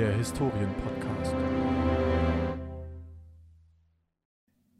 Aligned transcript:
der 0.00 0.16
Historien-Podcast. 0.16 1.36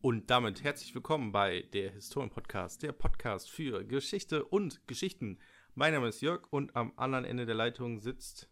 Und 0.00 0.30
damit 0.30 0.64
herzlich 0.64 0.94
willkommen 0.94 1.30
bei 1.30 1.60
der 1.74 1.90
Historien-Podcast, 1.90 2.82
der 2.82 2.92
Podcast 2.92 3.50
für 3.50 3.84
Geschichte 3.84 4.46
und 4.46 4.86
Geschichten. 4.86 5.38
Mein 5.74 5.92
Name 5.92 6.08
ist 6.08 6.22
Jörg 6.22 6.44
und 6.48 6.74
am 6.74 6.94
anderen 6.96 7.26
Ende 7.26 7.44
der 7.44 7.54
Leitung 7.54 8.00
sitzt 8.00 8.48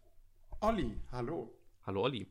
Olli, 0.61 0.95
hallo. 1.11 1.51
Hallo 1.87 2.03
Olli. 2.03 2.27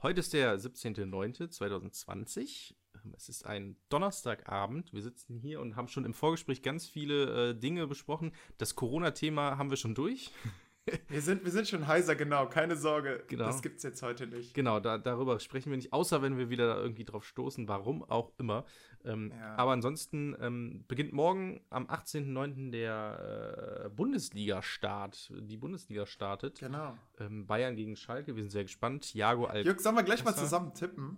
Heute 0.00 0.20
ist 0.20 0.32
der 0.32 0.60
17.09.2020. 0.60 2.76
Es 3.16 3.28
ist 3.28 3.46
ein 3.46 3.74
Donnerstagabend. 3.88 4.92
Wir 4.92 5.02
sitzen 5.02 5.40
hier 5.40 5.60
und 5.60 5.74
haben 5.74 5.88
schon 5.88 6.04
im 6.04 6.14
Vorgespräch 6.14 6.62
ganz 6.62 6.86
viele 6.86 7.50
äh, 7.50 7.54
Dinge 7.58 7.88
besprochen. 7.88 8.30
Das 8.58 8.76
Corona-Thema 8.76 9.58
haben 9.58 9.70
wir 9.70 9.76
schon 9.76 9.96
durch. 9.96 10.30
Wir 11.08 11.20
sind, 11.20 11.44
wir 11.44 11.50
sind 11.50 11.66
schon 11.66 11.86
heiser, 11.88 12.14
genau, 12.14 12.48
keine 12.48 12.76
Sorge. 12.76 13.24
Genau. 13.26 13.46
Das 13.46 13.60
gibt's 13.62 13.82
jetzt 13.82 14.02
heute 14.02 14.26
nicht. 14.26 14.54
Genau, 14.54 14.78
da, 14.78 14.98
darüber 14.98 15.40
sprechen 15.40 15.70
wir 15.70 15.76
nicht, 15.76 15.92
außer 15.92 16.22
wenn 16.22 16.38
wir 16.38 16.48
wieder 16.48 16.80
irgendwie 16.80 17.04
drauf 17.04 17.24
stoßen, 17.24 17.66
warum 17.66 18.04
auch 18.04 18.32
immer. 18.38 18.64
Ähm, 19.04 19.32
Ja. 19.36 19.56
Aber 19.56 19.72
ansonsten 19.72 20.36
ähm, 20.40 20.84
beginnt 20.86 21.12
morgen 21.12 21.60
am 21.70 21.86
18.09. 21.86 22.70
der 22.70 23.84
äh, 23.86 23.88
Bundesliga-Start. 23.90 25.32
Die 25.40 25.56
Bundesliga 25.56 26.06
startet. 26.06 26.60
Genau. 26.60 26.96
Ähm, 27.18 27.46
Bayern 27.46 27.74
gegen 27.76 27.96
Schalke, 27.96 28.36
wir 28.36 28.42
sind 28.42 28.50
sehr 28.50 28.64
gespannt. 28.64 29.12
Jago 29.14 29.46
Al 29.46 29.64
Jörg, 29.64 29.80
sollen 29.80 29.96
wir 29.96 30.02
gleich 30.04 30.24
mal 30.24 30.34
zusammen 30.36 30.72
tippen? 30.74 31.16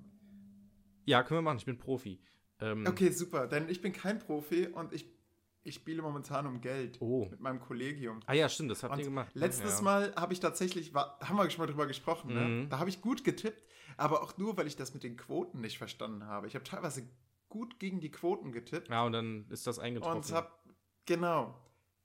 Ja, 1.04 1.22
können 1.22 1.38
wir 1.38 1.42
machen, 1.42 1.58
ich 1.58 1.66
bin 1.66 1.78
Profi. 1.78 2.20
Ähm, 2.60 2.86
Okay, 2.86 3.10
super, 3.10 3.46
denn 3.46 3.68
ich 3.68 3.80
bin 3.80 3.92
kein 3.92 4.18
Profi 4.18 4.66
und 4.68 4.92
ich, 4.92 5.06
ich 5.68 5.74
spiele 5.76 6.02
momentan 6.02 6.46
um 6.46 6.60
Geld 6.60 6.96
Oh. 7.00 7.26
mit 7.30 7.40
meinem 7.40 7.60
Kollegium. 7.60 8.20
Ah 8.26 8.32
ja, 8.34 8.48
stimmt, 8.48 8.70
das 8.70 8.82
habt 8.82 8.92
Und 8.94 8.98
ihr 9.00 9.04
gemacht. 9.06 9.34
ne? 9.34 9.40
letztes 9.40 9.78
ja. 9.78 9.84
Mal 9.84 10.14
habe 10.16 10.32
ich 10.32 10.40
tatsächlich, 10.40 10.94
war, 10.94 11.18
haben 11.22 11.36
wir 11.36 11.48
schon 11.50 11.60
mal 11.64 11.70
drüber 11.70 11.86
gesprochen, 11.86 12.34
ne? 12.34 12.40
Mhm. 12.40 12.68
da 12.70 12.78
habe 12.78 12.88
ich 12.90 13.00
gut 13.00 13.24
getippt, 13.24 13.62
aber 13.96 14.22
auch 14.22 14.36
nur, 14.38 14.56
weil 14.56 14.66
ich 14.66 14.76
das 14.76 14.94
mit 14.94 15.02
den 15.02 15.16
Quoten 15.16 15.60
nicht 15.60 15.78
verstanden 15.78 16.24
habe. 16.26 16.46
Ich 16.46 16.54
habe 16.54 16.64
teilweise 16.64 17.08
gut 17.48 17.78
gegen 17.78 18.00
die 18.00 18.10
Quoten 18.10 18.52
getippt 18.52 18.88
Ja, 18.88 19.04
und 19.04 19.12
dann 19.12 19.46
ist 19.50 19.66
das 19.66 19.78
eingetroffen. 19.78 20.18
und 20.18 20.32
habe, 20.32 20.50
genau, 21.06 21.54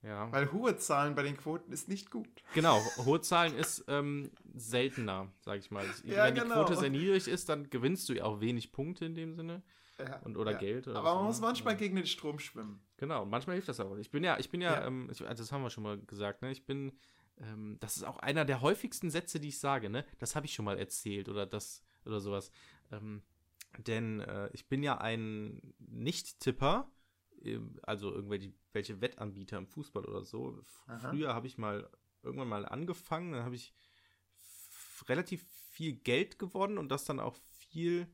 ja. 0.01 0.31
weil 0.31 0.51
hohe 0.51 0.77
Zahlen 0.77 1.15
bei 1.15 1.23
den 1.23 1.35
Quoten 1.37 1.71
ist 1.71 1.87
nicht 1.89 2.11
gut. 2.11 2.27
Genau, 2.53 2.79
hohe 3.05 3.21
Zahlen 3.21 3.55
ist 3.55 3.85
ähm, 3.87 4.31
seltener, 4.53 5.27
sag 5.41 5.59
ich 5.59 5.71
mal. 5.71 5.85
Ja, 6.05 6.25
Wenn 6.25 6.35
die 6.35 6.41
genau. 6.41 6.55
Quote 6.55 6.75
sehr 6.77 6.89
niedrig 6.89 7.27
ist, 7.27 7.49
dann 7.49 7.69
gewinnst 7.69 8.07
du 8.09 8.13
ja 8.13 8.23
auch 8.25 8.39
wenig 8.39 8.71
Punkte 8.71 9.05
in 9.05 9.15
dem 9.15 9.33
Sinne. 9.35 9.61
Ja, 9.99 10.17
Und- 10.23 10.37
oder 10.37 10.55
Geld 10.55 10.87
oder 10.87 10.99
aber 10.99 11.15
man 11.15 11.25
muss 11.25 11.39
manchmal 11.39 11.75
gegen 11.77 11.95
den 11.95 12.07
Strom 12.07 12.39
schwimmen. 12.39 12.81
Genau, 13.03 13.23
und 13.23 13.29
manchmal 13.29 13.57
hilft 13.57 13.67
das 13.67 13.81
auch. 13.81 13.97
Ich 13.97 14.11
bin 14.11 14.23
ja, 14.23 14.39
ich 14.39 14.49
bin 14.49 14.61
ja, 14.61 14.75
Ja. 14.75 14.87
Ähm, 14.87 15.09
ich, 15.11 15.27
also 15.27 15.43
das 15.43 15.51
haben 15.51 15.61
wir 15.61 15.69
schon 15.69 15.83
mal 15.83 15.99
gesagt, 15.99 16.41
ne? 16.41 16.53
Ich 16.53 16.65
bin, 16.65 16.93
ähm, 17.37 17.75
das 17.81 17.97
ist 17.97 18.03
auch 18.03 18.15
einer 18.15 18.45
der 18.45 18.61
häufigsten 18.61 19.09
Sätze, 19.09 19.41
die 19.41 19.49
ich 19.49 19.59
sage, 19.59 19.89
ne? 19.89 20.05
Das 20.19 20.37
habe 20.37 20.45
ich 20.45 20.53
schon 20.53 20.63
mal 20.63 20.79
erzählt 20.79 21.27
oder 21.27 21.45
das 21.45 21.83
oder 22.05 22.21
sowas. 22.21 22.49
Ähm, 22.93 23.21
denn 23.77 24.21
äh, 24.21 24.49
ich 24.53 24.69
bin 24.69 24.83
ja 24.83 24.99
ein 24.99 25.73
Nicht-Tipper, 25.79 26.89
ähm, 27.43 27.77
also 27.83 28.09
irgendwelche 28.09 28.53
welche 28.71 29.01
Wettanbieter 29.01 29.57
im 29.57 29.67
Fußball 29.67 30.05
oder 30.05 30.23
so. 30.23 30.63
Aha. 30.87 31.09
Früher 31.09 31.33
habe 31.33 31.47
ich 31.47 31.57
mal 31.57 31.89
irgendwann 32.21 32.47
mal 32.47 32.65
angefangen, 32.65 33.33
dann 33.33 33.43
habe 33.43 33.55
ich 33.55 33.73
relativ 35.09 35.45
viel 35.71 35.91
Geld 35.91 36.39
gewonnen 36.39 36.77
und 36.77 36.87
das 36.87 37.03
dann 37.03 37.19
auch 37.19 37.35
viel 37.67 38.07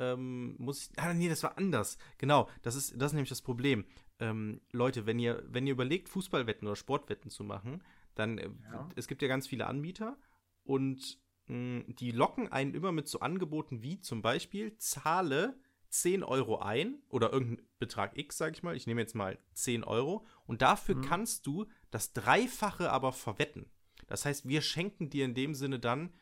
ähm, 0.00 0.56
muss 0.58 0.90
ich. 0.90 0.98
Ah, 0.98 1.12
nee, 1.14 1.28
das 1.28 1.42
war 1.42 1.56
anders. 1.58 1.98
Genau, 2.18 2.48
das 2.62 2.74
ist, 2.74 2.94
das 2.96 3.12
ist 3.12 3.14
nämlich 3.14 3.28
das 3.28 3.42
Problem. 3.42 3.84
Ähm, 4.20 4.60
Leute, 4.70 5.06
wenn 5.06 5.18
ihr, 5.18 5.42
wenn 5.48 5.66
ihr 5.66 5.72
überlegt, 5.72 6.08
Fußballwetten 6.08 6.68
oder 6.68 6.76
Sportwetten 6.76 7.30
zu 7.30 7.42
machen, 7.42 7.82
dann, 8.14 8.38
äh, 8.38 8.50
Ja. 8.72 8.88
es 8.96 9.08
gibt 9.08 9.22
ja 9.22 9.28
ganz 9.28 9.46
viele 9.48 9.66
Anbieter 9.66 10.16
und 10.62 11.18
mh, 11.46 11.84
die 11.88 12.12
locken 12.12 12.52
einen 12.52 12.74
immer 12.74 12.92
mit 12.92 13.08
so 13.08 13.20
Angeboten 13.20 13.82
wie 13.82 14.00
zum 14.00 14.20
Beispiel, 14.22 14.76
zahle 14.76 15.58
10 15.88 16.22
Euro 16.22 16.58
ein 16.58 17.02
oder 17.08 17.32
irgendein 17.32 17.66
Betrag 17.80 18.16
X, 18.16 18.36
sag 18.38 18.52
ich 18.52 18.62
mal. 18.62 18.76
Ich 18.76 18.86
nehme 18.86 19.00
jetzt 19.00 19.14
mal 19.16 19.38
10 19.54 19.82
Euro 19.82 20.24
und 20.46 20.62
dafür 20.62 20.94
Mhm. 20.96 21.00
kannst 21.02 21.46
du 21.46 21.66
das 21.90 22.12
Dreifache 22.12 22.92
aber 22.92 23.12
verwetten. 23.12 23.70
Das 24.06 24.24
heißt, 24.24 24.46
wir 24.46 24.60
schenken 24.62 25.08
dir 25.10 25.24
in 25.24 25.34
dem 25.34 25.54
Sinne 25.54 25.80
dann 25.80 26.12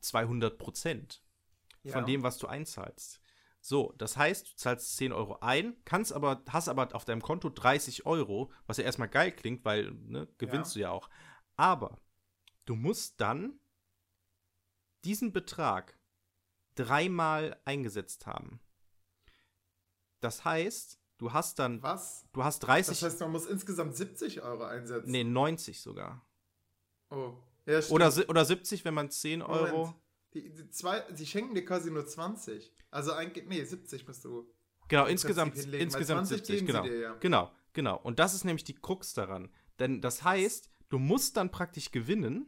200 0.00 0.58
Prozent 0.58 1.22
von 1.84 2.00
Ja. 2.00 2.06
dem, 2.06 2.22
was 2.22 2.38
du 2.38 2.46
einzahlst. 2.46 3.20
So, 3.64 3.94
das 3.96 4.16
heißt, 4.16 4.48
du 4.48 4.56
zahlst 4.56 4.96
10 4.96 5.12
Euro 5.12 5.38
ein, 5.40 5.76
kannst 5.84 6.12
aber, 6.12 6.42
hast 6.48 6.68
aber 6.68 6.92
auf 6.96 7.04
deinem 7.04 7.22
Konto 7.22 7.48
30 7.48 8.06
Euro, 8.06 8.50
was 8.66 8.76
ja 8.78 8.82
erstmal 8.84 9.08
geil 9.08 9.30
klingt, 9.30 9.64
weil 9.64 9.92
ne, 9.92 10.26
gewinnst 10.36 10.74
du 10.74 10.80
ja 10.80 10.90
auch. 10.90 11.08
Aber 11.54 11.96
du 12.64 12.74
musst 12.74 13.20
dann 13.20 13.60
diesen 15.04 15.32
Betrag 15.32 15.96
dreimal 16.74 17.56
eingesetzt 17.64 18.26
haben. 18.26 18.60
Das 20.18 20.44
heißt, 20.44 20.98
du 21.18 21.32
hast 21.32 21.60
dann, 21.60 21.80
Was? 21.84 22.26
du 22.32 22.42
hast 22.42 22.60
30, 22.60 22.98
Das 22.98 23.12
heißt, 23.12 23.20
man 23.20 23.30
muss 23.30 23.46
insgesamt 23.46 23.94
70 23.94 24.42
Euro 24.42 24.64
einsetzen. 24.64 25.08
nee, 25.08 25.22
90 25.22 25.80
sogar. 25.80 26.26
Oh. 27.10 27.34
Ja. 27.66 27.78
Oder, 27.90 28.12
oder 28.28 28.44
70, 28.44 28.84
wenn 28.84 28.94
man 28.94 29.08
10 29.08 29.38
Moment. 29.38 29.72
Euro. 29.72 29.94
Die, 30.34 30.52
die, 30.52 30.70
zwei, 30.70 31.00
die 31.12 31.26
schenken 31.26 31.54
dir 31.54 31.64
quasi 31.64 31.90
nur 31.90 32.06
20. 32.06 32.72
Also 32.90 33.12
eigentlich, 33.12 33.46
nee, 33.46 33.62
70 33.62 34.06
musst 34.06 34.24
du. 34.24 34.46
Genau, 34.88 35.06
insgesamt, 35.06 35.54
hinlegen, 35.56 35.84
insgesamt 35.84 36.26
20 36.26 36.46
70, 36.46 36.56
geben 36.56 36.66
sie 36.66 36.72
genau. 36.72 36.82
dir 36.84 37.00
ja. 37.00 37.14
Genau, 37.20 37.50
genau. 37.72 37.98
Und 38.02 38.18
das 38.18 38.34
ist 38.34 38.44
nämlich 38.44 38.64
die 38.64 38.74
Krux 38.74 39.14
daran. 39.14 39.50
Denn 39.78 40.00
das 40.00 40.22
heißt, 40.22 40.70
du 40.88 40.98
musst 40.98 41.36
dann 41.36 41.50
praktisch 41.50 41.90
gewinnen. 41.90 42.46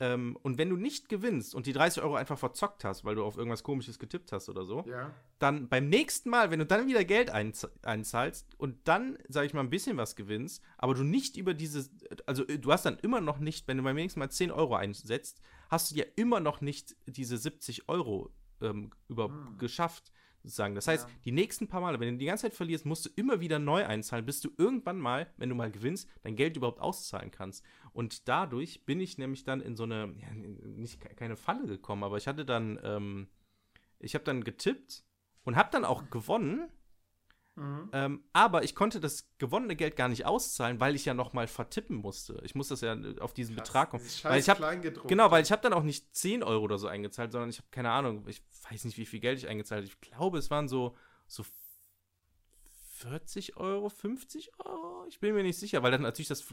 Ähm, 0.00 0.38
und 0.42 0.58
wenn 0.58 0.70
du 0.70 0.76
nicht 0.76 1.08
gewinnst 1.08 1.54
und 1.56 1.66
die 1.66 1.72
30 1.72 2.02
Euro 2.04 2.14
einfach 2.14 2.38
verzockt 2.38 2.84
hast, 2.84 3.04
weil 3.04 3.16
du 3.16 3.24
auf 3.24 3.36
irgendwas 3.36 3.64
komisches 3.64 3.98
getippt 3.98 4.30
hast 4.30 4.48
oder 4.48 4.64
so, 4.64 4.84
Ja. 4.86 5.12
dann 5.40 5.68
beim 5.68 5.88
nächsten 5.88 6.30
Mal, 6.30 6.52
wenn 6.52 6.60
du 6.60 6.66
dann 6.66 6.86
wieder 6.86 7.04
Geld 7.04 7.30
einz 7.30 7.66
einzahlst 7.82 8.46
und 8.58 8.86
dann, 8.86 9.18
sag 9.28 9.44
ich 9.46 9.54
mal, 9.54 9.60
ein 9.60 9.70
bisschen 9.70 9.96
was 9.96 10.14
gewinnst, 10.14 10.62
aber 10.76 10.94
du 10.94 11.02
nicht 11.02 11.36
über 11.36 11.52
diese, 11.52 11.90
also 12.26 12.46
äh, 12.46 12.60
du 12.60 12.70
hast 12.70 12.84
dann 12.84 12.98
immer 13.00 13.20
noch 13.20 13.40
nicht, 13.40 13.66
wenn 13.66 13.76
du 13.76 13.82
beim 13.82 13.96
nächsten 13.96 14.20
Mal 14.20 14.30
10 14.30 14.52
Euro 14.52 14.76
einsetzt, 14.76 15.40
hast 15.68 15.90
du 15.90 15.96
ja 15.96 16.04
immer 16.16 16.40
noch 16.40 16.60
nicht 16.60 16.96
diese 17.06 17.36
70 17.38 17.88
Euro 17.88 18.30
ähm, 18.60 18.90
über 19.08 19.28
Hm. 19.28 19.58
geschafft, 19.58 20.12
sozusagen. 20.42 20.74
Das 20.74 20.86
heißt, 20.88 21.08
Ja. 21.08 21.14
die 21.24 21.32
nächsten 21.32 21.68
paar 21.68 21.80
Male, 21.80 21.98
wenn 22.00 22.12
du 22.14 22.18
die 22.18 22.26
ganze 22.26 22.42
Zeit 22.42 22.54
verlierst, 22.54 22.86
musst 22.86 23.06
du 23.06 23.10
immer 23.16 23.40
wieder 23.40 23.58
neu 23.58 23.84
einzahlen, 23.84 24.24
bis 24.24 24.40
du 24.40 24.50
irgendwann 24.56 24.98
mal, 24.98 25.32
wenn 25.36 25.48
du 25.48 25.54
mal 25.54 25.70
gewinnst, 25.70 26.08
dein 26.22 26.36
Geld 26.36 26.56
überhaupt 26.56 26.80
auszahlen 26.80 27.30
kannst. 27.30 27.64
Und 27.92 28.28
dadurch 28.28 28.84
bin 28.86 29.00
ich 29.00 29.18
nämlich 29.18 29.44
dann 29.44 29.60
in 29.60 29.76
so 29.76 29.82
eine, 29.84 30.14
ja, 30.20 30.32
nicht 30.32 31.00
keine 31.16 31.36
Falle 31.36 31.66
gekommen, 31.66 32.04
aber 32.04 32.16
ich 32.16 32.26
hatte 32.28 32.44
dann, 32.44 32.78
ähm, 32.82 33.28
ich 33.98 34.14
habe 34.14 34.24
dann 34.24 34.44
getippt 34.44 35.04
und 35.44 35.56
habe 35.56 35.70
dann 35.72 35.84
auch 35.84 36.08
gewonnen, 36.10 36.68
Mhm. 37.58 37.90
ähm, 37.92 38.24
aber 38.32 38.62
ich 38.62 38.76
konnte 38.76 39.00
das 39.00 39.28
gewonnene 39.38 39.74
Geld 39.74 39.96
gar 39.96 40.08
nicht 40.08 40.24
auszahlen, 40.26 40.78
weil 40.78 40.94
ich 40.94 41.04
ja 41.04 41.12
noch 41.12 41.32
mal 41.32 41.48
vertippen 41.48 41.96
musste. 41.96 42.40
Ich 42.44 42.54
muss 42.54 42.68
das 42.68 42.82
ja 42.82 42.96
auf 43.18 43.34
diesen 43.34 43.56
Krass, 43.56 43.68
Betrag 43.68 43.90
kommen. 43.90 44.04
dieses 44.04 44.24
Weil 44.24 44.38
ich 44.38 44.48
habe 44.48 44.58
Kleingedruckte. 44.58 45.08
Genau, 45.08 45.30
weil 45.32 45.42
ich 45.42 45.50
habe 45.50 45.60
dann 45.62 45.72
auch 45.72 45.82
nicht 45.82 46.14
10 46.14 46.44
Euro 46.44 46.62
oder 46.62 46.78
so 46.78 46.86
eingezahlt, 46.86 47.32
sondern 47.32 47.50
ich 47.50 47.58
habe 47.58 47.66
keine 47.72 47.90
Ahnung, 47.90 48.24
ich 48.28 48.42
weiß 48.70 48.84
nicht, 48.84 48.96
wie 48.96 49.06
viel 49.06 49.18
Geld 49.18 49.38
ich 49.38 49.48
eingezahlt 49.48 49.80
habe. 49.80 49.88
Ich 49.92 50.00
glaube, 50.00 50.38
es 50.38 50.50
waren 50.50 50.68
so, 50.68 50.96
so 51.26 51.42
40 52.98 53.56
Euro, 53.56 53.88
50 53.88 54.52
Euro? 54.64 55.06
Ich 55.08 55.18
bin 55.18 55.34
mir 55.34 55.42
nicht 55.42 55.58
sicher, 55.58 55.82
weil 55.82 55.90
dann 55.90 56.02
natürlich 56.02 56.28
das 56.28 56.44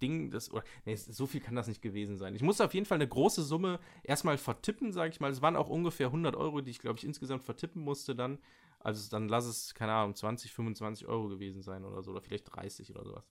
Ding, 0.00 0.30
das, 0.30 0.50
oder, 0.50 0.64
nee, 0.84 0.96
so 0.96 1.26
viel 1.26 1.40
kann 1.40 1.54
das 1.54 1.68
nicht 1.68 1.82
gewesen 1.82 2.16
sein. 2.16 2.34
Ich 2.34 2.42
musste 2.42 2.64
auf 2.64 2.74
jeden 2.74 2.86
Fall 2.86 2.96
eine 2.96 3.08
große 3.08 3.42
Summe 3.42 3.80
erstmal 4.02 4.36
vertippen, 4.36 4.92
sage 4.92 5.10
ich 5.10 5.20
mal. 5.20 5.30
Es 5.30 5.42
waren 5.42 5.56
auch 5.56 5.68
ungefähr 5.68 6.08
100 6.08 6.36
Euro, 6.36 6.60
die 6.60 6.70
ich, 6.70 6.78
glaube 6.78 6.98
ich, 6.98 7.04
insgesamt 7.04 7.44
vertippen 7.44 7.82
musste 7.82 8.14
dann. 8.14 8.38
Also 8.78 9.10
dann 9.10 9.28
lass 9.28 9.46
es, 9.46 9.74
keine 9.74 9.92
Ahnung, 9.92 10.14
20, 10.14 10.52
25 10.52 11.06
Euro 11.06 11.28
gewesen 11.28 11.62
sein 11.62 11.84
oder 11.84 12.02
so, 12.02 12.12
oder 12.12 12.20
vielleicht 12.20 12.54
30 12.54 12.90
oder 12.90 13.04
sowas. 13.04 13.28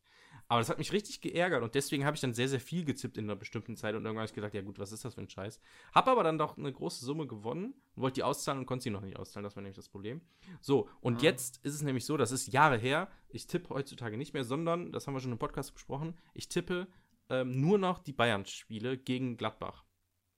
Aber 0.47 0.59
das 0.59 0.69
hat 0.69 0.77
mich 0.77 0.91
richtig 0.91 1.21
geärgert 1.21 1.63
und 1.63 1.75
deswegen 1.75 2.05
habe 2.05 2.15
ich 2.15 2.21
dann 2.21 2.33
sehr, 2.33 2.49
sehr 2.49 2.59
viel 2.59 2.83
gezippt 2.83 3.17
in 3.17 3.23
einer 3.25 3.37
bestimmten 3.37 3.77
Zeit 3.77 3.95
und 3.95 4.03
irgendwann 4.03 4.23
habe 4.23 4.29
ich 4.29 4.35
gedacht, 4.35 4.53
ja 4.53 4.61
gut, 4.61 4.79
was 4.79 4.91
ist 4.91 5.05
das 5.05 5.15
für 5.15 5.21
ein 5.21 5.29
Scheiß? 5.29 5.61
Hab 5.93 6.07
aber 6.07 6.23
dann 6.23 6.37
doch 6.37 6.57
eine 6.57 6.71
große 6.71 7.05
Summe 7.05 7.25
gewonnen 7.25 7.73
und 7.95 8.01
wollte 8.03 8.15
die 8.15 8.23
auszahlen 8.23 8.59
und 8.59 8.65
konnte 8.65 8.83
sie 8.83 8.89
noch 8.89 9.01
nicht 9.01 9.17
auszahlen, 9.17 9.43
das 9.45 9.55
war 9.55 9.61
nämlich 9.63 9.77
das 9.77 9.87
Problem. 9.89 10.21
So, 10.61 10.89
und 10.99 11.15
Mhm. 11.15 11.23
jetzt 11.23 11.63
ist 11.63 11.73
es 11.73 11.81
nämlich 11.83 12.05
so, 12.05 12.17
das 12.17 12.31
ist 12.31 12.47
Jahre 12.47 12.77
her, 12.77 13.09
ich 13.29 13.47
tippe 13.47 13.69
heutzutage 13.69 14.17
nicht 14.17 14.33
mehr, 14.33 14.43
sondern, 14.43 14.91
das 14.91 15.07
haben 15.07 15.13
wir 15.13 15.21
schon 15.21 15.31
im 15.31 15.39
Podcast 15.39 15.73
besprochen, 15.73 16.17
ich 16.33 16.49
tippe 16.49 16.87
ähm, 17.29 17.59
nur 17.61 17.77
noch 17.77 17.99
die 17.99 18.13
Bayern-Spiele 18.13 18.97
gegen 18.97 19.37
Gladbach. 19.37 19.85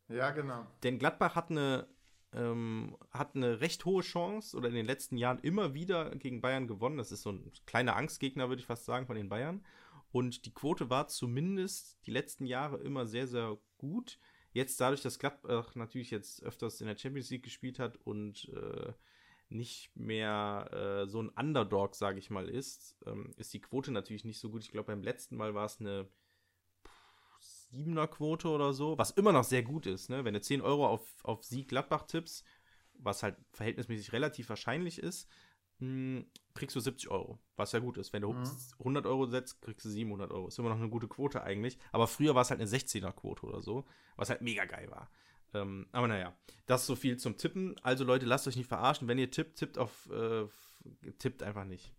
Ja, 0.10 0.30
genau. 0.32 0.66
Denn 0.84 1.00
Gladbach 1.00 1.36
hat 1.36 1.50
eine, 1.50 1.88
ähm, 2.38 2.96
hat 3.12 3.36
eine 3.36 3.60
recht 3.60 3.84
hohe 3.86 4.04
Chance 4.04 4.56
oder 4.56 4.70
in 4.70 4.76
den 4.76 4.86
letzten 4.86 5.18
Jahren 5.18 5.40
immer 5.40 5.74
wieder 5.74 6.16
gegen 6.16 6.42
Bayern 6.42 6.68
gewonnen. 6.68 6.98
Das 6.98 7.12
ist 7.12 7.24
so 7.24 7.32
ein 7.32 7.52
kleiner 7.66 7.96
Angstgegner, 7.96 8.50
würde 8.50 8.62
ich 8.62 8.68
fast 8.68 8.86
sagen, 8.86 9.08
von 9.08 9.16
den 9.16 9.30
Bayern. 9.30 9.66
Und 10.12 10.46
die 10.46 10.54
Quote 10.54 10.90
war 10.90 11.08
zumindest 11.08 11.98
die 12.06 12.12
letzten 12.12 12.46
Jahre 12.46 12.78
immer 12.78 13.06
sehr, 13.06 13.28
sehr 13.28 13.58
gut. 13.78 14.20
Jetzt 14.54 14.80
dadurch, 14.80 15.02
dass 15.02 15.20
Gladbach 15.20 15.76
natürlich 15.76 16.12
jetzt 16.12 16.44
öfters 16.44 16.82
in 16.82 16.88
der 16.88 16.98
Champions 16.98 17.30
League 17.30 17.44
gespielt 17.44 17.80
hat 17.80 17.98
und 18.06 18.50
äh, 18.50 18.94
nicht 19.50 19.96
mehr 19.96 20.70
äh, 20.74 21.08
so 21.08 21.22
ein 21.22 21.30
Underdog, 21.30 21.96
sage 21.96 22.20
ich 22.20 22.30
mal, 22.30 22.50
ist, 22.50 22.98
ähm, 23.06 23.34
ist 23.38 23.54
die 23.54 23.62
Quote 23.62 23.92
natürlich 23.92 24.26
nicht 24.26 24.40
so 24.40 24.50
gut. 24.50 24.64
Ich 24.64 24.72
glaube, 24.72 24.88
beim 24.88 25.04
letzten 25.04 25.38
Mal 25.38 25.54
war 25.54 25.66
es 25.66 25.80
eine 25.80 26.08
7er 27.74 28.08
Quote 28.08 28.48
oder 28.50 28.74
so, 28.74 28.98
was 28.98 29.12
immer 29.12 29.32
noch 29.32 29.44
sehr 29.44 29.64
gut 29.64 29.86
ist, 29.86 30.10
ne? 30.10 30.24
Wenn 30.26 30.34
du 30.34 30.42
10 30.42 30.62
Euro 30.62 30.88
auf, 30.88 31.02
auf 31.24 31.44
Sieg 31.44 31.68
Gladbach 31.68 32.04
tippst, 32.04 32.46
was 32.94 33.24
halt 33.24 33.36
verhältnismäßig 33.52 34.14
relativ 34.14 34.50
wahrscheinlich 34.50 35.00
ist, 35.00 35.28
mh, 35.80 36.24
kriegst 36.54 36.76
du 36.76 36.80
70 36.80 37.10
Euro, 37.10 37.40
was 37.56 37.72
ja 37.74 37.80
gut 37.80 37.98
ist. 37.98 38.14
Wenn 38.14 38.22
du 38.24 38.34
Mhm. 38.34 38.50
100 38.80 39.06
Euro 39.06 39.26
setzt, 39.28 39.62
kriegst 39.62 39.86
du 39.86 39.90
700 39.90 40.32
Euro. 40.32 40.48
Ist 40.48 40.58
immer 40.60 40.70
noch 40.70 40.78
eine 40.78 40.90
gute 40.90 41.08
Quote 41.08 41.44
eigentlich. 41.44 41.78
Aber 41.92 42.08
früher 42.08 42.34
war 42.36 42.42
es 42.42 42.50
halt 42.50 42.60
eine 42.60 42.70
16er 42.70 43.12
Quote 43.12 43.46
oder 43.46 43.62
so, 43.62 43.86
was 44.16 44.30
halt 44.30 44.42
mega 44.42 44.66
geil 44.66 44.90
war. 44.90 45.12
Ähm, 45.54 45.88
aber 45.92 46.08
naja, 46.08 46.36
das 46.66 46.86
so 46.88 46.96
viel 46.96 47.18
zum 47.18 47.38
Tippen. 47.38 47.76
Also 47.84 48.04
Leute, 48.04 48.26
lasst 48.26 48.48
euch 48.48 48.56
nicht 48.56 48.68
verarschen. 48.68 49.08
Wenn 49.08 49.20
ihr 49.20 49.30
tippt, 49.30 49.58
tippt 49.60 49.78
auf, 49.78 50.10
äh, 50.10 50.46
tippt 51.20 51.44
einfach 51.44 51.66
nicht. 51.66 51.94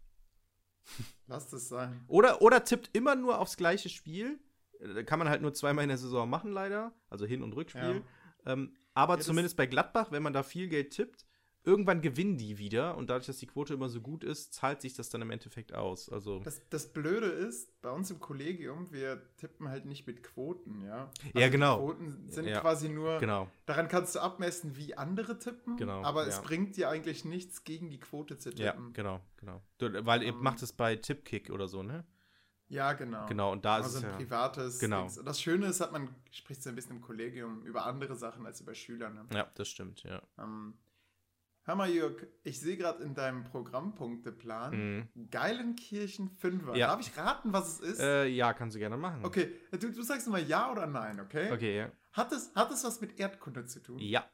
Lass 1.26 1.48
das 1.50 1.68
sein. 1.68 2.04
Oder, 2.08 2.40
oder 2.42 2.64
tippt 2.64 2.90
immer 2.96 3.14
nur 3.14 3.38
aufs 3.38 3.56
gleiche 3.56 3.88
Spiel. 3.90 4.40
Äh, 4.80 5.04
Kann 5.04 5.18
man 5.18 5.28
halt 5.28 5.42
nur 5.42 5.54
zweimal 5.54 5.82
in 5.84 5.88
der 5.88 5.98
Saison 5.98 6.28
machen, 6.28 6.52
leider. 6.52 6.92
Also 7.10 7.26
Hin- 7.26 7.42
und 7.42 7.54
Rückspiel. 7.54 8.02
Ähm, 8.46 8.74
aber 8.94 9.16
das- 9.16 9.26
zumindest 9.26 9.56
bei 9.56 9.66
Gladbach, 9.66 10.10
wenn 10.10 10.22
man 10.22 10.32
da 10.32 10.42
viel 10.42 10.68
Geld 10.68 10.90
tippt, 10.92 11.26
irgendwann 11.64 12.00
gewinnen 12.00 12.38
die 12.38 12.56
wieder. 12.56 12.96
Und 12.96 13.10
dadurch, 13.10 13.26
dass 13.26 13.36
die 13.38 13.46
Quote 13.46 13.74
immer 13.74 13.88
so 13.90 14.00
gut 14.00 14.24
ist, 14.24 14.54
zahlt 14.54 14.80
sich 14.80 14.94
das 14.94 15.10
dann 15.10 15.20
im 15.20 15.30
Endeffekt 15.30 15.74
aus. 15.74 16.08
Also, 16.08 16.40
Das, 16.40 16.62
das 16.70 16.92
Blöde 16.92 17.26
ist, 17.26 17.80
bei 17.82 17.90
uns 17.90 18.10
im 18.10 18.20
Kollegium, 18.20 18.90
wir 18.90 19.20
tippen 19.36 19.68
halt 19.68 19.84
nicht 19.84 20.06
mit 20.06 20.22
Quoten, 20.22 20.80
ja. 20.80 21.10
Ja, 21.34 21.46
die 21.46 21.50
genau. 21.50 21.76
Quoten 21.78 22.28
sind 22.28 22.46
Ja, 22.46 22.60
quasi 22.60 22.88
nur, 22.88 23.18
genau. 23.18 23.50
daran 23.66 23.88
kannst 23.88 24.14
du 24.14 24.20
abmessen, 24.20 24.76
wie 24.76 24.96
andere 24.96 25.38
tippen, 25.38 25.76
Genau, 25.76 26.02
aber 26.02 26.26
es 26.26 26.36
ja. 26.36 26.42
bringt 26.42 26.76
dir 26.76 26.88
eigentlich 26.88 27.24
nichts, 27.26 27.64
gegen 27.64 27.90
die 27.90 27.98
Quote 28.00 28.38
zu 28.38 28.50
Ja, 28.50 28.70
tippen. 28.72 28.92
genau, 28.94 29.20
genau. 29.36 29.60
Du, 29.78 30.06
weil 30.06 30.22
ihr 30.22 30.28
Ähm, 30.30 30.42
macht 30.42 30.62
es 30.62 30.72
bei 30.72 30.96
Tipkick 30.96 31.50
oder 31.50 31.68
so, 31.68 31.82
ne? 31.82 32.04
Ja, 32.68 32.92
genau. 32.92 33.26
Genau, 33.26 33.52
und 33.52 33.64
da 33.64 33.78
ist 33.78 33.86
Also 33.86 33.98
es 33.98 34.04
ein 34.04 34.10
ja. 34.10 34.16
privates 34.16 34.78
Genau. 34.78 35.00
Dings. 35.02 35.18
Und 35.18 35.24
das 35.26 35.40
Schöne 35.40 35.66
ist, 35.66 35.80
hat 35.80 35.90
man 35.92 36.14
spricht 36.30 36.62
so 36.62 36.68
ein 36.68 36.74
bisschen 36.74 36.96
im 36.96 37.00
Kollegium 37.00 37.62
über 37.64 37.86
andere 37.86 38.14
Sachen 38.14 38.44
als 38.44 38.60
über 38.60 38.74
Schüler. 38.74 39.08
Ne? 39.10 39.26
Ja, 39.32 39.50
das 39.54 39.68
stimmt, 39.68 40.02
ja. 40.02 40.20
Ähm, 40.38 40.74
hör 41.62 41.74
mal, 41.76 41.88
Jörg, 41.90 42.26
ich 42.44 42.60
sehe 42.60 42.76
gerade 42.76 43.02
in 43.04 43.14
deinem 43.14 43.44
Programmpunkteplan 43.44 45.08
Mhm. 45.14 45.30
Geilenkirchen 45.30 46.30
5er. 46.30 46.76
Ja. 46.76 46.88
Darf 46.88 47.00
ich 47.00 47.16
raten, 47.16 47.52
was 47.52 47.74
es 47.74 47.80
ist? 47.80 48.00
Äh, 48.00 48.26
ja, 48.26 48.52
kannst 48.52 48.74
du 48.76 48.78
gerne 48.80 48.96
machen. 48.98 49.24
Okay, 49.24 49.54
du, 49.72 49.90
du 49.90 50.02
sagst 50.02 50.28
mal 50.28 50.42
ja 50.42 50.70
oder 50.70 50.86
nein, 50.86 51.20
okay? 51.20 51.50
Okay, 51.52 51.78
ja. 51.78 51.90
Hat, 52.12 52.32
es, 52.32 52.52
hat 52.54 52.70
es 52.70 52.84
was 52.84 53.00
mit 53.00 53.18
Erdkunde 53.18 53.64
zu 53.66 53.80
tun? 53.82 53.98
Ja, 53.98 54.28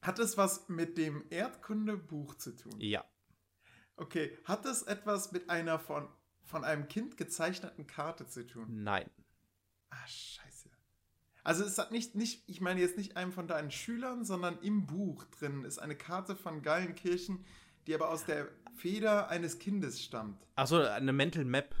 Hat 0.00 0.18
es 0.18 0.36
was 0.36 0.68
mit 0.68 0.98
dem 0.98 1.24
Erdkundebuch 1.30 2.34
zu 2.34 2.56
tun? 2.56 2.80
ja. 2.80 3.04
Okay, 3.96 4.36
hat 4.46 4.64
es 4.64 4.82
etwas 4.82 5.30
mit 5.32 5.48
einer 5.50 5.78
von, 5.78 6.08
von 6.44 6.64
einem 6.64 6.88
Kind 6.88 7.16
gezeichneten 7.16 7.86
Karte 7.86 8.26
zu 8.26 8.46
tun? 8.46 8.82
Nein. 8.82 9.08
Ah, 9.90 10.06
scheiße. 10.06 10.70
Also 11.44 11.64
es 11.64 11.76
hat 11.78 11.90
nicht, 11.90 12.14
nicht, 12.14 12.48
ich 12.48 12.60
meine 12.60 12.80
jetzt 12.80 12.96
nicht 12.96 13.16
einem 13.16 13.32
von 13.32 13.48
deinen 13.48 13.70
Schülern, 13.70 14.24
sondern 14.24 14.58
im 14.62 14.86
Buch 14.86 15.24
drin 15.24 15.64
ist 15.64 15.78
eine 15.78 15.96
Karte 15.96 16.36
von 16.36 16.62
Geilenkirchen, 16.62 17.44
die 17.86 17.94
aber 17.94 18.10
aus 18.10 18.24
der 18.24 18.48
Feder 18.76 19.28
eines 19.28 19.58
Kindes 19.58 20.02
stammt. 20.02 20.46
Achso, 20.54 20.78
eine 20.78 21.12
Mental 21.12 21.44
Map. 21.44 21.74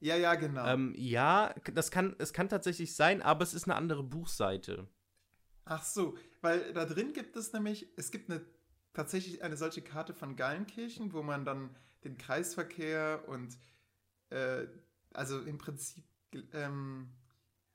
Ja, 0.00 0.16
ja, 0.16 0.34
genau. 0.34 0.66
Ähm, 0.66 0.94
ja, 0.96 1.54
das 1.72 1.90
kann, 1.90 2.14
es 2.18 2.32
kann 2.32 2.48
tatsächlich 2.48 2.94
sein, 2.94 3.22
aber 3.22 3.42
es 3.42 3.54
ist 3.54 3.64
eine 3.64 3.74
andere 3.74 4.02
Buchseite. 4.02 4.88
Ach 5.64 5.82
so, 5.82 6.16
weil 6.40 6.72
da 6.72 6.84
drin 6.84 7.12
gibt 7.12 7.36
es 7.36 7.52
nämlich, 7.52 7.88
es 7.96 8.10
gibt 8.10 8.30
eine 8.30 8.44
tatsächlich 8.92 9.42
eine 9.42 9.56
solche 9.56 9.82
Karte 9.82 10.14
von 10.14 10.36
Geilenkirchen, 10.36 11.12
wo 11.12 11.22
man 11.22 11.44
dann 11.44 11.74
den 12.04 12.16
Kreisverkehr 12.16 13.24
und 13.28 13.56
äh, 14.30 14.66
also 15.12 15.40
im 15.40 15.58
Prinzip 15.58 16.04
ähm, 16.52 17.08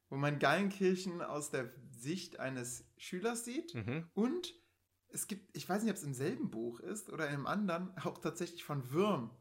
wo 0.10 0.16
man 0.18 0.40
Geilenkirchen 0.40 1.22
aus 1.22 1.52
der 1.52 1.72
Sicht 1.92 2.40
eines 2.40 2.84
Schülers 2.98 3.46
sieht 3.46 3.76
Mhm. 3.76 4.10
und 4.14 4.54
es 5.12 5.28
gibt, 5.28 5.56
ich 5.56 5.68
weiß 5.68 5.82
nicht, 5.84 5.92
ob 5.92 5.98
es 5.98 6.04
im 6.04 6.14
selben 6.14 6.50
Buch 6.52 6.80
ist 6.82 7.10
oder 7.10 7.28
in 7.28 7.34
einem 7.36 7.48
anderen, 7.48 7.96
auch 8.04 8.18
tatsächlich 8.20 8.64
von 8.64 8.92
Würm, 8.92 9.32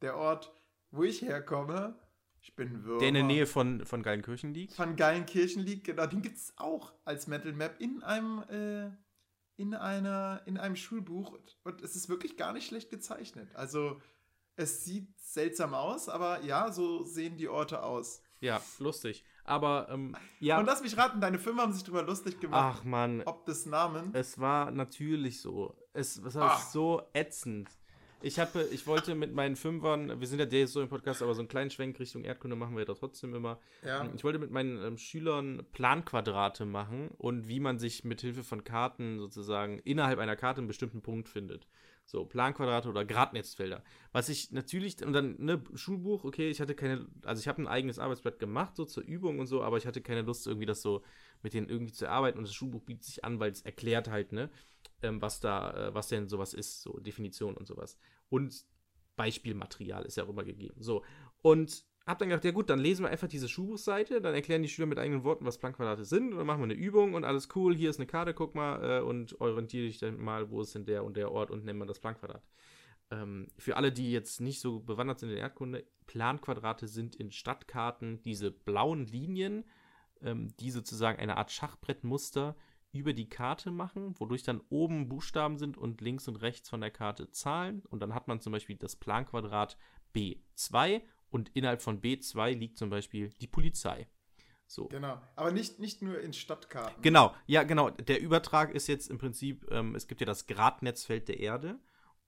der 0.00 0.16
Ort, 0.16 0.52
wo 0.90 1.02
ich 1.02 1.22
herkomme. 1.22 1.98
Ich 2.40 2.54
bin 2.56 2.84
Würmer. 2.84 3.00
Der 3.00 3.08
in 3.08 3.14
der 3.14 3.24
Nähe 3.24 3.46
von, 3.46 3.84
von 3.84 4.02
Geilenkirchen 4.02 4.54
liegt. 4.54 4.74
von 4.74 4.96
Geilenkirchen 4.96 5.62
liegt, 5.62 5.84
genau, 5.84 6.06
den 6.06 6.22
gibt 6.22 6.36
es 6.36 6.52
auch 6.56 6.94
als 7.04 7.26
Metal 7.26 7.52
Map 7.52 7.80
in 7.80 8.02
einem, 8.02 8.42
äh, 8.48 8.90
in 9.56 9.74
einer, 9.74 10.42
in 10.46 10.56
einem 10.56 10.76
Schulbuch 10.76 11.36
und 11.64 11.82
es 11.82 11.96
ist 11.96 12.08
wirklich 12.08 12.36
gar 12.36 12.52
nicht 12.52 12.66
schlecht 12.68 12.90
gezeichnet. 12.90 13.54
Also 13.54 14.00
es 14.58 14.84
sieht 14.84 15.08
seltsam 15.18 15.72
aus, 15.74 16.08
aber 16.08 16.42
ja, 16.44 16.70
so 16.70 17.04
sehen 17.04 17.36
die 17.36 17.48
Orte 17.48 17.82
aus. 17.82 18.22
Ja, 18.40 18.60
lustig. 18.78 19.24
Aber, 19.44 19.88
ähm, 19.90 20.14
ja. 20.40 20.58
Und 20.58 20.66
lass 20.66 20.82
mich 20.82 20.96
raten, 20.96 21.20
deine 21.20 21.38
Firma 21.38 21.62
haben 21.62 21.72
sich 21.72 21.82
darüber 21.82 22.02
lustig 22.02 22.38
gemacht, 22.38 22.76
Ach, 22.80 22.84
Mann. 22.84 23.22
ob 23.24 23.46
des 23.46 23.66
Namen. 23.66 24.10
Es 24.14 24.38
war 24.38 24.70
natürlich 24.70 25.40
so. 25.40 25.74
Es, 25.94 26.18
es 26.18 26.34
war 26.34 26.52
Ah. 26.52 26.58
so 26.58 27.02
ätzend. 27.14 27.68
Ich 28.20 28.38
habe, 28.40 28.62
ich 28.72 28.86
wollte 28.88 29.14
mit 29.14 29.32
meinen 29.32 29.54
Fünfern, 29.54 30.20
wir 30.20 30.26
sind 30.26 30.40
ja 30.40 30.44
der 30.46 30.66
so 30.66 30.82
im 30.82 30.88
Podcast, 30.88 31.22
aber 31.22 31.34
so 31.34 31.40
einen 31.40 31.48
kleinen 31.48 31.70
Schwenk 31.70 31.98
Richtung 32.00 32.24
Erdkunde 32.24 32.56
machen 32.56 32.76
wir 32.76 32.84
da 32.84 32.94
trotzdem 32.94 33.32
immer. 33.34 33.60
Ja. 33.84 34.08
Ich 34.14 34.24
wollte 34.24 34.40
mit 34.40 34.50
meinen 34.50 34.82
ähm, 34.84 34.98
Schülern 34.98 35.64
Planquadrate 35.72 36.66
machen 36.66 37.10
und 37.18 37.46
wie 37.48 37.60
man 37.60 37.78
sich 37.78 38.04
mit 38.04 38.20
Hilfe 38.20 38.42
von 38.42 38.64
Karten 38.64 39.18
sozusagen 39.20 39.78
innerhalb 39.80 40.18
einer 40.18 40.34
Karte 40.36 40.58
einen 40.58 40.66
bestimmten 40.68 41.00
Punkt 41.00 41.28
findet. 41.28 41.68
So, 42.10 42.24
Planquadrate 42.24 42.88
oder 42.88 43.04
Gradnetzfelder. 43.04 43.84
Was 44.12 44.30
ich 44.30 44.50
natürlich, 44.50 45.04
und 45.04 45.12
dann, 45.12 45.36
ne, 45.38 45.62
Schulbuch, 45.74 46.24
okay, 46.24 46.48
ich 46.48 46.58
hatte 46.58 46.74
keine, 46.74 47.06
also 47.22 47.38
ich 47.38 47.48
habe 47.48 47.60
ein 47.60 47.68
eigenes 47.68 47.98
Arbeitsblatt 47.98 48.38
gemacht, 48.38 48.76
so 48.76 48.86
zur 48.86 49.02
Übung 49.02 49.38
und 49.38 49.46
so, 49.46 49.62
aber 49.62 49.76
ich 49.76 49.86
hatte 49.86 50.00
keine 50.00 50.22
Lust, 50.22 50.46
irgendwie 50.46 50.64
das 50.64 50.80
so 50.80 51.02
mit 51.42 51.52
denen 51.52 51.68
irgendwie 51.68 51.92
zu 51.92 52.08
arbeiten 52.08 52.38
und 52.38 52.44
das 52.46 52.54
Schulbuch 52.54 52.80
bietet 52.80 53.04
sich 53.04 53.26
an, 53.26 53.40
weil 53.40 53.52
es 53.52 53.60
erklärt 53.60 54.08
halt, 54.08 54.32
ne, 54.32 54.48
ähm, 55.02 55.20
was 55.20 55.40
da, 55.40 55.88
äh, 55.88 55.94
was 55.94 56.08
denn 56.08 56.28
sowas 56.28 56.54
ist, 56.54 56.80
so 56.80 56.98
Definition 56.98 57.54
und 57.58 57.66
sowas. 57.66 57.98
Und 58.30 58.64
Beispielmaterial 59.16 60.06
ist 60.06 60.16
ja 60.16 60.24
auch 60.24 60.30
immer 60.30 60.44
gegeben. 60.44 60.80
So, 60.80 61.04
und 61.42 61.84
hab 62.08 62.18
dann 62.18 62.30
gedacht, 62.30 62.44
ja 62.44 62.52
gut, 62.52 62.70
dann 62.70 62.78
lesen 62.78 63.04
wir 63.04 63.10
einfach 63.10 63.28
diese 63.28 63.48
Schulbuchseite, 63.48 64.20
dann 64.20 64.34
erklären 64.34 64.62
die 64.62 64.68
Schüler 64.68 64.86
mit 64.86 64.98
eigenen 64.98 65.24
Worten, 65.24 65.44
was 65.44 65.58
Planquadrate 65.58 66.04
sind, 66.04 66.32
und 66.32 66.38
dann 66.38 66.46
machen 66.46 66.60
wir 66.60 66.64
eine 66.64 66.74
Übung 66.74 67.12
und 67.14 67.24
alles 67.24 67.48
cool, 67.54 67.76
hier 67.76 67.90
ist 67.90 67.98
eine 67.98 68.06
Karte, 68.06 68.32
guck 68.32 68.54
mal, 68.54 68.98
äh, 68.98 69.02
und 69.02 69.40
orientiere 69.40 69.86
dich 69.86 69.98
dann 69.98 70.18
mal, 70.18 70.50
wo 70.50 70.62
ist 70.62 70.74
denn 70.74 70.86
der 70.86 71.04
und 71.04 71.16
der 71.16 71.30
Ort 71.30 71.50
und 71.50 71.64
nennen 71.64 71.78
wir 71.78 71.86
das 71.86 72.00
Planquadrat. 72.00 72.42
Ähm, 73.10 73.48
für 73.58 73.76
alle, 73.76 73.92
die 73.92 74.10
jetzt 74.10 74.40
nicht 74.40 74.60
so 74.60 74.80
bewandert 74.80 75.18
sind 75.18 75.28
in 75.28 75.34
der 75.34 75.44
Erdkunde, 75.44 75.84
Planquadrate 76.06 76.88
sind 76.88 77.14
in 77.14 77.30
Stadtkarten 77.30 78.22
diese 78.22 78.50
blauen 78.50 79.06
Linien, 79.06 79.64
ähm, 80.22 80.48
die 80.60 80.70
sozusagen 80.70 81.18
eine 81.18 81.36
Art 81.36 81.50
Schachbrettmuster 81.52 82.56
über 82.92 83.12
die 83.12 83.28
Karte 83.28 83.70
machen, 83.70 84.18
wodurch 84.18 84.44
dann 84.44 84.62
oben 84.70 85.08
Buchstaben 85.08 85.58
sind 85.58 85.76
und 85.76 86.00
links 86.00 86.26
und 86.26 86.36
rechts 86.36 86.70
von 86.70 86.80
der 86.80 86.90
Karte 86.90 87.30
Zahlen. 87.30 87.82
Und 87.90 88.00
dann 88.00 88.14
hat 88.14 88.28
man 88.28 88.40
zum 88.40 88.52
Beispiel 88.52 88.76
das 88.76 88.96
Planquadrat 88.96 89.76
B2 90.14 91.02
und 91.30 91.50
innerhalb 91.54 91.82
von 91.82 92.00
B2 92.00 92.54
liegt 92.54 92.78
zum 92.78 92.90
Beispiel 92.90 93.30
die 93.40 93.46
Polizei. 93.46 94.06
So. 94.66 94.86
Genau. 94.88 95.20
Aber 95.36 95.50
nicht, 95.50 95.78
nicht 95.78 96.02
nur 96.02 96.20
in 96.20 96.32
Stadtkarten. 96.34 97.00
Genau, 97.02 97.34
ja, 97.46 97.62
genau. 97.62 97.88
Der 97.90 98.20
Übertrag 98.20 98.74
ist 98.74 98.86
jetzt 98.86 99.08
im 99.10 99.16
Prinzip, 99.18 99.66
ähm, 99.70 99.94
es 99.94 100.06
gibt 100.08 100.20
ja 100.20 100.26
das 100.26 100.46
Gradnetzfeld 100.46 101.28
der 101.28 101.40
Erde 101.40 101.78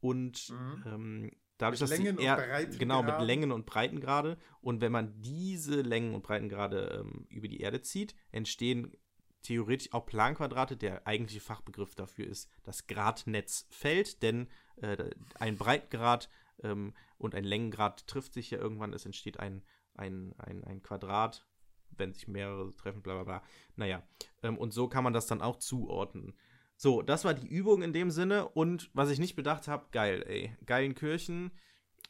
und 0.00 0.48
Mhm. 0.48 0.82
ähm, 0.86 1.30
dadurch, 1.58 1.80
Mit 1.80 1.90
dass 1.90 1.98
Längen 1.98 2.16
die 2.16 2.22
und 2.22 2.26
Er- 2.26 2.36
Breitengraden. 2.36 2.78
genau 2.78 3.02
mit 3.02 3.20
Längen 3.20 3.52
und 3.52 3.66
Breitengrade 3.66 4.38
und 4.62 4.80
wenn 4.80 4.90
man 4.92 5.20
diese 5.20 5.82
Längen 5.82 6.14
und 6.14 6.22
Breitengrade 6.22 7.04
ähm, 7.04 7.26
über 7.28 7.46
die 7.48 7.60
Erde 7.60 7.82
zieht, 7.82 8.14
entstehen 8.32 8.96
theoretisch 9.42 9.92
auch 9.92 10.06
Planquadrate. 10.06 10.76
Der 10.78 11.06
eigentliche 11.06 11.40
Fachbegriff 11.42 11.94
dafür 11.94 12.26
ist 12.26 12.48
das 12.62 12.86
Gradnetzfeld, 12.86 14.22
denn 14.22 14.48
äh, 14.76 15.10
ein 15.38 15.56
Breitengrad 15.56 16.30
ähm, 16.62 16.94
und 17.18 17.34
ein 17.34 17.44
Längengrad 17.44 18.06
trifft 18.06 18.34
sich 18.34 18.50
ja 18.50 18.58
irgendwann. 18.58 18.92
Es 18.92 19.06
entsteht 19.06 19.40
ein, 19.40 19.62
ein, 19.94 20.34
ein, 20.38 20.64
ein 20.64 20.82
Quadrat, 20.82 21.46
wenn 21.90 22.12
sich 22.12 22.28
mehrere 22.28 22.74
treffen, 22.74 23.02
bla 23.02 23.14
bla 23.14 23.24
bla. 23.24 23.42
Naja, 23.76 24.02
ähm, 24.42 24.58
und 24.58 24.72
so 24.72 24.88
kann 24.88 25.04
man 25.04 25.12
das 25.12 25.26
dann 25.26 25.42
auch 25.42 25.56
zuordnen. 25.56 26.34
So, 26.76 27.02
das 27.02 27.24
war 27.24 27.34
die 27.34 27.46
Übung 27.46 27.82
in 27.82 27.92
dem 27.92 28.10
Sinne. 28.10 28.48
Und 28.48 28.90
was 28.94 29.10
ich 29.10 29.18
nicht 29.18 29.36
bedacht 29.36 29.68
habe, 29.68 29.86
geil, 29.92 30.24
ey. 30.26 30.56
Geilen 30.64 30.94
Kirchen. 30.94 31.50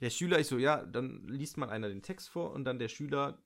Der 0.00 0.10
Schüler, 0.10 0.38
ich 0.38 0.46
so, 0.46 0.58
ja, 0.58 0.84
dann 0.84 1.26
liest 1.26 1.56
mal 1.56 1.70
einer 1.70 1.88
den 1.88 2.02
Text 2.02 2.28
vor 2.28 2.52
und 2.52 2.64
dann 2.64 2.78
der 2.78 2.88
Schüler, 2.88 3.42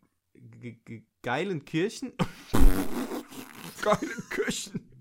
geilen 1.22 1.64
Kirchen. 1.64 2.12
geilen 3.82 4.28
Kirchen. 4.30 4.93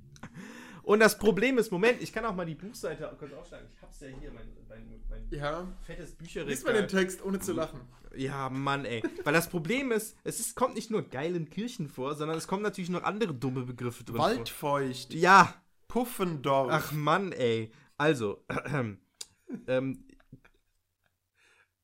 Und 0.83 0.99
das 0.99 1.17
Problem 1.17 1.57
ist, 1.57 1.71
Moment, 1.71 2.01
ich 2.01 2.11
kann 2.11 2.25
auch 2.25 2.35
mal 2.35 2.45
die 2.45 2.55
Buchseite 2.55 3.09
kurz 3.17 3.31
aufschlagen. 3.33 3.67
Ich 3.73 3.81
hab's 3.81 3.99
ja 4.01 4.07
hier, 4.09 4.31
mein, 4.31 4.47
mein, 4.67 5.01
mein 5.09 5.27
Ja. 5.31 5.65
fettes 5.85 6.13
Bücherregal. 6.13 6.49
Lies 6.51 6.63
mal 6.63 6.73
den 6.73 6.87
Text, 6.87 7.23
ohne 7.23 7.39
zu 7.39 7.53
lachen. 7.53 7.79
Ja, 8.15 8.49
Mann, 8.49 8.85
ey. 8.85 9.01
Weil 9.23 9.33
das 9.33 9.49
Problem 9.49 9.91
ist, 9.91 10.17
es 10.23 10.39
ist, 10.39 10.55
kommt 10.55 10.75
nicht 10.75 10.91
nur 10.91 11.01
geilen 11.03 11.49
Kirchen 11.49 11.87
vor, 11.87 12.15
sondern 12.15 12.37
es 12.37 12.47
kommen 12.47 12.61
natürlich 12.63 12.89
noch 12.89 13.03
andere 13.03 13.33
dumme 13.33 13.63
Begriffe 13.63 14.03
drin 14.03 14.17
Waldfeucht, 14.17 15.11
vor. 15.13 15.17
Ja, 15.19 15.55
Puffendorf. 15.87 16.69
ach 16.71 16.91
Mann, 16.91 17.31
ey. 17.31 17.71
Also, 17.97 18.43
ähm, 19.67 20.05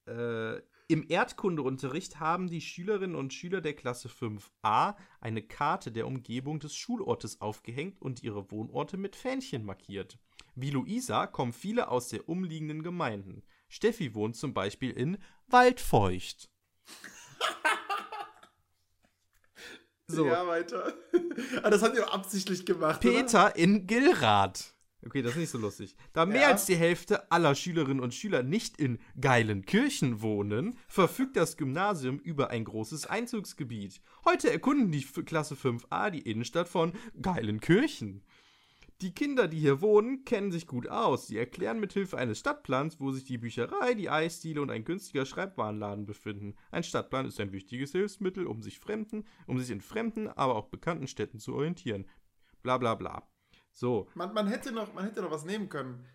äh, 0.05 0.55
Im 0.91 1.05
Erdkundeunterricht 1.08 2.19
haben 2.19 2.50
die 2.50 2.62
Schülerinnen 2.62 3.15
und 3.15 3.31
Schüler 3.31 3.62
der 3.62 3.75
Klasse 3.75 4.08
5a 4.08 4.96
eine 5.22 5.43
Karte 5.43 5.91
der 5.91 6.08
Umgebung 6.08 6.60
des 6.60 6.75
Schulortes 6.75 7.41
aufgehängt 7.41 8.01
und 8.01 8.24
ihre 8.24 8.50
Wohnorte 8.50 8.98
mit 8.98 9.15
Fähnchen 9.15 9.63
markiert. 9.65 10.17
Wie 10.55 10.72
Luisa 10.72 11.27
kommen 11.27 11.53
viele 11.53 11.89
aus 11.89 12.08
der 12.08 12.27
umliegenden 12.27 12.81
Gemeinden. 12.81 13.43
Steffi 13.67 14.15
wohnt 14.15 14.36
zum 14.36 14.55
Beispiel 14.55 14.89
in 14.89 15.19
Waldfeucht. 15.48 16.50
So. 20.12 20.25
Ja, 20.25 20.48
weiter. 20.48 20.96
ah, 21.62 21.69
das 21.69 21.84
hat 21.84 21.93
ihr 21.93 22.12
absichtlich 22.12 22.65
gemacht. 22.65 23.00
Peter 23.00 23.46
oder? 23.46 23.55
in 23.55 23.86
Gilrath. 23.86 24.74
Okay, 25.09 25.23
das 25.23 25.31
ist 25.31 25.39
nicht 25.39 25.49
so 25.49 25.57
lustig. 25.57 25.95
Da 26.13 26.27
mehr 26.27 26.41
ja. 26.41 26.47
als 26.49 26.67
die 26.67 26.75
Hälfte 26.75 27.31
aller 27.31 27.55
Schülerinnen 27.55 27.99
und 27.99 28.13
Schüler 28.13 28.43
nicht 28.43 28.79
in 28.79 28.99
geilen 29.19 29.65
Kirchen 29.65 30.21
wohnen, 30.21 30.77
verfügt 30.87 31.35
das 31.35 31.57
Gymnasium 31.57 32.19
über 32.19 32.51
ein 32.51 32.63
großes 32.63 33.07
Einzugsgebiet. 33.07 34.01
Heute 34.23 34.51
erkunden 34.51 34.91
die 34.91 35.01
Klasse 35.01 35.55
5a 35.55 36.11
die 36.11 36.21
Innenstadt 36.21 36.69
von 36.69 36.93
geilen 37.19 37.59
Kirchen. 37.59 38.21
Die 39.01 39.11
Kinder, 39.11 39.47
die 39.47 39.57
hier 39.57 39.81
wohnen, 39.81 40.25
kennen 40.25 40.51
sich 40.51 40.67
gut 40.67 40.87
aus. 40.87 41.25
Sie 41.25 41.39
erklären 41.39 41.79
mit 41.79 41.93
Hilfe 41.93 42.19
eines 42.19 42.37
Stadtplans, 42.37 42.99
wo 42.99 43.09
sich 43.11 43.23
die 43.23 43.39
Bücherei, 43.39 43.95
die 43.95 44.11
Eisdiele 44.11 44.61
und 44.61 44.69
ein 44.69 44.85
günstiger 44.85 45.25
Schreibwarenladen 45.25 46.05
befinden. 46.05 46.53
Ein 46.69 46.83
Stadtplan 46.83 47.25
ist 47.25 47.39
ein 47.39 47.51
wichtiges 47.51 47.93
Hilfsmittel, 47.93 48.45
um 48.45 48.61
sich 48.61 48.77
fremden, 48.77 49.25
um 49.47 49.57
sich 49.57 49.71
in 49.71 49.81
fremden, 49.81 50.27
aber 50.27 50.53
auch 50.53 50.67
bekannten 50.67 51.07
Städten 51.07 51.39
zu 51.39 51.55
orientieren. 51.55 52.05
Bla 52.61 52.77
bla 52.77 52.93
bla. 52.93 53.27
So. 53.79 54.09
Man, 54.13 54.33
man, 54.33 54.48
hätte 54.48 54.74
noch, 54.74 54.93
man 54.93 55.05
hätte 55.05 55.21
noch 55.21 55.31
was 55.31 55.45
nehmen 55.45 55.69
können. 55.69 56.05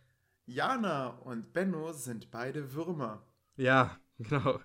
Jana 0.44 1.06
und 1.06 1.54
Benno 1.54 1.94
sind 1.94 2.30
beide 2.30 2.74
Würmer. 2.74 3.26
Ja, 3.56 3.98
genau. 4.18 4.60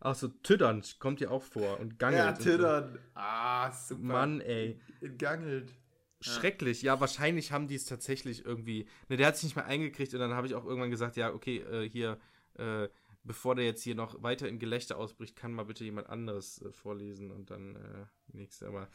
Auch 0.00 0.16
so 0.16 0.26
Tüddern 0.26 0.82
kommt 0.98 1.20
hier 1.20 1.30
auch 1.30 1.44
vor 1.44 1.78
und 1.78 2.00
Gangelt. 2.00 2.18
Ja, 2.20 2.32
Tüddern. 2.32 2.94
So. 2.94 2.98
Ah, 3.14 3.70
super. 3.70 4.02
Mann, 4.02 4.40
ey. 4.40 4.80
Gangelt. 5.18 5.72
Schrecklich. 6.20 6.82
Ja, 6.82 6.98
wahrscheinlich 6.98 7.52
haben 7.52 7.68
die 7.68 7.76
es 7.76 7.84
tatsächlich 7.84 8.44
irgendwie. 8.44 8.88
Ne, 9.08 9.16
der 9.16 9.28
hat 9.28 9.36
sich 9.36 9.44
nicht 9.44 9.56
mehr 9.56 9.66
eingekriegt 9.66 10.12
und 10.12 10.18
dann 10.18 10.34
habe 10.34 10.48
ich 10.48 10.56
auch 10.56 10.64
irgendwann 10.64 10.90
gesagt, 10.90 11.16
ja, 11.16 11.32
okay, 11.32 11.58
äh, 11.58 11.88
hier, 11.88 12.18
äh, 12.54 12.88
bevor 13.22 13.54
der 13.54 13.66
jetzt 13.66 13.84
hier 13.84 13.94
noch 13.94 14.20
weiter 14.20 14.48
in 14.48 14.58
Gelächter 14.58 14.96
ausbricht, 14.96 15.36
kann 15.36 15.52
mal 15.52 15.66
bitte 15.66 15.84
jemand 15.84 16.08
anderes 16.08 16.60
äh, 16.62 16.72
vorlesen 16.72 17.30
und 17.30 17.52
dann 17.52 17.76
äh, 17.76 18.36
nichts. 18.36 18.64
Aber 18.64 18.88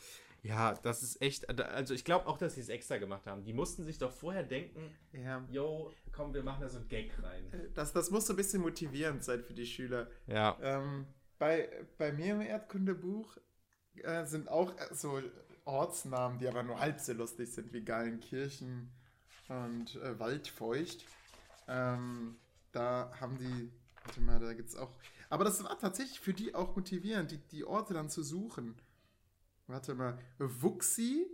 ja, 0.47 0.73
das 0.75 1.03
ist 1.03 1.21
echt, 1.21 1.49
also 1.59 1.93
ich 1.93 2.05
glaube 2.05 2.25
auch, 2.27 2.37
dass 2.37 2.55
sie 2.55 2.61
es 2.61 2.69
extra 2.69 2.97
gemacht 2.97 3.27
haben. 3.27 3.43
Die 3.43 3.53
mussten 3.53 3.83
sich 3.83 3.97
doch 3.97 4.11
vorher 4.11 4.43
denken, 4.43 4.95
ja. 5.11 5.45
yo, 5.51 5.91
komm, 6.13 6.33
wir 6.33 6.41
machen 6.41 6.61
da 6.61 6.69
so 6.69 6.77
ein 6.77 6.87
Gag 6.87 7.11
rein. 7.21 7.51
Äh, 7.51 7.69
das, 7.73 7.91
das 7.91 8.11
muss 8.11 8.27
so 8.27 8.33
ein 8.33 8.37
bisschen 8.37 8.61
motivierend 8.61 9.23
sein 9.23 9.43
für 9.43 9.53
die 9.53 9.65
Schüler. 9.65 10.07
Ja. 10.25 10.57
Ähm, 10.61 11.05
bei, 11.37 11.69
bei 11.97 12.13
mir 12.13 12.35
im 12.35 12.41
Erdkundebuch 12.41 13.37
äh, 13.95 14.25
sind 14.25 14.47
auch 14.47 14.71
äh, 14.77 14.93
so 14.93 15.21
Ortsnamen, 15.65 16.39
die 16.39 16.47
aber 16.47 16.63
nur 16.63 16.79
halb 16.79 16.99
so 17.01 17.11
lustig 17.11 17.51
sind 17.51 17.73
wie 17.73 17.83
Gallenkirchen 17.83 18.89
und 19.49 19.95
äh, 19.97 20.17
Waldfeucht. 20.17 21.05
Ähm, 21.67 22.37
da 22.71 23.11
haben 23.19 23.37
die, 23.37 23.69
warte 24.05 24.21
mal, 24.21 24.39
da 24.39 24.53
gibt 24.53 24.69
es 24.69 24.77
auch, 24.77 24.91
aber 25.29 25.43
das 25.43 25.61
war 25.61 25.77
tatsächlich 25.77 26.21
für 26.21 26.33
die 26.33 26.55
auch 26.55 26.73
motivierend, 26.77 27.31
die, 27.31 27.37
die 27.37 27.65
Orte 27.65 27.93
dann 27.93 28.09
zu 28.09 28.23
suchen 28.23 28.75
warte 29.67 29.95
mal, 29.95 30.17
Wuxi, 30.37 31.27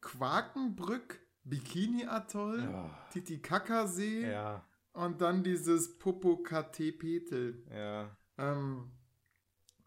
Quakenbrück, 0.00 1.20
Bikini-Atoll, 1.44 2.62
ja. 2.62 3.08
Titicacasee 3.12 4.30
ja. 4.30 4.64
und 4.92 5.20
dann 5.20 5.42
dieses 5.42 5.98
Popocatépetl. 5.98 7.62
Ja. 7.72 8.16
Ähm, 8.38 8.90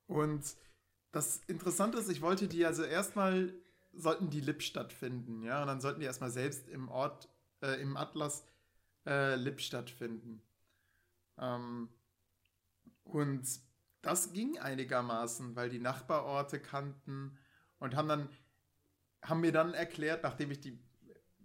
und 0.07 0.55
das 1.11 1.37
Interessante 1.47 1.97
ist, 1.97 2.09
ich 2.09 2.21
wollte 2.21 2.47
die 2.47 2.65
also 2.65 2.83
erstmal 2.83 3.53
sollten 3.93 4.29
die 4.29 4.41
Lippstadt 4.41 4.93
finden, 4.93 5.43
ja, 5.43 5.61
und 5.61 5.67
dann 5.67 5.81
sollten 5.81 5.99
die 5.99 6.05
erstmal 6.05 6.29
selbst 6.29 6.69
im 6.69 6.89
Ort, 6.89 7.27
äh, 7.61 7.81
im 7.81 7.97
Atlas 7.97 8.45
äh, 9.05 9.35
Lippstadt 9.35 9.89
finden. 9.89 10.41
Ähm, 11.37 11.89
und 13.03 13.47
das 14.01 14.31
ging 14.31 14.59
einigermaßen, 14.59 15.55
weil 15.55 15.69
die 15.69 15.79
Nachbarorte 15.79 16.59
kannten 16.59 17.37
und 17.79 17.95
haben 17.95 18.07
dann 18.07 18.29
haben 19.21 19.41
mir 19.41 19.51
dann 19.51 19.74
erklärt, 19.74 20.24
nachdem 20.24 20.51
ich 20.51 20.62
die 20.62 20.79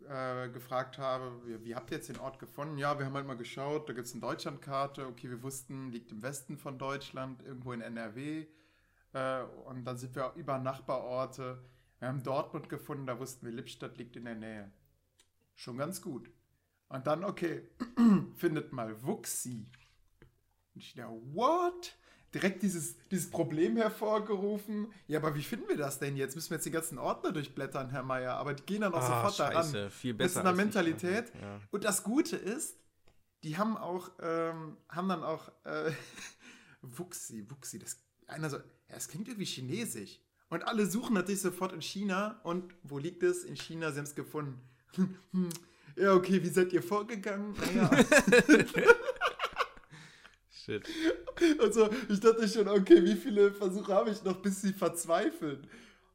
äh, 0.09 0.49
gefragt 0.51 0.99
habe, 0.99 1.41
wie, 1.47 1.65
wie, 1.65 1.75
habt 1.75 1.91
ihr 1.91 1.97
jetzt 1.97 2.09
den 2.09 2.19
Ort 2.19 2.39
gefunden? 2.39 2.79
Ja, 2.79 2.99
wir 2.99 3.07
haben 3.07 3.15
halt 3.15 3.27
mal 3.27 3.37
geschaut, 3.37 3.89
da 3.89 3.93
gibt 3.93 4.07
es 4.07 4.13
eine 4.13 4.21
Deutschlandkarte, 4.21 5.07
okay, 5.07 5.31
wir 5.31 5.43
wussten, 5.43 5.91
liegt 5.91 6.13
im 6.13 6.23
Westen 6.23 6.59
von 6.59 6.79
Deutschland, 6.79 7.43
irgendwo 7.43 7.73
in 7.73 7.81
NRW. 7.81 8.47
Äh, 9.13 9.43
und 9.67 9.85
dann 9.85 9.97
sind 9.97 10.15
wir 10.15 10.33
über 10.37 10.59
Nachbarorte. 10.59 11.65
Wir 11.99 12.09
haben 12.09 12.23
Dortmund 12.23 12.69
gefunden, 12.69 13.07
da 13.07 13.19
wussten 13.19 13.47
wir, 13.47 13.53
Lippstadt 13.53 13.97
liegt 13.99 14.17
in 14.17 14.25
der 14.25 14.35
Nähe. 14.35 14.73
Schon 15.55 15.79
ganz 15.79 16.03
gut. 16.03 16.31
Und 16.89 17.07
dann, 17.07 17.25
okay, 17.25 17.69
findet 18.37 18.73
mal 18.73 19.03
Wuxi. 19.03 19.71
Und 20.75 20.81
ich 20.81 20.95
dachte, 20.95 21.13
what? 21.33 21.97
Direkt 22.35 22.63
dieses, 22.63 22.97
dieses 23.11 23.31
Problem 23.31 23.77
hervorgerufen. 23.77 24.89
Ja, 25.07 25.21
aber 25.21 25.35
wie 25.35 25.43
finden 25.43 25.69
wir 25.69 25.77
das 25.77 25.99
denn 25.99 26.17
jetzt? 26.17 26.35
Müssen 26.35 26.51
wir 26.51 26.57
jetzt 26.57 26.67
die 26.67 26.71
ganzen 26.71 26.99
Ordner 26.99 27.33
durchblättern, 27.33 27.91
Herr 27.91 28.03
Meier? 28.03 28.35
Aber 28.35 28.55
die 28.55 28.63
gehen 28.65 28.81
dann 28.81 28.93
auch 28.93 29.03
ah, 29.03 29.31
sofort 29.31 29.35
scheiße. 29.37 29.73
daran. 29.73 29.91
Viel 29.91 30.15
besser. 30.15 30.41
Mit 30.41 30.47
einer 30.47 30.57
Mentalität. 30.57 31.33
Ja. 31.41 31.61
Und 31.71 31.85
das 31.85 32.03
Gute 32.03 32.37
ist, 32.37 32.77
die 33.45 33.57
haben 33.57 33.77
auch, 33.77 34.11
ähm, 34.21 34.77
haben 34.89 35.09
dann 35.09 35.23
auch 35.23 35.49
äh, 35.65 35.93
Wuxi, 36.83 37.49
Wuxi, 37.49 37.79
das, 37.79 37.99
einer 38.27 38.51
so, 38.51 38.57
ja, 38.57 38.63
das 38.95 39.09
klingt 39.09 39.29
irgendwie 39.29 39.47
chinesisch. 39.47 40.21
Und 40.49 40.63
alle 40.63 40.87
suchen 40.87 41.15
natürlich 41.15 41.41
sofort 41.41 41.73
in 41.73 41.83
China. 41.83 42.41
Und 42.43 42.75
wo 42.83 42.99
liegt 42.99 43.23
es? 43.23 43.45
In 43.45 43.57
China, 43.57 43.91
sie 43.93 43.99
haben 43.99 44.05
es 44.05 44.15
gefunden. 44.15 44.61
ja, 45.97 46.15
okay, 46.15 46.43
wie 46.43 46.49
seid 46.49 46.73
ihr 46.73 46.83
vorgegangen? 46.83 47.55
Naja. 47.75 47.91
Shit. 50.65 50.89
Und 51.61 51.75
so, 51.75 51.91
ich 52.09 52.21
dachte 52.21 52.49
schon, 52.49 52.69
okay, 52.69 53.05
wie 53.05 53.17
viele 53.17 53.53
Versuche 53.53 53.93
habe 53.93 54.11
ich 54.11 54.23
noch, 54.25 54.41
bis 54.41 54.63
sie 54.63 54.73
verzweifeln? 54.73 55.67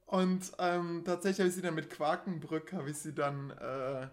Und 0.06 0.52
ähm, 0.58 1.04
tatsächlich 1.06 1.40
habe 1.40 1.50
ich 1.50 1.56
sie 1.56 1.62
dann 1.62 1.76
mit 1.76 1.90
Quakenbrück, 1.90 2.74
habe 2.74 2.90
ich 2.90 2.98
sie 2.98 3.14
dann 3.14 3.52
äh, 3.52 4.08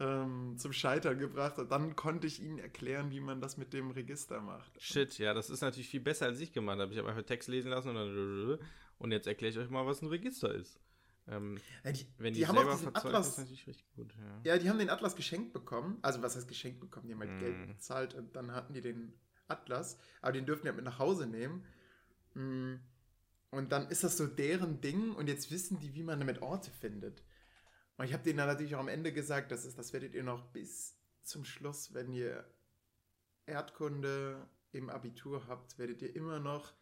ähm, 0.00 0.56
zum 0.58 0.72
Scheitern 0.72 1.18
gebracht. 1.18 1.58
Und 1.58 1.70
dann 1.70 1.94
konnte 1.94 2.26
ich 2.26 2.42
ihnen 2.42 2.58
erklären, 2.58 3.10
wie 3.12 3.20
man 3.20 3.40
das 3.40 3.56
mit 3.56 3.72
dem 3.72 3.92
Register 3.92 4.40
macht. 4.40 4.72
Shit, 4.82 5.18
ja, 5.18 5.34
das 5.34 5.50
ist 5.50 5.60
natürlich 5.60 5.88
viel 5.88 6.00
besser, 6.00 6.26
als 6.26 6.40
ich 6.40 6.52
gemacht 6.52 6.80
habe. 6.80 6.92
Ich 6.92 6.98
habe 6.98 7.08
einfach 7.08 7.22
Text 7.22 7.48
lesen 7.48 7.70
lassen 7.70 7.90
und 7.90 7.94
dann. 7.94 8.58
Und 8.98 9.12
jetzt 9.12 9.26
erkläre 9.26 9.52
ich 9.52 9.58
euch 9.58 9.70
mal, 9.70 9.86
was 9.86 10.02
ein 10.02 10.08
Register 10.08 10.52
ist. 10.52 10.80
Ähm, 11.28 11.58
ja, 11.84 11.92
die, 11.92 12.06
wenn 12.18 12.34
die, 12.34 12.40
die 12.40 12.46
haben 12.46 12.58
auch 12.58 12.72
diesen 12.72 12.94
Atlas, 12.94 13.28
ist 13.28 13.38
natürlich 13.38 13.66
richtig 13.66 13.86
gut. 13.94 14.12
Ja. 14.44 14.52
ja. 14.52 14.58
die 14.58 14.68
haben 14.68 14.78
den 14.78 14.90
Atlas 14.90 15.14
geschenkt 15.14 15.52
bekommen. 15.52 15.98
Also, 16.02 16.20
was 16.22 16.34
heißt 16.34 16.48
geschenkt 16.48 16.80
bekommen? 16.80 17.06
Die 17.06 17.14
haben 17.14 17.20
halt 17.20 17.36
mm. 17.36 17.38
Geld 17.38 17.66
bezahlt 17.68 18.14
und 18.14 18.34
dann 18.34 18.52
hatten 18.52 18.74
die 18.74 18.80
den 18.80 19.14
Atlas, 19.50 19.98
aber 20.22 20.32
den 20.32 20.46
dürfen 20.46 20.66
die 20.66 20.72
mit 20.72 20.84
nach 20.84 20.98
Hause 20.98 21.26
nehmen. 21.26 21.64
Mm. 22.34 22.76
Und 23.50 23.72
dann 23.72 23.88
ist 23.88 24.04
das 24.04 24.16
so 24.16 24.28
deren 24.28 24.80
Ding 24.80 25.12
und 25.14 25.28
jetzt 25.28 25.50
wissen 25.50 25.80
die, 25.80 25.94
wie 25.94 26.04
man 26.04 26.20
damit 26.20 26.40
Orte 26.40 26.70
findet. 26.70 27.22
Und 27.96 28.04
ich 28.04 28.12
habe 28.12 28.22
denen 28.22 28.38
dann 28.38 28.46
natürlich 28.46 28.76
auch 28.76 28.80
am 28.80 28.88
Ende 28.88 29.12
gesagt, 29.12 29.50
das, 29.50 29.64
ist, 29.64 29.76
das 29.76 29.92
werdet 29.92 30.14
ihr 30.14 30.22
noch 30.22 30.46
bis 30.52 30.96
zum 31.22 31.44
Schluss, 31.44 31.92
wenn 31.92 32.12
ihr 32.12 32.44
Erdkunde 33.46 34.48
im 34.72 34.88
Abitur 34.88 35.48
habt, 35.48 35.78
werdet 35.78 36.00
ihr 36.00 36.14
immer 36.14 36.38
noch 36.38 36.72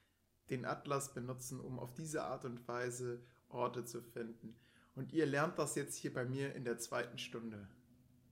den 0.50 0.64
Atlas 0.64 1.14
benutzen, 1.14 1.60
um 1.60 1.78
auf 1.78 1.94
diese 1.94 2.22
Art 2.22 2.44
und 2.44 2.66
Weise 2.68 3.22
Orte 3.48 3.84
zu 3.84 4.02
finden. 4.02 4.56
Und 4.94 5.12
ihr 5.12 5.26
lernt 5.26 5.58
das 5.58 5.74
jetzt 5.74 5.96
hier 5.96 6.12
bei 6.12 6.24
mir 6.24 6.54
in 6.54 6.64
der 6.64 6.78
zweiten 6.78 7.18
Stunde 7.18 7.68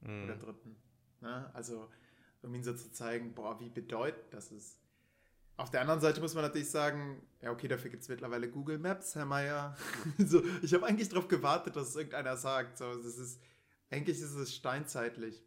mhm. 0.03 0.25
oder 0.25 0.37
dritten. 0.37 0.77
Na, 1.21 1.51
also 1.55 1.91
um 2.47 2.55
ihnen 2.55 2.65
so 2.65 2.73
zu 2.73 2.93
zeigen, 2.93 3.35
boah, 3.35 3.59
wie 3.61 3.69
bedeutend 3.69 4.33
das 4.33 4.53
ist. 4.53 4.81
Auf 5.57 5.71
der 5.71 5.81
anderen 5.81 6.01
Seite 6.01 6.21
muss 6.21 6.35
man 6.35 6.45
natürlich 6.45 6.71
sagen, 6.71 7.27
ja, 7.41 7.51
okay, 7.51 7.67
dafür 7.67 7.91
gibt 7.91 8.03
es 8.03 8.09
mittlerweile 8.09 8.49
Google 8.49 8.79
Maps, 8.79 9.15
Herr 9.15 9.25
Meier. 9.25 9.77
so, 10.19 10.43
ich 10.63 10.73
habe 10.75 10.87
eigentlich 10.87 11.09
darauf 11.09 11.29
gewartet, 11.29 11.77
dass 11.77 11.89
es 11.89 11.97
irgendeiner 11.97 12.37
sagt. 12.37 12.79
So, 12.79 12.95
das 12.95 13.19
ist, 13.19 13.43
eigentlich 13.91 14.21
ist 14.21 14.35
es 14.35 14.55
steinzeitlich. 14.55 15.43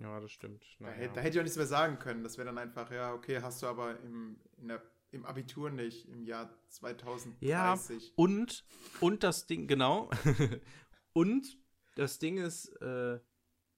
Ja, 0.00 0.20
das 0.20 0.32
stimmt. 0.32 0.64
Da, 0.80 0.86
da, 0.86 1.20
hätte 1.20 1.30
ich 1.30 1.38
auch 1.38 1.44
nichts 1.44 1.56
mehr 1.56 1.66
sagen 1.66 1.98
können. 1.98 2.24
Das 2.24 2.36
wäre 2.36 2.46
dann 2.46 2.58
einfach, 2.58 2.90
ja, 2.90 3.14
okay, 3.14 3.40
hast 3.42 3.62
du 3.62 3.66
aber 3.66 3.98
im, 4.00 4.40
der, 4.56 4.82
im 5.12 5.24
Abitur 5.24 5.70
nicht, 5.70 6.08
im 6.08 6.24
Jahr 6.24 6.50
2030. 6.68 7.38
Ja, 7.40 7.78
und, 8.16 8.64
und 9.00 9.22
das 9.22 9.46
Ding, 9.46 9.68
genau. 9.68 10.10
und 11.12 11.58
das 11.94 12.18
Ding 12.18 12.38
ist, 12.38 12.68
äh, 12.80 13.20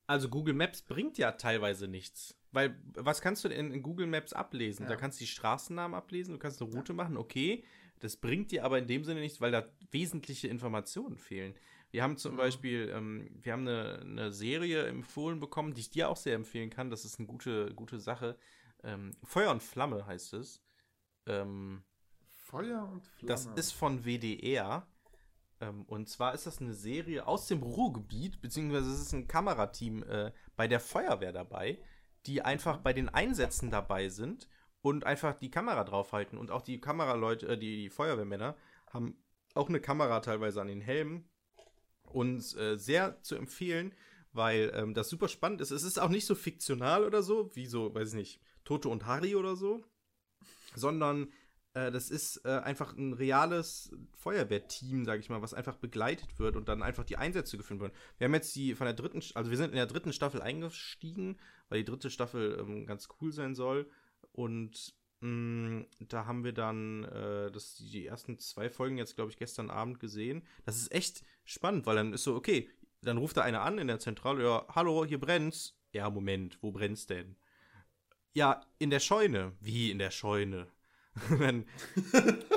also 0.06 0.28
Google 0.28 0.54
Maps 0.54 0.82
bringt 0.82 1.18
ja 1.18 1.32
teilweise 1.32 1.88
nichts. 1.88 2.37
Weil, 2.52 2.78
was 2.94 3.20
kannst 3.20 3.44
du 3.44 3.49
denn 3.49 3.73
in 3.73 3.82
Google 3.82 4.06
Maps 4.06 4.32
ablesen? 4.32 4.84
Ja. 4.84 4.90
Da 4.90 4.96
kannst 4.96 5.18
du 5.20 5.25
die 5.25 5.30
Straßennamen 5.30 5.96
ablesen, 5.96 6.32
du 6.34 6.38
kannst 6.38 6.62
eine 6.62 6.70
Route 6.70 6.92
ja. 6.92 6.96
machen, 6.96 7.16
okay. 7.16 7.64
Das 8.00 8.16
bringt 8.16 8.50
dir 8.52 8.64
aber 8.64 8.78
in 8.78 8.87
dem 8.87 9.04
Sinne 9.04 9.20
nichts, 9.20 9.40
weil 9.40 9.50
da 9.50 9.66
wesentliche 9.90 10.49
Informationen 10.49 11.16
fehlen. 11.16 11.54
Wir 11.90 12.02
haben 12.02 12.16
zum 12.16 12.32
Mhm. 12.32 12.37
Beispiel, 12.38 12.90
ähm, 12.94 13.28
wir 13.40 13.52
haben 13.52 13.66
eine, 13.68 14.00
eine 14.00 14.32
Serie 14.32 14.84
empfohlen 14.87 15.40
bekommen, 15.40 15.75
die 15.75 15.80
ich 15.80 15.90
dir 15.90 16.08
auch 16.08 16.16
sehr 16.16 16.34
empfehlen 16.34 16.70
kann. 16.70 16.90
Das 16.90 17.04
ist 17.04 17.18
eine 17.18 17.26
gute, 17.26 17.73
gute 17.75 17.99
Sache. 17.99 18.37
Ähm, 18.82 19.12
Feuer 19.23 19.50
und 19.50 19.62
Flamme 19.62 20.06
heißt 20.06 20.34
es. 20.34 20.61
Ähm, 21.26 21.82
Feuer 22.28 22.88
und 22.92 23.06
Flamme. 23.06 23.28
das 23.28 23.46
ist 23.56 23.73
von 23.73 24.04
WDR. 24.04 24.87
Ähm, 25.61 25.84
und 25.84 26.08
zwar 26.08 26.34
ist 26.34 26.46
das 26.46 26.61
eine 26.61 26.75
Serie 26.75 27.26
aus 27.26 27.46
dem 27.46 27.62
Ruhrgebiet, 27.62 28.40
beziehungsweise 28.40 28.90
es 28.90 29.00
ist 29.00 29.12
ein 29.12 29.28
Kamerateam 29.28 30.02
äh, 30.02 30.32
bei 30.56 30.68
der 30.68 30.80
Feuerwehr 30.80 31.32
dabei, 31.32 31.78
die 32.26 32.42
einfach 32.42 32.78
bei 32.78 32.92
den 32.92 33.08
Einsätzen 33.08 33.70
dabei 33.70 34.08
sind 34.08 34.49
und 34.80 35.04
einfach 35.04 35.34
die 35.34 35.50
Kamera 35.50 35.84
draufhalten. 35.84 36.38
Und 36.38 36.50
auch 36.50 36.62
die 36.62 36.80
Kameraleute, 36.80 37.49
äh, 37.49 37.58
die, 37.58 37.76
die 37.76 37.90
Feuerwehrmänner, 37.90 38.56
haben 38.92 39.16
auch 39.54 39.68
eine 39.68 39.80
Kamera 39.80 40.20
teilweise 40.20 40.61
an 40.61 40.68
den 40.68 40.80
Helmen. 40.80 41.28
Und 42.02 42.54
äh, 42.56 42.76
sehr 42.76 43.23
zu 43.23 43.34
empfehlen, 43.34 43.94
weil 44.32 44.73
ähm, 44.75 44.94
das 44.94 45.08
super 45.08 45.28
spannend 45.28 45.61
ist. 45.61 45.70
Es 45.70 45.84
ist 45.84 45.99
auch 45.99 46.11
nicht 46.11 46.26
so 46.26 46.34
fiktional 46.34 47.04
oder 47.04 47.23
so, 47.23 47.54
wie 47.56 47.66
so, 47.66 47.94
weiß 47.94 48.11
ich 48.11 48.14
nicht, 48.14 48.40
Toto 48.64 48.90
und 48.90 49.06
Harry 49.06 49.34
oder 49.37 49.56
so, 49.56 49.82
sondern 50.75 51.32
äh, 51.75 51.90
das 51.90 52.11
ist 52.11 52.45
äh, 52.45 52.61
einfach 52.61 52.97
ein 52.97 53.12
reales 53.12 53.90
Feuerwehrteam, 54.14 55.04
sage 55.04 55.21
ich 55.21 55.28
mal, 55.28 55.43
was 55.43 55.54
einfach 55.54 55.76
begleitet 55.76 56.38
wird 56.38 56.57
und 56.57 56.69
dann 56.69 56.83
einfach 56.83 57.04
die 57.04 57.16
Einsätze 57.16 57.57
geführt 57.57 57.81
werden. 57.81 57.93
Wir 58.19 58.26
haben 58.26 58.35
jetzt 58.35 58.54
die 58.57 58.75
von 58.75 58.87
der 58.87 58.95
dritten, 58.95 59.23
also 59.35 59.50
wir 59.50 59.57
sind 59.59 59.71
in 59.71 59.76
der 59.76 59.87
dritten 59.87 60.12
Staffel 60.12 60.40
eingestiegen, 60.40 61.38
weil 61.69 61.78
die 61.78 61.85
dritte 61.85 62.11
Staffel 62.11 62.59
ähm, 62.61 62.87
ganz 62.87 63.09
cool 63.21 63.33
sein 63.33 63.54
soll. 63.54 63.90
Und 64.33 64.95
mh, 65.21 65.85
da 66.00 66.26
haben 66.26 66.45
wir 66.45 66.52
dann 66.52 67.04
äh, 67.04 67.50
das, 67.50 67.76
die 67.76 68.07
ersten 68.07 68.38
zwei 68.38 68.71
Folgen 68.71 68.97
jetzt, 68.97 69.16
glaube 69.16 69.31
ich, 69.31 69.37
gestern 69.37 69.71
Abend 69.71 70.00
gesehen. 70.00 70.47
Das 70.64 70.76
ist 70.76 70.93
echt 70.93 71.25
spannend, 71.45 71.87
weil 71.87 71.97
dann 71.97 72.12
ist 72.12 72.25
so, 72.25 72.35
okay, 72.37 72.71
dann 73.02 73.19
ruft 73.19 73.37
da 73.37 73.43
einer 73.43 73.62
an 73.62 73.78
in 73.78 73.88
der 73.88 73.99
Zentrale, 73.99 74.45
ja, 74.45 74.66
hallo, 74.75 75.04
hier 75.04 75.21
brennt's. 75.21 75.76
Ja, 75.93 76.11
Moment, 76.11 76.59
wo 76.62 76.73
brennt's 76.73 77.07
denn? 77.07 77.37
Ja, 78.33 78.61
in 78.78 78.90
der 78.90 79.00
Scheune. 79.00 79.52
Wie 79.61 79.90
in 79.90 79.99
der 79.99 80.11
Scheune? 80.11 80.66
dann, 81.38 81.64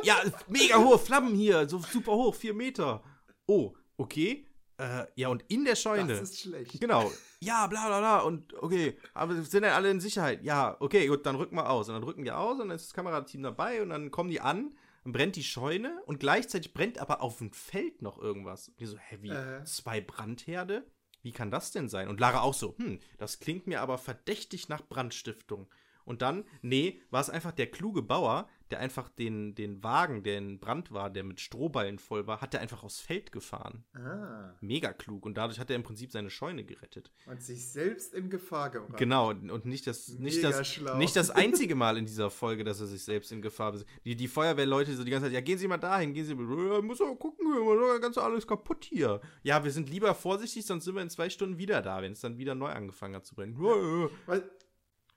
ja, 0.04 0.22
mega 0.48 0.78
hohe 0.78 0.98
Flammen 0.98 1.36
hier, 1.36 1.68
so 1.70 1.80
super 1.80 2.14
hoch, 2.14 2.36
vier 2.36 2.54
Meter. 2.54 3.04
Oh, 3.46 3.74
okay. 3.98 4.48
Äh, 4.78 5.06
ja, 5.16 5.30
und 5.30 5.44
in 5.48 5.66
der 5.66 5.76
Scheune. 5.76 6.08
Das 6.08 6.22
ist 6.22 6.40
schlecht. 6.42 6.80
Genau. 6.80 7.12
Ja, 7.40 7.68
bla 7.68 7.88
bla 7.88 8.00
bla. 8.00 8.20
Und 8.20 8.54
okay, 8.62 8.98
aber 9.14 9.36
sind 9.36 9.64
denn 9.64 9.72
alle 9.72 9.90
in 9.90 10.00
Sicherheit? 10.00 10.44
Ja, 10.44 10.78
okay, 10.80 11.08
gut, 11.08 11.26
dann 11.26 11.36
rücken 11.36 11.56
wir 11.56 11.70
aus. 11.70 11.88
Und 11.90 11.96
dann 11.96 12.04
rücken 12.04 12.24
die 12.24 12.32
aus 12.32 12.60
und 12.60 12.70
dann 12.70 12.76
ist 12.76 12.88
das 12.88 12.94
Kamerateam 12.94 13.42
dabei 13.42 13.82
und 13.82 13.90
dann 13.90 14.12
kommen 14.12 14.30
die 14.30 14.42
an, 14.42 14.76
dann 15.04 15.14
brennt 15.14 15.36
die 15.36 15.44
Scheune 15.44 16.02
und 16.06 16.20
gleichzeitig 16.20 16.74
brennt 16.74 17.00
aber 17.00 17.22
auf 17.22 17.40
dem 17.40 17.52
Feld 17.52 18.02
noch 18.02 18.20
irgendwas. 18.20 18.70
Und 18.70 18.80
die 18.80 18.86
so, 18.86 18.98
hä, 18.98 19.18
wie? 19.22 19.30
Äh. 19.30 19.64
Zwei 19.66 20.00
Brandherde? 20.00 20.86
Wie 21.24 21.32
kann 21.32 21.50
das 21.50 21.72
denn 21.72 21.90
sein? 21.90 22.08
Und 22.08 22.20
Lara 22.20 22.42
auch 22.42 22.54
so, 22.54 22.76
hm, 22.78 23.00
das 23.18 23.40
klingt 23.40 23.66
mir 23.66 23.82
aber 23.82 23.98
verdächtig 23.98 24.70
nach 24.70 24.88
Brandstiftung. 24.88 25.68
Und 26.08 26.22
dann, 26.22 26.46
nee, 26.62 27.02
war 27.10 27.20
es 27.20 27.30
einfach 27.30 27.52
der 27.52 27.68
kluge 27.68 28.02
Bauer, 28.02 28.48
der 28.72 28.80
einfach 28.80 29.10
den, 29.10 29.56
den 29.56 29.84
Wagen, 29.84 30.24
der 30.24 30.38
in 30.38 30.58
Brand 30.60 30.94
war, 30.94 31.10
der 31.10 31.26
mit 31.26 31.42
Strohballen 31.42 32.00
voll 32.00 32.28
war, 32.28 32.40
hat 32.40 32.54
er 32.54 32.62
einfach 32.62 32.84
aufs 32.84 33.02
Feld 33.02 33.34
gefahren. 33.34 33.84
Ah, 33.94 34.54
Mega 34.62 34.94
klug. 34.94 35.26
Und 35.26 35.38
dadurch 35.38 35.60
hat 35.60 35.70
er 35.70 35.76
im 35.76 35.84
Prinzip 35.84 36.12
seine 36.12 36.30
Scheune 36.30 36.64
gerettet. 36.64 37.12
und 37.26 37.42
sich 37.42 37.68
selbst 37.68 38.14
in 38.14 38.30
Gefahr 38.30 38.70
gebracht. 38.70 38.98
Genau, 38.98 39.32
und 39.32 39.66
nicht 39.66 39.86
das, 39.86 40.08
nicht, 40.08 40.38
Mega 40.38 40.50
das, 40.50 40.68
schlau. 40.68 40.98
nicht 40.98 41.16
das 41.16 41.30
einzige 41.32 41.76
Mal 41.76 41.98
in 41.98 42.06
dieser 42.06 42.30
Folge, 42.30 42.64
dass 42.64 42.80
er 42.80 42.88
sich 42.88 43.04
selbst 43.04 43.34
in 43.34 43.42
Gefahr 43.42 43.74
besetzt. 43.74 43.90
Die, 44.06 44.16
die 44.16 44.30
Feuerwehrleute 44.30 44.96
so 44.96 45.04
die 45.04 45.12
ganze 45.12 45.28
Zeit, 45.28 45.34
ja, 45.34 45.42
gehen 45.42 45.58
Sie 45.58 45.68
mal 45.68 45.78
dahin, 45.78 46.14
gehen 46.14 46.26
Sie 46.26 46.36
mal, 46.36 46.74
ja, 46.74 46.82
muss 46.82 47.02
aber 47.02 47.18
gucken, 47.18 47.46
wir 47.46 48.00
ganz 48.00 48.18
alles 48.18 48.48
kaputt 48.48 48.86
hier. 48.86 49.20
Ja, 49.44 49.62
wir 49.62 49.72
sind 49.72 49.90
lieber 49.90 50.16
vorsichtig, 50.16 50.66
sonst 50.66 50.86
sind 50.86 50.96
wir 50.96 51.02
in 51.02 51.10
zwei 51.10 51.30
Stunden 51.30 51.58
wieder 51.58 51.82
da, 51.82 52.02
wenn 52.02 52.14
es 52.14 52.22
dann 52.22 52.38
wieder 52.38 52.56
neu 52.56 52.70
angefangen 52.70 53.16
hat 53.16 53.26
zu 53.26 53.36
brennen. 53.36 53.58
Ja. 53.62 54.10
Weil, 54.26 54.50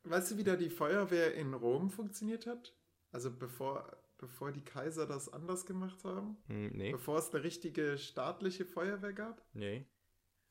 weißt 0.04 0.33
du, 0.33 0.37
wie 0.38 0.45
da 0.45 0.57
die 0.57 0.71
Feuerwehr 0.71 1.35
in 1.35 1.54
Rom 1.54 1.90
funktioniert 1.90 2.47
hat? 2.47 2.75
Also 3.12 3.30
bevor, 3.30 3.97
bevor 4.19 4.52
die 4.52 4.65
Kaiser 4.65 5.06
das 5.06 5.28
anders 5.32 5.67
gemacht 5.67 6.04
haben? 6.04 6.36
Hm, 6.47 6.69
nee, 6.69 6.93
Bevor 6.93 7.19
es 7.19 7.32
eine 7.32 7.43
richtige 7.43 7.99
staatliche 7.99 8.65
Feuerwehr 8.65 9.13
gab? 9.13 9.45
nee. 9.52 9.86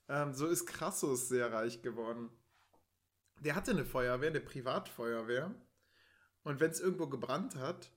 Ähm, 0.07 0.33
so 0.33 0.47
ist 0.47 0.65
Crassus 0.65 1.29
sehr 1.29 1.53
reich 1.53 1.83
geworden. 1.83 2.31
Der 3.41 3.53
hatte 3.55 3.69
eine 3.71 3.85
Feuerwehr, 3.85 4.29
eine 4.31 4.41
Privatfeuerwehr. 4.41 5.53
Und 6.41 6.59
wenn 6.59 6.71
es 6.71 6.79
irgendwo 6.79 7.05
gebrannt 7.05 7.55
hat, 7.55 7.91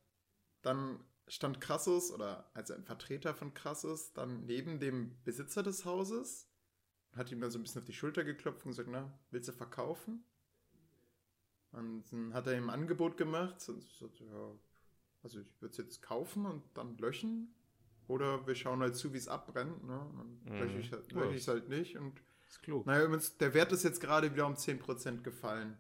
dann 0.61 1.03
stand 1.27 1.63
Crassus 1.63 2.11
oder 2.13 2.51
also 2.55 2.75
ein 2.75 2.85
Vertreter 2.85 3.35
von 3.35 3.55
Crassus 3.55 4.13
dann 4.13 4.45
neben 4.45 4.79
dem 4.79 5.23
Besitzer 5.25 5.63
des 5.63 5.87
Hauses, 5.87 6.51
hat 7.13 7.33
ihm 7.33 7.41
dann 7.41 7.51
so 7.51 7.59
ein 7.59 7.63
bisschen 7.63 7.81
auf 7.81 7.87
die 7.87 7.95
Schulter 7.95 8.25
geklopft 8.25 8.67
und 8.67 8.73
gesagt, 8.73 8.91
na, 8.93 9.19
willst 9.31 9.49
du 9.49 9.53
verkaufen? 9.53 10.23
Und 11.73 12.05
dann 12.13 12.35
hat 12.35 12.47
er 12.47 12.57
ihm 12.57 12.69
ein 12.69 12.81
Angebot 12.81 13.17
gemacht 13.17 13.67
und 13.69 13.83
ich 13.85 13.97
sagte, 13.99 14.25
ja, 14.25 14.51
also 15.23 15.41
ich 15.41 15.47
würde 15.61 15.73
es 15.73 15.79
jetzt 15.79 16.03
kaufen 16.03 16.45
und 16.47 16.63
dann 16.75 16.97
löschen. 16.99 17.55
Oder 18.09 18.47
wir 18.47 18.55
schauen 18.55 18.81
halt 18.81 18.97
zu, 18.97 19.13
wie 19.15 19.19
es 19.19 19.29
abbrennt. 19.29 19.85
Ne? 19.85 19.99
Dann 20.45 20.55
Mhm. 20.55 20.61
lösche 20.61 20.79
ich 20.79 20.93
halt, 20.93 21.11
Ja, 21.13 21.25
es 21.31 21.49
halt 21.49 21.69
nicht. 21.69 21.97
Und 21.97 22.21
Ist 22.49 22.63
klug. 22.63 22.85
naja, 22.85 23.05
übrigens, 23.05 23.39
der 23.39 23.55
Wert 23.55 23.73
ist 23.73 23.85
jetzt 23.85 24.01
gerade 24.01 24.33
wieder 24.33 24.47
um 24.47 24.55
10% 24.57 25.23
gefallen. 25.23 25.79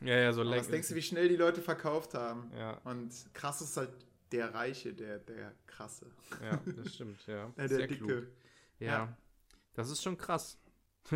Ja, 0.00 0.16
ja, 0.16 0.32
so 0.32 0.42
Aber 0.42 0.56
was 0.56 0.68
denkst 0.68 0.88
du, 0.88 0.94
wie 0.94 1.02
schnell 1.02 1.28
die 1.28 1.36
Leute 1.36 1.62
verkauft 1.62 2.14
haben? 2.14 2.50
Ja, 2.56 2.74
Und 2.84 3.12
krass 3.34 3.62
ist 3.62 3.76
halt 3.76 3.90
der 4.32 4.52
Reiche, 4.54 4.92
der, 4.94 5.18
der 5.18 5.54
Krasse. 5.66 6.10
ja, 6.42 6.60
das 6.76 6.94
stimmt, 6.94 7.26
ja. 7.26 7.48
Der 7.56 7.68
Sehr 7.68 7.86
Dicke. 7.86 7.96
klug. 7.96 8.26
Ja, 8.78 8.86
Ja. 8.86 9.16
das 9.74 9.90
ist 9.90 10.02
schon 10.02 10.16
krass. 10.16 10.58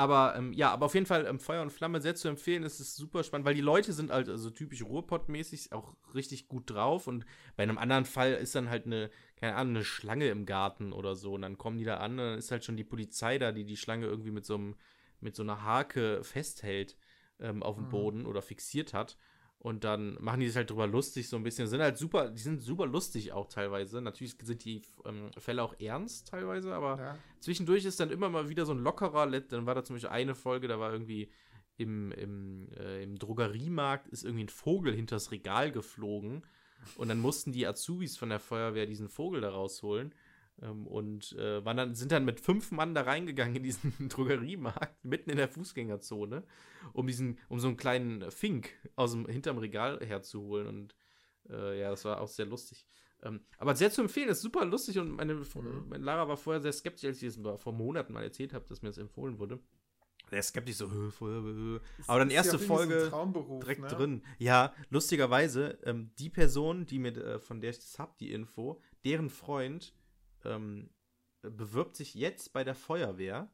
aber 0.00 0.34
ähm, 0.36 0.52
ja, 0.52 0.70
aber 0.72 0.86
auf 0.86 0.94
jeden 0.94 1.06
Fall 1.06 1.26
ähm, 1.26 1.38
Feuer 1.40 1.62
und 1.62 1.70
Flamme 1.70 2.00
sehr 2.00 2.14
zu 2.14 2.28
empfehlen. 2.28 2.64
Es 2.64 2.80
ist 2.80 2.96
super 2.96 3.22
spannend, 3.22 3.46
weil 3.46 3.54
die 3.54 3.60
Leute 3.60 3.92
sind 3.92 4.10
halt 4.10 4.28
also 4.28 4.50
typisch 4.50 4.82
Ruhrpott-mäßig 4.82 5.72
auch 5.72 5.94
richtig 6.14 6.48
gut 6.48 6.70
drauf 6.70 7.06
und 7.06 7.24
bei 7.56 7.62
einem 7.62 7.78
anderen 7.78 8.04
Fall 8.04 8.32
ist 8.34 8.54
dann 8.54 8.70
halt 8.70 8.86
eine, 8.86 9.10
keine 9.36 9.54
Ahnung, 9.56 9.76
eine 9.76 9.84
Schlange 9.84 10.28
im 10.28 10.46
Garten 10.46 10.92
oder 10.92 11.14
so 11.16 11.34
und 11.34 11.42
dann 11.42 11.58
kommen 11.58 11.78
die 11.78 11.84
da 11.84 11.98
an 11.98 12.12
und 12.12 12.18
dann 12.18 12.38
ist 12.38 12.50
halt 12.50 12.64
schon 12.64 12.76
die 12.76 12.84
Polizei 12.84 13.38
da, 13.38 13.52
die 13.52 13.64
die 13.64 13.76
Schlange 13.76 14.06
irgendwie 14.06 14.30
mit 14.30 14.44
so 14.44 14.54
einem 14.54 14.76
mit 15.20 15.36
so 15.36 15.42
einer 15.42 15.62
Hake 15.64 16.24
festhält 16.24 16.96
ähm, 17.40 17.62
auf 17.62 17.76
dem 17.76 17.86
Mhm. 17.86 17.88
Boden 17.88 18.26
oder 18.26 18.42
fixiert 18.42 18.94
hat. 18.94 19.18
Und 19.60 19.84
dann 19.84 20.16
machen 20.20 20.40
die 20.40 20.46
sich 20.46 20.56
halt 20.56 20.70
drüber 20.70 20.86
lustig, 20.86 21.28
so 21.28 21.36
ein 21.36 21.42
bisschen. 21.42 21.68
Sind 21.68 21.82
halt 21.82 21.98
super, 21.98 22.30
die 22.30 22.40
sind 22.40 22.62
super 22.62 22.86
lustig 22.86 23.32
auch 23.32 23.46
teilweise. 23.46 24.00
Natürlich 24.00 24.34
sind 24.42 24.64
die 24.64 24.80
ähm, 25.04 25.30
Fälle 25.36 25.62
auch 25.62 25.78
ernst 25.78 26.28
teilweise, 26.28 26.74
aber 26.74 26.98
Ja. 26.98 27.18
zwischendurch 27.40 27.84
ist 27.84 28.00
dann 28.00 28.10
immer 28.10 28.30
mal 28.30 28.48
wieder 28.48 28.64
so 28.64 28.72
ein 28.72 28.78
lockerer. 28.78 29.26
Dann 29.30 29.66
war 29.66 29.74
da 29.74 29.84
zum 29.84 29.96
Beispiel 29.96 30.08
eine 30.08 30.34
Folge, 30.34 30.66
da 30.66 30.80
war 30.80 30.90
irgendwie 30.92 31.30
im, 31.76 32.10
im, 32.12 32.68
äh, 32.72 33.02
im 33.02 33.18
Drogeriemarkt 33.18 34.08
ist 34.08 34.24
irgendwie 34.24 34.44
ein 34.44 34.48
Vogel 34.48 34.94
hinters 34.94 35.30
Regal 35.30 35.70
geflogen. 35.72 36.42
Und 36.96 37.08
dann 37.08 37.20
mussten 37.20 37.52
die 37.52 37.66
Azubis 37.66 38.16
von 38.16 38.30
der 38.30 38.40
Feuerwehr 38.40 38.86
diesen 38.86 39.10
Vogel 39.10 39.42
da 39.42 39.50
rausholen. 39.50 40.14
Ähm, 40.62 40.86
und 40.86 41.32
äh, 41.32 41.64
waren 41.64 41.76
dann, 41.76 41.94
sind 41.94 42.12
dann 42.12 42.24
mit 42.24 42.40
fünf 42.40 42.70
Mann 42.72 42.94
da 42.94 43.02
reingegangen 43.02 43.56
in 43.56 43.62
diesen 43.62 43.92
Drogeriemarkt, 44.08 45.04
mitten 45.04 45.30
in 45.30 45.36
der 45.36 45.48
Fußgängerzone, 45.48 46.44
um 46.92 47.06
diesen, 47.06 47.38
um 47.48 47.60
so 47.60 47.68
einen 47.68 47.76
kleinen 47.76 48.30
Fink 48.30 48.70
aus 48.96 49.12
dem 49.12 49.26
hinterm 49.26 49.58
Regal 49.58 50.00
herzuholen. 50.04 50.66
Und 50.66 50.94
äh, 51.48 51.80
ja, 51.80 51.90
das 51.90 52.04
war 52.04 52.20
auch 52.20 52.28
sehr 52.28 52.46
lustig. 52.46 52.86
Ähm, 53.22 53.40
aber 53.58 53.74
sehr 53.76 53.90
zu 53.90 54.00
empfehlen, 54.02 54.28
ist 54.30 54.40
super 54.42 54.64
lustig 54.64 54.98
und 54.98 55.10
meine, 55.10 55.34
Mhm. 55.34 55.88
meine 55.88 56.04
Lara 56.04 56.28
war 56.28 56.36
vorher 56.36 56.62
sehr 56.62 56.72
skeptisch, 56.72 57.04
als 57.04 57.22
ich 57.22 57.34
das 57.34 57.60
vor 57.60 57.72
Monaten 57.72 58.12
mal 58.12 58.22
erzählt 58.22 58.54
habe, 58.54 58.64
dass 58.68 58.82
mir 58.82 58.88
das 58.88 58.98
empfohlen 58.98 59.38
wurde. 59.38 59.60
Sehr 60.30 60.42
skeptisch, 60.42 60.76
so, 60.76 60.90
"Hö, 60.90 61.10
Feuerwehr, 61.10 61.52
hö." 61.54 61.80
Aber 62.06 62.20
dann 62.20 62.30
erste 62.30 62.56
ja 62.56 62.62
Folge 62.62 63.10
direkt 63.60 63.80
ne? 63.80 63.88
drin. 63.88 64.22
Ja, 64.38 64.72
lustigerweise, 64.88 65.78
ähm, 65.82 66.12
die 66.18 66.30
Person, 66.30 66.86
die 66.86 66.98
mit, 66.98 67.16
äh, 67.16 67.38
von 67.40 67.60
der 67.60 67.70
ich 67.70 67.78
das 67.78 67.98
hab, 67.98 68.16
die 68.18 68.30
Info, 68.32 68.80
deren 69.04 69.28
Freund 69.28 69.92
ähm, 70.44 70.90
bewirbt 71.42 71.96
sich 71.96 72.14
jetzt 72.14 72.52
bei 72.52 72.64
der 72.64 72.74
Feuerwehr. 72.74 73.50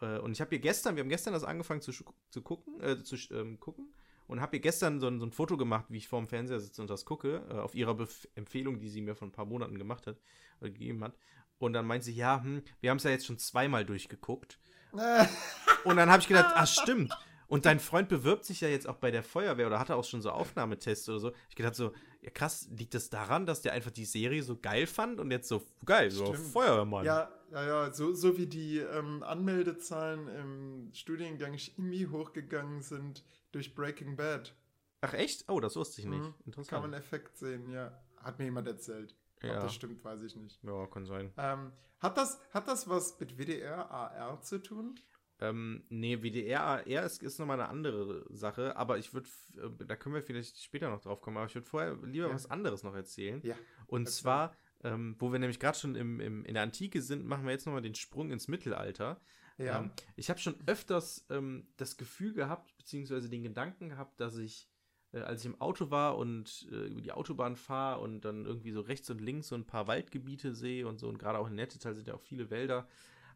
Äh, 0.00 0.18
und 0.18 0.32
ich 0.32 0.40
habe 0.40 0.54
ihr 0.54 0.60
gestern, 0.60 0.96
wir 0.96 1.02
haben 1.02 1.10
gestern 1.10 1.32
das 1.32 1.44
angefangen 1.44 1.80
zu, 1.80 1.92
zu 1.92 2.42
gucken, 2.42 2.80
äh, 2.80 3.02
zu 3.02 3.16
ähm, 3.32 3.60
gucken 3.60 3.92
und 4.26 4.40
habe 4.40 4.56
ihr 4.56 4.62
gestern 4.62 5.00
so 5.00 5.08
ein, 5.08 5.20
so 5.20 5.26
ein 5.26 5.32
Foto 5.32 5.56
gemacht, 5.56 5.86
wie 5.88 5.98
ich 5.98 6.08
vor 6.08 6.20
dem 6.20 6.28
Fernseher 6.28 6.60
sitze 6.60 6.80
und 6.80 6.88
das 6.88 7.04
gucke, 7.04 7.44
äh, 7.50 7.54
auf 7.54 7.74
ihrer 7.74 7.94
Bef 7.94 8.28
Empfehlung, 8.34 8.80
die 8.80 8.88
sie 8.88 9.02
mir 9.02 9.14
vor 9.14 9.28
ein 9.28 9.32
paar 9.32 9.44
Monaten 9.44 9.78
gemacht 9.78 10.06
hat, 10.06 10.20
oder 10.60 10.70
gegeben 10.70 11.04
hat. 11.04 11.16
Und 11.58 11.74
dann 11.74 11.86
meint 11.86 12.02
sie, 12.02 12.12
ja, 12.12 12.42
hm, 12.42 12.62
wir 12.80 12.90
haben 12.90 12.96
es 12.96 13.04
ja 13.04 13.10
jetzt 13.10 13.26
schon 13.26 13.38
zweimal 13.38 13.84
durchgeguckt. 13.84 14.58
Und 15.84 15.96
dann 15.96 16.10
habe 16.10 16.20
ich 16.20 16.28
gedacht, 16.28 16.52
ah, 16.54 16.66
stimmt. 16.66 17.12
Und 17.52 17.66
dein 17.66 17.80
Freund 17.80 18.08
bewirbt 18.08 18.46
sich 18.46 18.62
ja 18.62 18.68
jetzt 18.68 18.88
auch 18.88 18.96
bei 18.96 19.10
der 19.10 19.22
Feuerwehr 19.22 19.66
oder 19.66 19.78
hatte 19.78 19.94
auch 19.94 20.04
schon 20.04 20.22
so 20.22 20.30
Aufnahmetests 20.30 21.06
oder 21.10 21.18
so. 21.18 21.32
Ich 21.50 21.54
gedacht 21.54 21.74
so, 21.74 21.92
ja 22.22 22.30
krass, 22.30 22.66
liegt 22.74 22.94
das 22.94 23.10
daran, 23.10 23.44
dass 23.44 23.60
der 23.60 23.74
einfach 23.74 23.90
die 23.90 24.06
Serie 24.06 24.42
so 24.42 24.56
geil 24.56 24.86
fand 24.86 25.20
und 25.20 25.30
jetzt 25.30 25.48
so 25.48 25.62
geil, 25.84 26.10
so 26.10 26.32
Stimmt. 26.32 26.48
Feuerwehrmann. 26.48 27.04
Ja, 27.04 27.30
ja, 27.50 27.66
ja, 27.66 27.92
so, 27.92 28.14
so 28.14 28.38
wie 28.38 28.46
die 28.46 28.78
ähm, 28.78 29.22
Anmeldezahlen 29.22 30.28
im 30.28 30.94
Studiengang 30.94 31.58
Chemie 31.58 32.06
hochgegangen 32.06 32.80
sind 32.80 33.22
durch 33.50 33.74
Breaking 33.74 34.16
Bad. 34.16 34.54
Ach 35.02 35.12
echt? 35.12 35.44
Oh, 35.50 35.60
das 35.60 35.76
wusste 35.76 36.00
ich 36.00 36.06
nicht. 36.06 36.22
Mhm. 36.22 36.32
Kann 36.32 36.42
Interessant. 36.46 36.82
man 36.84 36.94
Effekt 36.94 37.36
sehen, 37.36 37.70
ja. 37.70 37.92
Hat 38.16 38.38
mir 38.38 38.46
jemand 38.46 38.66
erzählt. 38.66 39.14
Ja. 39.42 39.56
Ob 39.56 39.60
das 39.60 39.74
stimmt, 39.74 40.02
weiß 40.02 40.22
ich 40.22 40.36
nicht. 40.36 40.58
Ja, 40.64 40.86
kann 40.86 41.04
sein. 41.04 41.30
Ähm, 41.36 41.72
hat, 42.00 42.16
das, 42.16 42.40
hat 42.54 42.66
das 42.66 42.88
was 42.88 43.20
mit 43.20 43.36
WDR, 43.36 43.90
AR 43.90 44.40
zu 44.40 44.56
tun? 44.62 44.94
Ähm, 45.42 45.82
nee, 45.88 46.22
WDR, 46.22 46.62
AR 46.62 46.86
ist, 46.86 47.20
ist 47.20 47.40
nochmal 47.40 47.58
eine 47.60 47.68
andere 47.68 48.24
Sache, 48.30 48.76
aber 48.76 48.98
ich 48.98 49.12
würde, 49.12 49.28
äh, 49.56 49.84
da 49.84 49.96
können 49.96 50.14
wir 50.14 50.22
vielleicht 50.22 50.62
später 50.62 50.88
noch 50.88 51.00
drauf 51.00 51.20
kommen, 51.20 51.36
aber 51.36 51.46
ich 51.46 51.54
würde 51.56 51.66
vorher 51.66 51.98
lieber 52.04 52.28
ja. 52.28 52.34
was 52.34 52.48
anderes 52.48 52.84
noch 52.84 52.94
erzählen. 52.94 53.40
Ja. 53.42 53.56
Und 53.88 54.08
zwar, 54.08 54.54
ähm, 54.84 55.16
wo 55.18 55.32
wir 55.32 55.40
nämlich 55.40 55.58
gerade 55.58 55.76
schon 55.76 55.96
im, 55.96 56.20
im, 56.20 56.44
in 56.44 56.54
der 56.54 56.62
Antike 56.62 57.02
sind, 57.02 57.26
machen 57.26 57.44
wir 57.44 57.50
jetzt 57.50 57.66
nochmal 57.66 57.82
den 57.82 57.96
Sprung 57.96 58.30
ins 58.30 58.46
Mittelalter. 58.46 59.20
Ja. 59.58 59.80
Ähm, 59.80 59.90
ich 60.14 60.30
habe 60.30 60.38
schon 60.38 60.54
öfters 60.66 61.26
ähm, 61.28 61.66
das 61.76 61.96
Gefühl 61.96 62.34
gehabt, 62.34 62.76
beziehungsweise 62.78 63.28
den 63.28 63.42
Gedanken 63.42 63.88
gehabt, 63.88 64.20
dass 64.20 64.36
ich, 64.36 64.70
äh, 65.12 65.22
als 65.22 65.40
ich 65.40 65.46
im 65.46 65.60
Auto 65.60 65.90
war 65.90 66.18
und 66.18 66.68
äh, 66.70 66.86
über 66.86 67.00
die 67.00 67.10
Autobahn 67.10 67.56
fahre 67.56 68.00
und 68.00 68.20
dann 68.20 68.44
irgendwie 68.44 68.70
so 68.70 68.80
rechts 68.80 69.10
und 69.10 69.20
links 69.20 69.48
so 69.48 69.56
ein 69.56 69.66
paar 69.66 69.88
Waldgebiete 69.88 70.54
sehe 70.54 70.86
und 70.86 71.00
so, 71.00 71.08
und 71.08 71.18
gerade 71.18 71.40
auch 71.40 71.48
in 71.48 71.56
Nettetal 71.56 71.96
sind 71.96 72.06
ja 72.06 72.14
auch 72.14 72.22
viele 72.22 72.48
Wälder, 72.48 72.86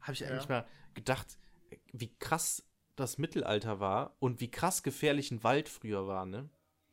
habe 0.02 0.12
ich 0.12 0.24
eigentlich 0.24 0.48
ja. 0.48 0.60
mal 0.60 0.68
gedacht, 0.94 1.36
wie 1.92 2.14
krass 2.18 2.62
das 2.96 3.18
Mittelalter 3.18 3.80
war 3.80 4.16
und 4.18 4.40
wie 4.40 4.50
krass 4.50 4.82
gefährlich 4.82 5.30
ein 5.30 5.44
Wald 5.44 5.68
früher 5.68 6.06
war, 6.06 6.26
ne? 6.26 6.48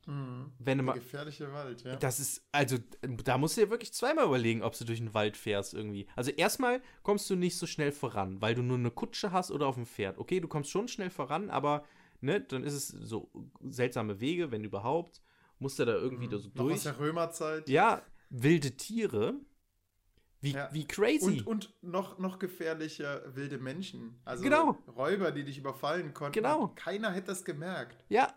Mhm. 0.05 0.51
Wenn 0.59 0.79
du 0.79 0.83
mal, 0.83 0.93
gefährliche 0.93 1.51
Wald, 1.53 1.83
ja. 1.83 1.95
Das 1.95 2.19
ist, 2.19 2.45
also, 2.51 2.77
da 3.23 3.37
musst 3.37 3.55
du 3.55 3.61
dir 3.61 3.69
wirklich 3.69 3.93
zweimal 3.93 4.25
überlegen, 4.25 4.61
ob 4.61 4.77
du 4.77 4.83
durch 4.83 4.99
den 4.99 5.13
Wald 5.13 5.37
fährst 5.37 5.73
irgendwie. 5.73 6.07
Also, 6.15 6.31
erstmal 6.31 6.81
kommst 7.03 7.29
du 7.29 7.35
nicht 7.35 7.57
so 7.57 7.65
schnell 7.65 7.91
voran, 7.91 8.41
weil 8.41 8.53
du 8.53 8.61
nur 8.61 8.77
eine 8.77 8.91
Kutsche 8.91 9.31
hast 9.31 9.49
oder 9.51 9.67
auf 9.67 9.75
dem 9.75 9.85
Pferd. 9.85 10.17
Okay, 10.17 10.41
du 10.41 10.47
kommst 10.47 10.71
schon 10.71 10.89
schnell 10.89 11.09
voran, 11.09 11.49
aber, 11.49 11.85
ne, 12.19 12.41
dann 12.41 12.63
ist 12.63 12.73
es 12.73 12.87
so 12.87 13.31
seltsame 13.61 14.19
Wege, 14.19 14.51
wenn 14.51 14.63
überhaupt. 14.63 15.21
Musst 15.59 15.79
du 15.79 15.85
da 15.85 15.93
irgendwie 15.93 16.27
mhm. 16.27 16.31
da 16.31 16.37
so 16.37 16.49
Noch 16.49 16.55
durch. 16.55 16.73
Aus 16.73 16.83
der 16.83 16.99
Römerzeit. 16.99 17.69
Ja, 17.69 18.01
wilde 18.29 18.75
Tiere. 18.75 19.35
Wie, 20.43 20.51
ja. 20.51 20.67
wie 20.73 20.85
crazy. 20.85 21.25
Und, 21.25 21.47
und 21.47 21.73
noch, 21.81 22.19
noch 22.19 22.37
gefährlicher 22.37 23.23
wilde 23.33 23.59
Menschen. 23.59 24.19
Also 24.25 24.43
genau. 24.43 24.77
Räuber, 24.93 25.31
die 25.31 25.45
dich 25.45 25.57
überfallen 25.57 26.13
konnten. 26.13 26.33
Genau. 26.33 26.67
Keiner 26.75 27.11
hätte 27.11 27.27
das 27.27 27.45
gemerkt. 27.45 28.03
Ja. 28.09 28.33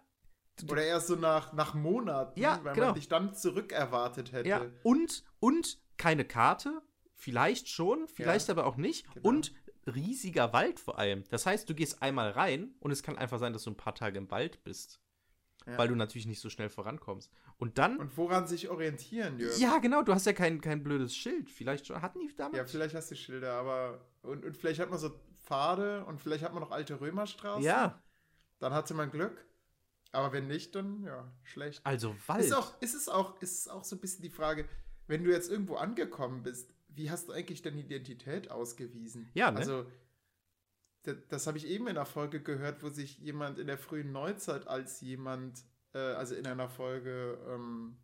Oder 0.70 0.84
erst 0.84 1.08
so 1.08 1.16
nach, 1.16 1.52
nach 1.52 1.74
Monaten, 1.74 2.38
ja, 2.38 2.60
weil 2.62 2.74
genau. 2.74 2.86
man 2.86 2.94
dich 2.94 3.08
dann 3.08 3.34
zurückerwartet 3.34 4.30
hätte. 4.30 4.48
Ja. 4.48 4.66
Und, 4.84 5.24
und 5.40 5.80
keine 5.96 6.24
Karte. 6.24 6.80
Vielleicht 7.12 7.68
schon, 7.68 8.06
vielleicht 8.06 8.46
ja. 8.46 8.54
aber 8.54 8.66
auch 8.66 8.76
nicht. 8.76 9.12
Genau. 9.12 9.28
Und 9.28 9.52
riesiger 9.86 10.52
Wald 10.52 10.78
vor 10.78 11.00
allem. 11.00 11.24
Das 11.30 11.44
heißt, 11.44 11.68
du 11.68 11.74
gehst 11.74 12.02
einmal 12.02 12.30
rein 12.30 12.76
und 12.78 12.92
es 12.92 13.02
kann 13.02 13.18
einfach 13.18 13.40
sein, 13.40 13.52
dass 13.52 13.64
du 13.64 13.70
ein 13.70 13.76
paar 13.76 13.96
Tage 13.96 14.16
im 14.16 14.30
Wald 14.30 14.62
bist. 14.62 15.00
Ja. 15.66 15.78
Weil 15.78 15.88
du 15.88 15.96
natürlich 15.96 16.26
nicht 16.26 16.40
so 16.40 16.48
schnell 16.48 16.68
vorankommst. 16.68 17.30
Und 17.58 17.78
dann. 17.78 17.98
Und 17.98 18.16
woran 18.16 18.46
sich 18.46 18.68
orientieren, 18.68 19.38
Jörg? 19.38 19.58
Ja, 19.58 19.78
genau, 19.78 20.02
du 20.02 20.14
hast 20.14 20.24
ja 20.24 20.32
kein, 20.32 20.60
kein 20.60 20.84
blödes 20.84 21.16
Schild. 21.16 21.50
Vielleicht 21.50 21.86
schon, 21.86 22.00
hatten 22.00 22.20
die 22.20 22.34
damals? 22.36 22.56
Ja, 22.56 22.64
vielleicht 22.64 22.94
hast 22.94 23.10
du 23.10 23.16
Schilder, 23.16 23.54
aber. 23.54 24.00
Und, 24.22 24.44
und 24.44 24.56
vielleicht 24.56 24.78
hat 24.78 24.90
man 24.90 24.98
so 25.00 25.10
Pfade 25.40 26.04
und 26.04 26.20
vielleicht 26.20 26.44
hat 26.44 26.52
man 26.52 26.62
noch 26.62 26.70
alte 26.70 27.00
Römerstraßen. 27.00 27.64
Ja. 27.64 28.00
Dann 28.58 28.72
hatte 28.72 28.94
man 28.94 29.10
Glück. 29.10 29.44
Aber 30.12 30.32
wenn 30.32 30.46
nicht, 30.46 30.74
dann 30.74 31.02
ja, 31.02 31.30
schlecht. 31.42 31.84
Also 31.84 32.14
Wald. 32.26 32.44
Ist, 32.44 32.52
auch, 32.52 32.80
ist, 32.80 32.94
es 32.94 33.08
auch, 33.08 33.40
ist 33.42 33.60
es 33.60 33.68
auch 33.68 33.84
so 33.84 33.96
ein 33.96 34.00
bisschen 34.00 34.22
die 34.22 34.30
Frage, 34.30 34.68
wenn 35.08 35.24
du 35.24 35.30
jetzt 35.30 35.50
irgendwo 35.50 35.74
angekommen 35.74 36.42
bist, 36.42 36.72
wie 36.88 37.10
hast 37.10 37.28
du 37.28 37.32
eigentlich 37.32 37.62
deine 37.62 37.80
Identität 37.80 38.50
ausgewiesen? 38.50 39.28
Ja, 39.34 39.50
ne? 39.50 39.58
Also, 39.58 39.86
das, 41.06 41.16
das 41.28 41.46
habe 41.46 41.58
ich 41.58 41.66
eben 41.66 41.86
in 41.86 41.94
der 41.94 42.06
Folge 42.06 42.42
gehört, 42.42 42.82
wo 42.82 42.88
sich 42.88 43.18
jemand 43.18 43.58
in 43.58 43.66
der 43.66 43.78
frühen 43.78 44.12
Neuzeit 44.12 44.66
als 44.66 45.00
jemand 45.00 45.64
äh, 45.96 45.98
also 45.98 46.34
in 46.34 46.46
einer 46.46 46.68
Folge 46.68 47.38
ähm, 47.48 47.96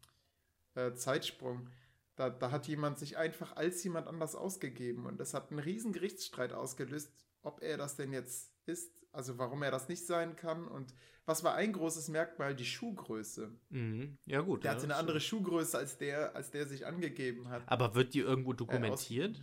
äh, 0.74 0.92
Zeitsprung, 0.94 1.68
da, 2.16 2.30
da 2.30 2.50
hat 2.50 2.66
jemand 2.66 2.98
sich 2.98 3.16
einfach 3.16 3.56
als 3.56 3.82
jemand 3.84 4.06
anders 4.06 4.34
ausgegeben 4.34 5.06
und 5.06 5.18
das 5.18 5.34
hat 5.34 5.50
einen 5.50 5.60
riesen 5.60 5.92
Gerichtsstreit 5.92 6.52
ausgelöst, 6.52 7.12
ob 7.42 7.62
er 7.62 7.76
das 7.76 7.96
denn 7.96 8.12
jetzt 8.12 8.52
ist, 8.66 8.92
also 9.12 9.38
warum 9.38 9.62
er 9.62 9.70
das 9.70 9.88
nicht 9.88 10.06
sein 10.06 10.36
kann 10.36 10.66
und 10.66 10.94
was 11.24 11.44
war 11.44 11.54
ein 11.54 11.72
großes 11.72 12.08
Merkmal? 12.08 12.56
Die 12.56 12.64
Schuhgröße. 12.64 13.52
Mhm. 13.70 14.18
Ja 14.26 14.40
gut. 14.40 14.64
Der 14.64 14.72
ja, 14.72 14.76
hatte 14.76 14.84
eine 14.84 14.96
andere 14.96 15.20
Schuhgröße 15.20 15.78
als 15.78 15.96
der, 15.96 16.34
als 16.34 16.50
der 16.50 16.66
sich 16.66 16.84
angegeben 16.84 17.48
hat. 17.48 17.62
Aber 17.66 17.94
wird 17.94 18.14
die 18.14 18.20
irgendwo 18.20 18.54
dokumentiert? 18.54 19.40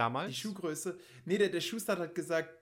Damals? 0.00 0.28
Die 0.28 0.40
Schuhgröße. 0.40 0.98
Nee, 1.26 1.36
der, 1.36 1.50
der 1.50 1.60
Schuster 1.60 1.98
hat 1.98 2.14
gesagt, 2.14 2.54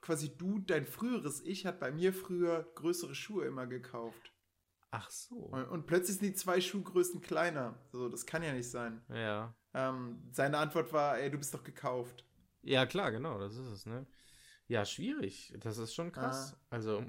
quasi 0.00 0.36
du, 0.36 0.58
dein 0.58 0.84
früheres 0.84 1.40
Ich, 1.40 1.64
hat 1.64 1.78
bei 1.78 1.92
mir 1.92 2.12
früher 2.12 2.68
größere 2.74 3.14
Schuhe 3.14 3.46
immer 3.46 3.68
gekauft. 3.68 4.32
Ach 4.90 5.08
so. 5.08 5.36
Und, 5.36 5.64
und 5.66 5.86
plötzlich 5.86 6.18
sind 6.18 6.26
die 6.26 6.34
zwei 6.34 6.60
Schuhgrößen 6.60 7.20
kleiner. 7.20 7.78
So, 7.92 8.08
das 8.08 8.26
kann 8.26 8.42
ja 8.42 8.52
nicht 8.52 8.68
sein. 8.68 9.00
Ja. 9.08 9.54
Ähm, 9.74 10.24
seine 10.32 10.58
Antwort 10.58 10.92
war, 10.92 11.20
ey, 11.20 11.30
du 11.30 11.38
bist 11.38 11.54
doch 11.54 11.62
gekauft. 11.62 12.26
Ja, 12.62 12.84
klar, 12.84 13.12
genau, 13.12 13.38
das 13.38 13.56
ist 13.56 13.68
es, 13.68 13.86
ne? 13.86 14.04
Ja, 14.66 14.84
schwierig. 14.84 15.54
Das 15.60 15.78
ist 15.78 15.94
schon 15.94 16.10
krass. 16.10 16.56
Ah. 16.56 16.66
Also, 16.70 17.04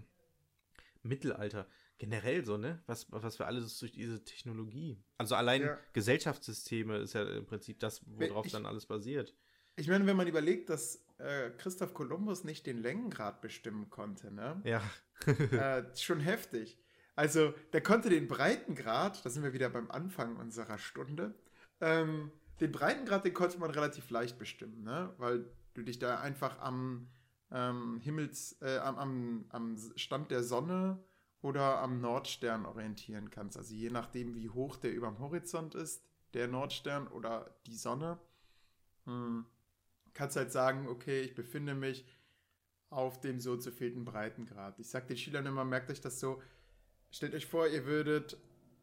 Mittelalter. 1.02 1.68
Generell 1.98 2.46
so, 2.46 2.58
ne? 2.58 2.84
Was, 2.86 3.12
was 3.12 3.40
wir 3.40 3.48
alles 3.48 3.80
durch 3.80 3.92
diese 3.92 4.24
Technologie. 4.24 5.04
Also 5.18 5.34
allein 5.34 5.64
ja. 5.64 5.80
Gesellschaftssysteme 5.94 6.98
ist 6.98 7.14
ja 7.14 7.24
im 7.24 7.48
Prinzip 7.48 7.80
das, 7.80 8.04
worauf 8.06 8.46
ich, 8.46 8.52
dann 8.52 8.68
alles 8.68 8.86
basiert. 8.86 9.36
Ich 9.76 9.88
meine, 9.88 10.06
wenn 10.06 10.18
man 10.18 10.28
überlegt, 10.28 10.70
dass 10.70 11.04
äh, 11.18 11.50
Christoph 11.58 11.94
Kolumbus 11.94 12.44
nicht 12.44 12.66
den 12.66 12.78
Längengrad 12.78 13.42
bestimmen 13.42 13.90
konnte, 13.90 14.32
ne? 14.32 14.62
Ja. 14.64 14.82
äh, 15.28 15.84
schon 15.96 16.20
heftig. 16.20 16.78
Also, 17.16 17.54
der 17.72 17.82
konnte 17.82 18.10
den 18.10 18.28
Breitengrad, 18.28 19.24
da 19.26 19.30
sind 19.30 19.44
wir 19.44 19.54
wieder 19.54 19.70
beim 19.70 19.90
Anfang 19.90 20.36
unserer 20.38 20.78
Stunde, 20.78 21.36
ähm, 21.82 22.32
den 22.60 22.72
Breitengrad, 22.72 23.26
den 23.26 23.34
konnte 23.34 23.60
man 23.60 23.72
relativ 23.72 24.10
leicht 24.10 24.38
bestimmen, 24.38 24.84
ne? 24.84 25.14
Weil 25.18 25.46
du 25.74 25.82
dich 25.82 26.00
da 26.00 26.20
einfach 26.20 26.60
am 26.60 27.08
ähm, 27.52 28.00
Himmels, 28.02 28.58
äh, 28.62 28.78
am, 28.78 28.98
am, 28.98 29.46
am 29.50 29.78
Stand 29.96 30.30
der 30.32 30.44
Sonne 30.44 31.04
oder 31.42 31.80
am 31.80 32.00
Nordstern 32.00 32.66
orientieren 32.66 33.30
kannst. 33.30 33.58
Also 33.58 33.74
je 33.74 33.90
nachdem, 33.90 34.36
wie 34.36 34.50
hoch 34.50 34.76
der 34.78 34.94
über 34.94 35.08
dem 35.08 35.20
Horizont 35.20 35.76
ist, 35.76 36.04
der 36.34 36.48
Nordstern 36.48 37.08
oder 37.08 37.56
die 37.66 37.76
Sonne. 37.76 38.20
Hm 39.06 39.46
kannst 40.13 40.36
halt 40.36 40.52
sagen, 40.52 40.88
okay, 40.88 41.21
ich 41.21 41.36
befinde 41.36 41.76
mich 41.76 42.06
auf 42.89 43.19
dem 43.19 43.39
so 43.39 43.58
zu 43.58 43.71
fehlten 43.71 44.06
Breitengrad. 44.06 44.80
Ich 44.80 44.89
sage 44.89 45.08
den 45.08 45.17
Schülern 45.17 45.45
immer, 45.45 45.65
merkt 45.65 45.89
euch 45.89 46.02
das 46.02 46.19
so, 46.19 46.41
stellt 47.12 47.34
euch 47.34 47.47
vor, 47.47 47.67
ihr 47.67 47.86
würdet 47.86 48.38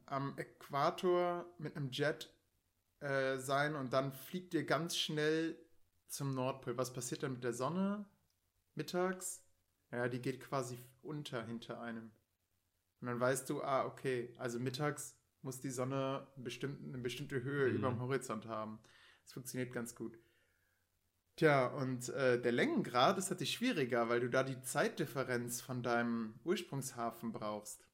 am 0.07 0.37
Äquator 0.37 1.47
mit 1.59 1.77
einem 1.77 1.91
Jet 1.91 2.35
äh, 2.99 3.39
sein 3.39 3.77
und 3.77 3.93
dann 3.93 4.13
fliegt 4.13 4.55
ihr 4.55 4.65
ganz 4.65 4.97
schnell 4.97 5.57
zum 6.09 6.35
Nordpol. 6.35 6.77
Was 6.77 6.93
passiert 6.93 7.23
dann 7.23 7.35
mit 7.35 7.45
der 7.45 7.53
Sonne 7.53 8.05
mittags? 8.75 9.45
Ja, 9.93 10.09
die 10.09 10.21
geht 10.21 10.41
quasi 10.41 10.79
unter 11.03 11.45
hinter 11.47 11.81
einem. 11.81 12.11
Und 13.01 13.07
dann 13.07 13.21
weißt 13.21 13.49
du, 13.49 13.63
ah, 13.63 13.87
okay, 13.87 14.35
also 14.39 14.59
mittags 14.59 15.17
muss 15.43 15.61
die 15.61 15.71
Sonne 15.71 16.27
eine 16.35 16.45
bestimmte, 16.45 16.85
eine 16.85 16.99
bestimmte 16.99 17.43
Höhe 17.43 17.71
mhm. 17.71 17.77
über 17.77 17.89
dem 17.89 18.01
Horizont 18.01 18.47
haben. 18.47 18.81
Das 19.23 19.33
funktioniert 19.33 19.73
ganz 19.73 19.95
gut. 19.95 20.19
Tja, 21.41 21.69
und 21.69 22.11
äh, 22.11 22.39
der 22.39 22.53
Längengrad 22.53 23.17
ist 23.17 23.31
natürlich 23.31 23.55
schwieriger, 23.55 24.11
weil 24.11 24.21
du 24.21 24.29
da 24.29 24.43
die 24.43 24.61
Zeitdifferenz 24.61 25.63
von 25.63 25.83
deinem 25.83 26.35
Ursprungshafen 26.45 27.33
brauchst. 27.33 27.89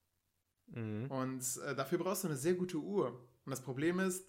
Mhm. 0.66 1.08
Und 1.08 1.44
äh, 1.64 1.76
dafür 1.76 1.98
brauchst 1.98 2.24
du 2.24 2.28
eine 2.28 2.36
sehr 2.36 2.54
gute 2.54 2.78
Uhr. 2.78 3.10
Und 3.44 3.50
das 3.50 3.60
Problem 3.60 4.00
ist, 4.00 4.26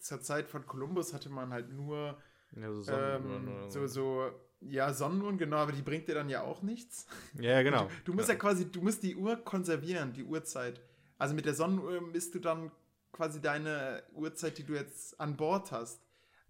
zur 0.00 0.20
Zeit 0.22 0.48
von 0.48 0.66
Kolumbus 0.66 1.14
hatte 1.14 1.30
man 1.30 1.52
halt 1.52 1.72
nur 1.72 2.20
ja, 2.56 2.72
so, 2.72 2.92
ähm, 2.92 3.48
so, 3.68 3.86
so, 3.86 4.32
ja, 4.60 4.92
Sonnenuhren, 4.92 5.38
genau, 5.38 5.58
aber 5.58 5.70
die 5.70 5.82
bringt 5.82 6.08
dir 6.08 6.16
dann 6.16 6.28
ja 6.28 6.42
auch 6.42 6.62
nichts. 6.62 7.06
Ja, 7.38 7.62
genau. 7.62 7.84
Du, 7.84 8.10
du 8.10 8.14
musst 8.14 8.26
ja. 8.26 8.34
ja 8.34 8.40
quasi, 8.40 8.68
du 8.68 8.82
musst 8.82 9.04
die 9.04 9.14
Uhr 9.14 9.36
konservieren, 9.36 10.14
die 10.14 10.24
Uhrzeit. 10.24 10.80
Also 11.16 11.32
mit 11.36 11.44
der 11.44 11.54
Sonnenuhr 11.54 12.00
misst 12.00 12.34
du 12.34 12.40
dann 12.40 12.72
quasi 13.12 13.40
deine 13.40 14.02
Uhrzeit, 14.12 14.58
die 14.58 14.64
du 14.64 14.74
jetzt 14.74 15.20
an 15.20 15.36
Bord 15.36 15.70
hast. 15.70 16.00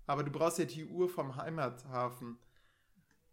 Aber 0.07 0.25
du 0.25 0.31
brauchst 0.31 0.59
ja 0.59 0.65
die 0.65 0.85
Uhr 0.85 1.09
vom 1.09 1.37
Heimathafen. 1.37 2.39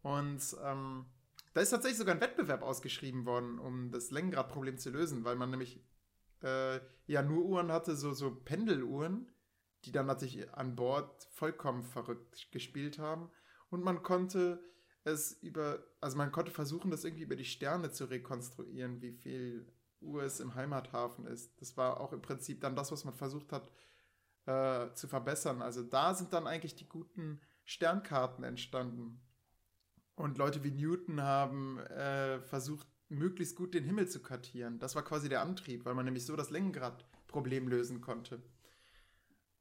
Und 0.01 0.41
ähm, 0.63 1.05
da 1.53 1.61
ist 1.61 1.71
tatsächlich 1.71 1.97
sogar 1.97 2.15
ein 2.15 2.21
Wettbewerb 2.21 2.61
ausgeschrieben 2.61 3.25
worden, 3.25 3.59
um 3.59 3.91
das 3.91 4.11
Längengradproblem 4.11 4.77
zu 4.77 4.91
lösen, 4.91 5.25
weil 5.25 5.35
man 5.35 5.49
nämlich 5.49 5.83
äh, 6.41 6.79
ja 7.07 7.21
nur 7.21 7.45
Uhren 7.45 7.71
hatte, 7.71 7.95
so, 7.95 8.13
so 8.13 8.33
Pendeluhren, 8.33 9.29
die 9.85 9.91
dann 9.91 10.05
natürlich 10.05 10.53
an 10.53 10.75
Bord 10.75 11.27
vollkommen 11.31 11.83
verrückt 11.83 12.51
gespielt 12.51 12.99
haben. 12.99 13.29
Und 13.69 13.83
man 13.83 14.03
konnte 14.03 14.63
es 15.03 15.33
über, 15.41 15.83
also 16.01 16.17
man 16.17 16.31
konnte 16.31 16.51
versuchen, 16.51 16.91
das 16.91 17.03
irgendwie 17.03 17.23
über 17.23 17.35
die 17.35 17.45
Sterne 17.45 17.91
zu 17.91 18.05
rekonstruieren, 18.05 19.01
wie 19.01 19.13
viel 19.13 19.71
Uhr 20.01 20.23
es 20.23 20.39
im 20.39 20.55
Heimathafen 20.55 21.25
ist. 21.25 21.59
Das 21.61 21.77
war 21.77 21.99
auch 21.99 22.13
im 22.13 22.21
Prinzip 22.21 22.61
dann 22.61 22.75
das, 22.75 22.91
was 22.91 23.05
man 23.05 23.13
versucht 23.13 23.51
hat, 23.51 23.71
äh, 24.49 24.93
zu 24.95 25.07
verbessern. 25.07 25.61
Also 25.61 25.83
da 25.83 26.15
sind 26.15 26.33
dann 26.33 26.47
eigentlich 26.47 26.75
die 26.75 26.89
guten 26.89 27.39
Sternkarten 27.65 28.43
entstanden. 28.43 29.21
Und 30.15 30.37
Leute 30.37 30.63
wie 30.63 30.71
Newton 30.71 31.21
haben 31.21 31.77
äh, 31.79 32.41
versucht, 32.41 32.87
möglichst 33.09 33.55
gut 33.55 33.73
den 33.73 33.83
Himmel 33.83 34.07
zu 34.09 34.21
kartieren. 34.21 34.79
Das 34.79 34.95
war 34.95 35.03
quasi 35.03 35.29
der 35.29 35.41
Antrieb, 35.41 35.85
weil 35.85 35.93
man 35.93 36.05
nämlich 36.05 36.25
so 36.25 36.35
das 36.35 36.49
Längengradproblem 36.49 37.67
lösen 37.67 38.01
konnte. 38.01 38.41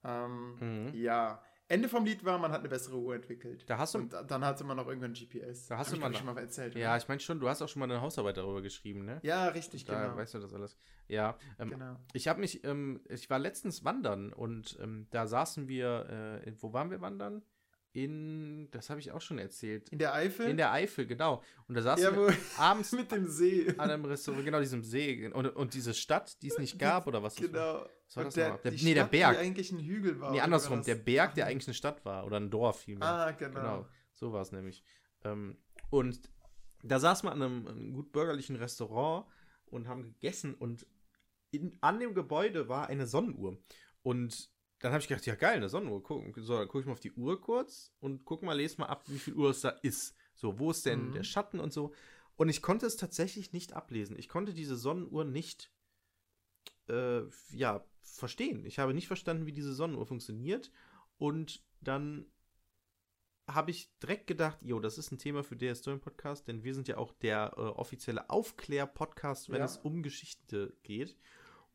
Ähm, 0.04 0.56
Mhm. 0.58 0.94
Ja. 0.94 1.42
Ende 1.68 1.88
vom 1.88 2.04
Lied 2.04 2.24
war, 2.24 2.38
man 2.38 2.50
hat 2.50 2.60
eine 2.60 2.68
bessere 2.70 2.96
Uhr 2.98 3.14
entwickelt. 3.14 3.64
Da 3.68 3.76
hast 3.78 3.94
du- 3.94 3.98
Und 3.98 4.12
da- 4.12 4.22
dann 4.22 4.42
hatte 4.44 4.64
man 4.64 4.76
noch 4.78 4.88
irgendwann 4.88 5.12
GPS. 5.12 5.66
Da 5.68 5.76
hast 5.78 5.88
Hab 5.88 5.94
du 5.96 6.00
mal 6.00 6.14
schon 6.14 6.26
mal 6.26 6.38
erzählt. 6.38 6.74
Ja, 6.74 6.88
oder? 6.90 6.96
ich 6.96 7.08
meine 7.08 7.20
schon, 7.20 7.38
du 7.40 7.48
hast 7.48 7.60
auch 7.60 7.68
schon 7.68 7.80
mal 7.80 7.90
eine 7.90 8.00
Hausarbeit 8.00 8.38
darüber 8.38 8.62
geschrieben, 8.62 9.04
ne? 9.04 9.20
ja, 9.22 9.48
richtig, 9.48 9.84
Da 9.84 10.02
genau. 10.04 10.16
weißt 10.16 10.34
du 10.34 10.38
das 10.38 10.54
alles. 10.54 10.78
Ja, 11.08 11.36
ähm, 11.58 11.70
genau. 11.70 11.96
ich 12.14 12.26
habe 12.26 12.40
mich, 12.40 12.64
ähm, 12.64 13.00
ich 13.08 13.28
war 13.28 13.38
letztens 13.38 13.84
wandern 13.84 14.32
und 14.32 14.78
ähm, 14.82 15.06
da 15.10 15.26
saßen 15.26 15.68
wir, 15.68 16.42
äh, 16.46 16.52
wo 16.60 16.72
waren 16.72 16.90
wir 16.90 17.00
wandern? 17.02 17.42
In, 18.04 18.70
das 18.70 18.90
habe 18.90 19.00
ich 19.00 19.10
auch 19.12 19.20
schon 19.20 19.38
erzählt, 19.38 19.88
In 19.88 19.98
der 19.98 20.14
Eifel? 20.14 20.46
in 20.48 20.56
der 20.56 20.70
Eifel, 20.72 21.06
genau. 21.06 21.42
Und 21.66 21.74
da 21.74 21.82
saßen 21.82 22.04
ja, 22.04 22.14
wir 22.16 22.32
abends 22.58 22.92
mit 22.92 23.10
dem 23.10 23.26
See. 23.26 23.68
an 23.76 23.90
einem 23.90 24.04
Restaurant, 24.04 24.44
genau 24.44 24.60
diesem 24.60 24.84
See 24.84 25.26
und, 25.28 25.46
und 25.56 25.74
diese 25.74 25.94
Stadt, 25.94 26.40
die 26.42 26.48
es 26.48 26.58
nicht 26.58 26.78
gab 26.78 27.06
oder 27.06 27.22
was? 27.22 27.34
Genau. 27.36 27.86
Was 28.06 28.16
war 28.16 28.24
das 28.24 28.34
der? 28.34 28.58
Der- 28.58 28.72
nee, 28.72 28.94
der 28.94 29.00
Stadt, 29.02 29.10
Berg. 29.10 29.32
Die 29.34 29.38
eigentlich 29.38 29.72
ein 29.72 29.80
Hügel 29.80 30.20
war. 30.20 30.30
Nee, 30.30 30.40
andersrum, 30.40 30.82
der 30.82 30.94
Berg, 30.94 31.34
der 31.34 31.46
eigentlich 31.46 31.66
eine 31.66 31.74
Stadt 31.74 32.04
war 32.04 32.24
oder 32.24 32.38
ein 32.38 32.50
Dorf 32.50 32.80
vielmehr. 32.80 33.08
Ah, 33.08 33.30
genau. 33.32 33.54
Genau, 33.60 33.86
so 34.14 34.32
war 34.32 34.42
es 34.42 34.52
nämlich. 34.52 34.84
Ähm, 35.24 35.58
und 35.90 36.20
da 36.82 37.00
saß 37.00 37.24
man 37.24 37.32
an 37.34 37.42
einem, 37.42 37.66
einem 37.66 37.92
gut 37.92 38.12
bürgerlichen 38.12 38.56
Restaurant 38.56 39.26
und 39.66 39.88
haben 39.88 40.04
gegessen 40.04 40.54
und 40.54 40.86
in, 41.50 41.76
an 41.80 41.98
dem 41.98 42.14
Gebäude 42.14 42.68
war 42.68 42.86
eine 42.88 43.06
Sonnenuhr. 43.06 43.58
Und 44.02 44.50
dann 44.80 44.92
habe 44.92 45.00
ich 45.02 45.08
gedacht, 45.08 45.26
ja 45.26 45.34
geil, 45.34 45.56
eine 45.56 45.68
Sonnenuhr. 45.68 46.02
Guck, 46.02 46.36
so, 46.38 46.56
dann 46.56 46.68
gucke 46.68 46.80
ich 46.80 46.86
mal 46.86 46.92
auf 46.92 47.00
die 47.00 47.12
Uhr 47.12 47.40
kurz 47.40 47.92
und 48.00 48.24
guck 48.24 48.42
mal, 48.42 48.52
lese 48.54 48.78
mal 48.78 48.86
ab, 48.86 49.04
wie 49.08 49.18
viel 49.18 49.34
Uhr 49.34 49.50
es 49.50 49.60
da 49.60 49.70
ist. 49.70 50.14
So, 50.34 50.58
wo 50.58 50.70
ist 50.70 50.86
denn 50.86 51.08
Mhm. 51.08 51.12
der 51.12 51.24
Schatten 51.24 51.58
und 51.60 51.72
so. 51.72 51.92
Und 52.36 52.48
ich 52.48 52.62
konnte 52.62 52.86
es 52.86 52.96
tatsächlich 52.96 53.52
nicht 53.52 53.72
ablesen. 53.72 54.16
Ich 54.18 54.28
konnte 54.28 54.54
diese 54.54 54.76
Sonnenuhr 54.76 55.24
nicht, 55.24 55.72
äh, 56.88 57.22
ja, 57.50 57.84
verstehen. 58.02 58.64
Ich 58.64 58.78
habe 58.78 58.94
nicht 58.94 59.08
verstanden, 59.08 59.46
wie 59.46 59.52
diese 59.52 59.74
Sonnenuhr 59.74 60.06
funktioniert. 60.06 60.70
Und 61.18 61.62
dann 61.80 62.26
habe 63.48 63.70
ich 63.70 63.90
direkt 64.02 64.26
gedacht, 64.26 64.58
jo, 64.62 64.78
das 64.78 64.98
ist 64.98 65.10
ein 65.10 65.18
Thema 65.18 65.42
für 65.42 65.56
der 65.56 65.70
Historien 65.70 66.00
Podcast, 66.00 66.46
denn 66.48 66.64
wir 66.64 66.74
sind 66.74 66.86
ja 66.86 66.98
auch 66.98 67.12
der 67.14 67.54
äh, 67.56 67.60
offizielle 67.60 68.28
Aufklär-Podcast, 68.30 69.48
wenn 69.50 69.58
Ja. 69.60 69.64
es 69.64 69.78
um 69.78 70.02
Geschichte 70.02 70.76
geht. 70.82 71.16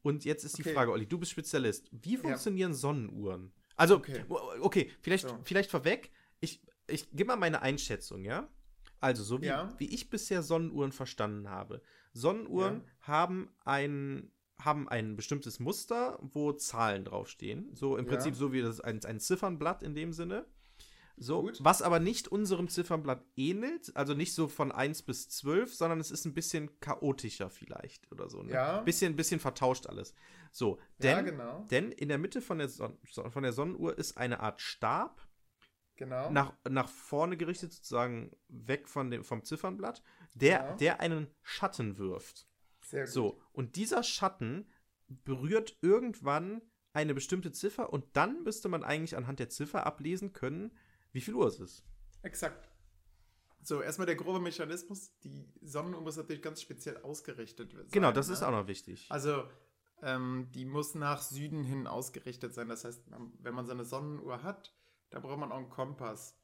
Und 0.04 0.26
jetzt 0.26 0.44
ist 0.44 0.58
die 0.58 0.62
Okay. 0.62 0.74
Frage, 0.74 0.92
Olli, 0.92 1.08
du 1.08 1.18
bist 1.18 1.32
Spezialist. 1.32 1.90
Wie 1.92 2.14
Ja. 2.16 2.20
funktionieren 2.20 2.74
Sonnenuhren? 2.74 3.52
Also, 3.76 3.96
Okay. 3.96 4.24
okay, 4.62 4.92
vielleicht, 5.02 5.28
So. 5.28 5.40
vielleicht 5.44 5.72
vorweg, 5.72 6.12
ich, 6.42 6.62
ich 6.88 7.10
gebe 7.10 7.26
mal 7.30 7.38
meine 7.38 7.62
Einschätzung, 7.64 8.24
ja? 8.24 8.48
Also, 9.00 9.24
so 9.24 9.42
wie, 9.42 9.48
Ja. 9.48 9.74
wie 9.80 9.90
ich 9.94 10.10
bisher 10.10 10.44
Sonnenuhren 10.44 10.92
verstanden 10.92 11.50
habe. 11.50 11.82
Sonnenuhren 12.14 12.84
haben 13.02 13.50
ein 13.66 14.30
haben 14.60 14.88
ein 14.88 15.16
bestimmtes 15.18 15.60
Muster, 15.60 16.20
wo 16.22 16.54
Zahlen 16.54 17.04
draufstehen. 17.04 17.76
So 17.76 17.98
im 17.98 18.06
Ja. 18.06 18.12
Prinzip 18.12 18.36
so 18.36 18.54
wie 18.54 18.62
das 18.62 18.80
ein, 18.80 19.04
ein 19.04 19.20
Ziffernblatt 19.20 19.82
in 19.84 19.94
dem 19.96 20.14
Sinne. 20.14 20.46
So, 21.16 21.44
Gut. 21.44 21.60
was 21.64 21.82
aber 21.82 22.00
nicht 22.00 22.28
unserem 22.28 22.68
Ziffernblatt 22.70 23.24
ähnelt, 23.36 23.96
also 23.96 24.14
nicht 24.16 24.34
so 24.34 24.48
von 24.48 24.72
1 24.72 25.04
bis 25.04 25.30
12, 25.30 25.74
sondern 25.76 26.00
es 26.00 26.10
ist 26.12 26.26
ein 26.26 26.34
bisschen 26.34 26.80
chaotischer 26.80 27.50
vielleicht 27.52 28.12
oder 28.12 28.30
so. 28.30 28.42
Ne? 28.42 28.54
Ja. 28.54 28.82
Bisschen, 28.82 29.16
bisschen 29.16 29.40
vertauscht 29.40 29.86
alles. 29.88 30.16
So, 30.52 30.80
Ja, 31.00 31.16
denn, 31.16 31.26
genau. 31.26 31.66
denn 31.70 31.92
in 31.92 32.10
der 32.10 32.18
Mitte 32.18 32.42
von 32.42 32.58
der, 32.58 32.68
Son 32.70 32.98
von 33.06 33.44
der 33.44 33.54
Sonnenuhr 33.54 33.98
ist 33.98 34.18
eine 34.18 34.40
Art 34.40 34.60
Stab, 34.62 35.22
Genau. 35.96 36.32
nach, 36.32 36.54
nach 36.68 36.90
vorne 36.90 37.38
gerichtet, 37.38 37.72
sozusagen 37.72 38.32
weg 38.48 38.88
von 38.88 39.12
dem, 39.12 39.24
vom 39.24 39.44
Ziffernblatt, 39.44 40.02
der, 40.34 40.50
Ja. 40.52 40.76
der 40.78 41.00
einen 41.00 41.28
Schatten 41.44 41.98
wirft. 42.00 42.48
Sehr 42.84 43.04
gut. 43.06 43.14
So, 43.14 43.42
und 43.52 43.76
dieser 43.76 44.02
Schatten 44.02 44.68
berührt 45.08 45.78
irgendwann 45.82 46.62
eine 46.94 47.14
bestimmte 47.14 47.52
Ziffer 47.52 47.94
und 47.94 48.06
dann 48.18 48.44
müsste 48.44 48.70
man 48.70 48.84
eigentlich 48.84 49.16
anhand 49.16 49.40
der 49.40 49.50
Ziffer 49.50 49.86
ablesen 49.86 50.34
können, 50.34 50.72
wie 51.14 51.22
viel 51.22 51.34
Uhr 51.36 51.48
es 51.48 51.60
ist. 51.60 51.84
Exakt. 52.24 52.70
So, 53.62 53.82
erstmal 53.82 54.06
der 54.06 54.16
grobe 54.18 54.40
Mechanismus. 54.42 55.18
Die 55.24 55.48
Sonnenuhr 55.62 56.02
muss 56.02 56.18
natürlich 56.18 56.42
ganz 56.42 56.62
speziell 56.62 56.98
ausgerichtet 56.98 57.72
sein. 57.72 57.88
Genau, 57.92 58.12
das 58.12 58.28
ne? 58.28 58.34
ist 58.34 58.44
auch 58.44 58.52
noch 58.52 58.68
wichtig. 58.68 59.08
Also, 59.10 59.46
ähm, 60.02 60.50
die 60.54 60.66
muss 60.66 60.96
nach 60.96 61.22
Süden 61.22 61.64
hin 61.64 61.88
ausgerichtet 61.88 62.54
sein. 62.54 62.68
Das 62.68 62.84
heißt, 62.84 63.04
wenn 63.40 63.54
man 63.54 63.66
so 63.66 63.72
eine 63.72 63.86
Sonnenuhr 63.86 64.44
hat, 64.44 64.76
da 65.12 65.20
braucht 65.20 65.40
man 65.40 65.52
auch 65.52 65.58
einen 65.58 65.70
Kompass. 65.70 66.38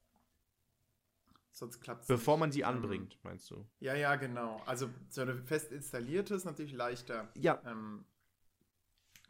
Sonst 1.51 1.81
klappt 1.81 2.03
es 2.03 2.07
Bevor 2.07 2.35
nicht. 2.35 2.39
man 2.39 2.51
sie 2.53 2.61
Ähm, 2.61 2.67
anbringt, 2.67 3.19
meinst 3.23 3.49
du? 3.51 3.65
Ja, 3.79 3.95
ja, 3.95 4.15
genau. 4.15 4.61
Also, 4.65 4.89
so 5.09 5.21
eine 5.21 5.35
fest 5.43 5.71
installierte 5.73 6.35
ist 6.35 6.45
natürlich 6.45 6.71
leichter. 6.73 7.27
Ja, 7.35 7.61
Ähm, 7.65 8.05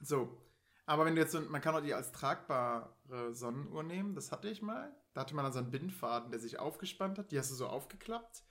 so. 0.01 0.37
Aber 0.85 1.05
wenn 1.05 1.15
du 1.15 1.21
jetzt 1.21 1.31
so, 1.31 1.41
man 1.41 1.61
kann 1.61 1.75
auch 1.75 1.81
die 1.81 1.93
als 1.93 2.11
tragbare 2.11 3.33
Sonnenuhr 3.33 3.83
nehmen, 3.83 4.15
das 4.15 4.31
hatte 4.31 4.49
ich 4.49 4.61
mal. 4.61 4.95
Da 5.13 5.21
hatte 5.21 5.35
man 5.35 5.43
dann 5.43 5.53
so 5.53 5.59
einen 5.59 5.71
Bindfaden, 5.71 6.31
der 6.31 6.39
sich 6.39 6.59
aufgespannt 6.59 7.17
hat. 7.17 7.31
Die 7.31 7.39
hast 7.39 7.51
du 7.51 7.55
so 7.55 7.67
aufgeklappt. 7.67 8.43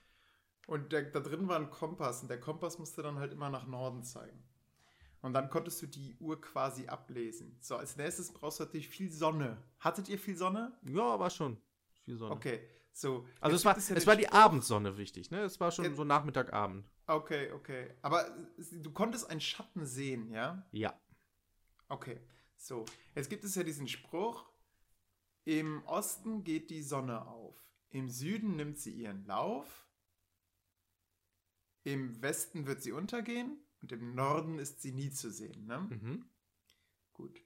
Und 0.67 0.93
der, 0.93 1.03
da 1.03 1.21
drin 1.21 1.49
war 1.49 1.57
ein 1.59 1.71
Kompass. 1.71 2.23
Und 2.23 2.29
der 2.29 2.41
Kompass 2.41 2.79
musste 2.79 3.03
dann 3.03 3.19
halt 3.19 3.33
immer 3.33 3.49
nach 3.49 3.67
Norden 3.67 4.03
zeigen. 4.03 4.43
Und 5.21 5.33
dann 5.33 5.51
konntest 5.51 5.83
du 5.83 5.87
die 5.87 6.17
Uhr 6.21 6.41
quasi 6.41 6.87
ablesen. 6.87 7.57
So, 7.61 7.77
als 7.77 7.97
nächstes 7.97 8.33
brauchst 8.33 8.61
du 8.61 8.65
natürlich 8.65 8.89
viel 8.89 9.11
Sonne. 9.11 9.57
Hattet 9.81 10.09
ihr 10.09 10.19
viel 10.19 10.37
Sonne? 10.37 10.73
ja, 10.85 11.19
war 11.19 11.31
schon. 11.31 11.61
Viel 12.05 12.17
Sonne. 12.17 12.35
Okay, 12.35 12.61
so. 12.93 13.27
Also 13.41 13.57
es 13.57 13.65
war, 13.65 13.77
ja 13.77 13.97
es 13.97 14.07
war 14.07 14.15
die 14.17 14.27
Spruch- 14.27 14.33
Abendsonne 14.35 14.97
wichtig, 14.97 15.31
ne? 15.31 15.41
Es 15.41 15.59
war 15.59 15.71
schon 15.73 15.87
Jetzt- 15.87 15.97
so 15.97 16.05
Nachmittag, 16.05 16.53
Abend. 16.53 16.89
Okay, 17.07 17.51
okay. 17.53 17.95
Aber 18.03 18.27
du 18.71 18.93
konntest 18.93 19.29
einen 19.31 19.41
Schatten 19.41 19.87
sehen, 19.87 20.31
ja? 20.31 20.65
Ja. 20.73 20.95
Okay, 21.89 22.21
so. 22.57 22.85
Jetzt 23.15 23.31
gibt 23.31 23.43
es 23.45 23.55
ja 23.55 23.63
diesen 23.65 23.89
Spruch, 23.89 24.48
im 25.49 25.83
Osten 25.87 26.45
geht 26.45 26.69
die 26.69 26.83
Sonne 26.83 27.27
auf, 27.27 27.57
im 27.89 28.11
Süden 28.11 28.57
nimmt 28.57 28.79
sie 28.79 28.93
ihren 28.93 29.25
Lauf, 29.25 29.89
im 31.85 32.21
Westen 32.21 32.67
wird 32.67 32.83
sie 32.83 32.93
untergehen 32.93 33.59
und 33.81 33.91
im 33.93 34.15
Norden 34.15 34.59
ist 34.59 34.83
sie 34.83 34.93
nie 34.93 35.11
zu 35.11 35.31
sehen. 35.31 35.65
Ne? 35.65 35.79
Mhm. 35.79 36.25
Gut. 37.15 37.41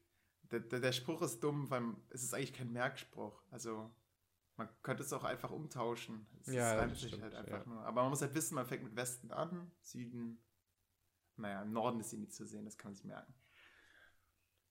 Der, 0.51 0.59
der, 0.59 0.81
der 0.81 0.91
Spruch 0.91 1.23
ist 1.23 1.45
dumm, 1.45 1.71
weil 1.71 1.95
es 2.11 2.25
ist 2.25 2.35
eigentlich 2.35 2.53
kein 2.53 2.73
Merkspruch. 2.73 3.41
Also 3.53 3.89
man 4.57 4.69
könnte 4.83 5.05
es 5.05 5.13
auch 5.13 5.23
einfach 5.23 5.53
umtauschen. 5.53 6.27
Es 6.41 6.53
Ja, 6.53 6.75
reimt 6.75 6.97
sich 6.97 7.23
halt 7.23 7.35
einfach 7.35 7.65
ja. 7.65 7.73
nur. 7.73 7.85
Aber 7.85 8.03
man 8.03 8.11
muss 8.11 8.21
halt 8.21 8.35
wissen, 8.35 8.57
man 8.57 8.67
fängt 8.67 8.83
mit 8.83 8.97
Westen 8.97 9.31
an, 9.31 9.71
Süden. 9.81 10.43
Naja, 11.37 11.63
im 11.63 11.73
Norden 11.73 12.01
ist 12.01 12.11
sie 12.11 12.19
nie 12.19 12.29
zu 12.29 12.47
sehen, 12.47 12.65
das 12.65 12.77
kann 12.77 12.91
man 12.91 12.97
sich 12.97 13.05
merken. 13.05 13.33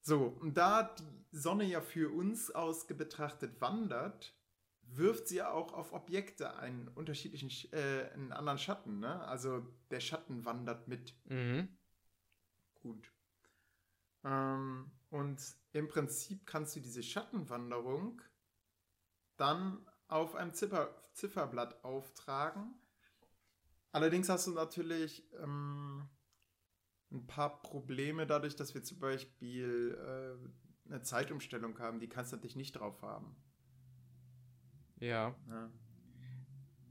So, 0.02 0.26
und 0.26 0.58
da 0.58 0.84
die 0.84 1.38
Sonne 1.38 1.64
ja 1.64 1.80
für 1.82 2.12
uns 2.14 2.50
aus 2.52 2.88
betrachtet 2.88 3.62
wandert, 3.62 4.36
wirft 4.82 5.28
sie 5.28 5.38
ja 5.38 5.52
auch 5.52 5.74
auf 5.74 5.94
Objekte 5.94 6.56
einen 6.58 6.88
unterschiedlichen, 6.90 7.50
Sch- 7.50 7.72
äh, 7.74 8.12
einen 8.12 8.34
anderen 8.34 8.58
Schatten. 8.58 9.00
Ne? 9.00 9.24
Also 9.26 9.66
der 9.90 10.00
Schatten 10.00 10.44
wandert 10.44 10.88
mit. 10.88 11.16
Mhm. 11.26 11.78
Gut. 12.82 13.14
Ähm, 14.24 14.92
und 15.10 15.42
im 15.72 15.88
Prinzip 15.88 16.46
kannst 16.46 16.76
du 16.76 16.80
diese 16.80 17.04
Schattenwanderung 17.04 18.22
dann 19.38 19.88
auf 20.08 20.36
einem 20.36 20.54
Ziffer, 20.54 20.94
Zifferblatt 21.14 21.84
auftragen. 21.84 22.74
Allerdings 23.92 24.30
hast 24.30 24.48
du 24.48 24.52
natürlich 24.52 25.32
ähm, 25.42 26.10
ein 27.12 27.28
paar 27.28 27.62
Probleme 27.62 28.26
dadurch, 28.26 28.56
dass 28.56 28.74
wir 28.74 28.84
zum 28.84 29.00
Beispiel 29.00 29.98
äh, 30.88 30.90
eine 30.90 31.02
Zeitumstellung 31.02 31.78
haben. 31.80 32.00
Die 32.00 32.08
kannst 32.10 32.32
du 32.32 32.38
natürlich 32.38 32.56
nicht 32.56 32.74
drauf 32.74 33.02
haben. 33.02 33.36
Ja, 35.00 35.36
Ne? 35.48 35.72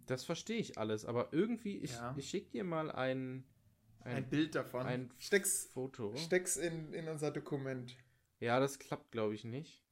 das 0.07 0.25
verstehe 0.25 0.59
ich 0.59 0.77
alles, 0.77 1.05
aber 1.05 1.33
irgendwie, 1.33 1.79
ich, 1.79 1.93
Ja. 1.93 2.15
ich 2.17 2.29
schicke 2.29 2.51
dir 2.51 2.65
mal 2.65 2.91
ein, 2.91 3.45
Ein, 4.01 4.17
ein, 4.17 4.29
Bild 4.31 4.55
davon. 4.57 4.85
ein 4.87 5.13
steck's 5.19 5.67
Foto. 5.67 6.15
steck's 6.17 6.57
in, 6.57 6.93
in 6.93 7.07
unser 7.09 7.31
Dokument. 7.31 7.97
Ja, 8.41 8.59
das 8.59 8.79
klappt, 8.81 9.13
glaube 9.13 9.35
ich, 9.35 9.45
nicht. 9.45 9.85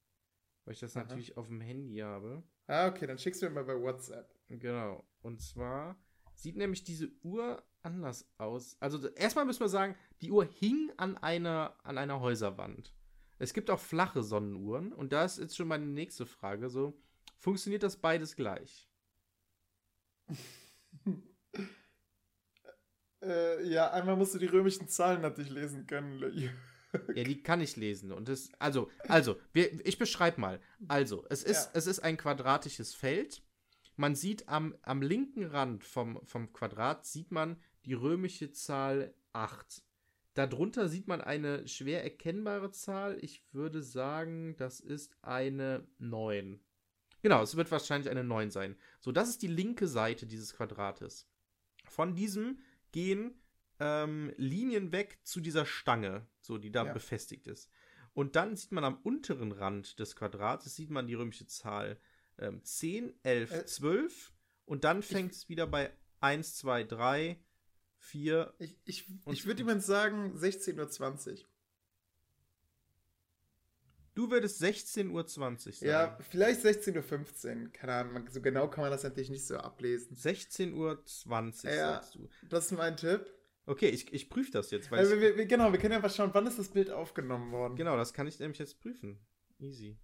Weil 0.65 0.73
ich 0.73 0.79
das 0.81 0.97
Aha. 0.97 1.03
natürlich 1.05 1.37
auf 1.37 1.47
dem 1.47 1.61
Handy 1.61 1.97
habe. 1.99 2.43
Ah, 2.67 2.87
okay, 2.87 3.07
dann 3.07 3.17
schickst 3.17 3.41
du 3.41 3.47
mir 3.47 3.55
mal 3.55 3.63
bei 3.63 3.79
WhatsApp. 3.79 4.35
Genau. 4.47 5.07
Und 5.21 5.41
zwar 5.41 5.95
sieht 6.33 6.57
nämlich 6.57 6.83
diese 6.83 7.09
Uhr 7.23 7.63
anders 7.83 8.27
aus. 8.37 8.77
Also 8.79 9.07
erstmal 9.09 9.45
müssen 9.45 9.61
wir 9.61 9.69
sagen, 9.69 9.95
die 10.21 10.31
Uhr 10.31 10.45
hing 10.45 10.91
an 10.97 11.17
einer, 11.17 11.75
an 11.83 11.97
einer 11.97 12.19
Häuserwand. 12.19 12.93
Es 13.37 13.53
gibt 13.53 13.69
auch 13.69 13.79
flache 13.79 14.21
Sonnenuhren. 14.21 14.91
Und 14.93 15.13
da 15.13 15.23
ist 15.25 15.39
jetzt 15.39 15.55
schon 15.55 15.67
meine 15.67 15.85
nächste 15.85 16.25
Frage. 16.25 16.69
So, 16.69 16.99
funktioniert 17.37 17.83
das 17.83 17.97
beides 17.97 18.35
gleich? 18.35 18.89
Äh, 23.21 23.67
ja, 23.67 23.91
einmal 23.91 24.15
musst 24.15 24.33
du 24.33 24.37
die 24.39 24.45
römischen 24.45 24.87
Zahlen 24.87 25.21
natürlich 25.21 25.51
lesen 25.51 25.85
können. 25.85 26.21
Ja, 27.13 27.23
die 27.23 27.43
kann 27.43 27.61
ich 27.61 27.75
lesen. 27.75 28.11
Und 28.11 28.29
das, 28.29 28.49
also, 28.59 28.89
also, 29.07 29.37
wir, 29.51 29.85
ich 29.85 29.97
beschreibe 29.97 30.39
mal. 30.39 30.61
Also, 30.87 31.25
es 31.29 31.43
ist, 31.43 31.65
Ja. 31.65 31.71
es 31.73 31.87
ist 31.87 31.99
ein 31.99 32.17
quadratisches 32.17 32.95
Feld. 32.95 33.43
Man 33.97 34.15
sieht 34.15 34.47
am, 34.47 34.75
am 34.83 35.01
linken 35.01 35.43
Rand 35.43 35.83
vom, 35.83 36.25
vom 36.25 36.53
Quadrat 36.53 37.05
sieht 37.05 37.31
man 37.31 37.61
die 37.85 37.93
römische 37.93 38.51
Zahl 38.51 39.13
8. 39.33 39.83
Darunter 40.33 40.87
sieht 40.89 41.07
man 41.07 41.21
eine 41.21 41.67
schwer 41.67 42.03
erkennbare 42.03 42.71
Zahl. 42.71 43.17
Ich 43.21 43.43
würde 43.51 43.81
sagen, 43.81 44.55
das 44.57 44.79
ist 44.79 45.17
eine 45.21 45.87
9. 45.97 46.59
Genau, 47.21 47.41
es 47.41 47.57
wird 47.57 47.69
wahrscheinlich 47.71 48.09
eine 48.09 48.23
9 48.23 48.49
sein. 48.51 48.77
So, 49.01 49.11
das 49.11 49.29
ist 49.29 49.41
die 49.41 49.47
linke 49.47 49.87
Seite 49.87 50.25
dieses 50.25 50.53
Quadrates. 50.55 51.27
Von 51.85 52.15
diesem 52.15 52.59
gehen 52.91 53.41
ähm, 53.79 54.33
Linien 54.37 54.91
weg 54.91 55.19
zu 55.23 55.41
dieser 55.41 55.65
Stange, 55.65 56.27
so 56.41 56.57
die 56.57 56.71
da 56.71 56.85
Ja. 56.85 56.93
befestigt 56.93 57.47
ist. 57.47 57.69
Und 58.13 58.35
dann 58.35 58.55
sieht 58.55 58.71
man 58.71 58.83
am 58.83 58.97
unteren 59.03 59.51
Rand 59.51 59.99
des 59.99 60.15
Quadrates, 60.15 60.75
sieht 60.75 60.89
man 60.89 61.07
die 61.07 61.13
römische 61.13 61.47
Zahl 61.47 61.97
ähm, 62.37 62.63
10, 62.63 63.13
11, 63.23 63.51
Äh, 63.51 63.65
12 63.65 64.33
und 64.65 64.83
dann 64.83 65.01
fängt 65.03 65.33
es 65.33 65.49
wieder 65.49 65.67
bei 65.67 65.91
1, 66.21 66.55
2, 66.57 66.83
3, 66.85 67.39
4. 67.99 68.53
Ich, 68.59 68.75
ich, 68.85 69.05
ich 69.27 69.45
würde 69.45 69.59
jemand 69.59 69.83
sagen 69.83 70.35
16.20 70.37 71.41
Uhr. 71.43 71.47
Du 74.15 74.29
würdest 74.31 74.61
16.20 74.61 75.09
Uhr 75.11 75.27
sagen. 75.27 75.75
Ja, 75.85 76.17
vielleicht 76.29 76.61
16.15 76.65 77.63
Uhr. 77.65 77.69
Keine 77.71 77.93
Ahnung, 77.93 78.27
so 78.29 78.41
genau 78.41 78.69
kann 78.69 78.81
man 78.81 78.91
das 78.91 79.03
natürlich 79.03 79.29
nicht 79.29 79.45
so 79.45 79.55
ablesen. 79.57 80.15
16.20 80.15 80.73
Uhr, 80.73 81.03
Ja. 81.63 81.75
sagst 81.93 82.15
du. 82.15 82.27
Das 82.49 82.65
ist 82.65 82.71
mein 82.73 82.97
Tipp. 82.97 83.31
Okay, 83.65 83.89
ich, 83.89 84.11
ich 84.11 84.29
prüfe 84.29 84.51
das 84.51 84.71
jetzt, 84.71 84.89
weil 84.89 85.05
ich, 85.05 85.11
wir, 85.21 85.37
wir, 85.37 85.45
genau, 85.45 85.71
wir 85.71 85.79
können 85.79 85.93
ja 85.93 85.99
mal 85.99 86.09
schauen, 86.09 86.31
wann 86.33 86.47
ist 86.47 86.57
das 86.57 86.69
Bild 86.69 86.89
aufgenommen 86.89 87.51
worden. 87.51 87.75
Genau, 87.75 87.95
das 87.97 88.13
kann 88.13 88.25
ich 88.27 88.39
nämlich 88.39 88.57
jetzt 88.57 88.79
prüfen. 88.81 89.19
Easy. 89.59 89.97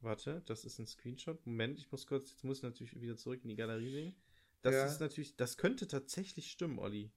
Warte, 0.00 0.42
das 0.46 0.64
ist 0.64 0.78
ein 0.78 0.86
Screenshot. 0.86 1.44
Moment, 1.46 1.78
ich 1.78 1.90
muss 1.90 2.06
kurz, 2.06 2.30
jetzt 2.30 2.44
muss 2.44 2.58
ich 2.58 2.62
natürlich 2.62 2.98
wieder 3.00 3.16
zurück 3.16 3.40
in 3.42 3.48
die 3.48 3.56
Galerie 3.56 3.90
sehen. 3.90 4.14
Das 4.62 4.74
Ja. 4.74 4.86
ist 4.86 5.00
natürlich, 5.00 5.36
das 5.36 5.56
könnte 5.56 5.86
tatsächlich 5.88 6.50
stimmen, 6.50 6.78
Olli. 6.78 7.10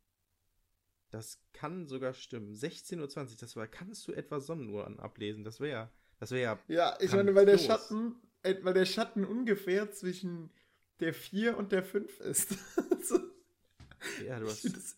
Das 1.12 1.40
kann 1.54 1.88
sogar 1.88 2.14
stimmen. 2.14 2.54
16.20 2.56 2.98
Uhr, 3.32 3.38
das 3.40 3.56
war, 3.56 3.68
kannst 3.68 4.08
du 4.08 4.12
etwa 4.14 4.40
Sonnenuhren 4.40 5.00
ablesen? 5.00 5.44
Das 5.44 5.60
wäre, 5.60 5.90
das 6.20 6.32
wäre 6.32 6.42
ja, 6.44 6.60
Ja, 6.68 6.98
ich 7.00 7.12
meine, 7.12 7.36
weil 7.36 7.46
der. 7.46 7.58
Schatten, 7.58 8.16
äh, 8.44 8.56
weil 8.64 8.74
der 8.74 8.86
Schatten 8.86 9.24
ungefähr 9.24 9.92
zwischen 9.92 10.50
der 11.00 11.14
4 11.14 11.58
und 11.58 11.72
der 11.72 11.84
5 11.84 12.20
ist. 12.22 12.56
so, 13.04 13.20
ja, 14.26 14.40
du 14.40 14.48
hast, 14.50 14.66
das 14.66 14.98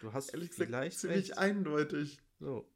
du 0.00 0.12
hast 0.12 0.30
ehrlich 0.30 0.50
gesagt 0.50 0.68
vielleicht 0.68 0.98
ziemlich 0.98 1.30
recht. 1.30 1.38
eindeutig. 1.38 2.18
So. 2.38 2.66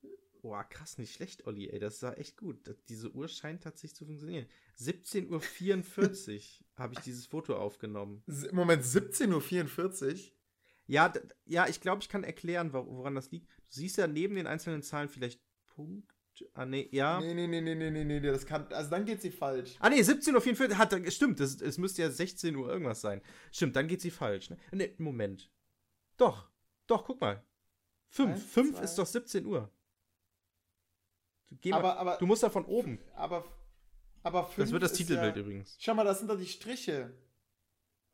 Boah, 0.45 0.63
krass, 0.65 0.99
nicht 0.99 1.15
schlecht, 1.15 1.47
Olli, 1.47 1.71
ey. 1.71 1.79
Das 1.79 2.03
war 2.03 2.19
echt 2.19 2.37
gut. 2.37 2.69
Das, 2.69 2.77
diese 2.85 3.11
Uhr 3.13 3.29
scheint 3.29 3.63
tatsächlich 3.63 3.95
zu 3.97 4.05
funktionieren. 4.05 4.47
17.44 4.79 5.31
Uhr 6.61 6.67
habe 6.77 6.93
ich 6.93 7.01
dieses 7.01 7.25
Foto 7.25 7.57
aufgenommen. 7.57 8.23
Moment, 8.53 8.83
17.44 8.85 10.13
Uhr? 10.13 10.21
Ja, 10.87 11.11
ja, 11.47 11.67
ich 11.67 11.81
glaube, 11.81 12.03
ich 12.03 12.11
kann 12.11 12.25
erklären, 12.25 12.75
wo- 12.75 12.85
woran 12.87 13.15
das 13.15 13.31
liegt. 13.31 13.49
Du 13.49 13.55
siehst 13.71 13.97
ja 13.97 14.07
neben 14.07 14.35
den 14.35 14.47
einzelnen 14.47 14.83
Zahlen 14.83 15.09
vielleicht 15.09 15.41
Punkt. 15.69 16.15
Ah, 16.53 16.67
nee, 16.67 16.91
ja. 16.93 17.21
Nee, 17.21 17.33
nee, 17.33 17.47
nee, 17.47 17.63
nee, 17.63 17.75
nee, 17.75 17.91
nee, 17.91 18.05
nee, 18.05 18.21
das 18.21 18.45
kann, 18.45 18.67
also 18.71 18.91
dann 18.91 19.07
geht 19.07 19.23
sie 19.23 19.31
falsch. 19.31 19.77
Ah, 19.79 19.89
nee, 19.89 20.03
17.44 20.03 20.69
Uhr. 20.73 20.77
Hat, 20.77 21.13
stimmt, 21.13 21.41
das, 21.41 21.59
es 21.63 21.79
müsste 21.79 22.03
ja 22.03 22.11
16 22.11 22.55
Uhr 22.55 22.69
irgendwas 22.69 23.01
sein. 23.01 23.23
Stimmt, 23.51 23.77
dann 23.77 23.89
geht 23.89 24.03
sie 24.03 24.11
falsch. 24.11 24.51
Ne? 24.51 24.59
Nee, 24.73 24.95
Moment. 24.99 25.51
Doch, 26.19 26.51
doch, 26.87 27.05
guck 27.07 27.19
mal. 27.23 27.43
5. 28.11 28.31
Eins, 28.31 28.43
5 28.45 28.75
zwei. 28.77 28.83
ist 28.85 28.95
doch 28.97 29.07
17 29.07 29.47
Uhr. 29.47 29.73
Aber, 31.71 31.99
aber, 31.99 32.17
du 32.19 32.27
musst 32.27 32.43
da 32.43 32.51
von 32.51 32.65
oben. 32.65 32.99
aber, 33.15 33.45
aber 34.23 34.51
Das 34.57 34.71
wird 34.73 34.83
das 34.83 34.93
Titelbild 34.93 35.37
ja, 35.37 35.43
übrigens. 35.43 35.77
Schau 35.81 35.95
mal, 35.95 36.05
das 36.05 36.19
sind 36.19 36.29
doch 36.31 36.39
die 36.39 36.47
Striche. 36.47 37.13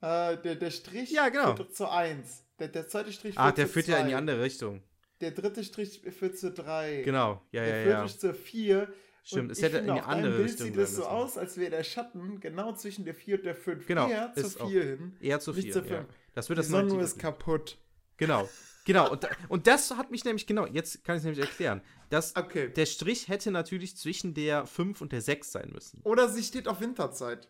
Äh, 0.00 0.36
der, 0.38 0.54
der 0.56 0.70
Strich 0.70 1.10
Ja, 1.10 1.28
genau. 1.28 1.54
führt 1.56 1.74
zu 1.74 1.88
1. 1.90 2.44
Der, 2.58 2.68
der 2.68 2.88
zweite 2.88 3.12
Strich 3.12 3.38
Ah, 3.38 3.46
führt 3.46 3.58
der 3.58 3.66
zu 3.66 3.72
führt 3.74 3.86
ja 3.88 3.98
in 3.98 4.06
die 4.06 4.10
zwei. 4.12 4.18
andere 4.18 4.42
Richtung. 4.42 4.82
Der 5.20 5.30
dritte 5.32 5.62
Strich 5.64 6.00
führt 6.00 6.38
zu 6.38 6.50
3. 6.52 7.02
Genau, 7.02 7.42
ja, 7.52 7.62
der 7.64 7.68
ja, 7.68 7.74
vierte 7.82 7.90
ja. 7.90 8.08
Strich 8.08 8.20
zur 8.20 8.34
4. 8.34 8.92
Stimmt, 9.22 9.42
Und 9.42 9.50
es 9.50 9.60
hätte 9.62 9.78
in 9.78 9.84
finde, 9.84 10.00
die 10.00 10.06
andere 10.06 10.32
Bild 10.36 10.48
Richtung 10.50 10.66
sieht 10.68 10.76
es 10.78 10.96
so 10.96 11.04
aus, 11.04 11.36
als 11.36 11.58
wäre 11.58 11.70
der 11.70 11.84
Schatten 11.84 12.40
genau 12.40 12.72
zwischen 12.72 13.04
der 13.04 13.14
4 13.14 13.36
und 13.36 13.44
der 13.44 13.54
5. 13.54 13.86
Genau, 13.86 14.08
Eher 14.08 14.32
auch- 14.34 14.68
4 14.70 14.82
hin. 14.82 15.16
Eher 15.20 15.40
zu 15.40 15.52
Nicht 15.52 15.64
viel. 15.64 15.72
zur 15.74 15.84
Ja. 15.84 15.98
fünf. 15.98 16.08
Das 16.34 16.48
wird 16.48 16.56
Die 16.58 16.62
das 16.62 16.70
neue 16.70 16.88
Sonne 16.88 17.02
ist 17.02 17.18
kaputt. 17.18 17.76
Genau, 18.20 18.48
genau. 18.84 19.10
Und, 19.10 19.26
und 19.48 19.66
das 19.66 19.90
hat 19.96 20.10
mich 20.12 20.24
nämlich, 20.24 20.46
genau, 20.46 20.66
jetzt 20.66 21.02
kann 21.02 21.16
ich 21.16 21.20
es 21.20 21.24
nämlich 21.24 21.44
erklären. 21.44 21.82
Das, 22.10 22.36
Okay. 22.36 22.72
der 22.72 22.86
Strich 22.86 23.26
hätte 23.28 23.50
natürlich 23.50 23.96
zwischen 23.96 24.34
der 24.34 24.66
5 24.66 25.00
und 25.00 25.10
der 25.12 25.20
6 25.22 25.50
sein 25.50 25.70
müssen. 25.70 26.00
Oder 26.04 26.28
sie 26.28 26.44
steht 26.44 26.68
auf 26.68 26.80
Winterzeit. 26.80 27.48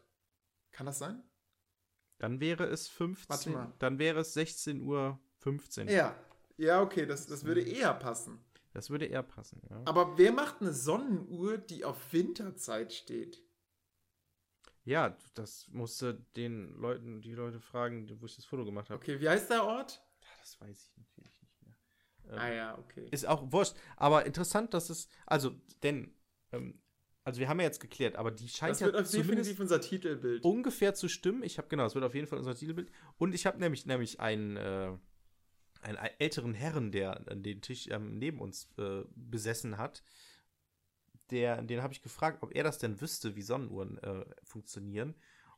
Kann 0.73 0.87
das 0.87 0.99
sein? 0.99 1.23
Dann 2.19 2.41
wäre 2.41 2.65
es 2.65 2.89
15, 2.89 3.29
Warte 3.29 3.51
mal. 3.51 3.73
dann 3.79 3.99
wäre 3.99 4.21
es 4.21 4.33
16 4.35 4.81
Uhr 4.83 5.19
15. 5.39 5.89
Ja. 5.89 6.15
Ja, 6.57 6.83
okay, 6.83 7.07
das, 7.07 7.27
das 7.27 7.45
würde 7.45 7.63
eher 7.63 7.95
passen. 7.95 8.45
Das 8.75 8.91
würde 8.91 9.07
eher 9.07 9.23
passen, 9.23 9.63
ja. 9.69 9.81
Aber 9.87 10.19
wer 10.19 10.31
macht 10.31 10.61
eine 10.61 10.73
Sonnenuhr, 10.75 11.59
die 11.59 11.85
auf 11.85 12.13
Winterzeit 12.13 12.93
steht? 12.93 13.43
Ja, 14.85 15.17
das 15.35 15.69
musste 15.69 16.15
den 16.37 16.75
Leuten, 16.75 17.21
die 17.23 17.33
Leute 17.33 17.61
fragen, 17.61 18.09
wo 18.21 18.27
ich 18.27 18.37
das 18.37 18.45
Foto 18.45 18.65
gemacht 18.65 18.91
habe. 18.91 18.99
Okay, 18.99 19.21
wie 19.21 19.29
heißt 19.29 19.51
der 19.51 19.65
Ort? 19.65 20.03
Das 20.51 20.61
weiß 20.61 20.91
ich 20.91 20.97
natürlich 20.97 21.41
nicht 21.43 21.63
mehr. 21.63 21.77
Ähm, 22.31 22.39
Ah 22.39 22.49
ja, 22.53 22.79
okay. 22.79 23.07
Ist 23.11 23.27
auch 23.27 23.53
wurscht. 23.53 23.75
Aber 23.97 24.27
interessant, 24.27 24.75
dass 24.75 24.91
es, 24.91 25.09
also, 25.27 25.53
denn, 25.83 26.13
ähm, 26.53 26.81
also 27.23 27.39
wir 27.41 27.49
haben 27.49 27.61
ja 27.61 27.67
jetzt 27.67 27.81
geklärt, 27.81 28.17
aber 28.17 28.31
die 28.33 28.49
scheint 28.49 28.73
Das 28.73 28.81
ja 28.81 28.87
wird 28.93 29.13
definitiv 29.13 29.61
unser 29.61 29.81
Titelbild. 29.81 30.45
ungefähr 30.45 30.95
zu 30.95 31.09
stimmen. 31.09 31.43
Ich 31.45 31.59
habe 31.59 31.69
genau, 31.69 31.85
es 31.87 31.95
wird 31.95 32.05
auf 32.05 32.15
jeden 32.15 32.27
Fall 32.27 32.39
unser 32.39 32.55
Titelbild. 32.55 32.91
Und 33.19 33.35
ich 33.35 33.47
habe 33.47 33.59
nämlich 33.59 33.87
nämlich 33.87 34.19
einen, 34.19 34.57
äh, 34.57 34.97
einen 35.83 35.99
älteren 36.19 36.55
Herren, 36.55 36.91
der 36.91 37.21
den 37.21 37.61
Tisch 37.63 37.87
ähm, 37.89 38.19
neben 38.19 38.41
uns 38.41 38.69
äh, 38.79 39.03
besessen 39.15 39.79
hat. 39.79 40.03
Der, 41.31 41.63
den 41.63 41.83
habe 41.83 41.93
ich 41.93 42.03
gefragt, 42.03 42.43
ob 42.43 42.55
er 42.57 42.65
das 42.65 42.79
denn 42.79 43.01
wüsste, 43.01 43.37
wie 43.37 43.43
Sonnenuhren 43.43 43.99
äh, 43.99 44.25
funktionieren. 44.43 45.15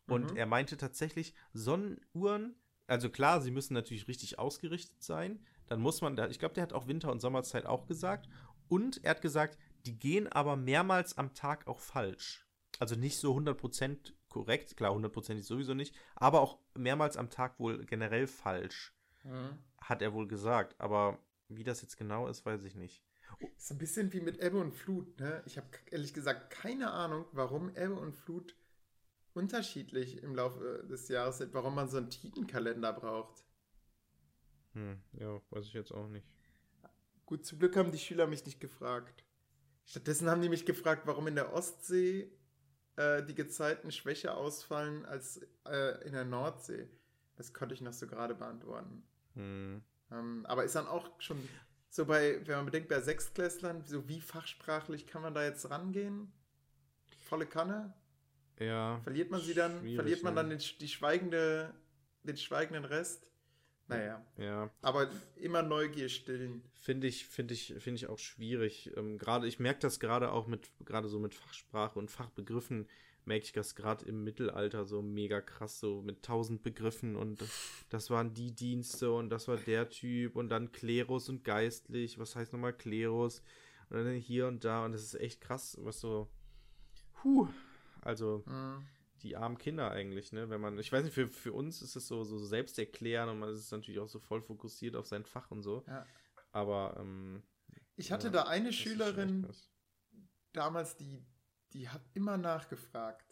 Und 0.07 0.33
Mhm. 0.33 0.37
er 0.37 0.47
meinte 0.47 0.77
tatsächlich, 0.77 1.35
Sonnenuhren, 1.55 2.57
also 2.87 3.11
klar, 3.11 3.41
sie 3.41 3.51
müssen 3.51 3.75
natürlich 3.75 4.09
richtig 4.09 4.39
ausgerichtet 4.39 5.03
sein. 5.03 5.45
Dann 5.67 5.81
muss 5.81 6.01
man 6.01 6.17
da, 6.17 6.29
ich 6.29 6.39
glaube, 6.39 6.55
der 6.55 6.63
hat 6.63 6.73
auch 6.73 6.87
Winter- 6.87 7.11
und 7.13 7.21
Sommerzeit 7.21 7.67
auch 7.67 7.87
gesagt. 7.87 8.29
Und 8.69 9.03
er 9.05 9.11
hat 9.11 9.23
gesagt, 9.23 9.59
die 9.87 9.99
gehen 9.99 10.29
aber 10.29 10.57
mehrmals 10.57 11.17
am 11.19 11.35
Tag 11.35 11.67
auch 11.67 11.81
falsch. 11.81 12.47
Also 12.79 12.95
nicht 12.97 13.19
so 13.19 13.35
100% 13.35 14.13
korrekt, 14.29 14.77
klar, 14.77 14.93
100% 14.93 15.43
sowieso 15.43 15.75
nicht, 15.75 15.95
aber 16.17 16.41
auch 16.41 16.59
mehrmals 16.75 17.17
am 17.17 17.31
Tag 17.31 17.59
wohl 17.61 17.85
generell 17.85 18.27
falsch, 18.27 18.95
Mhm. 19.25 19.59
hat 19.81 20.03
er 20.03 20.13
wohl 20.15 20.27
gesagt. 20.27 20.75
Aber 20.81 21.19
wie 21.49 21.65
das 21.65 21.83
jetzt 21.83 21.97
genau 21.97 22.29
ist, 22.29 22.45
weiß 22.47 22.65
ich 22.65 22.75
nicht. 22.75 23.05
Ist 23.57 23.71
ein 23.73 23.79
bisschen 23.79 24.13
wie 24.13 24.21
mit 24.21 24.41
Ebbe 24.41 24.59
und 24.59 24.73
Flut, 24.73 25.19
ne? 25.21 25.43
Ich 25.47 25.57
habe 25.59 25.67
ehrlich 25.91 26.13
gesagt 26.15 26.51
keine 26.51 26.91
Ahnung, 26.93 27.27
warum 27.33 27.71
Ebbe 27.71 27.95
und 27.95 28.15
Flut 28.15 28.57
unterschiedlich 29.35 30.23
im 30.23 30.35
Laufe 30.35 30.85
des 30.89 31.09
Jahres 31.09 31.39
sind, 31.39 31.55
warum 31.55 31.75
man 31.75 31.89
so 31.89 31.99
einen 31.99 32.11
Tidenkalender 32.11 32.93
braucht. 32.93 33.45
Hm, 34.75 35.01
ja, 35.13 35.41
weiß 35.51 35.67
ich 35.67 35.73
jetzt 35.73 35.93
auch 35.93 36.09
nicht. 36.09 36.27
Gut, 37.27 37.47
zum 37.47 37.59
Glück 37.59 37.77
haben 37.77 37.93
die 37.93 37.99
Schüler 37.99 38.27
mich 38.27 38.45
nicht 38.45 38.61
gefragt. 38.61 39.25
Stattdessen 39.85 40.29
haben 40.29 40.43
die 40.43 40.49
mich 40.49 40.67
gefragt, 40.67 41.03
warum 41.07 41.27
in 41.27 41.35
der 41.35 41.53
Ostsee 41.53 42.31
äh, 42.97 43.23
die 43.25 43.35
Gezeiten 43.35 43.91
schwächer 43.91 44.37
ausfallen 44.37 45.05
als 45.07 45.41
äh, 45.67 46.07
in 46.07 46.13
der 46.13 46.25
Nordsee. 46.25 46.89
Das 47.37 47.53
konnte 47.53 47.75
ich 47.75 47.81
noch 47.81 47.93
so 47.93 48.07
gerade 48.07 48.35
beantworten. 48.35 49.03
Hm. 49.35 49.83
Ähm, 50.11 50.47
aber 50.47 50.65
ist 50.65 50.75
dann 50.75 50.87
auch 50.87 51.11
schon 51.21 51.39
so 51.89 52.07
bei, 52.07 52.47
wenn 52.47 52.57
man 52.57 52.67
bedenkt, 52.67 52.89
bei 52.89 53.01
Sechstklässlern, 53.01 53.85
so 53.85 54.09
wie 54.09 54.21
fachsprachlich 54.21 55.07
kann 55.07 55.23
man 55.23 55.35
da 55.35 55.45
jetzt 55.45 55.69
rangehen? 55.71 56.33
Volle 57.19 57.47
Kanne? 57.47 57.95
Ja. 58.65 59.01
Verliert 59.03 59.31
man 59.31 59.41
sie 59.41 59.55
dann, 59.55 59.81
verliert 59.95 60.23
man 60.23 60.35
dann 60.35 60.51
den, 60.51 60.61
die 60.81 60.89
schweigende, 60.89 61.75
den 62.23 62.37
schweigenden 62.37 62.85
Rest? 62.85 63.29
Naja, 63.89 64.25
Ja. 64.39 64.71
aber 64.81 65.11
immer 65.37 65.63
Neugier 65.63 66.09
stillen. 66.09 66.63
Finde 66.73 67.09
ich, 67.09 67.27
finde 67.27 67.55
ich, 67.55 67.75
finde 67.79 67.97
ich 67.97 68.07
auch 68.07 68.19
schwierig. 68.19 68.91
Ähm, 68.97 69.19
gerade, 69.19 69.47
ich 69.47 69.59
merke 69.59 69.81
das 69.81 70.01
gerade 70.01 70.33
auch 70.33 70.47
mit, 70.47 70.71
gerade 70.85 71.09
so 71.09 71.19
mit 71.19 71.35
Fachsprache 71.35 71.99
und 71.99 72.11
Fachbegriffen, 72.11 72.89
merke 73.25 73.45
ich 73.45 73.53
das 73.53 73.75
gerade 73.75 74.05
im 74.07 74.25
Mittelalter 74.25 74.85
so 74.85 75.03
mega 75.03 75.41
krass, 75.41 75.79
so 75.79 76.01
mit 76.03 76.23
tausend 76.23 76.63
Begriffen 76.63 77.17
und 77.17 77.41
das, 77.41 77.85
das 77.89 78.11
waren 78.11 78.35
die 78.35 78.53
Dienste 78.53 79.13
und 79.13 79.31
das 79.31 79.47
war 79.47 79.57
der 79.59 79.89
Typ 79.91 80.37
und 80.37 80.49
dann 80.49 80.73
Klerus 80.73 81.29
und 81.29 81.45
geistlich, 81.45 82.19
was 82.19 82.35
heißt 82.35 82.53
nochmal 82.53 82.73
Klerus 82.73 83.43
und 83.91 83.99
dann 83.99 84.15
hier 84.15 84.47
und 84.49 84.65
da 84.65 84.85
und 84.85 84.93
das 84.93 85.03
ist 85.03 85.15
echt 85.21 85.41
krass, 85.41 85.77
was 85.81 86.01
so, 86.01 86.29
huh, 87.23 87.47
also 88.03 88.43
Mhm. 88.47 88.87
die 89.23 89.37
armen 89.37 89.57
Kinder 89.59 89.91
eigentlich, 89.91 90.33
ne? 90.33 90.51
Wenn 90.51 90.61
man, 90.61 90.79
ich 90.79 90.91
weiß 90.93 91.05
nicht, 91.05 91.15
für, 91.15 91.29
für 91.29 91.53
uns 91.53 91.81
ist 91.81 91.97
es 91.97 92.07
so, 92.09 92.25
so 92.25 92.39
selbsterklärend 92.39 93.33
und 93.33 93.39
man 93.39 93.51
ist 93.51 93.71
natürlich 93.71 94.01
auch 94.01 94.09
so 94.09 94.19
voll 94.19 94.43
fokussiert 94.43 94.97
auf 94.97 95.07
sein 95.07 95.25
Fach 95.25 95.51
und 95.51 95.63
so. 95.63 95.85
Ja. 95.87 96.07
Aber 96.51 96.97
ähm, 96.99 97.43
Ich 97.97 98.11
hatte 98.13 98.27
Ja, 98.27 98.33
da 98.33 98.43
eine 98.45 98.73
Schülerin 98.73 99.47
damals, 100.53 100.97
die, 100.97 101.25
die 101.73 101.89
hat 101.89 102.03
immer 102.15 102.37
nachgefragt. 102.37 103.25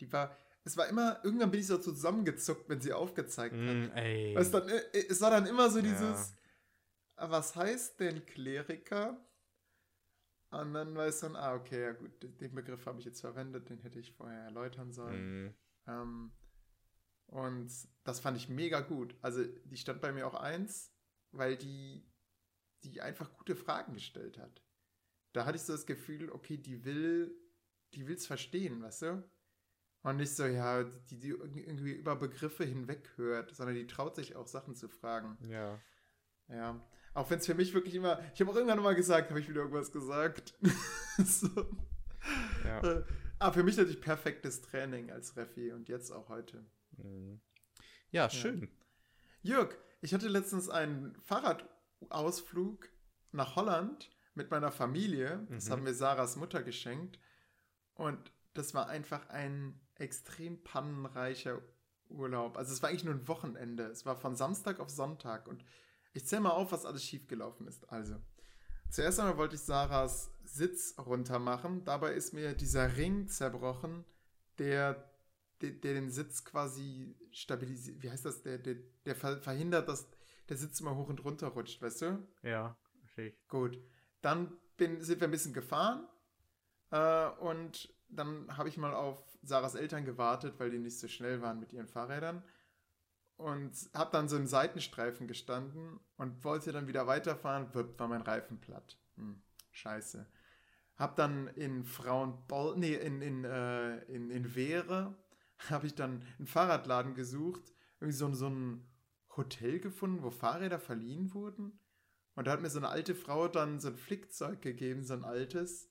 Die 0.00 0.12
war, 0.12 0.36
es 0.64 0.76
war 0.76 0.86
immer, 0.88 1.20
irgendwann 1.24 1.50
bin 1.50 1.60
ich 1.60 1.66
so 1.66 1.78
zusammengezuckt, 1.78 2.68
wenn 2.68 2.80
sie 2.80 2.92
aufgezeigt 2.92 3.54
hat. 3.54 3.62
Mm, 3.62 3.90
ey. 3.96 4.36
Weißt, 4.36 4.52
dann, 4.54 4.68
äh, 4.68 4.82
es 5.08 5.20
war 5.20 5.30
dann 5.30 5.46
immer 5.46 5.70
so 5.70 5.78
Ja. 5.78 5.84
dieses, 5.84 6.34
was 7.16 7.56
heißt 7.56 8.00
denn 8.00 8.24
Kleriker? 8.26 9.18
Und 10.52 10.74
dann 10.74 10.94
weiß 10.94 11.20
dann, 11.20 11.34
ah, 11.34 11.54
okay, 11.54 11.80
ja 11.80 11.92
gut, 11.92 12.10
den 12.22 12.54
Begriff 12.54 12.84
habe 12.84 12.98
ich 12.98 13.06
jetzt 13.06 13.22
verwendet, 13.22 13.70
den 13.70 13.78
hätte 13.80 13.98
ich 13.98 14.12
vorher 14.12 14.42
erläutern 14.44 14.92
sollen. 14.92 15.44
Mhm. 15.44 15.54
Ähm, 15.86 16.32
und 17.26 17.72
das 18.04 18.20
fand 18.20 18.36
ich 18.36 18.50
mega 18.50 18.80
gut. 18.80 19.16
Also 19.22 19.42
die 19.64 19.78
stand 19.78 20.02
bei 20.02 20.12
mir 20.12 20.26
auch 20.26 20.34
eins, 20.34 20.92
weil 21.30 21.56
die, 21.56 22.06
die 22.84 23.00
einfach 23.00 23.32
gute 23.32 23.56
Fragen 23.56 23.94
gestellt 23.94 24.36
hat. 24.36 24.62
Da 25.32 25.46
hatte 25.46 25.56
ich 25.56 25.62
so 25.62 25.72
das 25.72 25.86
Gefühl, 25.86 26.30
okay, 26.30 26.58
die 26.58 26.84
will, 26.84 27.34
die 27.94 28.06
will 28.06 28.16
es 28.16 28.26
verstehen, 28.26 28.82
weißt 28.82 29.02
du? 29.02 29.30
Und 30.02 30.18
nicht 30.18 30.36
so, 30.36 30.44
ja, 30.44 30.84
die, 30.84 31.18
die 31.18 31.30
irgendwie 31.30 31.92
über 31.92 32.14
Begriffe 32.14 32.64
hinweg 32.64 33.08
hört, 33.16 33.56
sondern 33.56 33.76
die 33.76 33.86
traut 33.86 34.16
sich 34.16 34.36
auch 34.36 34.48
Sachen 34.48 34.74
zu 34.74 34.88
fragen. 34.88 35.38
Ja. 35.48 35.80
Ja. 36.48 36.78
Auch 37.14 37.28
wenn 37.30 37.38
es 37.38 37.46
für 37.46 37.54
mich 37.54 37.74
wirklich 37.74 37.94
immer. 37.94 38.20
Ich 38.34 38.40
habe 38.40 38.50
auch 38.50 38.56
irgendwann 38.56 38.82
mal 38.82 38.94
gesagt, 38.94 39.30
habe 39.30 39.40
ich 39.40 39.48
wieder 39.48 39.60
irgendwas 39.60 39.92
gesagt. 39.92 40.54
so. 41.24 41.48
Ja. 42.64 42.80
Äh, 42.82 43.04
Aber 43.38 43.52
für 43.52 43.62
mich 43.64 43.76
natürlich 43.76 44.00
perfektes 44.00 44.62
Training 44.62 45.10
als 45.10 45.36
Refi 45.36 45.72
und 45.72 45.88
jetzt 45.88 46.10
auch 46.10 46.28
heute. 46.28 46.64
Mhm. 46.96 47.40
Ja, 48.10 48.30
schön. 48.30 48.68
Jörg, 49.42 49.74
ich 50.00 50.14
hatte 50.14 50.28
letztens 50.28 50.68
einen 50.68 51.16
Fahrradausflug 51.22 52.88
nach 53.32 53.56
Holland 53.56 54.10
mit 54.34 54.50
meiner 54.50 54.70
Familie. 54.70 55.46
Das 55.50 55.66
Mhm. 55.66 55.70
haben 55.72 55.82
mir 55.82 55.94
Sarahs 55.94 56.36
Mutter 56.36 56.62
geschenkt. 56.62 57.18
Und 57.94 58.32
das 58.54 58.74
war 58.74 58.88
einfach 58.88 59.28
ein 59.28 59.80
extrem 59.96 60.62
pannenreicher 60.62 61.60
Urlaub. 62.08 62.56
Also 62.56 62.72
es 62.72 62.82
war 62.82 62.90
eigentlich 62.90 63.04
nur 63.04 63.14
ein 63.14 63.28
Wochenende. 63.28 63.84
Es 63.84 64.06
war 64.06 64.16
von 64.16 64.36
Samstag 64.36 64.80
auf 64.80 64.90
Sonntag. 64.90 65.48
Und 65.48 65.64
ich 66.12 66.26
zähle 66.26 66.42
mal 66.42 66.50
auf, 66.50 66.72
was 66.72 66.84
alles 66.84 67.04
schiefgelaufen 67.04 67.66
ist. 67.66 67.90
Also, 67.90 68.16
zuerst 68.90 69.18
einmal 69.20 69.36
wollte 69.36 69.56
ich 69.56 69.62
Sarahs 69.62 70.30
Sitz 70.44 70.94
runter 70.98 71.38
machen. 71.38 71.84
Dabei 71.84 72.14
ist 72.14 72.32
mir 72.34 72.54
dieser 72.54 72.96
Ring 72.96 73.28
zerbrochen, 73.28 74.04
der, 74.58 75.10
der, 75.60 75.70
der 75.70 75.94
den 75.94 76.10
Sitz 76.10 76.44
quasi 76.44 77.16
stabilisiert. 77.30 78.02
Wie 78.02 78.10
heißt 78.10 78.24
das? 78.24 78.42
Der, 78.42 78.58
der, 78.58 78.76
der 79.06 79.16
ver- 79.16 79.40
verhindert, 79.40 79.88
dass 79.88 80.06
der 80.48 80.56
Sitz 80.56 80.80
immer 80.80 80.96
hoch 80.96 81.08
und 81.08 81.24
runter 81.24 81.48
rutscht, 81.48 81.80
weißt 81.80 82.02
du? 82.02 82.28
Ja, 82.42 82.76
verstehe. 83.00 83.34
Gut. 83.48 83.78
Dann 84.20 84.56
bin, 84.76 85.00
sind 85.00 85.20
wir 85.20 85.28
ein 85.28 85.30
bisschen 85.32 85.54
gefahren. 85.54 86.06
Äh, 86.90 87.28
und 87.40 87.94
dann 88.08 88.56
habe 88.56 88.68
ich 88.68 88.76
mal 88.76 88.92
auf 88.92 89.22
Sarahs 89.42 89.74
Eltern 89.74 90.04
gewartet, 90.04 90.54
weil 90.58 90.70
die 90.70 90.78
nicht 90.78 90.98
so 90.98 91.08
schnell 91.08 91.40
waren 91.40 91.58
mit 91.58 91.72
ihren 91.72 91.88
Fahrrädern. 91.88 92.44
Und 93.36 93.72
habe 93.94 94.12
dann 94.12 94.28
so 94.28 94.36
im 94.36 94.46
Seitenstreifen 94.46 95.26
gestanden 95.26 95.98
und 96.16 96.44
wollte 96.44 96.70
dann 96.70 96.86
wieder 96.86 97.06
weiterfahren. 97.06 97.74
Wirp, 97.74 97.98
war 97.98 98.08
mein 98.08 98.22
Reifen 98.22 98.60
platt. 98.60 98.98
Hm, 99.16 99.42
scheiße. 99.72 100.26
Hab 100.96 101.16
dann 101.16 101.48
in 101.48 101.84
Frauenbol, 101.84 102.76
nee, 102.76 102.94
in, 102.94 103.20
in, 103.20 103.44
äh, 103.44 103.98
in, 104.04 104.30
in 104.30 104.54
Wehre, 104.54 105.16
habe 105.70 105.86
ich 105.86 105.94
dann 105.94 106.24
einen 106.38 106.46
Fahrradladen 106.46 107.14
gesucht. 107.14 107.72
Irgendwie 108.00 108.16
so, 108.16 108.32
so 108.34 108.48
ein 108.48 108.86
Hotel 109.36 109.80
gefunden, 109.80 110.22
wo 110.22 110.30
Fahrräder 110.30 110.78
verliehen 110.78 111.34
wurden. 111.34 111.78
Und 112.34 112.46
da 112.46 112.52
hat 112.52 112.62
mir 112.62 112.70
so 112.70 112.78
eine 112.78 112.88
alte 112.88 113.14
Frau 113.14 113.48
dann 113.48 113.80
so 113.80 113.88
ein 113.88 113.96
Flickzeug 113.96 114.62
gegeben, 114.62 115.04
so 115.04 115.14
ein 115.14 115.24
altes, 115.24 115.90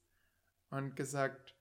und 0.69 0.95
gesagt, 0.95 1.55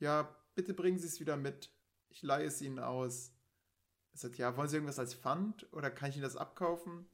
ja, 0.00 0.34
bitte 0.54 0.74
bringen 0.74 0.98
Sie 0.98 1.06
es 1.06 1.20
wieder 1.20 1.36
mit. 1.36 1.70
Ich 2.10 2.22
leihe 2.22 2.46
es 2.46 2.60
Ihnen 2.60 2.78
aus. 2.78 3.32
Ich 4.18 4.22
sagte, 4.22 4.38
ja, 4.38 4.56
wollen 4.56 4.68
Sie 4.68 4.74
irgendwas 4.74 4.98
als 4.98 5.14
Pfand 5.14 5.72
oder 5.72 5.92
kann 5.92 6.10
ich 6.10 6.16
Ihnen 6.16 6.24
das 6.24 6.36
abkaufen? 6.36 7.06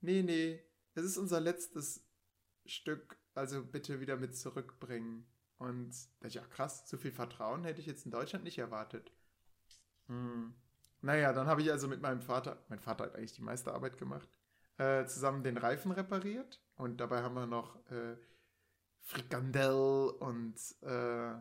Nee, 0.00 0.22
nee, 0.22 0.58
es 0.94 1.04
ist 1.04 1.18
unser 1.18 1.38
letztes 1.38 2.08
Stück, 2.64 3.18
also 3.34 3.62
bitte 3.62 4.00
wieder 4.00 4.16
mit 4.16 4.34
zurückbringen. 4.34 5.30
Und 5.58 5.94
da 6.20 6.28
ich, 6.28 6.40
ach 6.40 6.48
krass, 6.48 6.88
so 6.88 6.96
viel 6.96 7.12
Vertrauen 7.12 7.64
hätte 7.64 7.82
ich 7.82 7.86
jetzt 7.86 8.06
in 8.06 8.10
Deutschland 8.10 8.42
nicht 8.42 8.56
erwartet. 8.56 9.12
Hm. 10.06 10.54
Naja, 11.02 11.34
dann 11.34 11.46
habe 11.46 11.60
ich 11.60 11.70
also 11.70 11.88
mit 11.88 12.00
meinem 12.00 12.22
Vater, 12.22 12.64
mein 12.70 12.80
Vater 12.80 13.04
hat 13.04 13.16
eigentlich 13.16 13.34
die 13.34 13.42
meiste 13.42 13.74
Arbeit 13.74 13.98
gemacht, 13.98 14.30
äh, 14.78 15.04
zusammen 15.04 15.42
den 15.42 15.58
Reifen 15.58 15.92
repariert. 15.92 16.64
Und 16.76 17.02
dabei 17.02 17.22
haben 17.22 17.34
wir 17.34 17.46
noch 17.46 17.76
äh, 17.90 18.16
Frikandel 19.02 20.08
und, 20.20 20.56
äh, 20.80 21.34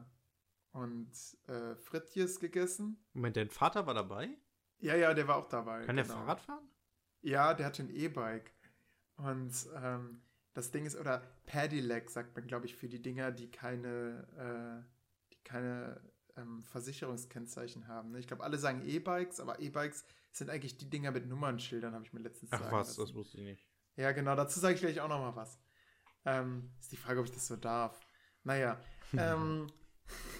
und 0.73 1.37
äh, 1.47 1.75
Frittjes 1.77 2.41
gegessen. 2.41 3.01
Moment, 3.13 3.37
dein 3.37 3.49
Vater 3.49 3.87
war 3.87 3.93
dabei? 3.93 4.37
Ja, 4.79 4.95
ja, 4.95 5.13
der 5.13 5.27
war 5.27 5.37
auch 5.37 5.49
dabei. 5.49 5.85
Kann 5.85 5.95
der 5.95 6.05
genau. 6.05 6.17
Fahrrad 6.17 6.41
fahren? 6.41 6.67
Ja, 7.21 7.53
der 7.53 7.65
hatte 7.65 7.83
ein 7.83 7.89
E-Bike. 7.89 8.53
Und 9.17 9.53
ähm, 9.75 10.21
das 10.53 10.71
Ding 10.71 10.85
ist, 10.85 10.95
oder 10.95 11.21
Pedelec 11.45 12.09
sagt 12.09 12.35
man, 12.35 12.47
glaube 12.47 12.65
ich, 12.65 12.75
für 12.75 12.87
die 12.87 13.01
Dinger, 13.01 13.31
die 13.31 13.51
keine, 13.51 14.85
äh, 14.85 15.33
die 15.33 15.43
keine 15.43 16.01
ähm, 16.37 16.63
Versicherungskennzeichen 16.63 17.87
haben. 17.87 18.11
Ne? 18.11 18.19
Ich 18.19 18.27
glaube, 18.27 18.43
alle 18.43 18.57
sagen 18.57 18.81
E-Bikes, 18.85 19.39
aber 19.39 19.59
E-Bikes 19.59 20.05
sind 20.31 20.49
eigentlich 20.49 20.77
die 20.77 20.89
Dinger 20.89 21.11
mit 21.11 21.27
Nummernschildern, 21.27 21.93
habe 21.93 22.05
ich 22.05 22.13
mir 22.13 22.21
letztens 22.21 22.51
Ach 22.53 22.59
sagen 22.59 22.71
was, 22.71 22.87
lassen. 22.89 23.01
das 23.01 23.13
wusste 23.13 23.37
ich 23.37 23.43
nicht. 23.43 23.67
Ja, 23.95 24.11
genau, 24.13 24.35
dazu 24.35 24.59
sage 24.59 24.75
ich 24.75 24.79
gleich 24.81 25.01
auch 25.01 25.09
noch 25.09 25.19
mal 25.19 25.35
was. 25.35 25.59
Ähm, 26.25 26.71
ist 26.79 26.91
die 26.91 26.97
Frage, 26.97 27.19
ob 27.19 27.25
ich 27.25 27.33
das 27.33 27.47
so 27.47 27.57
darf. 27.57 27.99
Naja, 28.43 28.79
ähm, 29.17 29.67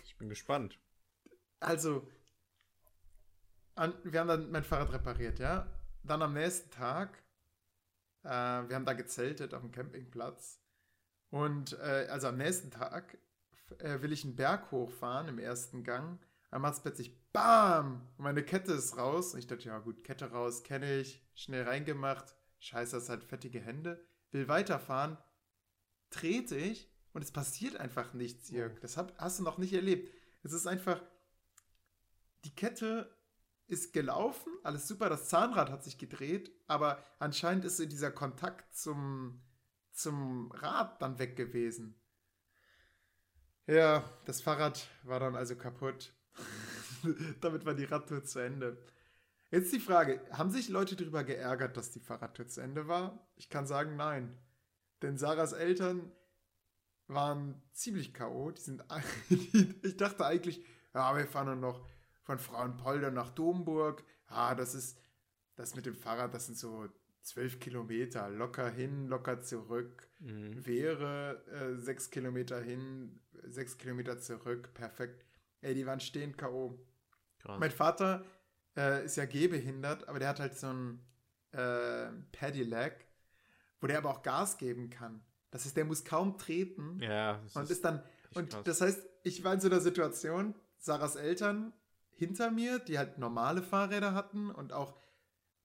Ich 0.06 0.18
bin 0.18 0.30
gespannt. 0.30 0.80
also, 1.60 2.08
wir 4.04 4.20
haben 4.20 4.28
dann 4.28 4.52
mein 4.52 4.64
Fahrrad 4.64 4.92
repariert, 4.92 5.40
ja. 5.40 5.68
Dann 6.04 6.22
am 6.22 6.34
nächsten 6.34 6.70
Tag, 6.72 7.24
äh, 8.24 8.30
wir 8.30 8.76
haben 8.76 8.86
da 8.86 8.94
gezeltet 8.94 9.54
auf 9.54 9.62
dem 9.62 9.72
Campingplatz. 9.72 10.60
Und 11.30 11.74
äh, 11.80 12.08
also 12.10 12.28
am 12.28 12.38
nächsten 12.38 12.72
Tag 12.72 13.18
äh, 13.80 14.02
will 14.02 14.12
ich 14.12 14.24
einen 14.24 14.36
Berg 14.36 14.72
hochfahren 14.72 15.28
im 15.28 15.40
ersten 15.40 15.84
Gang. 15.84 16.20
Dann 16.52 16.62
macht 16.62 16.74
es 16.74 16.80
plötzlich 16.82 17.32
BAM! 17.32 18.08
Und 18.18 18.24
meine 18.24 18.44
Kette 18.44 18.74
ist 18.74 18.98
raus. 18.98 19.34
Und 19.34 19.40
ich 19.40 19.48
dachte, 19.48 19.68
ja 19.68 19.78
gut, 19.80 20.04
Kette 20.04 20.32
raus, 20.32 20.64
kenne 20.64 21.00
ich. 21.00 21.24
Schnell 21.36 21.64
reingemacht. 21.64 22.36
Scheiße, 22.60 22.96
das 22.96 23.10
hat 23.10 23.24
fettige 23.24 23.62
Hände. 23.62 24.04
Will 24.32 24.48
weiterfahren. 24.48 25.18
Trete 26.10 26.58
ich 26.58 26.92
und 27.14 27.24
es 27.24 27.32
passiert 27.32 27.78
einfach 27.78 28.14
nichts, 28.14 28.50
Jörg. 28.50 28.80
Das 28.80 28.98
hab, 28.98 29.18
hast 29.20 29.40
du 29.40 29.44
noch 29.44 29.58
nicht 29.58 29.74
erlebt. 29.74 30.12
Es 30.44 30.54
ist 30.54 30.68
einfach, 30.68 31.02
die 32.46 32.56
Kette 32.56 33.14
ist 33.70 33.94
gelaufen, 33.94 34.52
alles 34.64 34.88
super, 34.88 35.10
das 35.10 35.30
Zahnrad 35.30 35.70
hat 35.70 35.84
sich 35.84 35.98
gedreht, 35.98 36.52
aber 36.68 37.04
anscheinend 37.20 37.66
ist 37.66 37.80
dieser 37.80 38.12
Kontakt 38.12 38.76
zum, 38.76 39.42
zum 39.92 40.52
Rad 40.52 41.02
dann 41.02 41.20
weg 41.20 41.36
gewesen. 41.36 41.96
Ja, 43.68 44.04
das 44.26 44.42
Fahrrad 44.42 44.90
war 45.04 45.20
dann 45.20 45.36
also 45.36 45.56
kaputt. 45.56 46.12
Damit 47.42 47.66
war 47.66 47.76
die 47.76 47.86
Radtour 47.86 48.24
zu 48.24 48.40
Ende. 48.40 48.84
Jetzt 49.52 49.72
die 49.72 49.80
Frage, 49.80 50.22
haben 50.32 50.50
sich 50.50 50.70
Leute 50.70 50.96
darüber 50.96 51.24
geärgert, 51.24 51.78
dass 51.78 51.92
die 51.92 52.00
Fahrradtour 52.00 52.48
zu 52.48 52.62
Ende 52.62 52.88
war? 52.88 53.28
Ich 53.36 53.50
kann 53.50 53.68
sagen, 53.68 53.96
nein. 53.96 54.36
Denn 55.04 55.20
Sarahs 55.20 55.54
Eltern 55.54 56.12
waren 57.06 57.62
ziemlich 57.72 58.14
K.O. 58.16 58.50
Die 58.50 58.62
sind, 58.62 58.84
ich 59.30 59.98
dachte 59.98 60.26
eigentlich, 60.26 60.66
ja, 60.96 61.16
wir 61.16 61.28
fahren 61.28 61.48
dann 61.48 61.60
noch 61.60 61.88
von 62.30 62.38
Frauenpolder 62.38 63.10
nach 63.10 63.32
Domburg. 63.32 64.04
Ah, 64.28 64.54
das 64.54 64.76
ist, 64.76 65.00
das 65.56 65.76
mit 65.76 65.88
dem 65.88 65.96
Fahrrad, 65.96 66.32
das 66.32 66.46
sind 66.46 66.60
so 66.60 66.88
zwölf 67.24 67.60
Kilometer. 67.60 68.30
Locker 68.30 68.70
hin, 68.70 69.08
locker 69.08 69.42
zurück. 69.42 70.08
Mhm. 70.20 70.64
Wäre 70.64 71.44
äh, 71.48 71.76
sechs 71.76 72.12
Kilometer 72.12 72.62
hin, 72.62 73.20
sechs 73.48 73.80
Kilometer 73.80 74.20
zurück. 74.20 74.76
Perfekt. 74.76 75.26
Ey, 75.62 75.74
die 75.74 75.88
waren 75.88 76.00
stehend 76.00 76.38
K.O. 76.38 76.80
Mein 77.58 77.72
Vater 77.72 78.24
äh, 78.78 79.06
ist 79.06 79.18
ja 79.18 79.26
gehbehindert, 79.26 80.08
aber 80.08 80.20
der 80.20 80.30
hat 80.30 80.40
halt 80.40 80.56
so 80.56 80.68
ein 80.68 81.00
äh, 81.52 82.12
Pedelec, 82.32 83.08
wo 83.82 83.88
der 83.88 83.98
aber 83.98 84.12
auch 84.12 84.22
Gas 84.22 84.58
geben 84.58 84.92
kann. 84.92 85.24
Das 85.50 85.66
heißt, 85.66 85.76
der 85.76 85.86
muss 85.86 86.06
kaum 86.06 86.38
treten 86.38 87.00
ja, 87.02 87.42
und 87.56 87.72
ist 87.72 87.84
dann. 87.84 88.04
echt 88.04 88.38
Und 88.38 88.50
krass. 88.52 88.64
das 88.66 88.82
heißt, 88.82 89.10
ich 89.24 89.44
war 89.44 89.56
in 89.56 89.62
so 89.62 89.68
einer 89.68 89.82
Situation, 89.82 90.54
Sarahs 90.78 91.16
Eltern 91.16 91.74
hinter 92.20 92.52
mir, 92.52 92.80
die 92.80 92.98
halt 92.98 93.18
normale 93.18 93.64
Fahrräder 93.64 94.14
hatten 94.14 94.52
und 94.52 94.74
auch, 94.74 94.96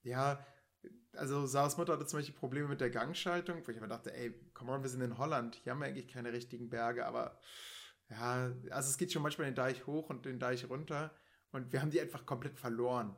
ja, 0.03 0.45
also 1.13 1.47
Sarahs 1.47 1.77
Mutter 1.77 1.95
hatte 1.95 2.07
zum 2.07 2.19
Beispiel 2.19 2.35
Probleme 2.35 2.69
mit 2.69 2.81
der 2.81 2.91
Gangschaltung, 2.91 3.63
wo 3.65 3.71
ich 3.71 3.81
mir 3.81 3.89
dachte, 3.89 4.15
ey, 4.15 4.33
come 4.55 4.73
on, 4.73 4.83
wir 4.83 4.91
sind 4.91 5.01
in 5.01 5.19
Holland, 5.19 5.57
hier 5.63 5.73
haben 5.73 5.81
wir 5.81 5.87
eigentlich 5.87 6.09
keine 6.09 6.33
richtigen 6.33 6.71
Berge, 6.71 7.07
aber 7.07 7.39
ja, 8.11 8.53
also 8.71 8.91
es 8.91 8.99
geht 8.99 9.13
schon 9.13 9.23
manchmal 9.23 9.47
den 9.47 9.55
Deich 9.55 9.87
hoch 9.87 10.11
und 10.11 10.25
den 10.25 10.39
Deich 10.39 10.69
runter 10.69 11.15
und 11.53 11.73
wir 11.73 11.81
haben 11.81 11.91
die 11.91 12.01
einfach 12.01 12.27
komplett 12.27 12.59
verloren. 12.59 13.17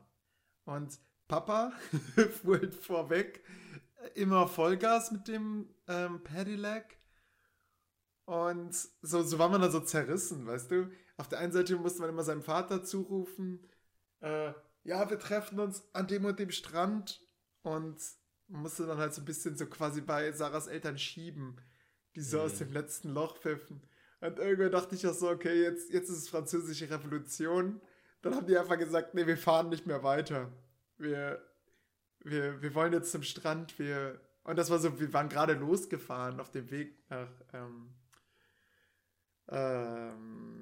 Und 0.65 0.99
Papa 1.27 1.73
fuhr 2.41 2.59
halt 2.59 2.75
vorweg 2.75 3.43
immer 4.15 4.47
Vollgas 4.47 5.11
mit 5.11 5.27
dem 5.27 5.73
ähm, 5.87 6.23
Pedelec 6.23 6.97
und 8.25 8.75
so, 9.01 9.23
so 9.23 9.39
war 9.39 9.49
man 9.49 9.61
dann 9.61 9.71
so 9.71 9.79
zerrissen, 9.79 10.45
weißt 10.45 10.71
du? 10.71 10.91
Auf 11.17 11.27
der 11.27 11.39
einen 11.39 11.51
Seite 11.51 11.75
musste 11.75 12.01
man 12.01 12.09
immer 12.09 12.23
seinem 12.23 12.43
Vater 12.43 12.83
zurufen, 12.83 13.67
äh, 14.21 14.53
ja, 14.83 15.09
wir 15.09 15.19
treffen 15.19 15.59
uns 15.59 15.83
an 15.93 16.07
dem 16.07 16.25
und 16.25 16.39
dem 16.39 16.51
Strand 16.51 17.21
und 17.63 17.97
musste 18.47 18.85
dann 18.87 18.97
halt 18.97 19.13
so 19.13 19.21
ein 19.21 19.25
bisschen 19.25 19.57
so 19.57 19.65
quasi 19.65 20.01
bei 20.01 20.31
Sarahs 20.31 20.67
Eltern 20.67 20.97
schieben, 20.97 21.59
die 22.15 22.21
so 22.21 22.37
Mhm. 22.37 22.43
aus 22.43 22.57
dem 22.59 22.71
letzten 22.71 23.09
Loch 23.09 23.37
pfiffen. 23.37 23.81
Und 24.21 24.39
irgendwann 24.39 24.71
dachte 24.71 24.95
ich 24.95 25.05
auch 25.05 25.13
so, 25.13 25.29
okay, 25.29 25.61
jetzt, 25.61 25.91
jetzt 25.91 26.09
ist 26.09 26.17
es 26.17 26.29
französische 26.29 26.89
Revolution. 26.89 27.81
Dann 28.21 28.33
haben 28.35 28.47
die 28.47 28.57
einfach 28.57 28.77
gesagt, 28.77 29.13
nee, 29.13 29.27
wir 29.27 29.37
fahren 29.37 29.69
nicht 29.69 29.85
mehr 29.85 30.01
weiter. 30.03 30.51
Wir, 30.97 31.43
wir, 32.21 32.61
wir 32.61 32.73
wollen 32.73 32.93
jetzt 32.93 33.11
zum 33.11 33.23
Strand. 33.23 33.77
Wir, 33.77 34.19
und 34.43 34.57
das 34.57 34.69
war 34.69 34.79
so, 34.79 34.99
wir 34.99 35.13
waren 35.13 35.29
gerade 35.29 35.53
losgefahren 35.53 36.39
auf 36.39 36.49
dem 36.49 36.71
Weg 36.71 36.97
nach 37.09 37.29
ähm, 37.53 37.93
ähm, 39.49 40.56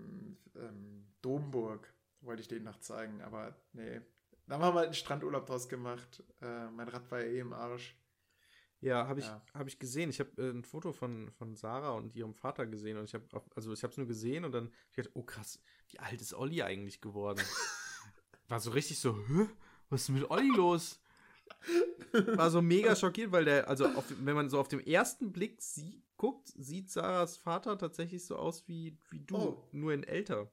ähm, 0.57 1.07
Domburg. 1.21 1.93
Wollte 2.21 2.41
ich 2.41 2.47
denen 2.47 2.65
noch 2.65 2.79
zeigen, 2.79 3.21
aber 3.21 3.55
nee. 3.73 4.01
Dann 4.47 4.61
haben 4.61 4.73
wir 4.73 4.79
halt 4.79 4.87
einen 4.87 4.93
Strandurlaub 4.95 5.45
draus 5.45 5.67
gemacht. 5.69 6.23
Äh, 6.41 6.69
mein 6.71 6.87
Rad 6.87 7.09
war 7.11 7.19
ja 7.19 7.25
eh 7.27 7.39
im 7.39 7.53
Arsch. 7.53 7.95
Ja, 8.81 9.07
habe 9.07 9.19
ich, 9.19 9.25
Ja. 9.25 9.43
hab 9.53 9.67
ich 9.67 9.79
gesehen. 9.79 10.09
Ich 10.09 10.19
habe 10.19 10.29
äh, 10.41 10.49
ein 10.51 10.63
Foto 10.63 10.91
von, 10.91 11.31
von 11.31 11.55
Sarah 11.55 11.91
und 11.91 12.15
ihrem 12.15 12.33
Vater 12.33 12.65
gesehen 12.67 12.97
und 12.97 13.05
ich 13.05 13.13
habe 13.13 13.25
also 13.55 13.73
ich 13.73 13.81
habe 13.83 13.91
es 13.91 13.97
nur 13.97 14.07
gesehen 14.07 14.45
und 14.45 14.51
dann 14.51 14.71
ich 14.89 14.95
gedacht, 14.97 15.11
oh 15.15 15.23
krass, 15.23 15.59
wie 15.89 15.99
alt 15.99 16.21
ist 16.21 16.33
Olli 16.33 16.61
eigentlich 16.61 17.01
geworden? 17.01 17.41
War 18.47 18.59
so 18.59 18.71
richtig 18.71 18.99
so, 18.99 19.17
Hä? 19.27 19.47
was 19.89 20.03
ist 20.03 20.09
mit 20.09 20.29
Olli 20.29 20.49
los? 20.55 20.99
War 22.11 22.49
so 22.51 22.61
mega 22.61 22.95
schockiert, 22.95 23.31
weil 23.31 23.45
der, 23.45 23.67
also 23.67 23.87
auf, 23.87 24.05
wenn 24.19 24.35
man 24.35 24.49
so 24.49 24.59
auf 24.59 24.67
den 24.67 24.85
ersten 24.85 25.31
Blick 25.31 25.61
sie, 25.61 26.03
guckt, 26.25 26.47
sieht 26.57 26.89
Sarahs 26.89 27.37
Vater 27.37 27.77
tatsächlich 27.77 28.25
so 28.25 28.35
aus 28.35 28.67
wie, 28.67 28.97
wie 29.09 29.19
du, 29.19 29.35
Oh. 29.35 29.67
nur 29.71 29.93
in 29.93 30.03
älter. 30.03 30.51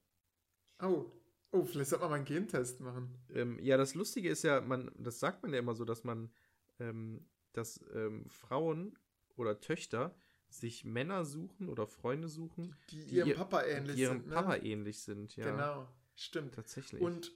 Oh. 0.80 1.06
Oh, 1.54 1.64
vielleicht 1.64 1.90
sollte 1.90 2.02
man 2.04 2.10
mal 2.10 2.16
einen 2.16 2.24
Gentest 2.24 2.80
machen. 2.80 3.14
Ähm, 3.34 3.58
ja, 3.60 3.76
das 3.76 3.94
Lustige 3.94 4.30
ist 4.30 4.42
ja, 4.42 4.60
man, 4.62 4.90
das 4.98 5.20
sagt 5.20 5.42
man 5.42 5.52
ja 5.52 5.58
immer 5.58 5.74
so, 5.74 5.84
dass 5.84 6.02
man, 6.02 6.32
ähm, 6.80 7.28
dass 7.52 7.78
ähm, 7.94 8.24
Frauen 8.28 8.98
oder 9.36 9.60
Töchter 9.60 10.14
sich 10.48 10.84
Männer 10.84 11.24
suchen 11.26 11.68
oder 11.68 11.86
Freunde 11.86 12.28
suchen, 12.28 12.74
Die, 12.90 13.04
Die 13.06 13.16
ihrem 13.16 13.28
ihr- 13.28 13.34
Papa 13.36 13.62
ähnlich 13.64 13.98
ihrem 13.98 14.18
sind. 14.20 14.28
Ne? 14.28 14.34
Papa 14.34 14.56
ähnlich 14.56 15.00
sind. 15.02 15.36
Ja, 15.36 15.50
Genau, 15.50 15.88
stimmt. 16.14 16.54
tatsächlich. 16.54 17.00
Und, 17.02 17.32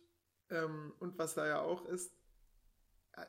ähm, 0.51 0.93
und 0.99 1.19
was 1.19 1.35
da 1.35 1.47
ja 1.47 1.61
auch 1.61 1.85
ist, 1.87 2.16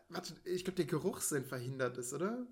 warte, 0.10 0.34
ich 0.46 0.64
glaube, 0.64 0.76
der 0.78 0.86
Geruchssinn 0.86 1.46
verhindert 1.46 1.98
ist, 1.98 2.14
oder? 2.14 2.46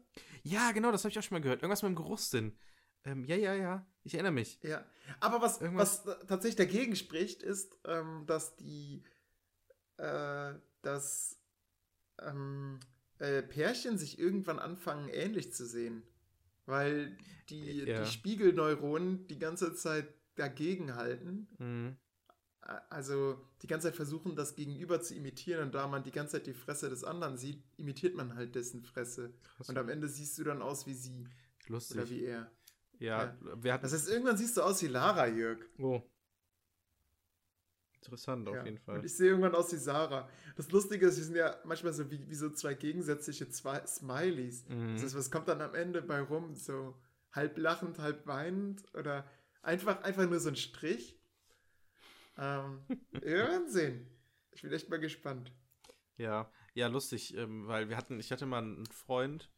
ja, 0.44 0.72
genau, 0.72 0.92
das 0.92 1.04
habe 1.04 1.12
ich 1.12 1.20
auch 1.20 1.24
schon 1.24 1.36
mal 1.36 1.42
gehört. 1.42 1.62
Irgendwas 1.62 1.82
mit 1.84 1.90
dem 1.90 1.96
Geruchssinn. 1.96 2.58
Ähm, 3.04 3.24
ja, 3.26 3.36
ja, 3.36 3.54
ja, 3.54 3.86
ich 4.04 4.14
erinnere 4.16 4.32
mich. 4.32 4.60
Ja. 4.64 4.84
Aber 5.20 5.42
was, 5.42 5.62
Irgendwas- 5.62 6.06
was 6.06 6.26
tatsächlich 6.28 6.56
dagegen 6.56 6.96
spricht, 6.96 7.44
ist, 7.44 7.78
ähm, 7.86 8.24
dass 8.26 8.56
die, 8.56 9.04
äh, 9.98 10.54
dass 10.82 11.38
ähm, 12.22 12.80
äh, 13.20 13.42
Pärchen 13.44 13.98
sich 13.98 14.18
irgendwann 14.20 14.60
anfangen, 14.60 15.10
ähnlich 15.10 15.54
zu 15.54 15.66
sehen. 15.66 16.04
Weil 16.66 17.18
die, 17.50 17.82
Ja. 17.84 18.04
die 18.04 18.10
Spiegelneuronen 18.10 19.28
die 19.28 19.38
ganze 19.38 19.76
Zeit 19.76 20.08
dagegen 20.36 20.96
halten. 20.96 21.48
Mhm. 21.60 21.98
Also 22.90 23.40
die 23.62 23.68
ganze 23.68 23.88
Zeit 23.88 23.96
versuchen, 23.96 24.36
das 24.36 24.56
Gegenüber 24.56 25.00
zu 25.00 25.14
imitieren 25.14 25.64
und 25.68 25.76
da 25.76 25.88
man 25.88 26.02
die 26.04 26.12
ganze 26.12 26.34
Zeit 26.34 26.48
die 26.48 26.54
Fresse 26.54 26.90
des 26.90 27.04
anderen 27.04 27.38
sieht, 27.38 27.64
imitiert 27.78 28.16
man 28.16 28.36
halt 28.36 28.56
dessen 28.56 28.82
Fresse. 28.82 29.34
Krass. 29.56 29.70
Und 29.70 29.78
am 29.78 29.88
Ende 29.88 30.08
siehst 30.08 30.38
du 30.40 30.44
dann 30.44 30.62
aus 30.64 30.88
wie 30.88 30.96
sie 30.96 31.28
Lustig. 31.68 31.98
oder 31.98 32.10
wie 32.10 32.24
er. 32.26 32.52
ja, 32.98 33.38
wir 33.62 33.72
hatten. 33.74 33.84
Das 33.84 33.94
heißt, 33.94 34.10
irgendwann 34.10 34.38
siehst 34.38 34.58
du 34.58 34.62
aus 34.64 34.82
wie 34.82 34.88
Lara, 34.88 35.28
Jörg. 35.28 35.60
oh. 35.78 36.02
Interessant, 37.98 38.48
auf 38.48 38.56
Ja. 38.56 38.66
jeden 38.66 38.78
Fall. 38.78 39.00
Und 39.00 39.06
ich 39.06 39.16
sehe 39.16 39.30
irgendwann 39.30 39.56
aus 39.56 39.72
wie 39.74 39.78
Sarah. 39.78 40.30
Das 40.56 40.70
Lustige 40.72 41.08
ist, 41.08 41.18
wir 41.18 41.24
sind 41.24 41.36
ja 41.36 41.58
manchmal 41.66 41.92
so 41.94 42.10
wie, 42.12 42.30
wie 42.30 42.36
so 42.36 42.52
zwei 42.52 42.76
gegensätzliche 42.76 43.50
zwei 43.50 43.84
Smileys. 43.88 44.64
Mhm. 44.70 44.94
Das 44.94 45.04
heißt, 45.04 45.16
was 45.18 45.32
kommt 45.32 45.48
dann 45.48 45.62
am 45.62 45.74
Ende 45.74 46.02
bei 46.04 46.22
rum? 46.22 46.54
So 46.56 46.96
halb 47.32 47.58
lachend, 47.58 47.98
halb 47.98 48.28
weinend 48.28 48.84
oder 48.94 49.28
einfach, 49.64 50.04
einfach 50.04 50.30
nur 50.30 50.40
so 50.40 50.50
ein 50.50 50.56
Strich? 50.56 51.20
Ähm, 52.38 52.82
wir 53.12 53.22
werden 53.38 53.70
sehen. 53.70 54.08
Ich 54.52 54.62
bin 54.62 54.72
echt 54.72 54.90
mal 54.90 55.00
gespannt. 55.00 55.52
Ja, 56.18 56.50
ja, 56.74 56.88
lustig, 56.88 57.36
ähm, 57.36 57.68
weil 57.68 57.90
wir 57.90 57.98
hatten, 57.98 58.20
ich 58.20 58.32
hatte 58.32 58.46
mal 58.46 58.64
einen 58.64 58.86
Freund 58.88 59.50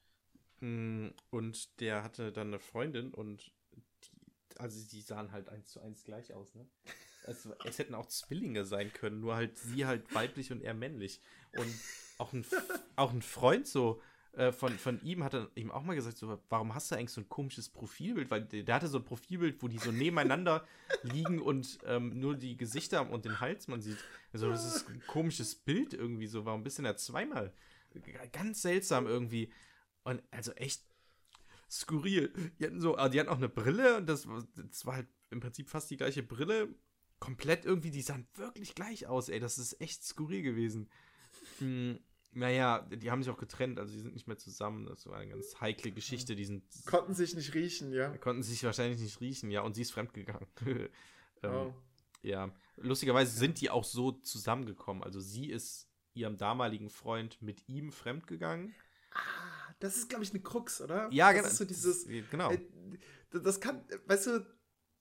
mh, 0.60 1.12
und 1.30 1.80
der 1.80 2.04
hatte 2.04 2.32
dann 2.32 2.48
eine 2.48 2.60
Freundin 2.60 3.14
und 3.14 3.54
die, 4.04 4.60
also 4.60 4.88
die 4.90 5.02
sahen 5.02 5.32
halt 5.32 5.50
eins 5.50 5.72
zu 5.72 5.82
eins 5.82 6.04
gleich 6.04 6.34
aus, 6.34 6.56
ne? 6.56 6.68
Es, 7.26 7.48
es 7.66 7.78
hätten 7.80 7.96
auch 7.96 8.08
Zwillinge 8.08 8.66
sein 8.66 8.94
können, 8.94 9.20
nur 9.20 9.36
halt 9.36 9.58
sie 9.58 9.86
halt 9.86 10.14
weiblich 10.16 10.52
und 10.52 10.62
er 10.62 10.74
männlich. 10.74 11.22
Und 11.58 11.74
auch 12.18 12.34
ein, 12.34 12.46
auch 12.96 13.12
ein 13.12 13.22
Freund 13.22 13.68
so 13.68 14.02
äh, 14.38 14.52
von, 14.52 14.72
von 14.78 15.02
ihm 15.04 15.24
hat 15.24 15.34
er 15.34 15.50
ihm 15.56 15.72
auch 15.72 15.84
mal 15.84 15.96
gesagt, 15.96 16.18
so, 16.18 16.40
warum 16.50 16.74
hast 16.76 16.92
du 16.92 16.96
eigentlich 16.96 17.12
so 17.12 17.22
ein 17.22 17.30
komisches 17.30 17.70
Profilbild? 17.70 18.30
Weil 18.32 18.44
der, 18.46 18.64
der 18.64 18.76
hatte 18.76 18.88
so 18.88 19.00
ein 19.00 19.04
Profilbild, 19.04 19.62
wo 19.62 19.68
die 19.68 19.80
so 19.80 19.92
nebeneinander 19.92 20.66
liegen 21.04 21.42
und 21.42 21.80
ähm, 21.86 22.20
nur 22.20 22.36
die 22.36 22.56
Gesichter 22.58 23.10
und 23.10 23.26
den 23.26 23.40
Hals 23.40 23.68
man 23.68 23.82
sieht. 23.82 23.98
Also 24.34 24.50
das 24.50 24.66
ist 24.66 24.88
ein 24.90 25.02
komisches 25.08 25.56
Bild 25.56 25.94
irgendwie 25.94 26.28
so. 26.28 26.46
Warum 26.46 26.64
bist 26.64 26.78
du 26.78 26.84
denn 26.84 26.92
da 26.92 26.98
zweimal? 26.98 27.54
Ganz 28.32 28.62
seltsam 28.62 29.08
irgendwie. 29.08 29.52
Und 30.04 30.22
also 30.32 30.52
echt 30.54 30.84
skurril. 31.70 32.32
Die 32.60 32.66
hatten 32.66 32.82
so, 32.82 32.98
ah, 32.98 33.10
die 33.10 33.20
hatten 33.20 33.30
auch 33.30 33.38
eine 33.38 33.50
Brille 33.50 33.98
und 33.98 34.08
das, 34.08 34.28
war- 34.28 34.46
das 34.56 34.86
war 34.86 34.96
halt 34.96 35.08
im 35.30 35.40
Prinzip 35.40 35.70
fast 35.70 35.90
die 35.90 35.98
gleiche 35.98 36.24
Brille. 36.24 36.70
Komplett 37.20 37.66
irgendwie, 37.66 37.90
die 37.90 38.04
sahen 38.04 38.28
wirklich 38.36 38.76
gleich 38.76 39.08
aus, 39.08 39.30
ey. 39.30 39.40
Das 39.40 39.58
ist 39.58 39.82
echt 39.82 40.04
skurril 40.04 40.44
gewesen. 40.44 40.90
Hm, 41.60 42.00
naja, 42.38 42.88
die 42.92 43.10
haben 43.10 43.24
sich 43.24 43.32
auch 43.32 43.38
getrennt, 43.38 43.80
also 43.80 43.94
die 43.94 44.00
sind 44.00 44.14
nicht 44.14 44.28
mehr 44.28 44.38
zusammen. 44.38 44.86
Das 44.86 45.08
war 45.08 45.18
eine 45.18 45.32
ganz 45.32 45.60
heikle 45.60 45.92
Geschichte. 45.92 46.36
Die 46.36 46.46
sind, 46.46 46.64
Konnten 46.86 47.14
sich 47.16 47.36
nicht 47.36 47.54
riechen, 47.54 47.92
ja. 47.92 48.16
konnten 48.18 48.44
sich 48.44 48.64
wahrscheinlich 48.64 49.00
nicht 49.00 49.20
riechen, 49.20 49.50
ja, 49.50 49.62
und 49.62 49.74
sie 49.74 49.82
ist 49.82 49.92
fremdgegangen. 49.92 50.48
ähm, 50.66 51.52
Oh. 51.52 51.74
ja, 52.22 52.52
lustigerweise 52.78 53.38
sind 53.38 53.60
die 53.62 53.70
auch 53.70 53.84
so 53.84 54.12
zusammengekommen. 54.12 55.04
Also 55.04 55.20
sie 55.20 55.50
ist 55.50 55.90
ihrem 56.14 56.38
damaligen 56.38 56.90
Freund 56.90 57.42
mit 57.42 57.68
ihm 57.68 57.92
fremdgegangen. 57.92 58.74
Ah, 59.12 59.74
das 59.80 59.98
ist, 59.98 60.10
glaube 60.10 60.24
ich, 60.24 60.32
eine 60.32 60.42
Krux, 60.42 60.82
oder? 60.82 61.10
Ja, 61.12 61.32
das 61.32 61.38
genau. 61.38 61.48
ist 61.48 61.58
so 61.58 61.66
dieses. 61.66 62.08
Genau. 62.30 62.52
Äh, 62.52 62.60
das 63.32 63.60
kann, 63.60 63.84
weißt 64.06 64.28
du, 64.28 64.46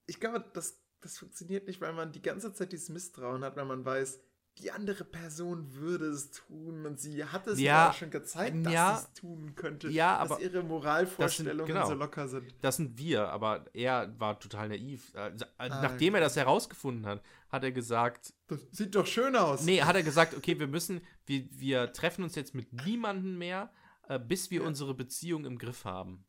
ich 0.06 0.20
glaube, 0.20 0.44
das, 0.52 0.82
das 1.00 1.18
funktioniert 1.18 1.66
nicht, 1.66 1.80
weil 1.80 1.92
man 1.92 2.12
die 2.12 2.22
ganze 2.22 2.52
Zeit 2.52 2.72
dieses 2.72 2.88
Misstrauen 2.88 3.44
hat, 3.44 3.56
weil 3.56 3.64
man 3.64 3.84
weiß, 3.84 4.20
die 4.58 4.70
andere 4.70 5.04
Person 5.04 5.74
würde 5.74 6.06
es 6.06 6.30
tun 6.30 6.86
und 6.86 6.98
sie 6.98 7.22
hat 7.24 7.46
es 7.46 7.58
Ja, 7.60 7.88
ja 7.88 7.92
schon 7.92 8.10
gezeigt, 8.10 8.64
dass 8.64 8.72
ja, 8.72 8.96
sie 8.96 9.04
es 9.04 9.12
tun 9.12 9.54
könnte. 9.54 9.88
ja, 9.88 10.18
dass 10.22 10.30
aber 10.32 10.40
ihre 10.40 10.62
Moralvorstellungen 10.62 11.66
genau. 11.66 11.86
so 11.86 11.94
locker 11.94 12.26
sind. 12.26 12.54
Das 12.62 12.76
sind 12.76 12.96
wir, 12.96 13.28
aber 13.28 13.66
er 13.74 14.18
war 14.18 14.40
total 14.40 14.68
naiv. 14.70 15.14
Also, 15.14 15.44
äh, 15.44 15.48
Ah, 15.58 15.82
nachdem 15.82 16.14
er 16.14 16.20
das 16.22 16.36
herausgefunden 16.36 17.04
hat, 17.06 17.22
hat 17.50 17.64
er 17.64 17.72
gesagt, 17.72 18.32
Das 18.46 18.60
sieht 18.70 18.94
doch 18.94 19.06
schön 19.06 19.36
aus. 19.36 19.62
nee, 19.62 19.82
hat 19.82 19.94
er 19.94 20.02
gesagt, 20.02 20.34
okay, 20.34 20.58
wir 20.58 20.66
müssen, 20.68 21.02
wir, 21.26 21.46
wir 21.50 21.92
treffen 21.92 22.24
uns 22.24 22.34
jetzt 22.34 22.54
mit 22.54 22.72
niemandem 22.72 23.36
mehr, 23.36 23.70
äh, 24.08 24.18
bis 24.18 24.50
wir 24.50 24.62
Ja. 24.62 24.66
unsere 24.66 24.94
Beziehung 24.94 25.44
im 25.44 25.58
Griff 25.58 25.84
haben. 25.84 26.24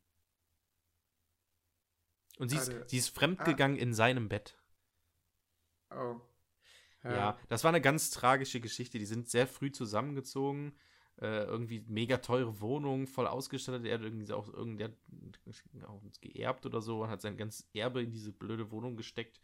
Und 2.39 2.49
sie 2.49 2.57
ist, 2.57 2.71
sie 2.87 2.97
ist 2.97 3.09
fremdgegangen 3.15 3.77
in 3.77 3.93
seinem 3.93 4.27
Bett. 4.29 4.57
Oh. 5.91 6.19
Ja. 7.15 7.37
das 7.49 7.63
war 7.63 7.69
eine 7.69 7.81
ganz 7.81 8.09
tragische 8.11 8.59
Geschichte. 8.59 8.99
Die 8.99 9.05
sind 9.05 9.29
sehr 9.29 9.47
früh 9.47 9.71
zusammengezogen. 9.71 10.73
Äh, 11.19 11.45
irgendwie 11.45 11.83
mega 11.87 12.17
teure 12.17 12.61
Wohnung, 12.61 13.07
voll 13.07 13.25
ausgestattet. 13.25 13.85
Er 13.85 13.95
hat 13.95 14.01
irgendwie 14.03 14.31
auch 14.31 14.47
uns 14.49 16.21
geerbt 16.21 16.65
oder 16.67 16.79
so 16.79 17.03
und 17.03 17.09
hat 17.09 17.21
sein 17.21 17.37
ganzes 17.37 17.67
Erbe 17.73 18.03
in 18.03 18.11
diese 18.11 18.31
blöde 18.31 18.69
Wohnung 18.71 18.95
gesteckt. 18.97 19.39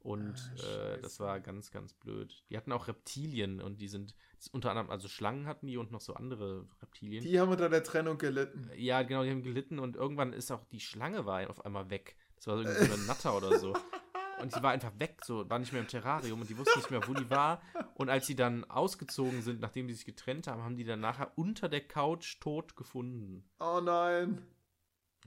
Und 0.00 0.34
Ah, 0.62 0.66
äh, 0.96 1.00
das 1.00 1.18
war 1.20 1.40
ganz, 1.40 1.70
ganz 1.70 1.94
blöd. 1.94 2.44
Die 2.50 2.58
hatten 2.58 2.72
auch 2.72 2.88
Reptilien 2.88 3.62
und 3.62 3.80
die 3.80 3.88
sind 3.88 4.14
unter 4.52 4.68
anderem, 4.68 4.90
also 4.90 5.08
Schlangen 5.08 5.46
hatten 5.46 5.66
die 5.66 5.78
und 5.78 5.90
noch 5.92 6.02
so 6.02 6.12
andere 6.12 6.68
Reptilien. 6.82 7.24
Die 7.24 7.40
haben 7.40 7.50
unter 7.50 7.70
der 7.70 7.82
Trennung 7.82 8.18
gelitten. 8.18 8.70
Ja, 8.76 9.02
genau, 9.02 9.22
die 9.24 9.30
haben 9.30 9.42
gelitten 9.42 9.78
und 9.78 9.96
irgendwann 9.96 10.34
ist 10.34 10.50
auch 10.50 10.62
die 10.66 10.80
Schlange 10.80 11.24
war 11.24 11.48
auf 11.48 11.64
einmal 11.64 11.88
weg. 11.88 12.16
Das 12.36 12.48
war 12.48 12.62
so 12.62 12.68
eine 12.68 12.98
Natter 13.06 13.34
oder 13.34 13.58
so. 13.58 13.72
Und 14.44 14.54
die 14.54 14.62
war 14.62 14.72
einfach 14.72 14.92
weg, 14.98 15.22
so, 15.24 15.48
war 15.48 15.58
nicht 15.58 15.72
mehr 15.72 15.80
im 15.80 15.88
Terrarium 15.88 16.42
und 16.42 16.50
die 16.50 16.58
wussten 16.58 16.78
nicht 16.78 16.90
mehr, 16.90 17.08
wo 17.08 17.14
die 17.14 17.30
war. 17.30 17.62
Und 17.94 18.10
als 18.10 18.26
sie 18.26 18.36
dann 18.36 18.64
ausgezogen 18.64 19.40
sind, 19.40 19.60
nachdem 19.60 19.88
die 19.88 19.94
sich 19.94 20.04
getrennt 20.04 20.48
haben, 20.48 20.62
haben 20.62 20.76
die 20.76 20.84
dann 20.84 21.00
nachher 21.00 21.32
unter 21.36 21.70
der 21.70 21.80
Couch 21.80 22.38
tot 22.40 22.76
gefunden. 22.76 23.48
Oh 23.58 23.80
nein. 23.82 24.46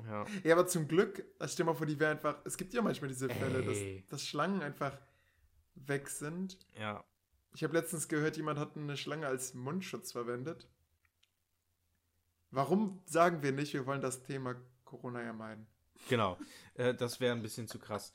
Ja. 0.05 0.25
Ja, 0.43 0.53
aber 0.53 0.67
zum 0.67 0.87
Glück, 0.87 1.25
also 1.39 1.51
stell 1.51 1.65
mal 1.65 1.73
vor, 1.73 1.87
die 1.87 1.99
wäre 1.99 2.11
einfach. 2.11 2.37
Es 2.45 2.57
gibt 2.57 2.75
ja 2.75 2.83
manchmal 2.83 3.07
diese 3.07 3.27
Fälle, 3.27 3.63
dass, 3.63 3.77
dass 4.07 4.23
Schlangen 4.23 4.61
einfach 4.61 4.95
weg 5.73 6.09
sind. 6.09 6.59
Ja. 6.79 7.03
Ich 7.55 7.63
habe 7.63 7.73
letztens 7.73 8.07
gehört, 8.07 8.37
jemand 8.37 8.59
hat 8.59 8.77
eine 8.77 8.97
Schlange 8.97 9.25
als 9.25 9.55
Mundschutz 9.55 10.11
verwendet. 10.11 10.69
Warum 12.51 13.01
sagen 13.05 13.41
wir 13.41 13.51
nicht, 13.51 13.73
wir 13.73 13.87
wollen 13.87 14.01
das 14.01 14.21
Thema 14.21 14.55
Corona 14.85 15.23
ja 15.23 15.33
meiden? 15.33 15.65
Genau. 16.07 16.37
Äh, 16.75 16.93
das 16.93 17.19
wäre 17.19 17.35
ein 17.35 17.41
bisschen 17.41 17.67
zu 17.67 17.79
krass. 17.79 18.13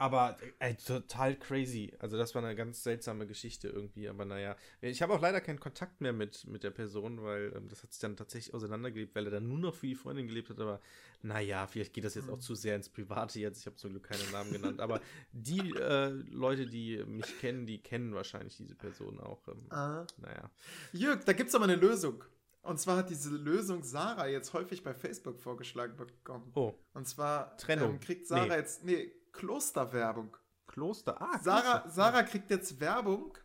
Aber 0.00 0.36
ey, 0.60 0.76
total 0.76 1.34
crazy. 1.36 1.92
Also 1.98 2.16
das 2.16 2.32
war 2.34 2.44
eine 2.44 2.54
ganz 2.54 2.84
seltsame 2.84 3.26
Geschichte 3.26 3.68
irgendwie. 3.68 4.08
Aber 4.08 4.24
naja, 4.24 4.56
ich 4.80 5.02
habe 5.02 5.12
auch 5.12 5.20
leider 5.20 5.40
keinen 5.40 5.58
Kontakt 5.58 6.00
mehr 6.00 6.12
mit, 6.12 6.46
mit 6.46 6.62
der 6.62 6.70
Person, 6.70 7.22
weil 7.24 7.52
ähm, 7.56 7.68
das 7.68 7.82
hat 7.82 7.92
sich 7.92 8.00
dann 8.00 8.16
tatsächlich 8.16 8.54
auseinandergelebt, 8.54 9.16
weil 9.16 9.24
er 9.24 9.32
dann 9.32 9.48
nur 9.48 9.58
noch 9.58 9.74
für 9.74 9.88
die 9.88 9.96
Freundin 9.96 10.28
gelebt 10.28 10.50
hat. 10.50 10.60
Aber 10.60 10.80
naja, 11.22 11.66
vielleicht 11.66 11.92
geht 11.94 12.04
das 12.04 12.14
jetzt 12.14 12.30
auch 12.30 12.36
mhm. 12.36 12.42
zu 12.42 12.54
sehr 12.54 12.76
ins 12.76 12.88
Private 12.88 13.40
jetzt. 13.40 13.58
Ich 13.60 13.66
habe 13.66 13.74
zum 13.74 13.90
Glück 13.90 14.04
keinen 14.04 14.30
Namen 14.30 14.52
genannt. 14.52 14.80
Aber 14.80 15.00
die 15.32 15.70
äh, 15.74 16.10
Leute, 16.30 16.66
die 16.66 17.02
mich 17.04 17.38
kennen, 17.40 17.66
die 17.66 17.82
kennen 17.82 18.14
wahrscheinlich 18.14 18.56
diese 18.56 18.76
Person 18.76 19.18
auch. 19.18 19.48
Ähm, 19.48 19.66
ah. 19.70 20.06
Naja. 20.18 20.50
Jörg, 20.92 21.24
da 21.24 21.32
gibt 21.32 21.48
es 21.48 21.56
aber 21.56 21.64
eine 21.64 21.76
Lösung. 21.76 22.22
Und 22.62 22.78
zwar 22.78 22.98
hat 22.98 23.10
diese 23.10 23.30
Lösung 23.30 23.82
Sarah 23.82 24.26
jetzt 24.26 24.52
häufig 24.52 24.82
bei 24.82 24.92
Facebook 24.92 25.40
vorgeschlagen 25.40 25.96
bekommen. 25.96 26.50
Oh. 26.54 26.74
Und 26.92 27.08
zwar 27.08 27.56
Trennung. 27.56 27.92
Ähm, 27.94 28.00
kriegt 28.00 28.26
Sarah 28.26 28.46
nee. 28.46 28.54
jetzt. 28.54 28.84
Nee, 28.84 29.12
Klosterwerbung. 29.38 30.36
Kloster, 30.66 31.20
ah. 31.20 31.38
Sarah, 31.40 31.78
Kloster. 31.80 31.90
Sarah 31.90 32.22
kriegt 32.24 32.50
jetzt 32.50 32.78
Werbung, 32.80 33.38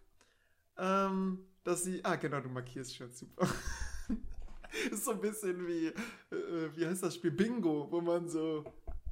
ähm, 0.78 1.46
dass 1.64 1.84
sie. 1.84 2.04
Ah, 2.04 2.16
genau, 2.16 2.42
du 2.42 2.50
markierst 2.50 2.96
schon 2.96 3.12
super. 3.12 3.48
ist 4.92 5.06
so 5.06 5.12
ein 5.12 5.22
bisschen 5.22 5.66
wie, 5.68 5.88
äh, 5.88 6.76
wie 6.76 6.86
heißt 6.86 7.04
das 7.04 7.16
Spiel? 7.16 7.32
Bingo, 7.32 7.88
wo 7.92 8.02
man 8.02 8.28
so. 8.28 8.66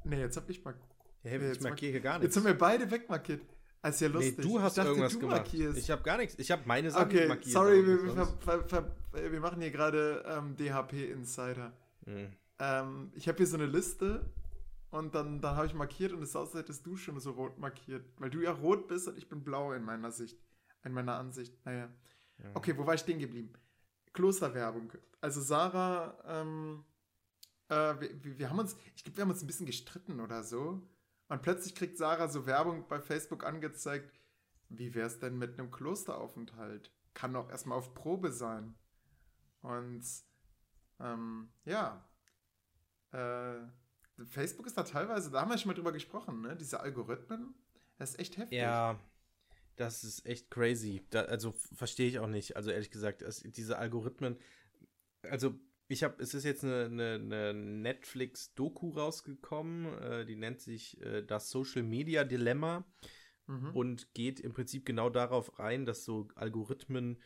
Nee, 0.04 0.20
jetzt 0.20 0.36
hab 0.36 0.50
ich 0.50 0.64
mal. 0.64 0.74
Ja, 1.22 1.38
nee, 1.38 1.52
ich 1.52 1.60
markiere 1.60 2.00
gar 2.00 2.18
nichts. 2.18 2.34
Jetzt 2.34 2.44
haben 2.44 2.50
wir 2.50 2.58
beide 2.58 2.90
wegmarkiert. 2.90 3.42
Das 3.80 3.94
ist 3.94 4.00
ja 4.00 4.08
lustig. 4.08 4.38
Nee, 4.38 4.42
du 4.42 4.60
hast 4.60 4.76
dachte, 4.76 4.88
irgendwas 4.88 5.12
du 5.12 5.20
gemacht. 5.20 5.36
Markierst. 5.38 5.78
Ich 5.78 5.90
habe 5.90 6.02
gar 6.02 6.16
nichts. 6.16 6.34
Ich 6.38 6.50
habe 6.50 6.62
meine 6.66 6.90
Sachen 6.90 7.06
okay, 7.06 7.28
markiert. 7.28 7.52
Sorry, 7.52 7.86
wir, 7.86 8.04
wir, 8.04 8.16
wir, 9.12 9.32
wir, 9.32 9.40
machen 9.40 9.60
hier 9.60 9.70
gerade 9.70 10.24
ähm, 10.26 10.56
DHP 10.56 11.12
Insider. 11.12 11.72
Mhm. 12.06 12.32
Ähm, 12.58 13.12
ich 13.14 13.28
habe 13.28 13.38
hier 13.38 13.46
so 13.46 13.56
eine 13.56 13.66
Liste 13.66 14.24
und 14.92 15.14
dann, 15.14 15.40
dann 15.40 15.56
habe 15.56 15.66
ich 15.66 15.72
markiert 15.72 16.12
und 16.12 16.22
es 16.22 16.32
sah 16.32 16.40
aus, 16.40 16.48
als 16.48 16.64
hättest 16.64 16.84
du 16.84 16.96
schon 16.96 17.18
so 17.18 17.30
rot 17.30 17.58
markiert. 17.58 18.04
Weil 18.18 18.28
du 18.28 18.40
ja 18.42 18.52
rot 18.52 18.88
bist 18.88 19.08
und 19.08 19.16
ich 19.16 19.26
bin 19.26 19.42
blau 19.42 19.72
in 19.72 19.82
meiner 19.82 20.12
Sicht. 20.12 20.38
In 20.84 20.92
meiner 20.92 21.16
Ansicht. 21.16 21.54
Naja. 21.64 21.88
Ja. 22.36 22.50
Okay, 22.52 22.76
wo 22.76 22.86
war 22.86 22.92
ich 22.92 23.00
stehen 23.00 23.18
geblieben? 23.18 23.54
Klosterwerbung. 24.12 24.92
Also 25.22 25.40
Sarah, 25.40 26.18
ähm, 26.26 26.84
äh, 27.68 27.94
wir, 28.00 28.38
wir, 28.38 28.50
haben 28.50 28.58
uns, 28.58 28.76
ich 28.94 29.02
glaube, 29.02 29.16
wir 29.16 29.22
haben 29.22 29.30
uns 29.30 29.42
ein 29.42 29.46
bisschen 29.46 29.64
gestritten 29.64 30.20
oder 30.20 30.44
so. 30.44 30.86
Und 31.28 31.40
plötzlich 31.40 31.74
kriegt 31.74 31.96
Sarah 31.96 32.28
so 32.28 32.44
Werbung 32.44 32.86
bei 32.86 33.00
Facebook 33.00 33.46
angezeigt. 33.46 34.12
Wie 34.68 34.94
wäre 34.94 35.06
es 35.06 35.18
denn 35.18 35.38
mit 35.38 35.58
einem 35.58 35.70
Klosteraufenthalt? 35.70 36.92
Kann 37.14 37.34
auch 37.34 37.48
erstmal 37.48 37.78
auf 37.78 37.94
Probe 37.94 38.30
sein. 38.30 38.74
Und 39.62 40.04
ähm, 41.00 41.48
ja, 41.64 42.06
äh, 43.12 43.56
Facebook 44.26 44.66
ist 44.66 44.76
da 44.76 44.82
teilweise, 44.82 45.30
da 45.30 45.40
haben 45.40 45.50
wir 45.50 45.58
schon 45.58 45.68
mal 45.68 45.74
drüber 45.74 45.92
gesprochen, 45.92 46.40
ne? 46.42 46.56
Diese 46.56 46.80
Algorithmen, 46.80 47.54
das 47.98 48.10
ist 48.10 48.18
echt 48.18 48.36
heftig. 48.36 48.58
Ja, 48.58 48.98
das 49.76 50.04
ist 50.04 50.26
echt 50.26 50.50
crazy. 50.50 51.06
Da, 51.10 51.22
also 51.22 51.52
verstehe 51.74 52.08
ich 52.08 52.18
auch 52.18 52.26
nicht. 52.26 52.56
Also 52.56 52.70
ehrlich 52.70 52.90
gesagt, 52.90 53.22
es, 53.22 53.40
diese 53.40 53.78
Algorithmen, 53.78 54.36
also 55.22 55.58
ich 55.88 56.02
habe, 56.02 56.22
es 56.22 56.34
ist 56.34 56.44
jetzt 56.44 56.64
eine, 56.64 56.86
eine, 56.86 57.14
eine 57.14 57.54
Netflix-Doku 57.54 58.90
rausgekommen, 58.90 59.98
äh, 59.98 60.24
die 60.24 60.36
nennt 60.36 60.60
sich 60.60 61.00
äh, 61.02 61.22
das 61.22 61.50
Social 61.50 61.82
Media 61.82 62.24
Dilemma 62.24 62.84
mhm. 63.46 63.70
und 63.74 64.14
geht 64.14 64.40
im 64.40 64.52
Prinzip 64.52 64.86
genau 64.86 65.10
darauf 65.10 65.58
rein, 65.58 65.84
dass 65.84 66.04
so 66.04 66.28
Algorithmen 66.34 67.18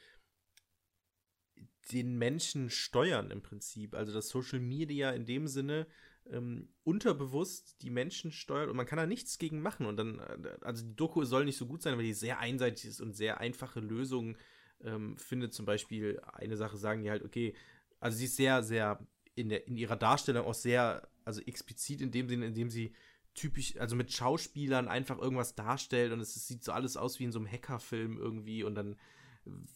den 1.93 2.17
Menschen 2.17 2.71
steuern 2.71 3.31
im 3.31 3.43
Prinzip. 3.43 3.95
Also 3.95 4.13
das 4.13 4.29
Social 4.29 4.61
Media 4.61 5.11
in 5.11 5.25
dem 5.25 5.47
Sinne 5.47 5.87
ähm, 6.31 6.69
unterbewusst 6.85 7.83
die 7.83 7.91
Menschen 7.91 8.33
steuert 8.33 8.69
und 8.69 8.77
man 8.77 8.87
kann 8.87 8.99
da 8.99 9.07
nichts 9.07 9.39
gegen 9.39 9.61
machen. 9.61 9.87
Und 9.87 9.97
dann, 9.97 10.19
äh, 10.19 10.57
also 10.63 10.85
die 10.85 10.97
Doku 10.97 11.25
soll 11.25 11.45
nicht 11.45 11.57
so 11.57 11.67
gut 11.67 11.83
sein, 11.83 11.97
weil 11.97 12.05
die 12.05 12.15
sehr 12.15 12.39
einseitig 12.39 12.87
ist 12.87 13.01
und 13.01 13.15
sehr 13.15 13.41
einfache 13.41 13.81
Lösungen 13.81 14.37
ähm, 14.83 15.17
findet. 15.19 15.55
Zum 15.55 15.67
Beispiel 15.67 16.21
eine 16.33 16.57
Sache 16.57 16.77
sagen 16.77 17.03
die 17.03 17.11
halt, 17.11 17.25
okay, 17.25 17.55
also 18.01 18.19
sie 18.19 18.27
ist 18.27 18.37
sehr, 18.37 18.63
sehr 18.63 19.07
in, 19.35 19.49
der, 19.49 19.67
in 19.67 19.77
ihrer 19.77 19.97
Darstellung 19.97 20.47
auch 20.47 20.55
sehr, 20.55 21.09
also 21.25 21.41
explizit 21.43 22.01
in 22.01 22.11
dem 22.11 22.29
Sinne, 22.29 22.47
in 22.47 22.55
dem 22.55 22.71
sie 22.71 22.95
typisch, 23.35 23.77
also 23.77 23.97
mit 23.97 24.13
Schauspielern 24.13 24.89
einfach 24.89 25.19
irgendwas 25.19 25.55
darstellt 25.55 26.13
und 26.13 26.21
es 26.21 26.35
sieht 26.47 26.65
so 26.65 26.73
alles 26.73 26.97
aus 26.97 27.21
wie 27.21 27.25
in 27.25 27.33
so 27.33 27.39
einem 27.39 27.51
Hackerfilm 27.51 28.19
irgendwie 28.19 28.65
und 28.65 28.75
dann 28.75 28.97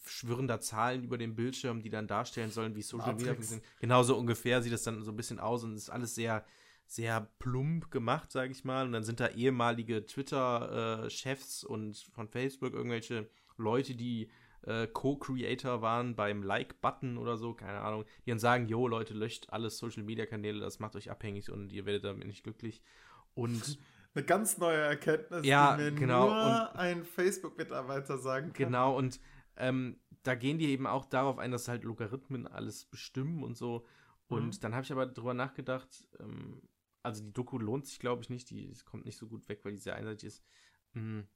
schwirren 0.05 0.47
da 0.47 0.59
Zahlen 0.59 1.03
über 1.03 1.17
den 1.17 1.35
Bildschirm, 1.35 1.81
die 1.81 1.89
dann 1.89 2.07
darstellen 2.07 2.51
sollen, 2.51 2.75
wie 2.75 2.81
Social 2.81 3.15
Media 3.15 3.35
sind. 3.39 3.63
Genauso 3.79 4.17
ungefähr 4.17 4.61
sieht 4.61 4.73
das 4.73 4.83
dann 4.83 5.03
so 5.03 5.11
ein 5.11 5.17
bisschen 5.17 5.39
aus 5.39 5.63
und 5.63 5.75
ist 5.75 5.89
alles 5.89 6.15
sehr, 6.15 6.45
sehr 6.85 7.29
plump 7.39 7.91
gemacht, 7.91 8.31
sage 8.31 8.51
ich 8.51 8.63
mal. 8.63 8.85
Und 8.85 8.91
dann 8.91 9.03
sind 9.03 9.19
da 9.19 9.27
ehemalige 9.29 10.05
Twitter-Chefs 10.05 11.63
und 11.63 11.97
von 12.13 12.27
Facebook 12.27 12.73
irgendwelche 12.73 13.29
Leute, 13.57 13.95
die 13.95 14.29
äh, 14.63 14.87
Co-Creator 14.87 15.81
waren 15.81 16.15
beim 16.15 16.43
Like-Button 16.43 17.17
oder 17.17 17.37
so, 17.37 17.53
keine 17.53 17.81
Ahnung, 17.81 18.05
die 18.25 18.29
dann 18.29 18.39
sagen, 18.39 18.67
jo 18.67 18.87
Leute, 18.87 19.13
löscht 19.13 19.47
alle 19.49 19.69
Social-Media-Kanäle, 19.69 20.59
das 20.59 20.79
macht 20.79 20.95
euch 20.95 21.09
abhängig 21.09 21.51
und 21.51 21.71
ihr 21.71 21.85
werdet 21.85 22.03
damit 22.03 22.27
nicht 22.27 22.43
glücklich. 22.43 22.81
Und 23.33 23.79
eine 24.13 24.25
ganz 24.25 24.57
neue 24.57 24.77
Erkenntnis, 24.77 25.45
ja, 25.45 25.77
die 25.77 25.83
mir 25.83 25.91
genau, 25.93 26.27
nur 26.27 26.75
ein 26.75 27.03
Facebook-Mitarbeiter 27.03 28.17
sagen 28.17 28.53
kann. 28.53 28.65
Genau, 28.65 28.97
und 28.97 29.19
ähm, 29.61 29.99
da 30.23 30.35
gehen 30.35 30.57
die 30.57 30.69
eben 30.69 30.87
auch 30.87 31.05
darauf 31.05 31.37
ein, 31.37 31.51
dass 31.51 31.67
halt 31.67 31.83
Logarithmen 31.83 32.47
alles 32.47 32.85
bestimmen 32.85 33.43
und 33.43 33.55
so. 33.55 33.85
Und 34.27 34.55
mhm. 34.55 34.59
dann 34.59 34.73
habe 34.73 34.83
ich 34.83 34.91
aber 34.91 35.05
drüber 35.05 35.33
nachgedacht, 35.33 36.07
ähm, 36.19 36.61
also 37.03 37.23
die 37.23 37.31
Doku 37.31 37.57
lohnt 37.57 37.85
sich, 37.85 37.99
glaube 37.99 38.23
ich, 38.23 38.29
nicht. 38.29 38.49
Die 38.49 38.73
kommt 38.85 39.05
nicht 39.05 39.17
so 39.17 39.27
gut 39.27 39.47
weg, 39.49 39.63
weil 39.63 39.73
die 39.73 39.77
sehr 39.77 39.95
einseitig 39.95 40.27
ist. 40.27 40.43
Mhm. 40.93 41.27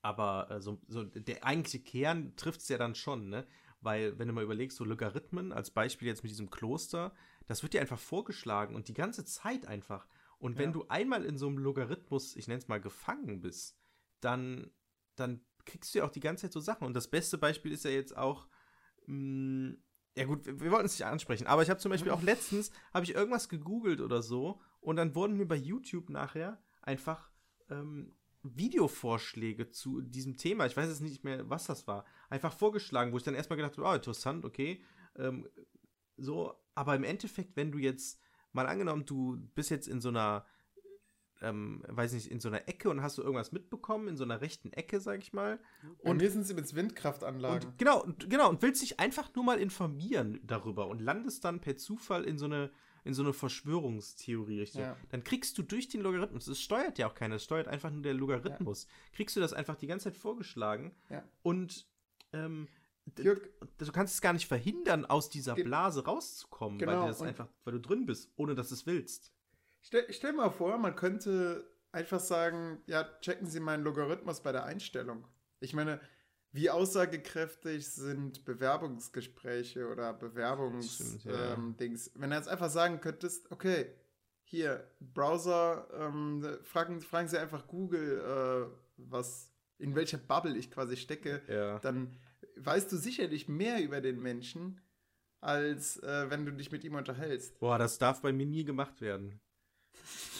Aber 0.00 0.50
äh, 0.50 0.60
so, 0.60 0.80
so, 0.88 1.04
der 1.04 1.44
eigentliche 1.44 1.80
Kern 1.80 2.34
trifft 2.36 2.60
es 2.60 2.68
ja 2.68 2.78
dann 2.78 2.94
schon, 2.94 3.28
ne? 3.28 3.46
Weil, 3.80 4.18
wenn 4.18 4.28
du 4.28 4.34
mal 4.34 4.44
überlegst, 4.44 4.76
so 4.76 4.84
Logarithmen, 4.84 5.52
als 5.52 5.70
Beispiel 5.70 6.08
jetzt 6.08 6.22
mit 6.22 6.30
diesem 6.30 6.50
Kloster, 6.50 7.12
das 7.46 7.62
wird 7.62 7.74
dir 7.74 7.80
einfach 7.80 7.98
vorgeschlagen 7.98 8.76
und 8.76 8.88
die 8.88 8.94
ganze 8.94 9.24
Zeit 9.24 9.66
einfach. 9.66 10.06
Und 10.38 10.56
wenn 10.58 10.70
ja. 10.70 10.72
du 10.72 10.88
einmal 10.88 11.24
in 11.24 11.36
so 11.36 11.48
einem 11.48 11.58
Logarithmus, 11.58 12.36
ich 12.36 12.46
nenne 12.46 12.58
es 12.58 12.68
mal, 12.68 12.80
gefangen 12.80 13.40
bist, 13.40 13.76
dann, 14.20 14.70
dann 15.16 15.44
kriegst 15.64 15.94
du 15.94 15.98
ja 15.98 16.04
auch 16.04 16.10
die 16.10 16.20
ganze 16.20 16.42
Zeit 16.42 16.52
so 16.52 16.60
Sachen. 16.60 16.86
Und 16.86 16.94
das 16.94 17.08
beste 17.08 17.38
Beispiel 17.38 17.72
ist 17.72 17.84
ja 17.84 17.90
jetzt 17.90 18.16
auch, 18.16 18.48
mh, 19.06 19.70
mm, 19.70 19.82
ja 20.16 20.24
gut, 20.24 20.44
wir, 20.44 20.60
wir 20.60 20.70
wollten 20.70 20.86
es 20.86 20.98
nicht 20.98 21.06
ansprechen, 21.06 21.46
aber 21.46 21.62
ich 21.62 21.70
habe 21.70 21.80
zum 21.80 21.90
Beispiel 21.90 22.12
auch 22.12 22.22
letztens, 22.22 22.70
habe 22.92 23.04
ich 23.04 23.14
irgendwas 23.14 23.48
gegoogelt 23.48 24.00
oder 24.00 24.22
so 24.22 24.60
und 24.80 24.96
dann 24.96 25.14
wurden 25.14 25.36
mir 25.36 25.46
bei 25.46 25.56
YouTube 25.56 26.10
nachher 26.10 26.62
einfach 26.82 27.30
ähm, 27.70 28.14
Videovorschläge 28.42 29.70
zu 29.70 30.00
diesem 30.02 30.36
Thema, 30.36 30.66
ich 30.66 30.76
weiß 30.76 30.88
jetzt 30.88 31.00
nicht 31.00 31.24
mehr, 31.24 31.48
was 31.48 31.66
das 31.66 31.86
war, 31.86 32.04
einfach 32.28 32.52
vorgeschlagen, 32.52 33.12
wo 33.12 33.16
ich 33.16 33.22
dann 33.22 33.34
erstmal 33.34 33.56
gedacht 33.56 33.78
habe, 33.78 33.88
oh, 33.88 33.94
interessant, 33.94 34.44
okay, 34.44 34.82
ähm, 35.16 35.48
so, 36.16 36.54
aber 36.74 36.94
im 36.96 37.04
Endeffekt, 37.04 37.56
wenn 37.56 37.72
du 37.72 37.78
jetzt 37.78 38.20
mal 38.52 38.66
angenommen, 38.66 39.06
du 39.06 39.38
bist 39.54 39.70
jetzt 39.70 39.88
in 39.88 40.00
so 40.00 40.08
einer 40.08 40.44
ähm, 41.42 41.82
weiß 41.88 42.12
nicht, 42.12 42.30
in 42.30 42.40
so 42.40 42.48
einer 42.48 42.68
Ecke 42.68 42.88
und 42.88 43.02
hast 43.02 43.18
du 43.18 43.22
irgendwas 43.22 43.52
mitbekommen, 43.52 44.08
in 44.08 44.16
so 44.16 44.24
einer 44.24 44.40
rechten 44.40 44.72
Ecke, 44.72 45.00
sag 45.00 45.20
ich 45.20 45.32
mal. 45.32 45.58
Und 45.98 46.20
wir 46.20 46.30
sind 46.30 46.46
sie 46.46 46.54
mit 46.54 46.72
Windkraftanlagen. 46.74 47.68
Und, 47.68 47.78
genau, 47.78 48.02
und, 48.02 48.30
genau, 48.30 48.48
und 48.48 48.62
willst 48.62 48.80
dich 48.80 49.00
einfach 49.00 49.34
nur 49.34 49.44
mal 49.44 49.58
informieren 49.58 50.40
darüber 50.44 50.86
und 50.86 51.00
landest 51.00 51.44
dann 51.44 51.60
per 51.60 51.76
Zufall 51.76 52.24
in 52.24 52.38
so 52.38 52.46
eine, 52.46 52.70
in 53.04 53.12
so 53.12 53.22
eine 53.22 53.32
Verschwörungstheorie 53.32 54.60
Richtung. 54.60 54.82
Ja. 54.82 54.96
Dann 55.10 55.24
kriegst 55.24 55.58
du 55.58 55.62
durch 55.62 55.88
den 55.88 56.02
Logarithmus, 56.02 56.46
es 56.46 56.60
steuert 56.60 56.98
ja 56.98 57.08
auch 57.08 57.14
keiner, 57.14 57.34
es 57.34 57.44
steuert 57.44 57.66
einfach 57.66 57.90
nur 57.90 58.02
der 58.02 58.14
Logarithmus, 58.14 58.84
ja. 58.84 59.16
kriegst 59.16 59.34
du 59.36 59.40
das 59.40 59.52
einfach 59.52 59.76
die 59.76 59.88
ganze 59.88 60.04
Zeit 60.04 60.16
vorgeschlagen 60.16 60.94
ja. 61.10 61.24
und 61.42 61.86
ähm, 62.32 62.68
Jörg, 63.18 63.40
du 63.78 63.90
kannst 63.90 64.14
es 64.14 64.20
gar 64.20 64.32
nicht 64.32 64.46
verhindern, 64.46 65.04
aus 65.04 65.28
dieser 65.28 65.56
Blase 65.56 66.04
rauszukommen, 66.04 66.78
genau, 66.78 66.92
weil, 66.92 67.00
du 67.00 67.06
das 67.08 67.20
einfach, 67.20 67.48
weil 67.64 67.72
du 67.72 67.80
drin 67.80 68.06
bist, 68.06 68.30
ohne 68.36 68.54
dass 68.54 68.68
du 68.68 68.74
es 68.74 68.86
willst. 68.86 69.32
Stell, 69.82 70.06
stell 70.10 70.32
mal 70.32 70.50
vor, 70.50 70.78
man 70.78 70.96
könnte 70.96 71.68
einfach 71.90 72.20
sagen, 72.20 72.82
ja, 72.86 73.04
checken 73.20 73.46
Sie 73.46 73.60
meinen 73.60 73.84
Logarithmus 73.84 74.40
bei 74.40 74.52
der 74.52 74.64
Einstellung. 74.64 75.26
Ich 75.60 75.74
meine, 75.74 76.00
wie 76.52 76.70
aussagekräftig 76.70 77.88
sind 77.88 78.44
Bewerbungsgespräche 78.44 79.88
oder 79.88 80.12
Bewerbungsdings? 80.12 81.24
Ja. 81.24 81.54
Ähm, 81.54 81.74
Wenn 81.78 82.30
du 82.30 82.36
jetzt 82.36 82.48
einfach 82.48 82.70
sagen 82.70 83.00
könntest, 83.00 83.50
okay, 83.50 83.86
hier, 84.44 84.86
Browser, 85.00 85.88
ähm, 85.94 86.44
fragen, 86.62 87.00
fragen 87.00 87.28
Sie 87.28 87.38
einfach 87.38 87.66
Google, 87.66 88.20
äh, 88.20 88.76
was, 88.98 89.50
in 89.78 89.94
welcher 89.94 90.18
Bubble 90.18 90.56
ich 90.56 90.70
quasi 90.70 90.96
stecke, 90.96 91.42
ja. 91.48 91.78
dann 91.78 92.16
weißt 92.56 92.92
du 92.92 92.96
sicherlich 92.96 93.48
mehr 93.48 93.82
über 93.82 94.00
den 94.00 94.20
Menschen, 94.20 94.80
als 95.40 95.96
äh, 96.02 96.30
wenn 96.30 96.44
du 96.44 96.52
dich 96.52 96.70
mit 96.70 96.84
ihm 96.84 96.94
unterhältst. 96.94 97.58
Boah, 97.58 97.78
das 97.78 97.98
darf 97.98 98.20
bei 98.20 98.32
mir 98.32 98.46
nie 98.46 98.64
gemacht 98.64 99.00
werden. 99.00 99.40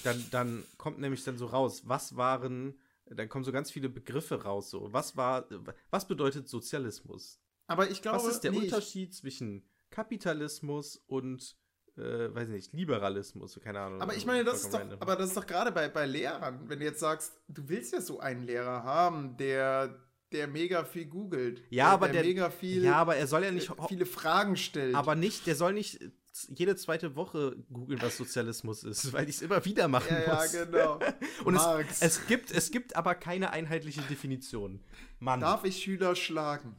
Dann, 0.04 0.24
dann 0.30 0.64
kommt 0.78 0.98
nämlich 0.98 1.24
dann 1.24 1.38
so 1.38 1.46
raus, 1.46 1.82
was 1.86 2.16
waren, 2.16 2.78
dann 3.06 3.28
kommen 3.28 3.44
so 3.44 3.52
ganz 3.52 3.70
viele 3.70 3.88
Begriffe 3.88 4.42
raus, 4.42 4.70
so, 4.70 4.92
was 4.92 5.16
war, 5.16 5.46
was 5.90 6.08
bedeutet 6.08 6.48
Sozialismus? 6.48 7.40
Aber 7.66 7.90
ich 7.90 8.02
glaube, 8.02 8.18
was 8.18 8.26
ist 8.26 8.40
der 8.40 8.50
nee, 8.50 8.58
Unterschied 8.58 9.14
zwischen 9.14 9.64
Kapitalismus 9.90 10.96
und 11.06 11.56
äh, 11.96 12.34
weiß 12.34 12.48
nicht, 12.48 12.72
Liberalismus, 12.72 13.60
keine 13.62 13.80
Ahnung. 13.80 14.02
Aber 14.02 14.16
ich 14.16 14.26
meine, 14.26 14.44
das 14.44 14.62
ist 14.62 14.74
doch, 14.74 14.80
aber 14.98 15.16
das 15.16 15.28
ist 15.28 15.36
doch 15.36 15.46
gerade 15.46 15.70
bei, 15.70 15.88
bei 15.88 16.06
Lehrern, 16.06 16.68
wenn 16.68 16.78
du 16.78 16.84
jetzt 16.84 17.00
sagst, 17.00 17.34
du 17.48 17.68
willst 17.68 17.92
ja 17.92 18.00
so 18.00 18.18
einen 18.18 18.42
Lehrer 18.42 18.82
haben, 18.82 19.36
der 19.36 20.00
der 20.32 20.48
mega 20.48 20.84
viel 20.84 21.06
googelt. 21.06 21.62
Ja, 21.70 21.84
der, 21.84 21.92
aber 21.92 22.08
der, 22.08 22.22
mega 22.24 22.50
viel, 22.50 22.82
ja, 22.82 22.94
aber 22.94 23.16
er 23.16 23.26
soll 23.26 23.44
ja 23.44 23.50
nicht 23.50 23.70
viele 23.88 24.06
Fragen 24.06 24.56
stellt. 24.56 24.94
Aber 24.94 25.14
nicht, 25.14 25.46
der 25.46 25.54
soll 25.54 25.74
nicht 25.74 26.00
jede 26.48 26.76
zweite 26.76 27.14
Woche 27.14 27.56
googeln, 27.72 28.00
was 28.00 28.16
Sozialismus 28.16 28.84
ist, 28.84 29.12
weil 29.12 29.28
ich 29.28 29.36
es 29.36 29.42
immer 29.42 29.64
wieder 29.64 29.88
machen 29.88 30.16
ja, 30.26 30.34
muss. 30.34 30.52
Ja, 30.52 30.64
genau. 30.64 31.00
Und 31.44 31.56
es, 31.56 32.02
es, 32.02 32.26
gibt, 32.26 32.50
es 32.50 32.70
gibt 32.70 32.96
aber 32.96 33.14
keine 33.14 33.50
einheitliche 33.50 34.02
Definition. 34.02 34.80
Mann. 35.18 35.40
Darf 35.40 35.64
ich 35.64 35.82
Schüler 35.82 36.16
schlagen? 36.16 36.76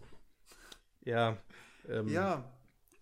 Ja. 1.05 1.37
Ähm, 1.87 2.07
ja. 2.07 2.51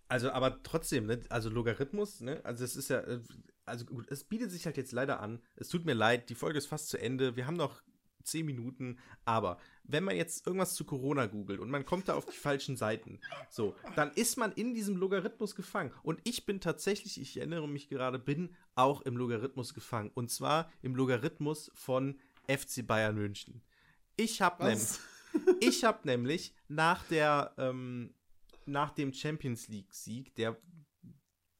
Also, 0.08 0.30
aber 0.30 0.62
trotzdem, 0.62 1.06
ne? 1.06 1.20
also 1.30 1.48
Logarithmus, 1.48 2.20
ne? 2.20 2.40
Also 2.44 2.64
es 2.64 2.76
ist 2.76 2.90
ja, 2.90 3.00
äh, 3.00 3.20
also 3.64 3.86
gut, 3.86 4.10
es 4.10 4.24
bietet 4.24 4.50
sich 4.50 4.66
halt 4.66 4.76
jetzt 4.76 4.92
leider 4.92 5.20
an. 5.20 5.40
Es 5.56 5.68
tut 5.68 5.86
mir 5.86 5.94
leid, 5.94 6.28
die 6.28 6.34
Folge 6.34 6.58
ist 6.58 6.66
fast 6.66 6.88
zu 6.88 6.98
Ende. 6.98 7.36
Wir 7.36 7.46
haben 7.46 7.56
noch 7.56 7.82
zehn 8.24 8.46
Minuten, 8.46 8.98
aber 9.24 9.58
wenn 9.84 10.04
man 10.04 10.16
jetzt 10.16 10.46
irgendwas 10.46 10.74
zu 10.74 10.84
Corona 10.84 11.26
googelt 11.26 11.60
und 11.60 11.70
man 11.70 11.84
kommt 11.84 12.08
da 12.08 12.14
auf 12.14 12.26
die 12.26 12.36
falschen 12.36 12.76
Seiten, 12.76 13.20
so, 13.50 13.74
dann 13.96 14.12
ist 14.12 14.36
man 14.36 14.52
in 14.52 14.74
diesem 14.74 14.96
Logarithmus 14.96 15.54
gefangen. 15.54 15.92
Und 16.02 16.20
ich 16.24 16.46
bin 16.46 16.60
tatsächlich, 16.60 17.20
ich 17.20 17.36
erinnere 17.36 17.68
mich 17.68 17.88
gerade, 17.88 18.18
bin 18.18 18.54
auch 18.74 19.02
im 19.02 19.16
Logarithmus 19.16 19.74
gefangen. 19.74 20.10
Und 20.14 20.30
zwar 20.30 20.70
im 20.82 20.94
Logarithmus 20.94 21.70
von 21.74 22.18
FC 22.48 22.86
Bayern 22.86 23.14
München. 23.14 23.62
Ich 24.16 24.42
habe 24.42 24.64
nämlich, 24.64 24.98
ich 25.60 25.84
habe 25.84 26.06
nämlich 26.06 26.54
nach 26.68 27.04
der, 27.04 27.54
ähm, 27.58 28.14
nach 28.66 28.92
dem 28.92 29.12
Champions 29.12 29.68
League-Sieg, 29.68 30.34
der 30.36 30.56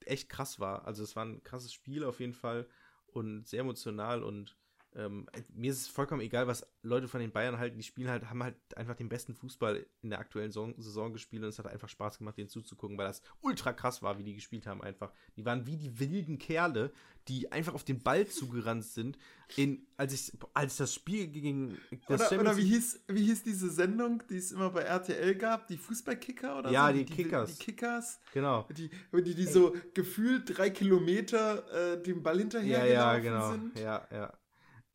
echt 0.06 0.28
krass 0.28 0.60
war. 0.60 0.86
Also 0.86 1.02
es 1.02 1.16
war 1.16 1.24
ein 1.24 1.42
krasses 1.42 1.72
Spiel 1.72 2.04
auf 2.04 2.20
jeden 2.20 2.34
Fall 2.34 2.68
und 3.06 3.46
sehr 3.46 3.60
emotional 3.60 4.22
und 4.22 4.56
ähm, 4.94 5.26
mir 5.54 5.70
ist 5.70 5.80
es 5.80 5.88
vollkommen 5.88 6.20
egal, 6.20 6.46
was 6.46 6.66
Leute 6.82 7.08
von 7.08 7.20
den 7.20 7.32
Bayern 7.32 7.58
halten. 7.58 7.78
Die 7.78 7.82
spielen 7.82 8.10
halt, 8.10 8.28
haben 8.28 8.42
halt 8.42 8.56
einfach 8.76 8.94
den 8.94 9.08
besten 9.08 9.34
Fußball 9.34 9.86
in 10.02 10.10
der 10.10 10.18
aktuellen 10.18 10.50
Saison, 10.50 10.74
Saison 10.76 11.12
gespielt 11.12 11.42
und 11.42 11.48
es 11.48 11.58
hat 11.58 11.66
einfach 11.66 11.88
Spaß 11.88 12.18
gemacht, 12.18 12.36
denen 12.36 12.48
zuzugucken, 12.48 12.98
weil 12.98 13.06
das 13.06 13.22
ultra 13.40 13.72
krass 13.72 14.02
war, 14.02 14.18
wie 14.18 14.24
die 14.24 14.34
gespielt 14.34 14.66
haben 14.66 14.82
einfach. 14.82 15.12
Die 15.36 15.44
waren 15.46 15.66
wie 15.66 15.76
die 15.76 15.98
wilden 15.98 16.38
Kerle, 16.38 16.92
die 17.28 17.50
einfach 17.52 17.74
auf 17.74 17.84
den 17.84 18.02
Ball 18.02 18.26
zugerannt 18.26 18.84
sind. 18.84 19.16
In, 19.56 19.86
als, 19.96 20.12
ich, 20.12 20.32
als 20.54 20.76
das 20.76 20.94
Spiel 20.94 21.28
gegen 21.28 21.78
das 22.08 22.32
oder, 22.32 22.40
oder 22.40 22.56
wie, 22.56 22.64
hieß, 22.64 23.04
wie 23.08 23.24
hieß 23.24 23.42
diese 23.44 23.70
Sendung, 23.70 24.22
die 24.28 24.36
es 24.36 24.52
immer 24.52 24.70
bei 24.70 24.82
RTL 24.82 25.34
gab? 25.36 25.68
Die 25.68 25.76
Fußballkicker 25.76 26.58
oder 26.58 26.70
ja, 26.70 26.88
so? 26.88 26.92
die, 26.94 27.04
die 27.04 27.14
Kickers. 27.14 27.56
Die 27.56 27.64
Kickers. 27.64 28.20
Genau. 28.32 28.66
Die, 28.70 28.90
die, 29.12 29.34
die 29.34 29.46
so 29.46 29.74
gefühlt 29.94 30.56
drei 30.56 30.70
Kilometer 30.70 31.92
äh, 31.94 32.02
dem 32.02 32.22
Ball 32.22 32.38
hinterher 32.38 32.86
ja, 32.86 33.14
ja, 33.14 33.18
genau. 33.18 33.52
sind. 33.52 33.78
Ja, 33.78 34.06
ja. 34.10 34.32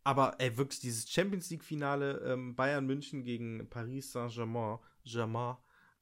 Aber 0.08 0.40
ey, 0.40 0.56
wirklich 0.56 0.80
dieses 0.80 1.10
Champions 1.10 1.50
League-Finale 1.50 2.22
ähm, 2.26 2.56
Bayern 2.56 2.86
München 2.86 3.24
gegen 3.26 3.70
Paris 3.70 4.14
Saint-Germain 4.14 4.80
Germain, 5.04 5.58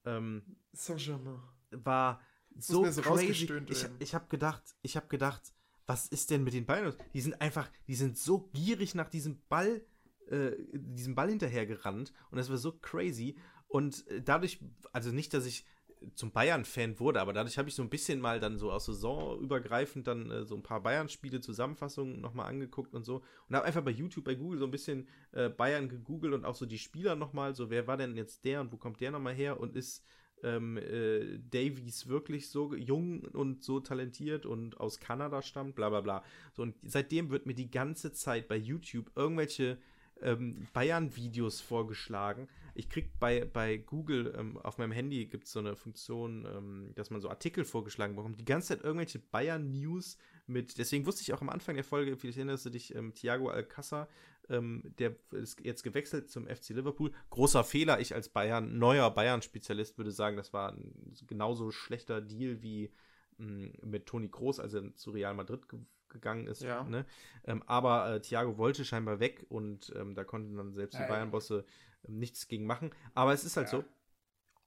ähm, 0.06 0.44
Saint-Germain 0.74 1.40
war 1.72 2.22
so, 2.56 2.86
so 2.92 3.02
crazy. 3.02 3.52
Ich, 3.68 3.88
ich 3.98 4.14
habe 4.14 4.28
gedacht, 4.28 4.62
ich 4.84 4.96
habe 4.96 5.08
gedacht, 5.08 5.42
was 5.88 6.08
ist 6.08 6.30
denn 6.30 6.44
mit 6.44 6.54
den 6.54 6.68
Bayern? 6.68 6.94
Die 7.16 7.22
sind 7.22 7.42
einfach, 7.42 7.68
die 7.88 7.96
sind 7.96 8.20
so 8.20 8.48
gierig 8.54 8.94
nach 8.94 9.10
diesem 9.10 9.42
Ball, 9.50 9.84
äh, 10.28 10.52
diesem 10.72 11.16
Ball 11.16 11.30
hinterhergerannt 11.30 12.14
und 12.30 12.38
das 12.38 12.52
war 12.52 12.58
so 12.58 12.74
crazy. 12.74 13.40
Und 13.68 14.08
äh, 14.10 14.22
dadurch, 14.22 14.64
also 14.94 15.12
nicht, 15.12 15.34
dass 15.34 15.48
ich 15.48 15.66
zum 16.14 16.32
Bayern-Fan 16.32 17.00
wurde, 17.00 17.22
aber 17.22 17.34
dadurch 17.34 17.58
habe 17.58 17.70
ich 17.70 17.76
so 17.76 17.82
ein 17.82 17.90
bisschen 17.90 18.20
mal 18.20 18.40
dann 18.40 18.58
so 18.58 18.72
aus 18.72 18.86
Saisonübergreifend 18.86 20.08
dann 20.08 20.30
äh, 20.30 20.46
so 20.46 20.56
ein 20.56 20.64
paar 20.64 20.82
Bayern-Spiele, 20.82 21.42
Zusammenfassungen 21.42 22.22
nochmal 22.22 22.48
angeguckt 22.48 22.94
und 22.94 23.04
so 23.04 23.24
und 23.50 23.56
habe 23.56 23.66
einfach 23.66 23.84
bei 23.84 23.92
YouTube, 23.92 24.26
bei 24.26 24.36
Google 24.36 24.60
so 24.60 24.66
ein 24.66 24.72
bisschen 24.72 25.08
äh, 25.32 25.50
Bayern 25.50 25.90
gegoogelt 25.90 26.34
und 26.34 26.46
auch 26.46 26.56
so 26.56 26.66
die 26.66 26.78
Spieler 26.78 27.16
nochmal, 27.16 27.56
so 27.56 27.70
wer 27.70 27.88
war 27.88 27.98
denn 27.98 28.16
jetzt 28.16 28.46
der 28.46 28.62
und 28.62 28.72
wo 28.72 28.78
kommt 28.78 29.02
der 29.02 29.12
nochmal 29.12 29.34
her 29.34 29.60
und 29.60 29.76
ist 29.76 30.04
ähm, 30.44 30.78
äh, 30.78 31.40
Davies 31.50 32.08
wirklich 32.08 32.50
so 32.50 32.76
jung 32.76 33.22
und 33.22 33.64
so 33.64 33.80
talentiert 33.80 34.46
und 34.46 34.80
aus 34.80 35.00
Kanada 35.00 35.42
stammt, 35.42 35.76
bla 35.76 35.90
bla 35.90 36.02
bla. 36.02 36.24
So, 36.54 36.64
und 36.64 36.76
seitdem 36.84 37.30
wird 37.30 37.46
mir 37.46 37.56
die 37.56 37.72
ganze 37.72 38.12
Zeit 38.14 38.48
bei 38.48 38.58
YouTube 38.58 39.12
irgendwelche 39.16 39.78
ähm, 40.22 40.68
Bayern-Videos 40.74 41.62
vorgeschlagen. 41.62 42.48
Ich 42.76 42.90
krieg 42.90 43.18
bei, 43.20 43.46
bei 43.46 43.78
Google 43.78 44.36
ähm, 44.38 44.58
auf 44.58 44.78
meinem 44.78 44.92
Handy 44.92 45.26
gibt 45.26 45.46
es 45.46 45.54
so 45.54 45.60
eine 45.60 45.76
Funktion, 45.76 46.46
ähm, 46.46 46.92
dass 46.96 47.10
man 47.10 47.22
so 47.22 47.30
Artikel 47.30 47.64
vorgeschlagen 47.64 48.16
bekommt. 48.16 48.40
Die 48.40 48.46
ganze 48.46 48.70
Zeit 48.70 48.84
irgendwelche 48.84 49.20
Bayern-News 49.20 50.18
mit, 50.46 50.78
deswegen 50.78 51.06
wusste 51.06 51.22
ich 51.22 51.34
auch 51.34 51.42
am 51.42 51.50
Anfang 51.50 51.76
der 51.76 51.86
Folge, 51.86 52.18
vielleicht 52.18 52.38
erinnerst 52.38 52.66
du 52.66 52.70
dich, 52.70 52.94
ähm, 52.94 53.14
Thiago 53.14 53.50
Alcázar, 53.50 54.08
ähm, 54.50 54.84
der 55.00 55.16
ist 55.32 55.60
jetzt 55.62 55.84
gewechselt 55.84 56.30
zum 56.30 56.48
FC 56.48 56.70
Liverpool. 56.70 57.12
Großer 57.30 57.64
Fehler, 57.64 58.00
ich 58.00 58.14
als 58.14 58.30
Bayern, 58.30 58.78
neuer 58.78 59.10
Bayern-Spezialist 59.10 59.98
würde 59.98 60.12
sagen, 60.12 60.38
das 60.38 60.54
war 60.54 60.74
ein 60.74 61.14
genauso 61.28 61.72
schlechter 61.72 62.22
Deal 62.22 62.62
wie 62.62 62.92
mh, 63.38 63.70
mit 63.84 64.06
Toni 64.06 64.30
Kroos, 64.30 64.60
als 64.60 64.74
er 64.74 64.94
zu 64.96 65.12
Real 65.12 65.34
Madrid 65.34 65.68
ge 65.70 65.80
gegangen 66.08 66.48
ist. 66.48 66.62
Ja. 66.62 66.84
Ne? 66.84 67.06
Ähm, 67.44 67.62
aber 67.66 68.10
äh, 68.10 68.22
Thiago 68.22 68.58
wollte 68.58 68.86
scheinbar 68.86 69.20
weg 69.20 69.46
und 69.50 69.92
ähm, 69.98 70.16
da 70.16 70.24
konnten 70.24 70.56
dann 70.56 70.72
selbst 70.72 70.98
die 70.98 71.04
Bayern-Bosse 71.04 71.66
nichts 72.08 72.48
gegen 72.48 72.66
machen. 72.66 72.92
Aber 73.14 73.34
es 73.34 73.44
ist 73.44 73.58
halt 73.58 73.72
ja. 73.72 73.80
so. 73.80 73.86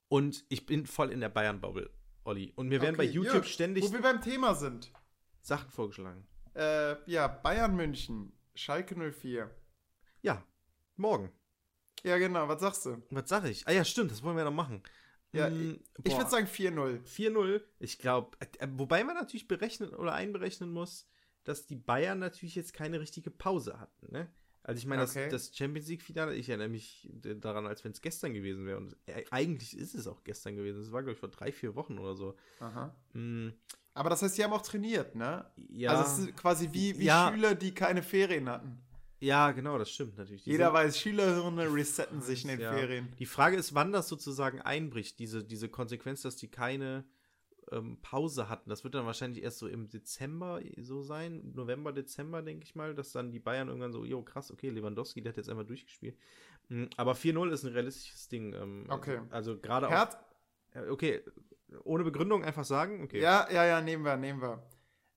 Und 0.07 0.43
ich 0.49 0.65
bin 0.65 0.85
voll 0.85 1.11
in 1.11 1.19
der 1.19 1.29
Bayern-Bubble, 1.29 1.89
Olli. 2.23 2.53
Und 2.55 2.67
mir 2.67 2.81
werden 2.81 2.95
okay, 2.95 3.07
bei 3.07 3.11
YouTube 3.11 3.33
Jörg, 3.33 3.47
ständig. 3.47 3.83
Wo 3.83 3.93
wir 3.93 4.01
beim 4.01 4.21
Thema 4.21 4.55
sind. 4.55 4.91
Sachen 5.41 5.69
vorgeschlagen. 5.69 6.27
Äh, 6.55 6.95
ja, 7.09 7.27
Bayern 7.27 7.75
München, 7.75 8.33
Schalke 8.55 8.95
04. 8.95 9.49
Ja, 10.21 10.43
morgen. 10.95 11.31
Ja, 12.03 12.17
genau, 12.17 12.47
was 12.47 12.61
sagst 12.61 12.85
du? 12.85 13.01
Was 13.11 13.29
sag 13.29 13.45
ich? 13.45 13.67
Ah 13.67 13.71
ja, 13.71 13.83
stimmt, 13.83 14.11
das 14.11 14.23
wollen 14.23 14.37
wir 14.37 14.45
noch 14.45 14.51
machen. 14.51 14.83
Ja, 15.31 15.47
hm, 15.47 15.79
ich 16.03 16.17
würde 16.17 16.29
sagen 16.29 16.47
4-0. 16.47 17.03
4-0. 17.05 17.61
Ich 17.79 17.99
glaube, 17.99 18.35
äh, 18.39 18.67
wobei 18.71 19.03
man 19.03 19.15
natürlich 19.15 19.47
berechnen 19.47 19.93
oder 19.93 20.13
einberechnen 20.13 20.71
muss, 20.71 21.07
dass 21.43 21.67
die 21.67 21.75
Bayern 21.75 22.19
natürlich 22.19 22.55
jetzt 22.55 22.73
keine 22.73 22.99
richtige 22.99 23.29
Pause 23.29 23.79
hatten, 23.79 24.11
ne? 24.11 24.31
Also 24.69 24.77
ich 24.77 24.85
meine, 24.85 25.01
okay. 25.01 25.27
das, 25.31 25.49
das, 25.49 25.57
Champions 25.57 25.87
League-Finale, 25.87 26.35
ich 26.35 26.47
erinnere 26.47 26.69
mich 26.69 27.09
daran, 27.41 27.65
als 27.65 27.83
wenn 27.83 27.91
es 27.91 28.01
gestern 28.01 28.35
gewesen 28.35 28.67
wäre. 28.67 28.77
Und 28.77 28.95
äh, 29.07 29.23
eigentlich 29.31 29.75
ist 29.75 29.95
es 29.95 30.05
auch 30.05 30.23
gestern 30.23 30.55
gewesen. 30.55 30.79
Es 30.79 30.91
war, 30.91 31.01
glaube 31.01 31.13
ich, 31.13 31.19
vor 31.19 31.29
drei, 31.29 31.51
vier 31.51 31.73
Wochen 31.73 31.97
oder 31.97 32.13
so. 32.15 32.35
Aha. 32.59 32.95
Mm. 33.13 33.49
Aber 33.95 34.11
das 34.11 34.21
heißt, 34.21 34.35
sie 34.35 34.43
haben 34.43 34.53
auch 34.53 34.61
trainiert, 34.61 35.15
ne? 35.15 35.43
Ja. 35.69 35.89
Also 35.89 36.03
es 36.03 36.29
ist 36.29 36.37
quasi 36.37 36.69
wie, 36.71 36.99
wie 36.99 37.05
ja. 37.05 37.31
Schüler, 37.33 37.55
die 37.55 37.73
keine 37.73 38.03
Ferien 38.03 38.47
hatten. 38.47 38.79
Ja, 39.19 39.53
genau, 39.53 39.79
das 39.79 39.89
stimmt 39.89 40.19
natürlich. 40.19 40.43
Die 40.43 40.51
Jeder 40.51 40.67
sind, 40.67 40.75
weiß, 40.75 40.99
Schülerhirne 40.99 41.73
resetten 41.73 42.21
sich 42.21 42.43
in 42.43 42.49
den 42.49 42.59
ja. 42.59 42.71
Ferien. 42.71 43.11
Die 43.17 43.25
Frage 43.25 43.57
ist, 43.57 43.73
wann 43.73 43.91
das 43.91 44.07
sozusagen 44.07 44.61
einbricht, 44.61 45.17
diese, 45.17 45.43
diese 45.43 45.67
Konsequenz, 45.67 46.21
dass 46.21 46.35
die 46.35 46.47
keine 46.47 47.05
ähm, 47.71 47.97
Pause 48.01 48.49
hatten. 48.49 48.69
Das 48.69 48.83
wird 48.83 48.95
dann 48.95 49.05
wahrscheinlich 49.05 49.43
erst 49.43 49.59
so 49.59 49.67
im 49.67 49.89
Dezember 49.89 50.61
so 50.77 51.01
sein, 51.01 51.51
November, 51.53 51.93
Dezember, 51.93 52.41
denke 52.41 52.63
ich 52.63 52.75
mal, 52.75 52.95
dass 52.95 53.11
dann 53.11 53.31
die 53.31 53.39
Bayern 53.39 53.67
irgendwann 53.67 53.91
so, 53.91 54.05
jo, 54.05 54.21
krass, 54.21 54.51
okay, 54.51 54.69
Lewandowski, 54.69 55.21
der 55.21 55.31
hat 55.31 55.37
jetzt 55.37 55.49
einmal 55.49 55.65
durchgespielt. 55.65 56.17
Mhm, 56.69 56.89
aber 56.97 57.13
4-0 57.13 57.51
ist 57.51 57.63
ein 57.63 57.73
realistisches 57.73 58.27
Ding. 58.27 58.53
Ähm, 58.53 58.85
okay. 58.89 59.19
Also 59.29 59.57
gerade 59.57 59.87
auch. 59.87 59.91
Okay, 60.89 61.21
ohne 61.83 62.03
Begründung 62.03 62.43
einfach 62.43 62.65
sagen? 62.65 63.03
Okay. 63.03 63.19
Ja, 63.19 63.47
ja, 63.51 63.65
ja, 63.65 63.81
nehmen 63.81 64.03
wir, 64.03 64.17
nehmen 64.17 64.41
wir. 64.41 64.63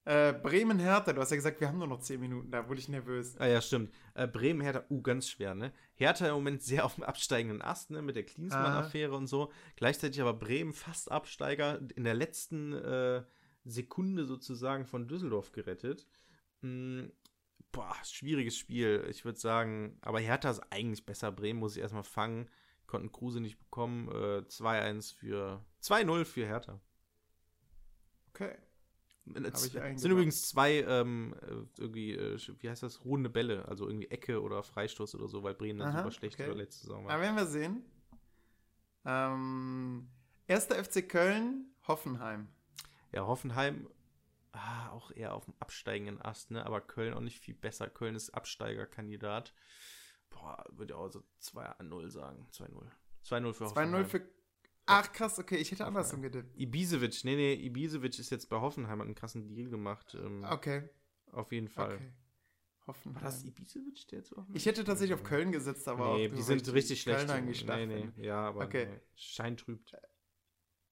Äh, 0.04 0.32
Bremen-Hertha, 0.32 1.12
du 1.12 1.20
hast 1.20 1.30
ja 1.30 1.36
gesagt, 1.36 1.60
wir 1.60 1.68
haben 1.68 1.78
nur 1.78 1.86
noch 1.86 2.00
10 2.00 2.20
Minuten, 2.20 2.50
da 2.50 2.68
wurde 2.68 2.80
ich 2.80 2.88
nervös. 2.88 3.36
Ah 3.38 3.46
ja, 3.46 3.60
stimmt. 3.60 3.94
Äh, 4.14 4.26
Bremen-Hertha, 4.26 4.84
uh, 4.90 5.00
ganz 5.00 5.28
schwer, 5.28 5.54
ne? 5.54 5.72
Hertha 5.94 6.26
im 6.26 6.34
Moment 6.34 6.62
sehr 6.62 6.84
auf 6.84 6.96
dem 6.96 7.04
absteigenden 7.04 7.62
Ast, 7.62 7.90
ne? 7.90 8.02
Mit 8.02 8.16
der 8.16 8.24
Klinsmann-Affäre 8.24 9.14
und 9.14 9.28
so. 9.28 9.52
Gleichzeitig 9.76 10.20
aber 10.20 10.34
Bremen 10.34 10.72
fast 10.72 11.10
Absteiger 11.10 11.80
in 11.94 12.02
der 12.02 12.14
letzten 12.14 12.72
äh, 12.72 13.22
Sekunde 13.64 14.24
sozusagen 14.24 14.86
von 14.86 15.06
Düsseldorf 15.06 15.52
gerettet. 15.52 16.08
Hm, 16.62 17.12
boah, 17.70 17.94
schwieriges 18.02 18.56
Spiel. 18.56 19.06
Ich 19.08 19.24
würde 19.24 19.38
sagen, 19.38 19.98
aber 20.00 20.18
Hertha 20.18 20.50
ist 20.50 20.62
eigentlich 20.70 21.06
besser. 21.06 21.30
Bremen 21.30 21.60
muss 21.60 21.76
ich 21.76 21.82
erstmal 21.82 22.02
fangen. 22.02 22.48
Konnten 22.88 23.12
Kruse 23.12 23.40
nicht 23.40 23.60
bekommen. 23.60 24.08
Äh, 24.08 24.42
2-1 24.48 25.14
für 25.14 25.64
2-0 25.80 26.24
für 26.24 26.44
Hertha. 26.44 26.80
Okay. 28.30 28.56
Es 29.24 29.70
sind 29.70 30.10
übrigens 30.10 30.48
zwei, 30.48 30.80
ähm, 30.80 31.34
äh, 31.42 31.80
irgendwie, 31.80 32.12
äh, 32.12 32.38
wie 32.58 32.68
heißt 32.68 32.82
das, 32.82 33.04
ruhende 33.04 33.30
Bälle, 33.30 33.66
also 33.68 33.86
irgendwie 33.86 34.10
Ecke 34.10 34.42
oder 34.42 34.62
Freistoß 34.62 35.14
oder 35.14 35.28
so, 35.28 35.42
weil 35.42 35.54
Bremen 35.54 35.78
dann 35.78 35.96
super 35.96 36.10
schlecht 36.10 36.40
okay. 36.40 36.52
letzte 36.52 36.82
Saison 36.82 37.04
war. 37.04 37.12
Aber 37.12 37.22
werden 37.22 37.36
wir 37.36 37.46
sehen. 37.46 37.84
Ähm, 39.04 40.08
erster 40.46 40.82
FC 40.82 41.08
Köln, 41.08 41.72
Hoffenheim. 41.86 42.48
Ja, 43.12 43.26
Hoffenheim, 43.26 43.88
ah, 44.52 44.90
auch 44.90 45.12
eher 45.12 45.34
auf 45.34 45.44
dem 45.44 45.54
absteigenden 45.60 46.20
Ast, 46.20 46.50
ne? 46.50 46.64
aber 46.66 46.80
Köln 46.80 47.14
auch 47.14 47.20
nicht 47.20 47.38
viel 47.38 47.54
besser. 47.54 47.88
Köln 47.88 48.16
ist 48.16 48.30
Absteigerkandidat. 48.30 49.54
Boah, 50.30 50.64
würde 50.70 50.94
ich 50.94 50.98
auch 50.98 51.08
so 51.10 51.22
2-0 51.42 52.10
sagen. 52.10 52.48
2-0. 52.52 52.90
2-0 53.24 53.52
für 53.52 53.64
Hoffenheim. 53.66 53.94
2-0 53.94 54.04
für 54.04 54.28
Ach 54.92 55.12
krass, 55.12 55.38
okay, 55.38 55.56
ich 55.56 55.70
hätte 55.70 55.84
andersrum 55.86 56.22
getippt. 56.22 56.58
Ibisevic, 56.58 57.24
nee, 57.24 57.36
nee, 57.36 57.54
Ibisevic 57.54 58.18
ist 58.18 58.30
jetzt 58.30 58.48
bei 58.48 58.60
Hoffenheim, 58.60 58.98
hat 59.00 59.06
einen 59.06 59.14
krassen 59.14 59.48
Deal 59.48 59.68
gemacht. 59.70 60.14
Ähm, 60.14 60.44
Okay, 60.44 60.88
Auf 61.32 61.52
jeden 61.52 61.68
Fall. 61.68 61.94
okay. 61.96 62.12
Hoffen. 62.86 63.14
War 63.14 63.22
das 63.22 63.44
Ibisevic, 63.44 64.08
der 64.08 64.18
jetzt 64.18 64.36
auch 64.36 64.44
Ich 64.52 64.66
hätte 64.66 64.82
tatsächlich 64.82 65.14
auf 65.14 65.22
Köln 65.22 65.52
gesetzt, 65.52 65.86
aber 65.86 66.14
Nee, 66.16 66.28
die 66.28 66.42
sind 66.42 66.66
richtig 66.72 67.00
schlecht. 67.00 67.28
Köln 67.28 67.44
nee, 67.46 67.86
nee, 67.86 68.00
finde. 68.02 68.12
ja, 68.22 68.48
aber 68.48 68.64
Okay. 68.64 68.86
nee. 68.86 69.00
Schein 69.14 69.56
trübt. 69.56 69.94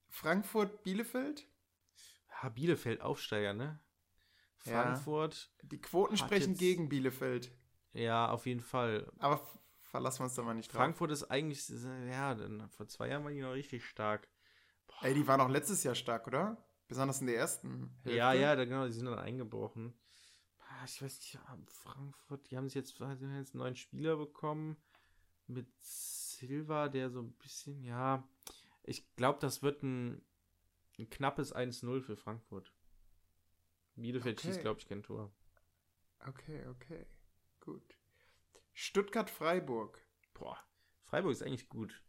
Frankfurt, 0.09 0.83
Bielefeld? 0.83 1.47
Ha, 2.43 2.49
Bielefeld 2.49 3.01
Aufsteiger, 3.01 3.53
ne? 3.55 3.81
Ja. 4.65 4.83
Frankfurt, 4.85 5.51
Die 5.63 5.81
Quoten 5.81 6.17
sprechen 6.17 6.55
gegen 6.57 6.89
Bielefeld. 6.89 7.51
ja, 7.93 8.31
auf 8.31 8.47
jeden 8.47 8.61
Fall. 8.61 9.11
Aber 9.19 9.41
verlassen 9.91 10.21
wir 10.21 10.25
uns 10.25 10.35
da 10.35 10.43
mal 10.43 10.55
nicht 10.55 10.73
drauf. 10.73 10.79
Frankfurt 10.81 11.11
ist 11.11 11.25
eigentlich, 11.25 11.69
ja, 12.09 12.35
dann, 12.35 12.69
vor 12.71 12.87
zwei 12.87 13.09
Jahren 13.09 13.25
waren 13.25 13.35
die 13.35 13.41
noch 13.41 13.53
richtig 13.53 13.85
stark. 13.85 14.29
Ey, 15.03 15.15
die 15.15 15.27
waren 15.27 15.41
auch 15.41 15.49
letztes 15.49 15.83
Jahr 15.83 15.95
stark, 15.95 16.27
oder? 16.27 16.57
Besonders 16.89 17.21
in 17.21 17.27
der 17.27 17.37
ersten 17.37 17.91
Hälfte. 18.03 18.17
Ja, 18.17 18.33
ja, 18.33 18.55
genau, 18.57 18.87
die 18.87 18.93
sind 18.93 19.07
dann 19.07 19.19
eingebrochen. 19.19 19.95
Ich 20.87 21.03
weiß 21.03 21.19
nicht, 21.19 21.39
Frankfurt, 21.67 22.51
die 22.51 22.57
haben 22.57 22.69
sich 22.69 22.75
jetzt, 22.75 22.99
haben 23.01 23.37
jetzt 23.37 23.55
einen 23.55 23.63
neuen 23.63 23.77
Spieler 23.77 24.17
bekommen 24.17 24.77
mit 25.47 25.69
Silva, 25.79 26.89
der 26.89 27.11
so 27.11 27.21
ein 27.21 27.33
bisschen, 27.33 27.83
ja, 27.83 28.27
ich 28.83 29.15
glaube, 29.17 29.39
das 29.41 29.63
wird 29.63 29.83
ein, 29.83 30.23
ein 30.99 31.11
knappes 31.11 31.55
1-0 31.55 32.01
für 32.01 32.17
Frankfurt. 32.17 32.73
Bielefeld 33.97 34.39
Okay. 34.39 34.49
schießt, 34.49 34.61
glaube 34.61 34.81
ich, 34.81 34.87
kein 34.87 35.03
Tor. 35.03 35.33
Okay, 36.27 36.67
okay. 36.69 37.07
Gut. 37.61 38.00
Stuttgart-Freiburg. 38.81 40.03
Boah, 40.33 40.59
Freiburg 41.03 41.33
ist 41.33 41.43
eigentlich 41.43 41.69
gut. 41.69 42.03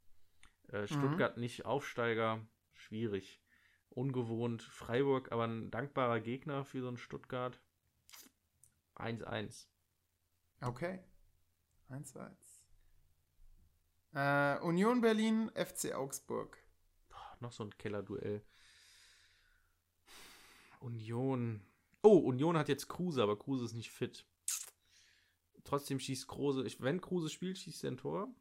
Mhm. 0.70 0.74
Äh, 0.74 0.88
Stuttgart 0.88 1.36
nicht 1.36 1.66
Aufsteiger, 1.66 2.48
schwierig. 2.74 3.44
Ungewohnt. 3.90 4.64
Freiburg, 4.64 5.34
aber 5.34 5.48
ein 5.48 5.70
dankbarer 5.70 6.22
Gegner 6.22 6.64
für 6.64 6.82
so 6.82 6.88
ein 6.88 6.98
Stuttgart. 6.98 7.62
1-1. 8.96 9.68
Okay. 10.62 11.04
1-1. 11.90 12.32
Äh, 14.14 14.62
Union 14.62 15.02
Berlin, 15.02 15.52
FC 15.54 15.94
Augsburg. 15.94 16.58
Boah, 17.10 17.38
noch 17.42 17.52
so 17.52 17.66
ein 17.66 17.78
Kellerduell. 17.78 18.46
Union. 20.80 21.66
Oh, 22.02 22.18
Union 22.20 22.58
hat 22.58 22.70
jetzt 22.70 22.88
Kruse, 22.88 23.22
aber 23.22 23.38
Kruse 23.38 23.66
ist 23.66 23.74
nicht 23.74 23.92
fit. 23.92 24.26
Trotzdem 25.64 26.00
schießt 26.00 26.28
Kruse. 26.28 26.66
Wenn 26.80 27.02
Kruse 27.02 27.30
spielt, 27.30 27.58
schießt 27.58 27.84
er 27.84 27.92
ein 27.92 27.98
Tor. 27.98 28.34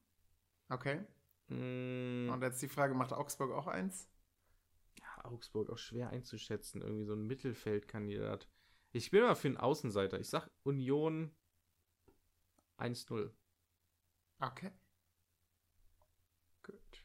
Okay. 0.70 1.04
Mm, 1.48 2.30
Und 2.32 2.42
jetzt 2.42 2.62
die 2.62 2.68
Frage, 2.68 2.94
macht 2.94 3.12
Augsburg 3.12 3.52
auch 3.52 3.66
eins? 3.66 4.08
ja, 4.98 5.24
Augsburg 5.24 5.70
auch 5.70 5.78
schwer 5.78 6.10
einzuschätzen. 6.10 6.80
Irgendwie 6.82 7.04
so 7.04 7.14
ein 7.14 7.26
Mittelfeldkandidat. 7.26 8.48
Ich 8.92 9.10
bin 9.10 9.22
mal 9.22 9.34
für 9.34 9.48
einen 9.48 9.56
Außenseiter. 9.56 10.18
Ich 10.20 10.28
sag 10.28 10.48
Union 10.64 11.34
1-0. 12.78 13.30
Okay. 14.42 14.70
Gut. 16.62 17.04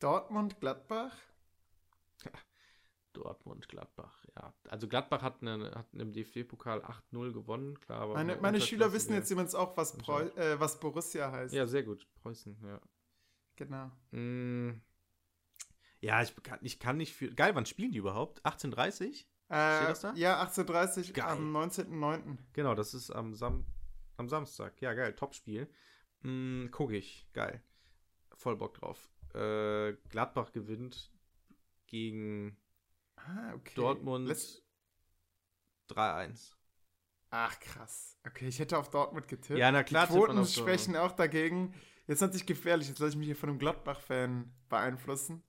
Dortmund, 0.00 0.60
Gladbach. 0.60 1.16
Dortmund, 3.12 3.68
Gladbach, 3.68 4.24
ja. 4.36 4.54
Also 4.68 4.88
Gladbach 4.88 5.22
hat, 5.22 5.42
eine, 5.42 5.70
hat 5.72 5.86
im 5.94 6.12
DFB-Pokal 6.12 6.80
8-0 7.12 7.32
gewonnen, 7.32 7.78
klar. 7.80 8.08
Meine, 8.08 8.32
eine 8.32 8.42
meine 8.42 8.60
Schüler 8.60 8.92
wissen 8.92 9.12
jetzt 9.14 9.30
übrigens 9.30 9.54
auch, 9.54 9.76
was, 9.76 9.96
Preu 9.96 10.26
äh, 10.36 10.58
was 10.58 10.80
Borussia 10.80 11.30
heißt. 11.30 11.54
Ja, 11.54 11.66
sehr 11.66 11.82
gut. 11.82 12.06
Preußen, 12.22 12.56
ja. 12.64 12.80
Genau. 13.56 13.90
Mm. 14.10 14.80
Ja, 16.00 16.20
ich 16.22 16.34
kann, 16.42 16.58
ich 16.62 16.78
kann 16.80 16.96
nicht 16.96 17.14
für. 17.14 17.32
Geil, 17.32 17.54
wann 17.54 17.66
spielen 17.66 17.92
die 17.92 17.98
überhaupt? 17.98 18.44
18.30 18.44 19.12
Steht 19.14 19.26
Äh, 19.50 19.86
das 19.86 20.00
da? 20.00 20.12
Ja, 20.14 20.42
18.30 20.42 21.12
Geil. 21.12 21.24
am 21.26 21.54
19.09. 21.56 22.38
Genau, 22.54 22.74
das 22.74 22.94
ist 22.94 23.10
am, 23.10 23.34
Sam 23.34 23.64
am 24.16 24.28
Samstag. 24.28 24.80
Ja, 24.80 24.94
geil, 24.94 25.14
Topspiel. 25.14 25.68
Mm, 26.22 26.66
guck 26.70 26.92
ich. 26.92 27.28
Geil. 27.32 27.62
Voll 28.34 28.56
Bock 28.56 28.74
drauf. 28.74 29.10
Äh, 29.34 29.94
Gladbach 30.08 30.52
gewinnt 30.52 31.12
gegen 31.86 32.56
Ah, 33.26 33.54
okay. 33.54 33.74
Dortmund 33.74 34.28
Letz- 34.28 34.62
3-1. 35.88 36.52
Ach, 37.30 37.58
krass. 37.60 38.18
Okay, 38.26 38.48
ich 38.48 38.58
hätte 38.58 38.76
auf 38.78 38.90
Dortmund 38.90 39.26
getippt. 39.28 39.58
Ja, 39.58 39.72
na 39.72 39.82
klar, 39.82 40.06
Die 40.06 40.12
Quoten 40.12 40.44
sprechen 40.46 40.96
auch 40.96 41.12
dagegen. 41.12 41.74
Jetzt 42.06 42.20
natürlich 42.20 42.46
gefährlich. 42.46 42.88
Jetzt 42.88 42.98
lasse 42.98 43.10
ich 43.12 43.16
mich 43.16 43.26
hier 43.26 43.36
von 43.36 43.48
einem 43.48 43.58
Gladbach-Fan 43.58 44.52
beeinflussen. 44.68 45.42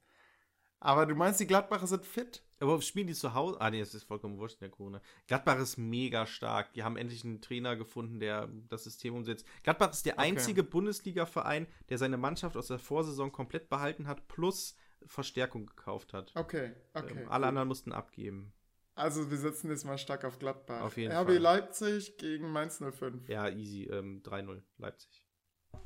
Aber 0.80 1.06
du 1.06 1.16
meinst, 1.16 1.40
die 1.40 1.48
Gladbacher 1.48 1.88
sind 1.88 2.06
fit? 2.06 2.44
Aber 2.60 2.82
spielen 2.82 3.08
die 3.08 3.14
zu 3.14 3.34
Hause? 3.34 3.60
Ah, 3.60 3.70
nee, 3.70 3.80
das 3.80 3.94
ist 3.96 4.04
vollkommen 4.04 4.38
wurscht 4.38 4.56
in 4.56 4.60
der 4.62 4.70
Corona. 4.70 5.02
Gladbach 5.28 5.58
ist 5.60 5.78
mega 5.78 6.26
stark. 6.26 6.74
Die 6.74 6.84
haben 6.84 6.98
endlich 6.98 7.24
einen 7.24 7.42
Trainer 7.42 7.76
gefunden, 7.76 8.20
der 8.20 8.48
das 8.70 8.84
System 8.86 9.16
umsetzt. 9.16 9.46
Gladbach 9.64 9.92
ist 9.92 10.06
der 10.06 10.14
Okay. 10.14 10.24
einzige 10.30 10.64
Bundesliga-Verein, 10.64 11.68
der 11.90 11.98
seine 11.98 12.18
Mannschaft 12.18 12.56
aus 12.56 12.68
der 12.68 12.80
Vorsaison 12.80 13.32
komplett 13.32 13.70
behalten 13.70 14.08
hat, 14.08 14.28
plus 14.28 14.76
Verstärkung 15.08 15.66
gekauft 15.66 16.14
hat. 16.14 16.32
Okay, 16.36 16.74
okay. 16.94 17.22
Ähm, 17.22 17.30
alle 17.30 17.44
gut. 17.44 17.50
anderen 17.50 17.68
mussten 17.68 17.92
abgeben. 17.92 18.54
Also 18.96 19.32
wir 19.32 19.38
setzen 19.38 19.70
jetzt 19.70 19.86
mal 19.86 19.98
stark 19.98 20.24
auf 20.24 20.38
Gladbach. 20.38 20.82
Auf 20.82 20.98
jeden 20.98 21.12
RB 21.12 21.28
Fall. 21.28 21.38
Leipzig 21.38 22.18
gegen 22.18 22.52
Mainz 22.52 22.80
05. 22.80 23.28
Ja, 23.28 23.50
easy. 23.50 23.86
Ähm, 23.86 24.22
3-0 24.24 24.62
Leipzig. 24.78 25.26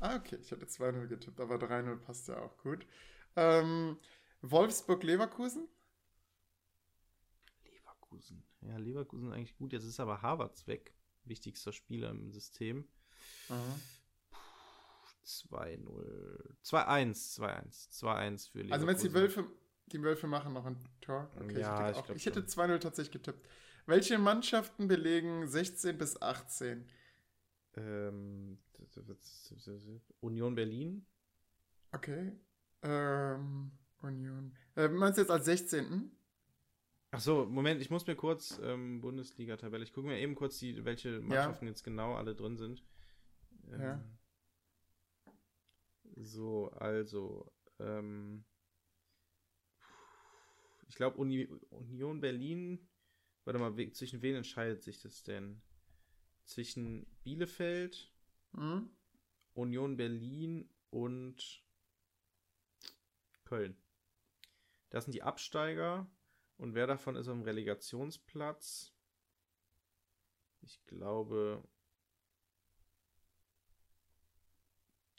Ah, 0.00 0.16
okay. 0.16 0.36
Ich 0.40 0.50
hätte 0.50 0.66
2-0 0.66 1.06
getippt, 1.06 1.40
aber 1.40 1.56
3-0 1.56 1.96
passt 1.96 2.28
ja 2.28 2.38
auch 2.42 2.56
gut. 2.58 2.86
Ähm, 3.36 3.96
Wolfsburg-Leverkusen? 4.42 5.68
Leverkusen. 7.64 8.44
Ja, 8.60 8.76
Leverkusen 8.76 9.32
eigentlich 9.32 9.56
gut. 9.56 9.72
Jetzt 9.72 9.84
ist 9.84 10.00
aber 10.00 10.20
Harvards 10.20 10.66
weg. 10.66 10.92
Wichtigster 11.24 11.72
Spieler 11.72 12.10
im 12.10 12.30
System. 12.30 12.86
2-0. 15.28 16.54
2-1. 16.64 17.38
2-1. 17.38 17.90
2-1 17.90 18.50
für 18.50 18.58
Leverkusen. 18.58 18.72
Also 18.72 18.86
wenn 18.86 18.96
es 18.96 19.02
die 19.02 19.14
Wölfe, 19.14 19.46
die 19.86 20.02
Wölfe 20.02 20.26
machen 20.26 20.52
noch 20.52 20.64
ein 20.66 20.76
Tor. 21.00 21.30
Okay, 21.36 21.60
Ja, 21.60 21.90
ich, 21.90 21.98
ich 21.98 22.10
ich 22.16 22.26
hätte 22.26 22.40
schon. 22.48 22.64
2-0 22.64 22.78
tatsächlich 22.78 23.12
getippt. 23.12 23.46
Welche 23.86 24.18
Mannschaften 24.18 24.88
belegen 24.88 25.46
16 25.48 25.96
bis 25.96 26.20
18? 26.20 26.86
Ähm, 27.76 28.58
Union 30.20 30.54
Berlin. 30.54 31.06
Okay. 31.92 32.32
Ähm, 32.82 33.70
Union. 34.02 34.54
Äh, 34.76 34.88
meinst 34.88 35.18
du 35.18 35.22
jetzt 35.22 35.30
als 35.30 35.44
16.? 35.46 36.10
Ach 37.10 37.20
so, 37.20 37.46
Moment, 37.46 37.80
ich 37.80 37.88
muss 37.90 38.06
mir 38.06 38.16
kurz 38.16 38.60
ähm, 38.62 39.00
Bundesliga-Tabelle. 39.00 39.82
Ich 39.82 39.92
gucke 39.94 40.08
mir 40.08 40.18
eben 40.18 40.34
kurz 40.34 40.58
die, 40.58 40.84
welche 40.84 41.20
Mannschaften 41.20 41.66
jetzt 41.66 41.82
genau 41.82 42.14
alle 42.14 42.34
drin 42.34 42.56
sind. 42.58 42.84
Ähm, 43.72 43.80
Ja. 43.80 44.04
So, 46.20 46.68
also, 46.80 47.50
ähm, 47.78 48.44
ich 50.88 50.94
glaube 50.96 51.16
Uni 51.18 51.48
Union 51.70 52.20
Berlin. 52.20 52.88
Warte 53.44 53.58
mal, 53.58 53.76
we- 53.76 53.92
zwischen 53.92 54.22
wen 54.22 54.36
entscheidet 54.36 54.82
sich 54.82 55.00
das 55.00 55.22
denn? 55.22 55.62
Zwischen 56.44 57.06
Bielefeld, 57.24 58.12
Hm? 58.54 58.90
Union 59.54 59.96
Berlin 59.96 60.70
und 60.90 61.64
Köln. 63.44 63.76
Das 64.90 65.04
sind 65.04 65.14
die 65.14 65.22
Absteiger. 65.22 66.06
Und 66.58 66.74
wer 66.74 66.86
davon 66.86 67.16
ist 67.16 67.26
dem 67.26 67.40
Relegationsplatz? 67.42 68.92
Ich 70.62 70.84
glaube, 70.86 71.64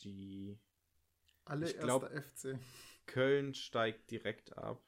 die 0.03 0.57
Alle 1.49 1.69
Ich 1.69 1.77
glaub- 1.79 2.03
FC. 2.09 2.57
Köln 3.05 3.53
steigt 3.55 4.11
direkt 4.11 4.55
ab. 4.57 4.83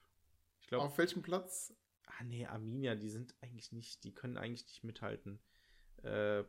Ich 0.59 0.67
glaube, 0.67 0.85
Auf 0.85 0.97
welchem 0.97 1.21
Platz? 1.23 1.73
ah 2.05 2.23
nee, 2.23 2.45
Arminia, 2.45 2.95
die 2.95 3.09
sind 3.09 3.33
eigentlich 3.41 3.71
nicht, 3.71 4.03
die 4.03 4.13
können 4.13 4.37
eigentlich 4.37 4.65
nicht 4.67 4.83
mithalten. 4.83 5.39
Äh, 6.03 6.39
ja 6.41 6.45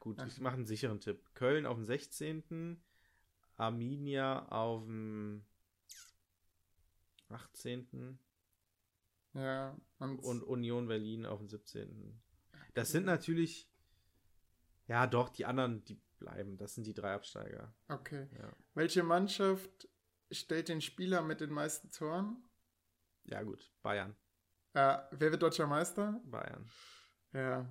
gut, 0.00 0.20
ich 0.26 0.34
Ach. 0.34 0.40
mache 0.40 0.54
einen 0.54 0.66
sicheren 0.66 1.00
Tipp. 1.00 1.32
Köln 1.34 1.64
auf 1.66 1.76
dem 1.76 1.84
16., 1.84 2.82
Arminia 3.56 4.46
auf 4.48 4.84
dem 4.84 5.44
18. 7.28 8.18
Ja, 9.34 9.76
und, 9.98 10.18
und 10.20 10.42
Union 10.42 10.88
Berlin 10.88 11.26
auf 11.26 11.38
dem 11.38 11.48
17. 11.48 12.20
Das 12.74 12.90
sind 12.90 13.04
natürlich, 13.04 13.68
ja 14.86 15.06
doch, 15.06 15.28
die 15.28 15.44
anderen, 15.44 15.84
die 15.84 16.00
bleiben. 16.18 16.56
Das 16.58 16.74
sind 16.74 16.86
die 16.86 16.94
drei 16.94 17.14
Absteiger. 17.14 17.74
okay. 17.88 18.28
Ja, 18.38 18.52
Welche 18.74 19.02
Mannschaft 19.02 19.88
stellt 20.30 20.68
den 20.68 20.80
Spieler 20.80 21.22
mit 21.22 21.40
den 21.40 21.50
meisten 21.52 21.90
Toren? 21.90 22.42
ja 23.24 23.42
gut, 23.42 23.70
Bayern. 23.82 24.16
Äh, 24.74 24.98
wer 25.12 25.30
wird 25.32 25.42
deutscher 25.42 25.66
Meister? 25.66 26.20
Bayern. 26.24 26.68
Ja, 27.32 27.66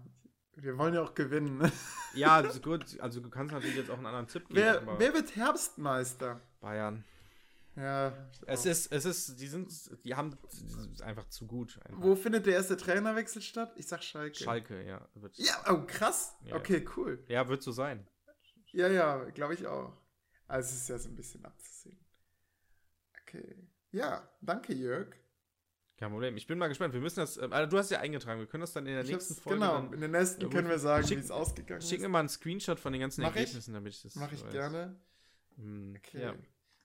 wir 0.56 0.78
wollen 0.78 0.94
ja 0.94 1.02
auch 1.04 1.14
gewinnen. 1.16 1.58
ne? 1.58 1.72
Ja, 2.16 2.36
also 2.38 2.60
gut, 2.60 3.00
also 3.00 3.20
du 3.20 3.30
kannst 3.30 3.54
natürlich 3.54 3.76
jetzt 3.76 3.90
auch 3.92 3.98
einen 3.98 4.08
anderen 4.08 4.28
Tipp 4.28 4.48
geben. 4.48 4.56
wer, 4.60 5.00
wer 5.00 5.14
wird 5.14 5.36
Herbstmeister? 5.36 6.42
Bayern. 6.60 7.04
Ja. 7.76 8.12
Es 8.48 8.66
ist, 8.66 8.92
es 8.92 9.06
ist, 9.06 9.40
die 9.40 9.46
sind, 9.48 9.72
die 10.04 10.16
haben 10.16 10.36
die 10.52 10.68
sind 10.68 11.00
einfach 11.04 11.30
zu 11.30 11.46
gut. 11.46 11.80
Einfach. 11.86 12.02
Wo 12.02 12.16
findet 12.16 12.48
der 12.48 12.56
erste 12.56 12.76
Trainerwechsel 12.76 13.40
statt? 13.44 13.72
Ich 13.76 13.88
sag 13.88 14.02
Schalke. 14.04 14.36
Schalke, 14.36 14.84
ja. 14.84 15.08
Wird, 15.14 15.38
Ja, 15.38 15.54
oh 15.70 15.84
krass. 15.86 16.36
Ja. 16.42 16.56
Okay, 16.56 16.84
cool. 16.98 17.24
ja, 17.28 17.48
wird 17.48 17.62
so 17.62 17.72
sein. 17.72 18.08
Ja, 18.74 18.88
ja, 18.90 19.24
glaube 19.32 19.54
ich 19.54 19.66
auch. 19.66 19.94
Also 20.48 20.70
es 20.70 20.82
ist 20.82 20.90
ja 20.90 20.98
so 20.98 21.10
ein 21.10 21.16
bisschen 21.16 21.44
abzusehen. 21.46 21.98
Okay. 23.22 23.56
Ja, 23.92 24.30
danke 24.42 24.74
Jörg. 24.74 25.08
Kein 25.98 26.12
Problem. 26.12 26.38
Ich 26.38 26.46
bin 26.46 26.58
mal 26.60 26.68
gespannt. 26.68 26.94
Wir 26.94 27.02
müssen 27.02 27.20
das, 27.20 27.40
also 27.40 27.70
du 27.70 27.78
hast 27.78 27.90
ja 27.90 28.00
eingetragen. 28.00 28.40
Wir 28.40 28.48
können 28.48 28.62
das 28.62 28.72
dann 28.74 28.86
in 28.86 28.94
der 28.94 29.04
Ich 29.04 29.10
nächsten 29.12 29.36
Folge 29.36 29.60
genau, 29.60 29.74
dann, 29.82 29.94
in 29.94 30.00
der 30.00 30.10
nächsten 30.10 30.42
Ja, 30.42 30.50
können 30.50 30.70
wir 30.70 30.78
sagen, 30.80 31.10
wie 31.10 31.16
es 31.16 31.32
ausgegangen 31.32 31.82
Schick 31.82 32.00
mir 32.02 32.06
ist. 32.06 32.12
mal 32.12 32.20
einen 32.20 32.30
Screenshot 32.30 32.80
von 32.80 32.94
den 32.94 33.02
ganzen 33.02 33.22
Mach 33.24 33.32
ich? 33.32 33.42
Ergebnissen, 33.42 33.74
damit 33.74 33.94
ich 33.94 34.02
das 34.04 34.16
Mache 34.16 34.36
ich 34.36 34.44
weiß. 34.46 34.52
gerne. 34.52 34.96
Hm, 35.56 35.96
Okay. 35.98 36.22
Ja. 36.22 36.36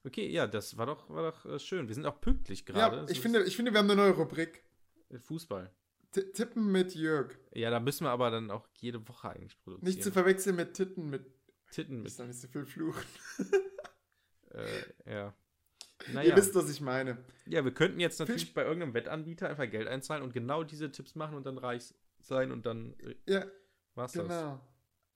Okay, 0.05 0.29
ja, 0.31 0.47
das 0.49 0.77
war 0.77 0.87
doch, 0.87 1.09
war 1.11 1.31
doch 1.31 1.45
äh, 1.47 1.59
schön. 1.61 1.87
Wir 1.87 1.95
sind 1.95 2.07
auch 2.07 2.21
pünktlich 2.21 2.65
gerade. 2.67 2.97
Ja, 2.97 3.05
ich 3.05 3.11
ist- 3.11 3.19
finde, 3.19 3.45
ich 3.45 3.55
finde, 3.55 3.73
wir 3.73 3.79
haben 3.79 3.91
eine 3.91 4.01
neue 4.01 4.13
Rubrik. 4.13 4.65
äh, 5.11 5.19
Fußball. 5.19 5.71
T 6.11 6.23
Tippen 6.33 6.73
mit 6.73 6.95
Jörg. 6.95 7.31
Ja, 7.55 7.71
da 7.71 7.79
müssen 7.81 8.05
wir 8.05 8.11
aber 8.11 8.31
dann 8.31 8.51
auch 8.51 8.67
jede 8.75 9.07
Woche 9.09 9.31
eigentlich 9.31 9.59
produzieren. 9.63 9.87
Nicht 9.89 10.03
zu 10.03 10.11
verwechseln 10.11 10.57
mit 10.57 10.75
Titten 10.75 11.09
mit. 11.11 11.25
Titten 11.73 12.03
mit. 12.03 12.13
soll 12.13 12.29
nicht 12.29 12.41
so 12.41 12.47
viel 12.49 12.65
fluchen. 12.67 13.03
Äh, 14.55 14.83
ja. 15.11 15.35
Ihr 16.09 16.13
Naja. 16.15 16.37
wisst, 16.37 16.55
was 16.55 16.69
ich 16.71 16.83
meine. 16.83 17.17
Ja, 17.47 17.65
wir 17.65 17.73
könnten 17.73 18.01
jetzt 18.01 18.19
natürlich 18.21 18.43
Sp- 18.45 18.55
bei 18.55 18.65
irgendeinem 18.65 18.93
Wettanbieter 18.93 19.49
einfach 19.49 19.71
Geld 19.71 19.89
einzahlen 19.89 20.23
und 20.23 20.35
genau 20.35 20.63
diese 20.63 20.91
Tipps 20.93 21.15
machen 21.15 21.37
und 21.39 21.47
dann 21.47 21.57
reich 21.57 21.95
sein 22.21 22.53
und 22.53 22.67
dann 22.67 22.95
äh, 23.01 23.15
Ja, 23.33 23.47
war's 23.95 24.13
das. 24.13 24.25
genau. 24.29 24.61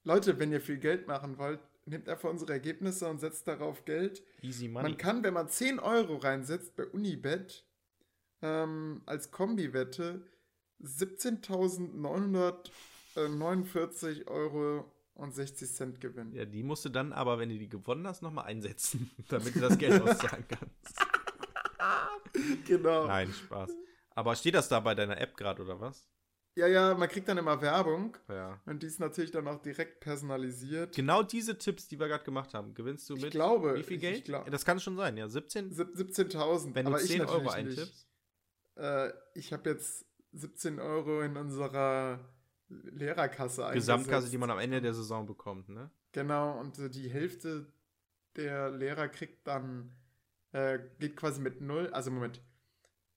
Leute, 0.05 0.39
wenn 0.39 0.53
ihr 0.53 0.61
viel 0.63 0.79
Geld 0.79 1.07
machen 1.07 1.37
wollt, 1.37 1.61
nehmt 1.85 2.09
einfach 2.09 2.31
unsere 2.31 2.53
Ergebnisse 2.55 3.09
und 3.09 3.19
setzt 3.21 3.47
darauf 3.47 3.85
Geld. 3.85 4.23
Easy 4.41 4.69
Money. 4.69 4.89
Man 4.89 4.97
kann, 4.97 5.23
wenn 5.23 5.35
man 5.35 5.51
10 5.51 5.81
Euro 5.81 6.17
reinsetzt 6.17 6.75
bei 6.75 6.87
Unibet, 6.87 7.67
ähm, 8.41 9.03
als 9.05 9.31
Kombi-Wette 9.33 10.23
17.949 13.17 14.27
Euro 14.29 14.91
und 15.17 15.35
60 15.35 15.71
Cent 15.73 16.01
gewinnen. 16.01 16.33
ja, 16.33 16.45
die 16.45 16.63
musst 16.63 16.85
du 16.85 16.89
dann 16.89 17.13
aber, 17.13 17.39
wenn 17.39 17.49
du 17.49 17.59
die 17.59 17.69
gewonnen 17.69 18.07
hast, 18.07 18.23
nochmal 18.23 18.45
einsetzen, 18.47 19.11
damit 19.29 19.55
du 19.57 19.61
das 19.61 19.77
Geld 19.79 20.01
auszahlen 20.03 20.45
kannst. 20.49 20.97
Genau. 22.67 23.07
Nein, 23.07 23.33
Spaß. 23.33 23.71
Aber 24.15 24.35
steht 24.37 24.55
das 24.55 24.69
da 24.69 24.81
bei 24.81 24.95
deiner 24.95 25.21
App 25.21 25.37
gerade 25.37 25.63
oder 25.63 25.81
was? 25.81 26.09
Ja, 26.55 26.67
ja, 26.67 26.95
man 26.95 27.09
kriegt 27.09 27.29
dann 27.29 27.37
immer 27.37 27.61
Werbung 27.61 28.17
Ja. 28.29 28.61
und 28.65 28.83
die 28.83 28.87
ist 28.87 28.99
natürlich 28.99 29.31
dann 29.31 29.47
auch 29.47 29.61
direkt 29.61 30.01
personalisiert. 30.01 30.95
Genau 30.97 31.23
diese 31.23 31.59
Tipps, 31.59 31.87
die 31.87 31.99
wir 32.01 32.09
gerade 32.09 32.25
gemacht 32.25 32.55
haben, 32.55 32.73
gewinnst 32.73 33.11
du 33.11 33.17
Ich 33.17 33.23
mit 33.23 33.31
glaube, 33.33 33.75
wie 33.77 33.83
viel 33.83 33.97
ich- 33.97 34.01
Geld? 34.01 34.17
ich 34.19 34.25
glaub- 34.25 34.51
das 34.51 34.65
kann 34.65 34.81
schon 34.81 34.97
sein, 34.97 35.19
ja. 35.19 35.29
17, 35.29 35.71
Sieb- 35.73 35.95
17.000. 35.95 36.75
wenn 36.75 36.87
du 36.87 36.93
aber 36.93 37.03
ich 37.03 37.09
10 37.11 37.21
Euro 37.27 37.51
eintippst. 37.51 38.09
Äh, 38.77 39.11
ich 39.35 39.53
habe 39.53 39.69
jetzt 39.71 40.07
17 40.33 40.81
Euro 40.81 41.21
in 41.21 41.37
unserer 41.37 42.21
Lehrerkasse 42.69 43.69
Gesamtkasse, 43.73 44.15
eingesetzt. 44.15 44.33
die 44.33 44.39
man 44.39 44.51
am 44.51 44.59
Ende 44.59 44.81
der 44.81 44.95
Saison 44.95 45.27
bekommt, 45.27 45.69
ne? 45.69 45.91
Genau, 46.13 46.59
und 46.59 46.79
äh, 46.79 46.91
die 46.91 47.09
Hälfte 47.09 47.67
der 48.37 48.71
Lehrer 48.71 49.09
kriegt 49.09 49.47
dann, 49.47 49.93
äh, 50.53 50.79
geht 50.99 51.17
quasi 51.17 51.41
mit 51.41 51.61
null. 51.61 51.89
Also 51.93 52.11
Moment, 52.11 52.43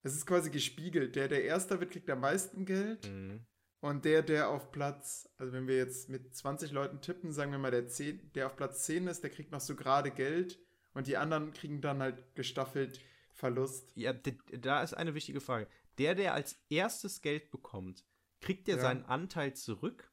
es 0.04 0.16
ist 0.16 0.26
quasi 0.26 0.50
gespiegelt. 0.50 1.16
Der, 1.16 1.28
der 1.28 1.44
Erster 1.44 1.80
wird, 1.80 1.92
kriegt 1.92 2.10
am 2.10 2.22
meisten 2.22 2.66
Geld. 2.66 3.10
Mhm. 3.10 3.46
Und 3.82 4.04
der, 4.04 4.22
der 4.22 4.50
auf 4.50 4.72
Platz, 4.72 5.30
also 5.38 5.54
wenn 5.54 5.68
wir 5.68 5.78
jetzt 5.78 6.10
mit 6.10 6.36
20 6.36 6.72
Leuten 6.72 7.00
tippen, 7.02 7.32
sagen 7.32 7.52
wir 7.52 7.60
mal, 7.60 7.72
der, 7.72 7.88
10, 7.88 8.34
der 8.34 8.48
auf 8.48 8.56
Platz 8.56 8.84
10 8.86 9.08
ist, 9.08 9.24
der 9.24 9.30
kriegt 9.30 9.52
noch 9.52 9.62
so 9.62 9.76
gerade 9.76 10.12
Geld. 10.12 10.60
Und 10.94 11.08
die 11.08 11.18
anderen 11.18 11.54
kriegen 11.54 11.82
dann 11.82 12.02
halt 12.02 12.36
gestaffelt 12.36 13.00
Verlust. 13.34 13.92
Ja, 13.96 14.12
da 14.12 14.84
ist 14.84 14.94
eine 14.94 15.14
wichtige 15.14 15.40
Frage. 15.40 15.68
Der, 15.98 16.14
der 16.14 16.34
als 16.34 16.60
erstes 16.70 17.22
Geld 17.22 17.52
bekommt, 17.52 18.04
kriegt 18.42 18.68
der 18.68 18.76
Ja. 18.76 18.82
seinen 18.82 19.06
Anteil 19.06 19.54
zurück? 19.56 20.12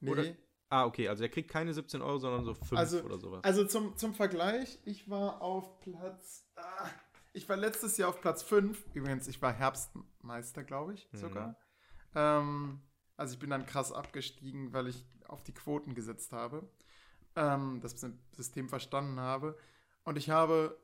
Nee. 0.00 0.10
Oder- 0.10 0.24
Ah, 0.68 0.84
okay, 0.84 1.06
also 1.08 1.22
er 1.22 1.28
kriegt 1.28 1.48
keine 1.48 1.72
17 1.72 2.02
Euro, 2.02 2.18
sondern 2.18 2.44
so 2.44 2.52
5 2.54 2.72
Also- 2.72 3.02
oder 3.02 3.18
sowas. 3.18 3.44
Also 3.44 3.64
zum, 3.66 3.96
zum 3.96 4.14
Vergleich, 4.14 4.80
ich 4.84 5.08
war 5.08 5.40
auf 5.40 5.78
Platz. 5.80 6.44
Ah, 6.56 6.90
ich 7.32 7.48
war 7.48 7.56
letztes 7.56 7.96
Jahr 7.98 8.08
auf 8.08 8.20
Platz 8.20 8.42
5. 8.42 8.84
Übrigens, 8.92 9.28
ich 9.28 9.40
war 9.40 9.52
Herbstmeister, 9.52 10.64
glaube 10.64 10.94
ich, 10.94 11.08
Mhm. 11.12 11.16
sogar. 11.18 11.56
Ähm, 12.16 12.80
also 13.16 13.34
ich 13.34 13.38
bin 13.38 13.50
dann 13.50 13.64
krass 13.64 13.92
abgestiegen, 13.92 14.72
weil 14.72 14.88
ich 14.88 15.04
auf 15.28 15.44
die 15.44 15.54
Quoten 15.54 15.94
gesetzt 15.94 16.32
habe. 16.32 16.68
Ähm, 17.36 17.80
das 17.80 18.04
System 18.32 18.68
verstanden 18.68 19.20
habe. 19.20 19.56
Und 20.02 20.16
ich 20.18 20.30
habe 20.30 20.80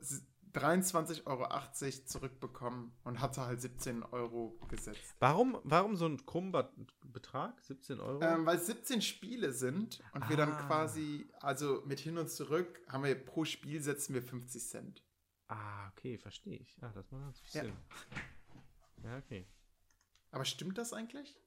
23,80 0.54 1.26
Euro 1.26 2.04
zurückbekommen 2.06 2.92
und 3.04 3.20
hatte 3.20 3.42
halt 3.46 3.60
17 3.60 4.02
Euro 4.04 4.58
gesetzt. 4.68 5.14
warum, 5.18 5.58
warum 5.64 5.96
so 5.96 6.06
ein 6.06 6.24
krummer 6.26 6.70
Betrag? 7.04 7.62
17 7.64 8.00
Euro? 8.00 8.22
Ähm, 8.22 8.44
weil 8.46 8.56
es 8.58 8.66
17 8.66 9.00
Spiele 9.02 9.52
sind 9.52 10.02
und 10.12 10.28
wir 10.28 10.36
dann 10.36 10.52
Ah. 10.52 10.66
quasi, 10.66 11.28
also 11.40 11.82
mit 11.86 12.00
hin 12.00 12.18
und 12.18 12.28
zurück, 12.30 12.80
haben 12.88 13.04
wir 13.04 13.14
pro 13.14 13.44
Spiel 13.44 13.80
setzen 13.82 14.14
wir 14.14 14.22
50 14.22 14.62
Cent. 14.68 15.02
ah, 15.48 15.88
okay, 15.88 16.16
verstehe 16.18 16.56
ich. 16.58 16.76
Ah, 16.82 16.92
das 16.94 17.10
macht 17.10 17.22
natürlich 17.24 17.52
Ja. 17.54 17.62
Sinn. 17.64 17.76
Ja, 19.04 19.18
okay. 19.18 19.46
Aber 20.30 20.44
stimmt 20.46 20.78
das 20.78 20.92
eigentlich? 20.94 21.38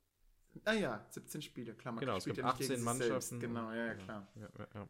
Ah 0.63 0.73
ja, 0.73 1.05
17 1.09 1.41
Spiele, 1.41 1.73
klar. 1.73 1.93
man 1.93 1.99
Genau, 2.01 2.17
es 2.17 2.25
gibt 2.25 2.37
ja 2.37 2.45
nicht 2.45 2.57
gegen 2.59 2.71
18 2.73 2.77
sich 2.77 2.85
Mannschaften. 2.85 3.39
Genau, 3.39 3.71
ja, 3.71 3.85
ja, 3.87 3.93
klar. 3.95 4.27
Ja, 4.35 4.49
ja, 4.73 4.87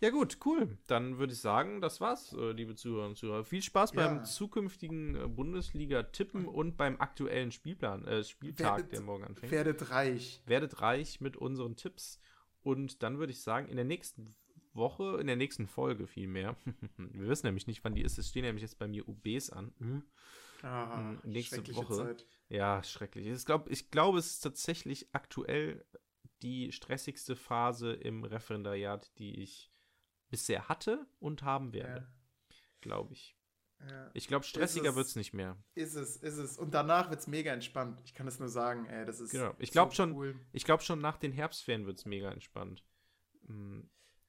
ja. 0.00 0.10
gut, 0.10 0.38
cool. 0.44 0.76
Dann 0.86 1.18
würde 1.18 1.32
ich 1.32 1.40
sagen, 1.40 1.80
das 1.80 2.00
war's, 2.00 2.32
äh, 2.32 2.50
liebe 2.52 2.74
Zuhörer 2.74 3.06
und 3.06 3.16
Zuhörer. 3.16 3.44
Viel 3.44 3.62
Spaß 3.62 3.92
beim 3.92 4.24
zukünftigen 4.24 5.14
äh, 5.14 5.28
Bundesliga-Tippen 5.28 6.46
und 6.46 6.76
beim 6.76 7.00
aktuellen 7.00 7.52
Spielplan, 7.52 8.04
äh, 8.06 8.24
Spieltag, 8.24 8.78
Werdet- 8.78 8.92
der 8.92 9.00
morgen 9.02 9.24
anfängt. 9.24 9.52
Werdet 9.52 9.90
reich. 9.90 10.42
Werdet 10.46 10.80
reich 10.80 11.20
mit 11.20 11.36
unseren 11.36 11.76
Tipps. 11.76 12.18
Und 12.62 13.02
dann 13.02 13.18
würde 13.18 13.32
ich 13.32 13.42
sagen, 13.42 13.68
in 13.68 13.76
der 13.76 13.84
nächsten 13.84 14.34
Woche, 14.72 15.18
in 15.20 15.26
der 15.26 15.36
nächsten 15.36 15.66
Folge 15.68 16.06
vielmehr. 16.06 16.56
Wir 16.96 17.28
wissen 17.28 17.46
nämlich 17.46 17.66
nicht, 17.66 17.84
wann 17.84 17.94
die 17.94 18.02
ist. 18.02 18.18
Es 18.18 18.28
stehen 18.30 18.42
nämlich 18.42 18.62
jetzt 18.62 18.78
bei 18.78 18.88
mir 18.88 19.08
UBs 19.08 19.50
an. 19.50 19.72
Ah, 20.62 20.96
Mm, 20.96 21.18
nächste 21.28 21.76
Woche. 21.76 21.94
Zeit. 21.94 22.26
Ja, 22.48 22.82
schrecklich. 22.82 23.26
Ich 23.26 23.44
glaube, 23.44 23.70
ich 23.70 23.90
glaube, 23.90 24.18
es 24.18 24.26
ist 24.32 24.40
tatsächlich 24.40 25.08
aktuell 25.14 25.84
die 26.42 26.72
stressigste 26.72 27.36
Phase 27.36 27.92
im 27.92 28.22
Referendariat, 28.24 29.10
die 29.18 29.40
ich 29.42 29.72
bisher 30.28 30.68
hatte 30.68 31.06
und 31.20 31.42
haben 31.42 31.72
werde, 31.72 32.06
glaube 32.80 33.14
ich. 33.14 33.36
Ja, 33.80 33.90
ja. 33.90 34.10
Ich 34.14 34.28
glaube, 34.28 34.44
stressiger 34.44 34.90
es- 34.90 34.96
wird 34.96 35.06
es 35.06 35.16
nicht 35.16 35.32
mehr. 35.32 35.56
Ist 35.74 35.94
es, 35.94 36.16
ist 36.16 36.36
es. 36.38 36.58
Und 36.58 36.72
danach 36.74 37.10
wird 37.10 37.20
es 37.20 37.26
mega 37.26 37.52
entspannt. 37.52 38.00
Ich 38.04 38.14
kann 38.14 38.26
es 38.26 38.38
nur 38.38 38.48
sagen, 38.48 38.86
ey, 38.86 39.04
das 39.04 39.20
ist. 39.20 39.30
Genau. 39.32 39.54
Ich 39.58 39.72
glaub 39.72 39.90
so 39.90 39.96
schon- 39.96 40.12
Cool. 40.12 40.38
Ich 40.52 40.64
glaube, 40.64 40.82
schon 40.82 41.00
nach 41.00 41.16
den 41.16 41.32
Herbstferien 41.32 41.86
wird 41.86 41.98
es 41.98 42.04
mega 42.04 42.30
entspannt. 42.30 42.84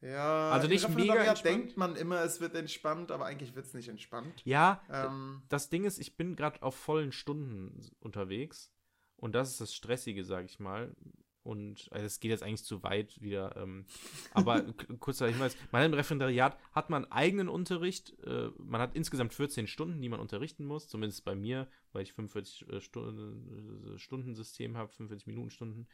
Ja, 0.02 0.52
Also 0.52 0.68
nicht 0.68 0.82
mega 0.90 1.14
Referendariat 1.14 1.28
entspannt. 1.38 1.56
denkt 1.64 1.78
man 1.78 1.96
immer, 1.96 2.24
es 2.24 2.40
wird 2.40 2.54
entspannt, 2.56 3.12
aber 3.12 3.26
eigentlich 3.26 3.56
wird 3.56 3.66
es 3.66 3.74
nicht 3.74 3.88
entspannt. 3.90 4.42
Ja, 4.46 4.82
Ähm, 4.92 5.42
das 5.50 5.70
Ding 5.70 5.84
ist, 5.86 6.00
ich 6.00 6.16
bin 6.16 6.36
gerade 6.36 6.62
auf 6.62 6.76
vollen 6.76 7.12
Stunden 7.12 7.80
unterwegs 8.00 8.72
und 9.18 9.34
das 9.34 9.52
ist 9.52 9.62
das 9.62 9.74
Stressige, 9.74 10.24
sage 10.24 10.46
ich 10.46 10.60
mal. 10.60 10.96
Und 11.44 11.88
also 11.92 12.06
es 12.08 12.20
geht 12.20 12.32
jetzt 12.32 12.42
eigentlich 12.42 12.64
zu 12.66 12.82
weit 12.82 13.22
wieder. 13.22 13.56
Ähm, 13.56 13.86
aber 14.34 14.64
k- 14.64 14.98
kurz 15.00 15.20
sag 15.20 15.30
ich 15.30 15.38
mal, 15.38 15.52
man 15.72 15.84
im 15.84 15.94
Referendariat 15.94 16.58
hat 16.72 16.90
man 16.90 17.06
eigenen 17.12 17.50
Unterricht. 17.50 18.16
Äh, 18.26 18.50
man 18.58 18.82
hat 18.82 18.96
insgesamt 18.96 19.34
14 19.34 19.68
Stunden, 19.68 20.02
die 20.02 20.10
man 20.10 20.20
unterrichten 20.20 20.66
muss. 20.66 20.88
Zumindest 20.88 21.24
bei 21.24 21.36
mir, 21.36 21.68
weil 21.94 22.02
ich 22.02 22.14
45 22.14 22.68
äh, 22.68 22.82
Stunden, 22.82 23.94
äh, 23.96 24.00
Stundensystem 24.00 24.76
habe, 24.76 24.92
45 24.92 25.28
Minuten 25.28 25.52
Stunden. 25.52 25.88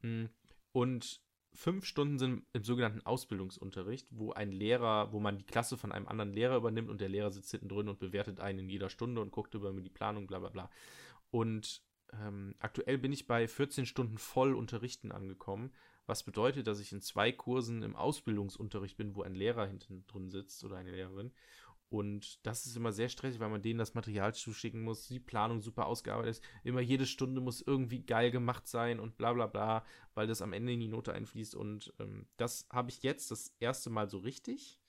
Mm, 0.00 0.24
Und 0.72 1.20
fünf 1.54 1.84
Stunden 1.84 2.18
sind 2.18 2.44
im 2.52 2.64
sogenannten 2.64 3.06
Ausbildungsunterricht, 3.06 4.08
wo 4.10 4.32
ein 4.32 4.50
Lehrer, 4.50 5.12
wo 5.12 5.20
man 5.20 5.38
die 5.38 5.46
Klasse 5.46 5.76
von 5.76 5.92
einem 5.92 6.08
anderen 6.08 6.32
Lehrer 6.32 6.56
übernimmt 6.56 6.90
und 6.90 7.00
der 7.00 7.08
Lehrer 7.08 7.30
sitzt 7.30 7.52
hinten 7.52 7.68
drin 7.68 7.88
und 7.88 7.98
bewertet 7.98 8.40
einen 8.40 8.60
in 8.60 8.68
jeder 8.68 8.90
Stunde 8.90 9.20
und 9.20 9.30
guckt 9.30 9.54
über 9.54 9.72
die 9.72 9.90
Planung, 9.90 10.26
bla 10.26 10.40
bla 10.40 10.48
bla. 10.48 10.70
Und 11.30 11.82
ähm, 12.12 12.54
aktuell 12.58 12.98
bin 12.98 13.12
ich 13.12 13.26
bei 13.26 13.46
14 13.48 13.86
Stunden 13.86 14.18
voll 14.18 14.54
unterrichten 14.54 15.12
angekommen, 15.12 15.72
was 16.06 16.22
bedeutet, 16.22 16.66
dass 16.66 16.80
ich 16.80 16.92
in 16.92 17.00
zwei 17.00 17.32
Kursen 17.32 17.82
im 17.82 17.96
Ausbildungsunterricht 17.96 18.96
bin, 18.96 19.14
wo 19.14 19.22
ein 19.22 19.34
Lehrer 19.34 19.66
hinten 19.66 20.06
drin 20.06 20.30
sitzt 20.30 20.62
oder 20.64 20.76
eine 20.76 20.90
Lehrerin. 20.90 21.32
Und 21.94 22.44
das 22.44 22.66
ist 22.66 22.76
immer 22.76 22.90
sehr 22.92 23.08
stressig, 23.08 23.38
weil 23.40 23.50
man 23.50 23.62
denen 23.62 23.78
das 23.78 23.94
Material 23.94 24.34
zuschicken 24.34 24.82
muss, 24.82 25.06
die 25.06 25.20
Planung 25.20 25.60
super 25.60 25.86
ausgearbeitet 25.86 26.36
ist. 26.38 26.44
Immer 26.64 26.80
jede 26.80 27.06
Stunde 27.06 27.40
muss 27.40 27.60
irgendwie 27.62 28.00
geil 28.04 28.30
gemacht 28.32 28.66
sein 28.66 28.98
und 28.98 29.16
bla 29.16 29.32
bla 29.32 29.46
bla, 29.46 29.84
weil 30.14 30.26
das 30.26 30.42
am 30.42 30.52
Ende 30.52 30.72
in 30.72 30.80
die 30.80 30.88
Note 30.88 31.12
einfließt. 31.12 31.54
Und 31.54 31.92
ähm, 32.00 32.26
das 32.36 32.66
habe 32.72 32.90
ich 32.90 33.02
jetzt 33.04 33.30
das 33.30 33.54
erste 33.60 33.90
Mal 33.90 34.08
so 34.08 34.18
richtig. 34.18 34.80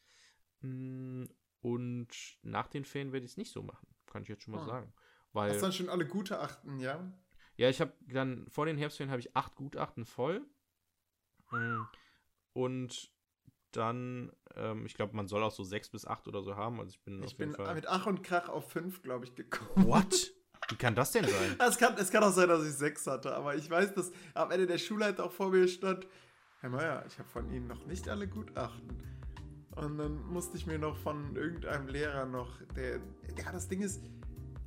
Mm, 0.61 1.25
Und 1.61 2.07
nach 2.43 2.67
den 2.67 2.85
Ferien 2.85 3.11
werde 3.11 3.25
ich 3.25 3.31
es 3.33 3.37
nicht 3.37 3.51
so 3.51 3.61
machen, 3.63 3.87
kann 4.07 4.23
ich 4.23 4.29
jetzt 4.29 4.43
schon 4.43 4.53
mal 4.55 4.61
Ah. 4.61 4.65
sagen. 4.65 4.93
Weil, 5.33 5.51
hast 5.51 5.61
dann 5.63 5.73
schon 5.73 5.89
alle 5.89 6.07
Gutachten, 6.07 6.79
ja? 6.79 7.11
ja, 7.57 7.69
ich 7.69 7.81
habe 7.81 7.93
dann 8.07 8.47
vor 8.49 8.65
den 8.65 8.77
Herbstferien 8.77 9.11
habe 9.11 9.19
ich 9.19 9.35
acht 9.35 9.55
Gutachten 9.55 10.05
voll. 10.05 10.45
Mm, 11.51 11.81
Und 12.53 13.11
dann, 13.75 14.31
ähm, 14.55 14.85
ich 14.85 14.93
glaube, 14.95 15.15
man 15.15 15.27
soll 15.27 15.43
auch 15.43 15.51
so 15.51 15.63
sechs 15.63 15.89
bis 15.89 16.05
acht 16.05 16.27
oder 16.27 16.41
so 16.41 16.55
haben. 16.55 16.79
Also 16.79 16.89
ich 16.91 17.01
bin 17.01 17.19
Ich 17.23 17.33
auf 17.33 17.39
jeden 17.39 17.53
bin 17.53 17.65
Fall. 17.65 17.75
mit 17.75 17.87
Ach 17.87 18.05
und 18.05 18.23
Krach 18.23 18.49
auf 18.49 18.71
fünf, 18.71 19.01
glaube 19.01 19.25
ich, 19.25 19.35
gekommen. 19.35 19.87
What? 19.87 20.31
Wie 20.69 20.75
kann 20.75 20.95
das 20.95 21.11
denn 21.11 21.25
sein? 21.25 21.55
Es 21.59 21.77
kann, 21.77 21.95
es 21.97 22.09
kann 22.09 22.23
auch 22.23 22.31
sein, 22.31 22.47
dass 22.49 22.65
ich 22.65 22.73
sechs 22.73 23.05
hatte, 23.05 23.35
aber 23.35 23.55
ich 23.55 23.69
weiß, 23.69 23.93
dass 23.93 24.11
am 24.33 24.49
Ende 24.51 24.65
der 24.65 24.77
Schulleiter 24.79 25.25
auch 25.25 25.31
vor 25.31 25.49
mir 25.51 25.67
stand. 25.67 26.07
Herr 26.61 26.69
Meier, 26.71 27.03
ich 27.07 27.19
habe 27.19 27.29
von 27.29 27.51
Ihnen 27.51 27.67
noch 27.67 27.85
nicht 27.85 28.09
alle 28.09 28.27
Gutachten. 28.27 28.89
Und 29.75 29.97
dann 29.97 30.25
musste 30.27 30.57
ich 30.57 30.65
mir 30.65 30.79
noch 30.79 30.97
von 30.97 31.35
irgendeinem 31.35 31.87
Lehrer 31.87 32.25
noch, 32.25 32.59
der, 32.75 32.95
ja, 33.37 33.51
das 33.51 33.67
Ding 33.67 33.81
ist, 33.81 34.01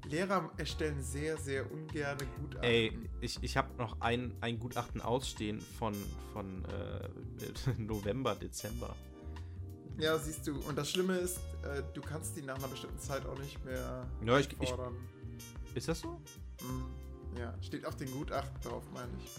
Lehrer 0.06 0.50
erstellen 0.56 1.02
sehr, 1.02 1.36
sehr 1.36 1.70
ungerne 1.70 2.24
Gutachten. 2.40 2.62
Ey, 2.62 2.98
ich, 3.20 3.38
ich 3.42 3.56
habe 3.56 3.68
noch 3.76 4.00
ein, 4.00 4.34
ein 4.40 4.58
Gutachten 4.58 5.00
ausstehen 5.00 5.60
von, 5.60 5.94
von 6.32 6.64
äh, 6.66 7.08
November, 7.78 8.34
Dezember. 8.34 8.94
Ja, 9.98 10.16
siehst 10.16 10.46
du. 10.46 10.56
Und 10.60 10.76
das 10.78 10.90
Schlimme 10.90 11.16
ist, 11.16 11.38
äh, 11.62 11.82
du 11.92 12.00
kannst 12.00 12.36
die 12.36 12.42
nach 12.42 12.56
einer 12.56 12.68
bestimmten 12.68 12.98
Zeit 13.00 13.26
auch 13.26 13.38
nicht 13.38 13.62
mehr 13.64 14.06
Ja, 14.24 14.38
ich, 14.38 14.48
ich, 14.60 14.68
fordern. 14.68 14.96
ist 15.74 15.88
das 15.88 16.00
so? 16.00 16.20
Hm, 16.60 16.84
ja, 17.38 17.52
steht 17.60 17.84
auf 17.84 17.96
den 17.96 18.10
Gutachten 18.12 18.60
drauf, 18.62 18.84
meine 18.94 19.10
ich. 19.24 19.34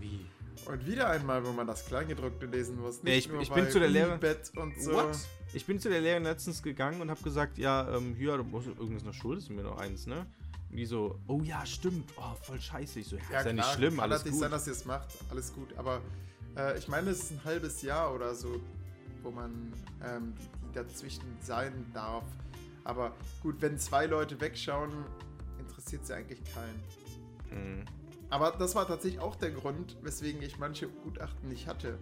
Wie? 0.00 0.26
Und 0.66 0.86
wieder 0.86 1.08
einmal, 1.10 1.44
wo 1.44 1.52
man 1.52 1.66
das 1.66 1.84
Kleingedruckte 1.86 2.46
lesen 2.46 2.78
muss. 2.80 3.00
Ja, 3.02 3.12
ich- 3.14 3.28
ich 3.40 3.50
bin 3.50 3.68
zu 3.70 3.78
der 3.80 3.88
Lehrer- 3.88 4.12
Unibet 4.12 4.52
und 4.56 4.80
so. 4.80 5.10
Ich 5.54 5.66
bin 5.66 5.78
zu 5.80 5.88
der 5.88 6.00
Lehrerin 6.00 6.22
letztens 6.24 6.62
gegangen 6.62 7.00
und 7.00 7.10
habe 7.10 7.22
gesagt, 7.22 7.58
ja, 7.58 7.94
ähm, 7.96 8.14
hier, 8.16 8.36
du 8.36 8.44
musst 8.44 8.66
irgendwas 8.68 9.02
noch 9.04 9.12
schuldest 9.14 9.48
du 9.48 9.52
mir 9.54 9.62
noch 9.62 9.78
eins, 9.78 10.06
ne? 10.06 10.26
Und 10.70 10.76
die 10.76 10.86
so, 10.86 11.18
oh 11.26 11.40
ja, 11.42 11.66
stimmt, 11.66 12.10
oh, 12.16 12.34
voll 12.42 12.60
scheiße. 12.60 13.00
Ich 13.00 13.08
so, 13.08 13.16
ja, 13.30 13.40
ist 13.40 13.46
ja 13.46 13.52
nicht 13.52 13.72
schlimm, 13.74 13.96
kann 13.96 14.04
alles 14.04 14.20
natürlich 14.20 14.32
gut. 14.34 14.40
sein, 14.40 14.50
dass 14.50 14.66
ihr 14.66 14.72
es 14.72 14.84
macht, 14.86 15.08
alles 15.30 15.52
gut. 15.52 15.68
Aber 15.76 16.00
äh, 16.56 16.78
ich 16.78 16.88
meine, 16.88 17.10
es 17.10 17.24
ist 17.24 17.30
ein 17.32 17.40
halbes 17.44 17.82
Jahr 17.82 18.14
oder 18.14 18.34
so, 18.34 18.60
wo 19.22 19.30
man 19.30 19.72
ähm, 20.02 20.32
dazwischen 20.72 21.24
sein 21.42 21.72
darf. 21.92 22.24
Aber 22.84 23.14
gut, 23.42 23.56
wenn 23.60 23.78
zwei 23.78 24.06
Leute 24.06 24.40
wegschauen, 24.40 24.90
interessiert 25.58 26.06
sie 26.06 26.14
eigentlich 26.14 26.40
keinen. 26.54 26.82
Mhm. 27.80 27.84
Aber 28.32 28.50
das 28.52 28.74
war 28.74 28.86
tatsächlich 28.88 29.20
auch 29.20 29.36
der 29.36 29.50
Grund, 29.50 29.98
weswegen 30.00 30.40
ich 30.40 30.58
manche 30.58 30.88
Gutachten 30.88 31.50
nicht 31.50 31.66
hatte. 31.66 31.98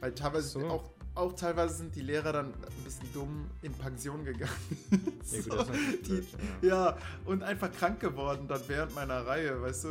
Weil 0.00 0.12
teilweise 0.12 0.48
So. 0.48 0.66
auch, 0.66 0.90
auch 1.14 1.32
teilweise 1.34 1.74
sind 1.76 1.94
die 1.94 2.00
Lehrer 2.00 2.32
dann 2.32 2.46
ein 2.46 2.84
bisschen 2.84 3.12
dumm 3.12 3.48
in 3.62 3.72
Pension 3.72 4.24
gegangen. 4.24 4.50
Ja, 4.90 4.98
gut, 4.98 5.44
So, 5.44 5.50
das 5.56 5.68
ist 5.68 5.70
natürlich 5.70 6.00
die, 6.02 6.08
blöd, 6.08 6.26
ja. 6.62 6.68
ja, 6.90 6.98
und 7.26 7.42
einfach 7.44 7.70
krank 7.70 8.00
geworden 8.00 8.48
dann 8.48 8.60
während 8.66 8.92
meiner 8.96 9.24
Reihe, 9.24 9.62
weißt 9.62 9.84
du, 9.84 9.88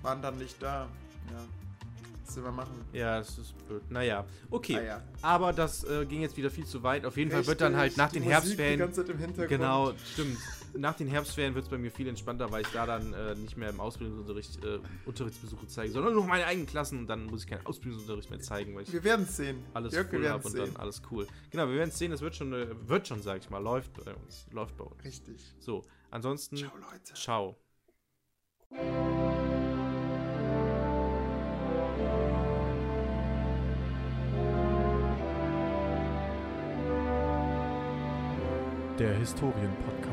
waren 0.00 0.22
dann 0.22 0.38
nicht 0.38 0.56
da. 0.62 0.88
Ja, 1.30 1.44
was 2.24 2.34
soll 2.34 2.44
man 2.44 2.56
machen? 2.56 2.84
Ja, 2.94 3.18
das 3.18 3.36
ist 3.36 3.66
blöd. 3.68 3.82
Naja, 3.90 4.24
okay. 4.50 4.78
Ah, 4.78 4.82
ja. 4.82 5.02
Aber 5.20 5.52
das 5.52 5.84
äh, 5.84 6.06
ging 6.06 6.22
jetzt 6.22 6.38
wieder 6.38 6.50
viel 6.50 6.64
zu 6.64 6.82
weit. 6.82 7.04
Auf 7.04 7.18
jeden 7.18 7.30
Fall 7.30 7.46
wird 7.46 7.60
dann 7.60 7.76
halt 7.76 7.88
Richtig, 7.90 7.98
nach 7.98 8.10
den 8.12 8.22
Herbstferien. 8.22 8.78
ganze 8.78 9.04
Zeit 9.04 9.10
im 9.14 9.18
Hintergrund. 9.18 9.48
Genau, 9.50 9.92
stimmt. 10.14 10.38
Nach 10.76 10.94
den 10.96 11.08
Herbstferien 11.08 11.54
wird 11.54 11.64
es 11.64 11.70
bei 11.70 11.78
mir 11.78 11.90
viel 11.90 12.06
entspannter, 12.08 12.50
weil 12.52 12.62
ich 12.62 12.68
da 12.68 12.86
dann 12.86 13.12
äh, 13.12 13.34
nicht 13.34 13.56
mehr 13.56 13.70
im 13.70 13.80
Ausbildungsunterricht 13.80 14.64
äh, 14.64 14.78
Unterrichtsbesuche 15.04 15.66
zeige, 15.66 15.90
sondern 15.92 16.12
nur 16.14 16.22
noch 16.22 16.28
meine 16.28 16.46
eigenen 16.46 16.66
Klassen 16.66 16.98
und 17.00 17.06
dann 17.06 17.26
muss 17.26 17.42
ich 17.44 17.48
keinen 17.50 17.66
Ausbildungsunterricht 17.66 18.30
mehr 18.30 18.40
zeigen, 18.40 18.74
weil 18.74 18.82
ich 18.84 18.92
Wir 18.92 19.02
werden 19.04 19.26
es 19.28 19.36
sehen. 19.36 19.62
alles 19.74 19.92
Jörg, 19.94 20.10
werden 20.12 20.28
habe 20.28 20.38
es 20.40 20.46
und 20.46 20.52
sehen. 20.52 20.66
dann 20.72 20.76
alles 20.76 21.02
cool. 21.10 21.26
Genau, 21.50 21.68
wir 21.68 21.74
werden 21.74 21.90
es 21.90 21.98
sehen, 21.98 22.10
das 22.10 22.20
wird 22.20 22.36
schon, 22.36 22.52
äh, 22.52 22.66
wird 22.88 23.08
schon, 23.08 23.20
sag 23.22 23.38
ich 23.40 23.50
mal, 23.50 23.58
läuft 23.62 23.92
bei 24.04 24.14
uns. 24.14 24.46
Läuft 24.52 24.76
bei 24.76 24.84
uns. 24.84 25.04
Richtig. 25.04 25.54
So, 25.58 25.84
ansonsten, 26.10 26.56
Ciao, 26.56 26.72
Leute. 26.76 27.14
ciao. 27.14 27.56
Der 38.98 39.14
Historienpodcast. 39.14 40.09